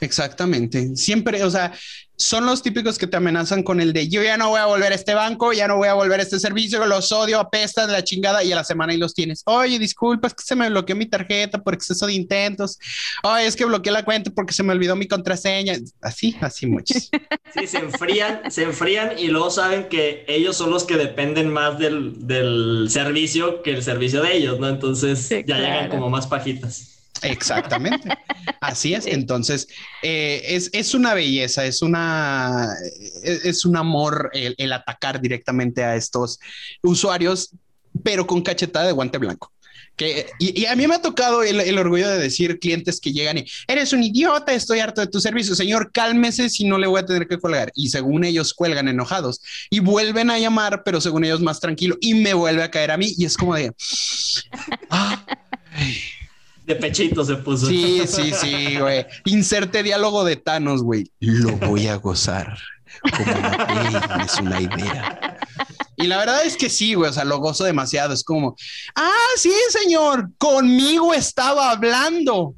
Exactamente. 0.00 0.96
Siempre, 0.96 1.42
o 1.44 1.50
sea, 1.50 1.72
son 2.18 2.46
los 2.46 2.62
típicos 2.62 2.98
que 2.98 3.06
te 3.06 3.16
amenazan 3.16 3.62
con 3.62 3.80
el 3.80 3.92
de 3.92 4.08
yo 4.08 4.22
ya 4.22 4.36
no 4.36 4.50
voy 4.50 4.58
a 4.58 4.66
volver 4.66 4.90
a 4.90 4.94
este 4.96 5.14
banco, 5.14 5.52
ya 5.52 5.68
no 5.68 5.76
voy 5.76 5.86
a 5.86 5.94
volver 5.94 6.18
a 6.18 6.24
este 6.24 6.40
servicio, 6.40 6.84
los 6.84 7.12
odio, 7.12 7.38
apesta 7.38 7.86
de 7.86 7.92
la 7.92 8.02
chingada 8.02 8.42
y 8.42 8.50
a 8.50 8.56
la 8.56 8.64
semana 8.64 8.92
y 8.92 8.96
los 8.96 9.14
tienes. 9.14 9.42
Oye, 9.46 9.78
disculpa, 9.78 10.26
es 10.26 10.34
que 10.34 10.42
se 10.42 10.56
me 10.56 10.68
bloqueó 10.68 10.96
mi 10.96 11.06
tarjeta 11.06 11.62
por 11.62 11.74
exceso 11.74 12.06
de 12.06 12.14
intentos. 12.14 12.78
Oye, 13.22 13.46
es 13.46 13.54
que 13.54 13.64
bloqueé 13.64 13.92
la 13.92 14.04
cuenta 14.04 14.32
porque 14.32 14.52
se 14.52 14.64
me 14.64 14.72
olvidó 14.72 14.96
mi 14.96 15.06
contraseña. 15.06 15.74
Así, 16.00 16.36
así 16.40 16.66
muchos. 16.66 17.10
Sí, 17.58 17.66
se 17.66 17.78
enfrían, 17.78 18.50
se 18.50 18.64
enfrían 18.64 19.18
y 19.18 19.28
luego 19.28 19.50
saben 19.50 19.88
que 19.88 20.26
ellos 20.28 20.54
son 20.54 20.68
los 20.68 20.84
que 20.84 20.96
dependen 20.96 21.48
más 21.50 21.78
del, 21.78 22.26
del 22.26 22.88
servicio 22.90 23.62
que 23.62 23.70
el 23.70 23.82
servicio 23.82 24.20
de 24.20 24.36
ellos, 24.36 24.60
¿no? 24.60 24.68
Entonces 24.68 25.30
ya 25.30 25.56
llegan 25.56 25.88
como 25.88 26.10
más 26.10 26.26
pajitas. 26.26 26.97
Exactamente. 27.22 28.08
Así 28.60 28.94
es. 28.94 29.06
Entonces, 29.06 29.68
eh, 30.02 30.42
es, 30.44 30.70
es, 30.72 30.94
una 30.94 31.14
belleza, 31.14 31.64
es 31.64 31.82
una 31.82 32.74
es, 33.22 33.64
un 33.64 33.76
amor 33.76 34.30
el, 34.32 34.72
atacar 34.72 35.20
directamente 35.20 35.84
a 35.84 35.96
estos 35.96 36.38
usuarios, 36.82 37.50
pero 38.02 38.26
con 38.26 38.42
cachetada 38.42 38.86
de 38.86 38.92
guante 38.92 39.18
blanco. 39.18 39.52
Que, 39.96 40.26
y, 40.38 40.64
a 40.66 40.76
mí 40.76 40.86
me 40.86 40.94
ha 40.94 41.02
tocado 41.02 41.42
el, 41.42 41.60
el, 41.60 41.76
orgullo 41.76 42.08
de 42.08 42.18
decir 42.18 42.60
clientes 42.60 43.00
que 43.00 43.12
llegan 43.12 43.38
y 43.38 43.46
eres 43.66 43.92
un 43.92 44.04
idiota, 44.04 44.54
estoy 44.54 44.78
harto 44.78 45.00
de 45.00 45.08
tu 45.08 45.20
servicio, 45.20 45.56
señor, 45.56 45.90
cálmese 45.90 46.48
si 46.50 46.64
no 46.64 46.78
le 46.78 46.86
voy 46.86 47.00
a 47.00 47.06
tener 47.06 47.26
que 47.26 47.38
colgar. 47.38 47.72
Y 47.74 47.88
según 47.88 48.22
ellos 48.22 48.54
cuelgan 48.54 48.86
enojados 48.86 49.40
y 49.70 49.80
vuelven 49.80 50.30
a 50.30 50.38
llamar, 50.38 50.82
pero 50.84 51.00
según 51.00 51.24
ellos 51.24 51.40
más 51.40 51.58
tranquilo 51.58 51.96
y 52.00 52.14
me 52.14 52.32
vuelve 52.32 52.62
a 52.62 52.70
caer 52.70 52.92
a 52.92 52.96
mí 52.96 53.12
y 53.16 53.24
es 53.24 53.36
como 53.36 53.54
de... 53.54 53.72
Ah, 54.90 55.24
de 56.68 56.76
pechito 56.76 57.24
se 57.24 57.36
puso. 57.36 57.66
Sí, 57.66 58.02
sí, 58.06 58.30
sí, 58.32 58.76
güey. 58.78 59.06
Inserte 59.24 59.82
diálogo 59.82 60.22
de 60.22 60.36
Thanos, 60.36 60.82
güey. 60.82 61.10
Lo 61.18 61.56
voy 61.56 61.88
a 61.88 61.96
gozar. 61.96 62.58
Como 63.10 64.22
es 64.22 64.38
una 64.38 64.60
idea. 64.60 65.38
Y 65.96 66.06
la 66.06 66.18
verdad 66.18 66.44
es 66.44 66.56
que 66.58 66.68
sí, 66.68 66.92
güey, 66.92 67.10
o 67.10 67.12
sea, 67.12 67.24
lo 67.24 67.38
gozo 67.38 67.64
demasiado. 67.64 68.12
Es 68.12 68.22
como, 68.22 68.54
ah, 68.94 69.28
sí, 69.36 69.52
señor, 69.70 70.30
conmigo 70.36 71.14
estaba 71.14 71.70
hablando. 71.70 72.54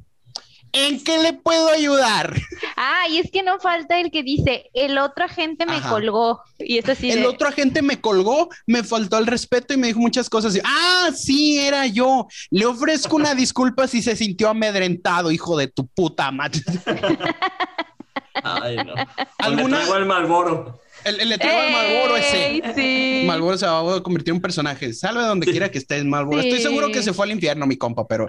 ¿En 0.72 1.02
qué 1.02 1.18
le 1.18 1.32
puedo 1.32 1.68
ayudar? 1.68 2.34
Ah, 2.76 3.08
y 3.08 3.18
es 3.18 3.30
que 3.30 3.42
no 3.42 3.58
falta 3.58 3.98
el 4.00 4.10
que 4.10 4.22
dice, 4.22 4.70
el 4.74 4.98
otro 4.98 5.24
agente 5.24 5.66
me 5.66 5.80
colgó. 5.82 6.42
Y 6.58 6.78
es 6.78 6.88
así. 6.88 7.10
El 7.10 7.26
otro 7.26 7.48
agente 7.48 7.82
me 7.82 8.00
colgó, 8.00 8.48
me 8.66 8.84
faltó 8.84 9.18
el 9.18 9.26
respeto 9.26 9.74
y 9.74 9.76
me 9.76 9.88
dijo 9.88 10.00
muchas 10.00 10.30
cosas. 10.30 10.58
ah, 10.64 11.10
sí, 11.14 11.58
era 11.58 11.86
yo. 11.86 12.28
Le 12.50 12.66
ofrezco 12.66 13.16
una 13.16 13.34
disculpa 13.34 13.86
si 13.86 14.02
se 14.02 14.16
sintió 14.16 14.48
amedrentado, 14.48 15.30
hijo 15.30 15.56
de 15.56 15.68
tu 15.68 15.86
puta 15.86 16.30
madre. 16.30 16.60
Ay, 18.42 18.76
no. 18.76 18.94
¿Alguna... 19.38 19.82
el 19.96 20.06
Malboro. 20.06 20.80
El, 21.04 21.20
el 21.20 21.28
letrero 21.28 21.62
de 21.62 21.70
Malboro 21.70 22.16
ese. 22.16 22.62
Sí. 22.74 23.24
Malboro 23.26 23.56
se 23.58 23.66
va 23.66 23.96
a 23.96 24.02
convertir 24.02 24.30
en 24.30 24.36
un 24.36 24.42
personaje. 24.42 24.92
Salve 24.92 25.22
donde 25.22 25.46
quiera 25.46 25.70
que 25.70 25.78
estés, 25.78 26.04
Malboro. 26.04 26.40
Estoy 26.40 26.60
seguro 26.60 26.90
que 26.90 27.02
se 27.02 27.12
fue 27.12 27.26
al 27.26 27.32
infierno, 27.32 27.66
mi 27.66 27.76
compa, 27.76 28.06
pero, 28.06 28.26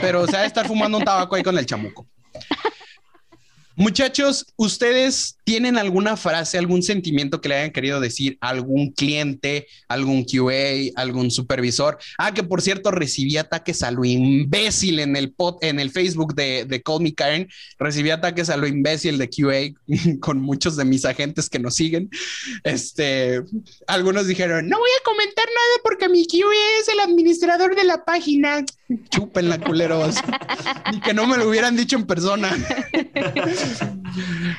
pero 0.00 0.22
o 0.22 0.26
sea, 0.26 0.44
estar 0.44 0.66
fumando 0.66 0.98
un 0.98 1.04
tabaco 1.04 1.34
ahí 1.36 1.42
con 1.42 1.56
el 1.58 1.66
chamuco. 1.66 2.06
Muchachos, 3.76 4.46
¿ustedes 4.56 5.38
tienen 5.44 5.76
alguna 5.76 6.16
frase, 6.16 6.58
algún 6.58 6.82
sentimiento 6.82 7.40
que 7.40 7.48
le 7.48 7.56
hayan 7.56 7.72
querido 7.72 8.00
decir 8.00 8.38
a 8.40 8.50
algún 8.50 8.92
cliente, 8.92 9.66
algún 9.88 10.24
QA, 10.24 10.92
algún 10.96 11.30
supervisor? 11.30 11.98
Ah, 12.18 12.32
que 12.32 12.42
por 12.42 12.62
cierto, 12.62 12.90
recibí 12.90 13.36
ataques 13.36 13.82
a 13.82 13.90
lo 13.90 14.04
imbécil 14.04 15.00
en 15.00 15.16
el, 15.16 15.34
en 15.60 15.80
el 15.80 15.90
Facebook 15.90 16.34
de, 16.34 16.64
de 16.64 16.82
Call 16.82 17.02
Me 17.02 17.14
Karen. 17.14 17.48
Recibí 17.78 18.10
ataques 18.10 18.50
a 18.50 18.56
lo 18.56 18.66
imbécil 18.66 19.18
de 19.18 19.28
QA 19.28 19.72
con 20.20 20.40
muchos 20.40 20.76
de 20.76 20.84
mis 20.84 21.04
agentes 21.04 21.48
que 21.48 21.58
nos 21.58 21.74
siguen. 21.74 22.10
Este, 22.64 23.42
algunos 23.86 24.26
dijeron, 24.26 24.68
no 24.68 24.78
voy 24.78 24.90
a 24.90 25.04
comentar 25.04 25.46
nada 25.46 25.80
porque 25.82 26.08
mi 26.08 26.26
QA 26.26 26.80
es 26.80 26.88
el 26.88 27.00
administrador 27.00 27.74
de 27.74 27.84
la 27.84 28.04
página. 28.04 28.64
la 29.34 29.58
culeros. 29.58 30.16
Ni 30.92 31.00
que 31.00 31.14
no 31.14 31.26
me 31.26 31.36
lo 31.36 31.48
hubieran 31.48 31.76
dicho 31.76 31.96
en 31.96 32.06
persona. 32.06 32.52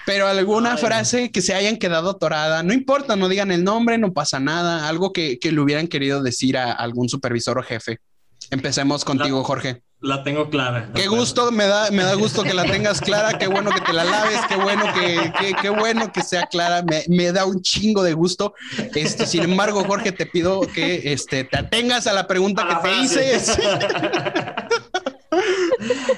Pero 0.05 0.27
alguna 0.27 0.77
frase 0.85 1.31
que 1.31 1.41
se 1.41 1.53
hayan 1.53 1.77
quedado 1.77 2.11
atorada, 2.11 2.63
no 2.63 2.73
importa, 2.73 3.15
no 3.15 3.29
digan 3.29 3.51
el 3.51 3.63
nombre, 3.63 3.97
no 3.97 4.13
pasa 4.13 4.39
nada, 4.39 4.87
algo 4.87 5.13
que, 5.13 5.39
le 5.41 5.59
hubieran 5.59 5.87
querido 5.87 6.21
decir 6.21 6.57
a 6.57 6.71
algún 6.71 7.09
supervisor 7.09 7.57
o 7.57 7.63
jefe. 7.63 7.99
Empecemos 8.51 9.05
contigo, 9.05 9.43
Jorge. 9.43 9.81
La 10.03 10.21
tengo 10.21 10.49
clara. 10.49 10.91
Qué 10.93 11.07
gusto, 11.07 11.49
me 11.53 11.65
da, 11.65 11.89
me 11.89 12.03
da 12.03 12.15
gusto 12.15 12.43
que 12.43 12.53
la 12.53 12.65
tengas 12.65 12.99
clara, 12.99 13.37
qué 13.37 13.47
bueno 13.47 13.71
que 13.71 13.79
te 13.79 13.93
la 13.93 14.03
laves, 14.03 14.41
qué 14.49 14.57
bueno 14.57 14.83
que, 14.93 15.55
qué, 15.61 15.69
bueno 15.69 16.11
que 16.11 16.21
sea 16.21 16.45
clara, 16.47 16.83
me, 17.07 17.31
da 17.31 17.45
un 17.45 17.61
chingo 17.61 18.03
de 18.03 18.13
gusto. 18.13 18.53
Este, 18.93 19.25
sin 19.25 19.43
embargo, 19.43 19.85
Jorge, 19.85 20.11
te 20.11 20.25
pido 20.25 20.59
que 20.61 21.13
este, 21.13 21.45
te 21.45 21.57
atengas 21.57 22.05
a 22.07 22.13
la 22.13 22.27
pregunta 22.27 22.67
que 22.67 22.89
te 22.89 22.99
hice. 22.99 23.39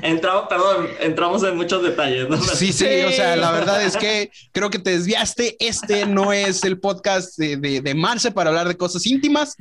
entramos, 0.02 0.46
perdón, 0.50 0.88
entramos 1.00 1.44
en 1.44 1.56
muchos 1.56 1.84
detalles. 1.84 2.28
Sí, 2.56 2.74
sí, 2.74 2.86
o 3.06 3.12
sea, 3.12 3.36
la 3.36 3.52
verdad 3.52 3.84
es 3.84 3.96
que 3.98 4.32
creo 4.52 4.70
que 4.70 4.80
te 4.80 4.92
desviaste. 4.92 5.56
Este 5.60 6.06
no 6.06 6.34
es 6.34 6.64
el 6.64 6.80
podcast 6.80 7.38
de, 7.38 7.58
de, 7.58 7.96
Marce 7.96 8.32
para 8.32 8.50
hablar 8.50 8.68
de 8.68 8.78
cosas 8.78 9.06
íntimas. 9.06 9.56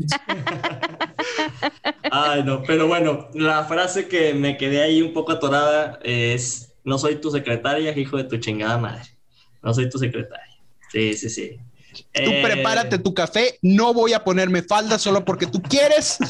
Ay, 2.11 2.43
no, 2.45 2.63
pero 2.63 2.87
bueno, 2.87 3.29
la 3.35 3.65
frase 3.65 4.09
que 4.09 4.35
me 4.35 4.57
quedé 4.57 4.83
ahí 4.83 5.03
un 5.03 5.13
poco 5.13 5.33
atorada 5.33 5.99
es, 6.03 6.75
no 6.85 6.99
soy 6.99 7.17
tu 7.17 7.31
secretaria, 7.31 7.97
hijo 7.97 8.17
de 8.17 8.25
tu 8.25 8.37
chingada 8.39 8.79
madre. 8.79 9.05
No 9.63 9.73
soy 9.73 9.89
tu 9.89 9.99
secretaria. 9.99 10.59
Sí, 10.93 11.15
sí, 11.15 11.31
sí. 11.31 11.59
Tú 11.95 12.31
eh, 12.31 12.43
prepárate 12.43 12.99
tu 12.99 13.15
café, 13.15 13.59
no 13.63 13.95
voy 13.95 14.13
a 14.13 14.25
ponerme 14.25 14.63
falda 14.63 14.99
solo 14.99 15.25
porque 15.25 15.47
tú 15.47 15.63
quieres. 15.63 16.19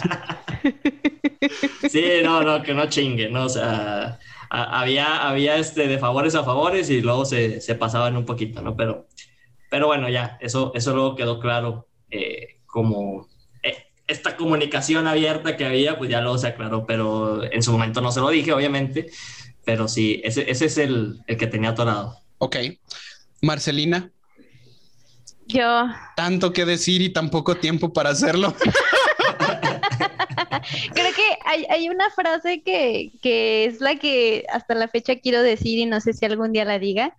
Sí, 1.88 2.04
no, 2.22 2.42
no, 2.42 2.62
que 2.62 2.74
no 2.74 2.86
chingue, 2.88 3.28
¿no? 3.28 3.44
O 3.44 3.48
sea, 3.48 4.18
había, 4.50 5.28
había 5.28 5.56
este 5.56 5.88
de 5.88 5.98
favores 5.98 6.34
a 6.34 6.44
favores 6.44 6.90
y 6.90 7.00
luego 7.00 7.24
se, 7.24 7.60
se 7.60 7.74
pasaban 7.74 8.16
un 8.16 8.24
poquito, 8.24 8.62
¿no? 8.62 8.76
Pero, 8.76 9.06
pero 9.70 9.86
bueno, 9.86 10.08
ya, 10.08 10.38
eso, 10.40 10.72
eso 10.74 10.94
luego 10.94 11.16
quedó 11.16 11.40
claro 11.40 11.88
eh, 12.10 12.60
como 12.66 13.28
eh, 13.62 13.86
esta 14.06 14.36
comunicación 14.36 15.06
abierta 15.06 15.56
que 15.56 15.64
había, 15.64 15.98
pues 15.98 16.10
ya 16.10 16.20
luego 16.20 16.38
se 16.38 16.48
aclaró, 16.48 16.86
pero 16.86 17.42
en 17.42 17.62
su 17.62 17.72
momento 17.72 18.00
no 18.00 18.12
se 18.12 18.20
lo 18.20 18.28
dije, 18.30 18.52
obviamente, 18.52 19.10
pero 19.64 19.88
sí, 19.88 20.20
ese, 20.24 20.50
ese 20.50 20.66
es 20.66 20.78
el, 20.78 21.20
el 21.26 21.36
que 21.36 21.46
tenía 21.46 21.70
atorado. 21.70 22.18
Ok. 22.38 22.56
Marcelina. 23.40 24.10
Yo. 25.46 25.86
Tanto 26.16 26.52
que 26.52 26.64
decir 26.64 27.02
y 27.02 27.10
tan 27.10 27.30
poco 27.30 27.56
tiempo 27.56 27.92
para 27.92 28.10
hacerlo. 28.10 28.54
Creo 30.94 31.12
que 31.14 31.38
hay, 31.44 31.66
hay 31.70 31.88
una 31.88 32.10
frase 32.10 32.62
que, 32.62 33.12
que, 33.22 33.64
es 33.64 33.80
la 33.80 33.96
que 33.96 34.46
hasta 34.52 34.74
la 34.74 34.88
fecha 34.88 35.16
quiero 35.16 35.42
decir 35.42 35.78
y 35.78 35.86
no 35.86 36.00
sé 36.00 36.12
si 36.12 36.24
algún 36.24 36.52
día 36.52 36.64
la 36.64 36.78
diga, 36.78 37.16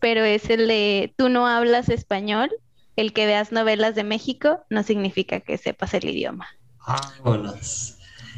pero 0.00 0.24
es 0.24 0.50
el 0.50 0.68
de 0.68 1.14
tú 1.16 1.28
no 1.28 1.46
hablas 1.46 1.88
español, 1.88 2.50
el 2.96 3.12
que 3.12 3.26
veas 3.26 3.52
novelas 3.52 3.94
de 3.94 4.04
México 4.04 4.60
no 4.70 4.82
significa 4.82 5.40
que 5.40 5.58
sepas 5.58 5.94
el 5.94 6.04
idioma. 6.04 6.46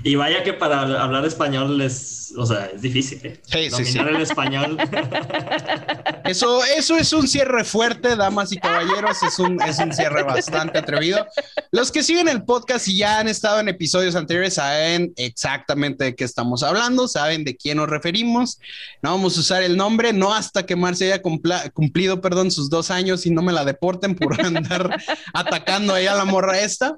Y 0.02 0.14
vaya 0.14 0.42
que 0.42 0.52
para 0.52 0.82
hablar 1.02 1.24
español 1.24 1.80
es, 1.80 2.32
o 2.36 2.46
sea, 2.46 2.66
es 2.66 2.82
difícil, 2.82 3.20
¿eh? 3.24 3.40
Sí, 3.44 3.68
Dominar 3.68 4.08
el 4.08 4.20
español. 4.20 4.78
Eso, 6.24 6.60
eso 6.64 6.96
es 6.96 7.12
un 7.12 7.28
cierre 7.28 7.62
fuerte, 7.62 8.16
damas 8.16 8.50
y 8.50 8.56
caballeros, 8.56 9.22
es 9.22 9.38
un, 9.38 9.62
es 9.62 9.78
un 9.78 9.92
cierre 9.92 10.24
bastante 10.24 10.78
atrevido. 10.78 11.24
Los 11.70 11.92
que 11.92 12.02
siguen 12.02 12.26
el 12.26 12.42
podcast 12.42 12.88
y 12.88 12.96
ya 12.96 13.20
han 13.20 13.28
estado 13.28 13.60
en 13.60 13.68
episodios 13.68 14.16
anteriores 14.16 14.54
saben 14.54 15.12
exactamente 15.16 16.02
de 16.02 16.16
qué 16.16 16.24
estamos 16.24 16.64
hablando, 16.64 17.06
saben 17.06 17.44
de 17.44 17.56
quién 17.56 17.76
nos 17.76 17.88
referimos. 17.88 18.58
No 19.02 19.12
vamos 19.12 19.36
a 19.36 19.40
usar 19.40 19.62
el 19.62 19.76
nombre, 19.76 20.12
no 20.12 20.34
hasta 20.34 20.66
que 20.66 20.74
Marce 20.74 21.12
haya 21.12 21.22
cumplido, 21.22 22.20
perdón, 22.20 22.50
sus 22.50 22.70
dos 22.70 22.90
años 22.90 23.24
y 23.24 23.30
no 23.30 23.42
me 23.42 23.52
la 23.52 23.64
deporten 23.64 24.16
por 24.16 24.40
andar 24.44 25.00
atacando 25.32 25.94
ahí 25.94 26.08
a 26.08 26.14
la 26.16 26.24
morra 26.24 26.58
esta. 26.58 26.96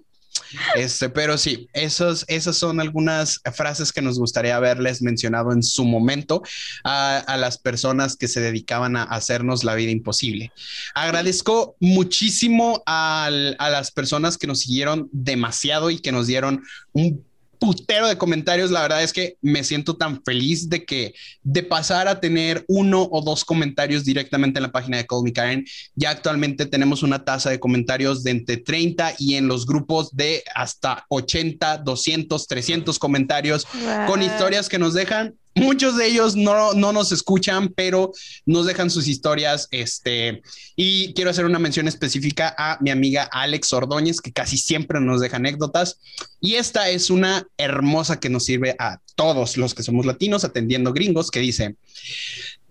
Este, 0.74 1.08
pero 1.08 1.38
sí, 1.38 1.68
esos, 1.72 2.24
esas 2.28 2.56
son 2.56 2.80
algunas 2.80 3.40
frases 3.54 3.92
que 3.92 4.02
nos 4.02 4.18
gustaría 4.18 4.56
haberles 4.56 5.02
mencionado 5.02 5.52
en 5.52 5.62
su 5.62 5.84
momento 5.84 6.42
a, 6.84 7.36
las 7.38 7.58
personas 7.58 8.16
que 8.16 8.28
se 8.28 8.40
dedicaban 8.40 8.96
a 8.96 9.04
hacernos 9.04 9.62
la 9.64 9.74
vida 9.74 9.90
imposible. 9.90 10.52
Agradezco 10.94 11.76
muchísimo 11.80 12.82
a 12.86 13.28
las 13.30 13.90
personas 13.90 14.38
que 14.38 14.46
nos 14.46 14.60
siguieron 14.60 15.08
demasiado 15.12 15.90
y 15.90 15.98
que 16.00 16.12
nos 16.12 16.26
dieron 16.26 16.62
un 16.92 17.27
putero 17.58 18.08
de 18.08 18.18
comentarios. 18.18 18.70
La 18.70 18.82
verdad 18.82 19.02
es 19.02 19.12
que 19.12 19.36
me 19.42 19.64
siento 19.64 19.96
tan 19.96 20.22
feliz 20.22 20.68
de 20.68 20.84
que 20.84 21.14
de 21.42 21.62
pasar 21.62 22.08
a 22.08 22.20
tener 22.20 22.64
uno 22.68 23.08
o 23.10 23.22
dos 23.22 23.44
comentarios 23.44 24.04
directamente 24.04 24.58
en 24.58 24.62
la 24.62 24.72
página 24.72 24.96
de 24.96 25.06
Call 25.06 25.22
Me 25.22 25.32
Karen, 25.32 25.64
ya 25.94 26.10
actualmente 26.10 26.66
tenemos 26.66 27.02
una 27.02 27.24
tasa 27.24 27.50
de 27.50 27.60
comentarios 27.60 28.22
de 28.22 28.30
entre 28.30 28.56
30 28.58 29.14
y 29.18 29.34
en 29.34 29.48
los 29.48 29.66
grupos 29.66 30.14
de 30.14 30.42
hasta 30.54 31.04
80, 31.08 31.78
200, 31.78 32.46
300 32.46 32.98
comentarios 32.98 33.66
con 34.06 34.22
historias 34.22 34.68
que 34.68 34.78
nos 34.78 34.94
dejan 34.94 35.34
Muchos 35.54 35.96
de 35.96 36.06
ellos 36.06 36.36
no, 36.36 36.72
no, 36.74 36.92
nos 36.92 37.10
escuchan, 37.10 37.68
pero 37.68 38.12
nos 38.46 38.66
dejan 38.66 38.90
sus 38.90 39.08
historias. 39.08 39.68
Este, 39.70 40.42
y 40.76 41.12
quiero 41.14 41.30
hacer 41.30 41.44
una 41.44 41.58
mención 41.58 41.88
específica 41.88 42.54
a 42.56 42.78
mi 42.80 42.90
amiga 42.90 43.28
Alex 43.32 43.72
Ordóñez, 43.72 44.20
que 44.20 44.32
casi 44.32 44.56
siempre 44.56 45.00
nos 45.00 45.20
deja 45.20 45.36
anécdotas. 45.36 46.00
Y 46.40 46.54
esta 46.54 46.88
es 46.90 47.10
una 47.10 47.46
hermosa 47.56 48.20
que 48.20 48.28
nos 48.28 48.44
sirve 48.44 48.76
a 48.78 49.00
todos 49.16 49.56
los 49.56 49.74
que 49.74 49.82
somos 49.82 50.06
latinos 50.06 50.44
atendiendo 50.44 50.92
gringos, 50.92 51.30
que 51.30 51.40
dice, 51.40 51.74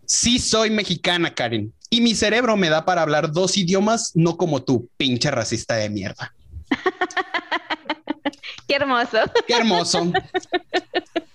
sí 0.06 0.40
soy 0.40 0.70
mexicana, 0.70 1.36
Karen, 1.36 1.74
y 1.90 2.02
mi 2.02 2.16
cerebro 2.16 2.58
me 2.58 2.70
da 2.70 2.86
para 2.86 3.02
hablar 3.02 3.32
dos 3.32 3.58
idiomas, 3.58 4.12
no 4.16 4.38
como 4.38 4.64
tú, 4.64 4.90
pinche 4.98 5.32
racista 5.32 5.76
de 5.76 5.90
mierda. 5.90 6.34
Qué 8.68 8.76
hermoso. 8.76 9.18
Qué 9.48 9.54
hermoso. 9.54 10.12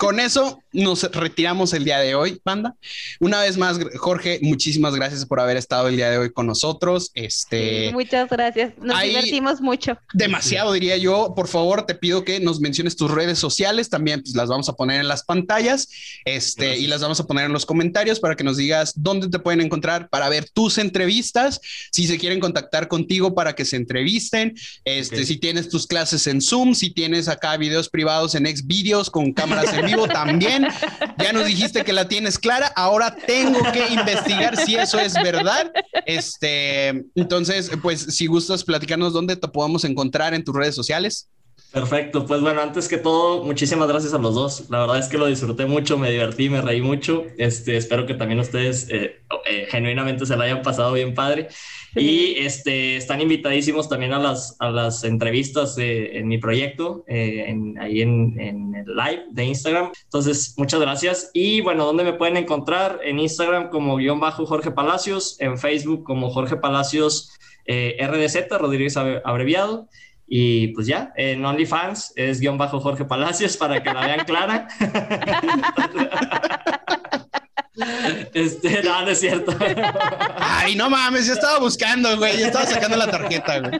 Con 0.02 0.18
eso 0.18 0.60
nos 0.72 1.04
retiramos 1.12 1.72
el 1.74 1.84
día 1.84 2.00
de 2.00 2.16
hoy, 2.16 2.40
banda. 2.44 2.74
Una 3.20 3.40
vez 3.40 3.56
más, 3.56 3.78
Jorge, 3.98 4.40
muchísimas 4.42 4.96
gracias 4.96 5.24
por 5.26 5.38
haber 5.38 5.56
estado 5.56 5.86
el 5.86 5.94
día 5.94 6.10
de 6.10 6.18
hoy 6.18 6.32
con 6.32 6.44
nosotros. 6.44 7.12
Este, 7.14 7.92
muchas 7.92 8.28
gracias. 8.28 8.72
Nos 8.78 9.00
divertimos 9.00 9.60
mucho. 9.60 9.96
Demasiado, 10.12 10.72
diría 10.72 10.96
yo. 10.96 11.34
Por 11.36 11.46
favor, 11.46 11.86
te 11.86 11.94
pido 11.94 12.24
que 12.24 12.40
nos 12.40 12.58
menciones 12.58 12.96
tus 12.96 13.12
redes 13.12 13.38
sociales. 13.38 13.90
También 13.90 14.22
pues, 14.22 14.34
las 14.34 14.48
vamos 14.48 14.68
a 14.68 14.72
poner 14.72 15.00
en 15.00 15.06
las 15.06 15.22
pantallas 15.22 15.88
este, 16.24 16.78
y 16.78 16.88
las 16.88 17.00
vamos 17.00 17.20
a 17.20 17.26
poner 17.28 17.44
en 17.44 17.52
los 17.52 17.64
comentarios 17.64 18.18
para 18.18 18.34
que 18.34 18.42
nos 18.42 18.56
digas 18.56 18.94
dónde 18.96 19.28
te 19.28 19.38
pueden 19.38 19.60
encontrar 19.60 20.08
para 20.08 20.28
ver 20.28 20.50
tus 20.50 20.78
entrevistas. 20.78 21.60
Si 21.92 22.08
se 22.08 22.18
quieren 22.18 22.40
contactar 22.40 22.88
contigo 22.88 23.36
para 23.36 23.54
que 23.54 23.64
se 23.64 23.76
entrevisten, 23.76 24.56
este, 24.84 25.24
si 25.24 25.36
tienes 25.36 25.68
tus 25.68 25.86
clases 25.86 26.26
en 26.26 26.42
Zoom, 26.42 26.74
si 26.74 26.90
tienes 26.90 27.28
acá 27.28 27.56
videos 27.56 27.88
privados 27.88 28.34
en 28.34 28.46
Xvideos 28.48 29.08
con 29.08 29.32
cámaras 29.32 29.72
en 29.72 29.91
también. 30.08 30.66
Ya 31.18 31.32
nos 31.32 31.46
dijiste 31.46 31.84
que 31.84 31.92
la 31.92 32.08
tienes 32.08 32.38
clara. 32.38 32.72
Ahora 32.76 33.14
tengo 33.14 33.60
que 33.72 33.88
investigar 33.88 34.56
si 34.56 34.76
eso 34.76 34.98
es 34.98 35.14
verdad. 35.14 35.72
Este, 36.06 36.88
entonces, 37.14 37.70
pues, 37.82 38.00
si 38.00 38.26
gustas 38.26 38.64
platicarnos 38.64 39.12
dónde 39.12 39.36
te 39.36 39.48
podemos 39.48 39.84
encontrar 39.84 40.34
en 40.34 40.44
tus 40.44 40.54
redes 40.54 40.74
sociales. 40.74 41.28
Perfecto, 41.72 42.26
pues 42.26 42.42
bueno, 42.42 42.60
antes 42.60 42.86
que 42.86 42.98
todo, 42.98 43.44
muchísimas 43.44 43.88
gracias 43.88 44.12
a 44.12 44.18
los 44.18 44.34
dos. 44.34 44.66
La 44.68 44.80
verdad 44.80 44.98
es 44.98 45.08
que 45.08 45.16
lo 45.16 45.24
disfruté 45.26 45.64
mucho, 45.64 45.96
me 45.96 46.10
divertí, 46.10 46.50
me 46.50 46.60
reí 46.60 46.82
mucho. 46.82 47.24
Este, 47.38 47.78
espero 47.78 48.04
que 48.04 48.12
también 48.12 48.40
ustedes 48.40 48.88
eh, 48.90 49.22
eh, 49.48 49.66
genuinamente 49.70 50.26
se 50.26 50.36
la 50.36 50.44
hayan 50.44 50.60
pasado 50.60 50.92
bien 50.92 51.14
padre. 51.14 51.48
Y 51.94 52.34
este, 52.38 52.96
están 52.96 53.22
invitadísimos 53.22 53.88
también 53.88 54.12
a 54.12 54.18
las, 54.18 54.54
a 54.58 54.70
las 54.70 55.02
entrevistas 55.04 55.76
en 55.78 56.28
mi 56.28 56.36
proyecto, 56.36 57.04
eh, 57.06 57.44
en, 57.48 57.78
ahí 57.78 58.02
en, 58.02 58.38
en, 58.38 58.74
el 58.74 58.94
live 58.94 59.24
de 59.30 59.44
Instagram. 59.44 59.92
Entonces, 60.04 60.54
muchas 60.58 60.80
gracias. 60.80 61.30
Y 61.32 61.62
bueno, 61.62 61.86
¿dónde 61.86 62.04
me 62.04 62.12
pueden 62.12 62.36
encontrar? 62.36 63.00
En 63.02 63.18
Instagram 63.18 63.70
como 63.70 63.96
guion 63.96 64.20
bajo 64.20 64.44
Jorge 64.44 64.72
Palacios, 64.72 65.36
en 65.40 65.56
Facebook 65.56 66.04
como 66.04 66.28
Jorge 66.28 66.56
Palacios 66.56 67.32
eh, 67.64 67.96
RDZ, 68.00 68.58
Rodríguez 68.58 68.96
abreviado. 68.96 69.88
Y 70.34 70.68
pues 70.68 70.86
ya, 70.86 71.12
en 71.14 71.44
OnlyFans 71.44 72.14
es 72.16 72.40
guion 72.40 72.56
bajo 72.56 72.80
Jorge 72.80 73.04
Palacios 73.04 73.54
para 73.58 73.82
que 73.82 73.92
la 73.92 74.00
vean 74.00 74.24
clara. 74.24 74.66
Este, 78.34 78.82
no, 78.82 79.02
no 79.02 79.10
es 79.10 79.20
cierto. 79.20 79.54
Ay, 80.36 80.74
no 80.76 80.90
mames, 80.90 81.26
yo 81.26 81.32
estaba 81.32 81.58
buscando, 81.58 82.16
güey. 82.18 82.38
Yo 82.38 82.46
estaba 82.46 82.66
sacando 82.66 82.96
la 82.96 83.10
tarjeta, 83.10 83.60
güey. 83.60 83.72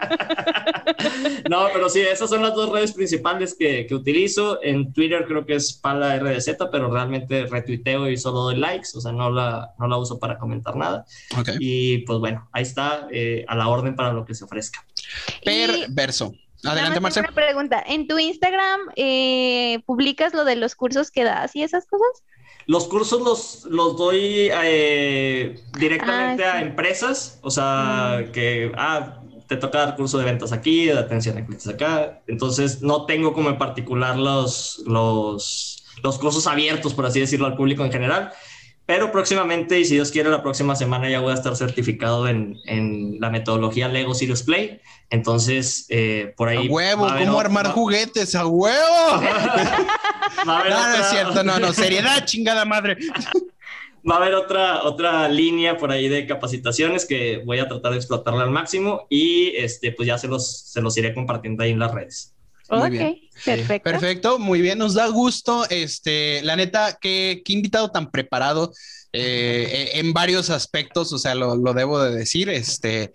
No, 1.49 1.69
pero 1.73 1.89
sí, 1.89 2.01
esas 2.01 2.31
son 2.31 2.43
las 2.43 2.55
dos 2.55 2.71
redes 2.71 2.93
principales 2.93 3.55
que, 3.59 3.87
que 3.87 3.95
utilizo. 3.95 4.63
En 4.63 4.93
Twitter 4.93 5.25
creo 5.27 5.45
que 5.45 5.55
es 5.55 5.73
Pala 5.73 6.19
RDZ, 6.19 6.57
pero 6.71 6.91
realmente 6.91 7.47
retuiteo 7.47 8.09
y 8.09 8.17
solo 8.17 8.41
doy 8.41 8.57
likes, 8.57 8.91
o 8.95 9.01
sea, 9.01 9.13
no 9.13 9.31
la, 9.31 9.75
no 9.79 9.89
la 9.89 9.97
uso 9.97 10.19
para 10.19 10.39
comentar 10.39 10.77
nada. 10.77 11.05
Y 11.59 11.99
pues 11.99 12.19
bueno, 12.19 12.49
ahí 12.53 12.63
está, 12.63 13.09
eh, 13.11 13.45
a 13.49 13.57
la 13.57 13.69
orden 13.69 13.95
para 13.95 14.13
lo 14.13 14.25
que 14.25 14.35
se 14.35 14.45
ofrezca. 14.45 14.85
Perverso. 15.45 16.35
Adelante, 16.65 17.01
Marcelo. 17.01 17.27
Una 17.29 17.35
pregunta. 17.35 17.83
¿En 17.87 18.07
tu 18.07 18.19
Instagram 18.19 18.81
eh, 18.97 19.81
publicas 19.85 20.33
lo 20.33 20.45
de 20.45 20.57
los 20.57 20.77
cursos 20.77 21.11
que 21.11 21.25
das 21.25 21.57
y 21.57 21.63
esas 21.63 21.87
cosas? 21.87 22.23
Los 22.67 22.87
cursos 22.87 23.21
los, 23.23 23.65
los 23.71 23.97
doy 23.97 24.51
eh, 24.53 25.61
directamente 25.79 26.45
ah, 26.45 26.55
a 26.55 26.63
empresas, 26.63 27.39
o 27.43 27.51
sea, 27.51 28.23
mm. 28.23 28.33
que, 28.33 28.73
ah, 28.77 29.23
te 29.49 29.57
toca 29.57 29.79
dar 29.79 29.97
curso 29.97 30.19
de 30.19 30.25
ventas 30.25 30.53
aquí, 30.53 30.87
de 30.87 30.99
atención 30.99 31.37
a 31.37 31.45
clientes 31.45 31.69
acá. 31.69 32.23
Entonces, 32.27 32.83
no 32.83 33.07
tengo 33.07 33.33
como 33.33 33.51
en 33.51 33.59
particular 33.59 34.17
los, 34.17 34.83
los, 34.87 35.85
los 36.03 36.19
cursos 36.19 36.47
abiertos, 36.47 36.95
por 36.95 37.07
así 37.07 37.21
decirlo, 37.21 37.47
al 37.47 37.57
público 37.57 37.85
en 37.85 37.93
general. 37.93 38.33
Pero 38.85 39.13
próximamente, 39.13 39.79
y 39.79 39.85
si 39.85 39.95
Dios 39.95 40.11
quiere, 40.11 40.29
la 40.29 40.43
próxima 40.43 40.75
semana 40.75 41.09
ya 41.09 41.21
voy 41.21 41.33
a 41.33 41.35
estar 41.35 41.55
certificado 41.55 42.27
en, 42.29 42.57
en 42.67 43.19
la 43.21 43.31
metodología 43.31 43.89
Lego 43.89 44.15
Serious 44.15 44.43
Play. 44.43 44.81
Entonces, 45.09 45.87
eh, 45.89 46.35
por 46.37 46.49
ahí. 46.49 46.67
¡A 46.67 46.71
huevo! 46.71 47.07
¿Cómo 47.07 47.39
armar 47.39 47.69
juguetes? 47.69 48.35
¡A 48.35 48.47
huevo! 48.47 49.21
no, 50.47 50.65
no 50.65 50.95
es 50.95 51.11
cierto, 51.11 51.45
no, 51.45 51.59
no. 51.59 51.73
Seriedad, 51.73 52.25
chingada 52.25 52.65
madre. 52.65 52.97
Va 54.09 54.17
a 54.17 54.19
haber 54.19 54.35
otra, 54.35 54.83
otra 54.83 55.29
línea 55.29 55.77
por 55.77 55.93
ahí 55.93 56.09
de 56.09 56.27
capacitaciones 56.27 57.07
que 57.07 57.43
voy 57.45 57.61
a 57.61 57.69
tratar 57.69 57.93
de 57.93 57.99
explotarla 57.99 58.43
al 58.43 58.51
máximo 58.51 59.07
y 59.09 59.55
este, 59.57 59.93
pues 59.93 60.09
ya 60.09 60.19
se 60.19 60.27
los, 60.27 60.61
se 60.61 60.81
los 60.81 60.97
iré 60.97 61.15
compartiendo 61.15 61.63
ahí 61.63 61.71
en 61.71 61.79
las 61.79 61.93
redes. 61.93 62.35
Muy 62.69 62.91
bien. 62.91 63.21
perfecto. 63.45 63.91
Perfecto, 63.91 64.39
muy 64.39 64.61
bien, 64.63 64.79
nos 64.79 64.95
da 64.95 65.07
gusto. 65.09 65.67
Este, 65.69 66.41
la 66.43 66.57
neta, 66.57 66.99
qué, 67.01 67.43
qué 67.45 67.53
invitado 67.53 67.91
tan 67.91 68.11
preparado 68.11 68.73
eh, 69.13 69.91
en 69.95 70.13
varios 70.13 70.49
aspectos, 70.49 71.13
o 71.13 71.19
sea, 71.19 71.35
lo, 71.35 71.55
lo, 71.57 71.75
debo 71.75 72.03
de 72.03 72.17
decir. 72.17 72.49
Este, 72.49 73.13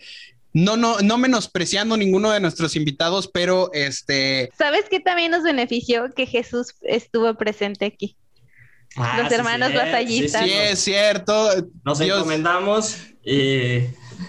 no, 0.58 0.76
no, 0.76 1.00
no 1.00 1.18
menospreciando 1.20 1.96
ninguno 1.98 2.32
de 2.32 2.40
nuestros 2.40 2.76
invitados, 2.76 3.30
pero 3.32 3.70
este. 3.74 4.50
¿Sabes 4.58 4.86
qué 4.90 5.00
también 5.00 5.30
nos 5.30 5.44
benefició 5.44 6.12
que 6.16 6.26
Jesús 6.26 6.74
estuvo 6.82 7.36
presente 7.36 7.86
aquí? 7.86 8.18
Ah, 8.96 9.22
Los 9.22 9.32
hermanos 9.32 9.72
lasallistas. 9.74 10.44
Sí, 10.44 10.52
es 10.52 10.80
cierto. 10.80 11.50
Nos 11.86 12.02
encomendamos 12.02 12.98
y. 13.24 13.82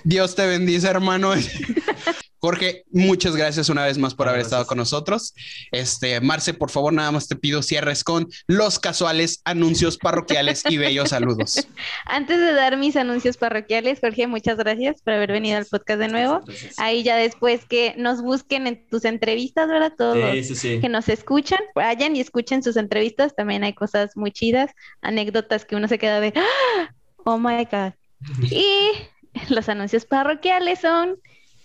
Dios 0.05 0.35
te 0.35 0.47
bendice, 0.47 0.87
hermano. 0.89 1.33
Jorge, 2.40 2.85
muchas 2.90 3.35
gracias 3.35 3.69
una 3.69 3.85
vez 3.85 3.98
más 3.98 4.15
por 4.15 4.28
haber 4.28 4.40
estado 4.40 4.66
con 4.66 4.78
nosotros. 4.78 5.35
Este, 5.73 6.20
Marce, 6.20 6.55
por 6.55 6.70
favor, 6.70 6.93
nada 6.93 7.10
más 7.10 7.27
te 7.27 7.36
pido 7.36 7.62
cierres 7.62 8.05
con 8.05 8.28
los 8.47 8.78
casuales 8.78 9.40
anuncios 9.44 9.98
parroquiales 9.98 10.62
y 10.69 10.77
bellos 10.77 11.10
saludos. 11.10 11.66
Antes 12.06 12.39
de 12.39 12.52
dar 12.52 12.77
mis 12.77 12.97
anuncios 12.97 13.36
parroquiales, 13.36 13.98
Jorge, 14.01 14.27
muchas 14.27 14.56
gracias 14.56 15.02
por 15.02 15.15
haber 15.15 15.32
venido 15.32 15.59
al 15.59 15.66
podcast 15.66 15.98
de 15.98 16.09
nuevo. 16.09 16.43
Ahí 16.77 17.02
ya 17.02 17.16
después 17.16 17.65
que 17.65 17.94
nos 17.97 18.23
busquen 18.23 18.66
en 18.66 18.86
tus 18.89 19.05
entrevistas, 19.05 19.69
¿verdad? 19.69 19.93
Todos 19.97 20.16
los 20.16 20.60
que 20.60 20.89
nos 20.89 21.09
escuchan, 21.09 21.60
vayan 21.74 22.15
y 22.15 22.20
escuchen 22.20 22.62
sus 22.62 22.77
entrevistas. 22.77 23.35
También 23.35 23.65
hay 23.65 23.74
cosas 23.74 24.16
muy 24.16 24.31
chidas, 24.31 24.70
anécdotas 25.02 25.65
que 25.65 25.77
uno 25.77 25.89
se 25.89 25.98
queda 25.98 26.20
de, 26.20 26.32
¡Ah! 26.36 26.94
oh 27.24 27.39
my 27.39 27.65
God. 27.65 27.93
Y 28.51 28.90
los 29.48 29.69
anuncios 29.69 30.05
parroquiales 30.05 30.81
son 30.81 31.19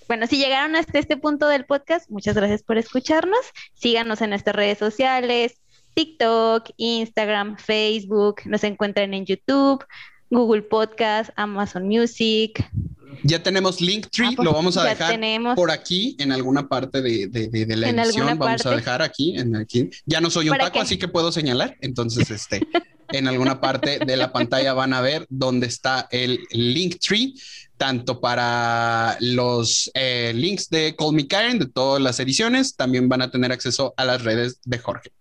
bueno, 0.07 0.27
si 0.27 0.37
llegaron 0.37 0.75
hasta 0.75 0.99
este 0.99 1.17
punto 1.17 1.47
del 1.47 1.65
podcast, 1.65 2.09
muchas 2.09 2.35
gracias 2.35 2.63
por 2.63 2.77
escucharnos. 2.77 3.39
Síganos 3.73 4.21
en 4.21 4.31
nuestras 4.31 4.55
redes 4.55 4.77
sociales, 4.77 5.55
TikTok, 5.93 6.69
Instagram, 6.77 7.57
Facebook. 7.57 8.41
Nos 8.45 8.63
encuentran 8.63 9.13
en 9.13 9.25
YouTube, 9.25 9.85
Google 10.29 10.63
Podcast, 10.63 11.29
Amazon 11.35 11.87
Music. 11.87 12.69
Ya 13.23 13.43
tenemos 13.43 13.79
Linktree, 13.79 14.35
lo 14.37 14.53
vamos 14.53 14.75
a 14.75 14.83
dejar 14.83 15.19
por 15.55 15.69
aquí 15.69 16.15
en 16.19 16.31
alguna 16.31 16.67
parte 16.67 17.01
de, 17.01 17.27
de, 17.27 17.75
la 17.75 17.89
edición. 17.89 18.37
Vamos 18.37 18.65
a 18.65 18.75
dejar 18.75 19.01
aquí, 19.01 19.37
en 19.37 19.55
aquí. 19.55 19.89
Ya 20.05 20.19
no 20.19 20.29
soy 20.29 20.49
un 20.49 20.57
taco, 20.57 20.81
así 20.81 20.97
que 20.97 21.07
puedo 21.07 21.31
señalar. 21.31 21.77
Entonces, 21.81 22.31
este, 22.31 22.67
en 23.09 23.27
alguna 23.27 23.61
parte 23.61 23.99
de 23.99 24.17
la 24.17 24.33
pantalla 24.33 24.73
van 24.73 24.93
a 24.93 25.01
ver 25.01 25.25
dónde 25.29 25.67
está 25.67 26.07
el 26.11 26.45
Linktree 26.51 27.33
tanto 27.77 28.19
para 28.21 29.17
los 29.19 29.91
eh, 29.93 30.31
links 30.35 30.69
de 30.69 30.95
Call 30.95 31.13
Me 31.13 31.27
Karen, 31.27 31.59
de 31.59 31.67
todas 31.67 32.01
las 32.01 32.19
ediciones, 32.19 32.75
también 32.75 33.09
van 33.09 33.21
a 33.21 33.31
tener 33.31 33.51
acceso 33.51 33.93
a 33.97 34.05
las 34.05 34.23
redes 34.23 34.59
de 34.63 34.77
Jorge. 34.79 35.11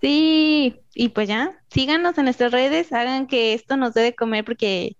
Sí, 0.00 0.76
y 0.94 1.08
pues 1.08 1.28
ya, 1.28 1.62
síganos 1.70 2.18
en 2.18 2.24
nuestras 2.24 2.52
redes, 2.52 2.92
hagan 2.92 3.26
que 3.26 3.54
esto 3.54 3.76
nos 3.76 3.94
debe 3.94 4.14
comer 4.14 4.44
porque 4.44 4.96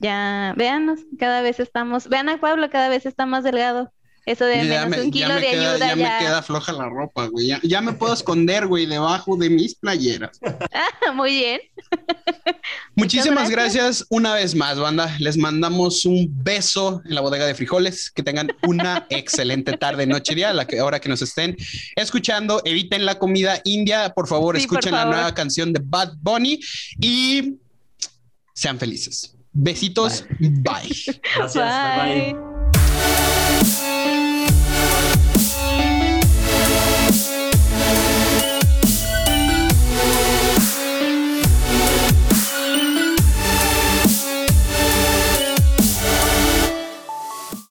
ya, 0.00 0.54
véanos, 0.56 1.00
cada 1.18 1.40
vez 1.40 1.60
estamos, 1.60 2.08
vean 2.08 2.28
a 2.28 2.40
Pablo, 2.40 2.68
cada 2.70 2.88
vez 2.88 3.06
está 3.06 3.26
más 3.26 3.44
delgado. 3.44 3.92
Eso 4.26 4.46
de 4.46 4.66
Ya 4.66 4.86
menos 4.86 4.90
me, 4.90 5.02
un 5.04 5.12
ya 5.12 5.26
kilo 5.26 5.34
me 5.34 5.40
de 5.40 5.46
queda, 5.50 5.70
ayuda 5.72 5.78
ya 5.78 5.88
ya. 5.88 5.96
me 5.96 6.18
queda 6.24 6.42
floja 6.42 6.72
la 6.72 6.88
ropa, 6.88 7.26
güey. 7.26 7.48
Ya, 7.48 7.60
ya 7.62 7.80
me 7.82 7.92
puedo 7.92 8.14
esconder, 8.14 8.66
güey, 8.66 8.86
debajo 8.86 9.36
de 9.36 9.50
mis 9.50 9.74
playeras. 9.74 10.40
Muy 11.14 11.30
bien. 11.32 11.60
Muchísimas 12.94 13.50
gracias. 13.50 13.84
gracias 13.84 14.06
una 14.08 14.34
vez 14.34 14.54
más, 14.54 14.78
banda. 14.78 15.14
Les 15.18 15.36
mandamos 15.36 16.06
un 16.06 16.26
beso 16.42 17.02
en 17.04 17.14
la 17.14 17.20
bodega 17.20 17.46
de 17.46 17.54
frijoles. 17.54 18.10
Que 18.10 18.22
tengan 18.22 18.48
una 18.66 19.06
excelente 19.10 19.76
tarde, 19.76 20.06
noche, 20.06 20.34
día, 20.34 20.50
a 20.50 20.54
la 20.54 20.66
que, 20.66 20.80
hora 20.80 21.00
que 21.00 21.08
nos 21.08 21.20
estén 21.20 21.56
escuchando. 21.96 22.62
Eviten 22.64 23.04
la 23.04 23.18
comida 23.18 23.60
india. 23.64 24.10
Por 24.14 24.26
favor, 24.26 24.58
Sí, 24.58 24.66
por 24.66 24.78
escuchen 24.78 24.92
la 24.94 25.04
nueva 25.04 25.34
canción 25.34 25.72
de 25.72 25.80
Bad 25.84 26.14
Bunny 26.20 26.60
y 27.00 27.56
sean 28.54 28.78
felices. 28.78 29.36
Besitos. 29.52 30.24
bye. 30.40 30.94
Gracias. 31.36 31.54
bye. 31.54 32.14
bye. 32.14 32.32
Bye. 32.34 32.53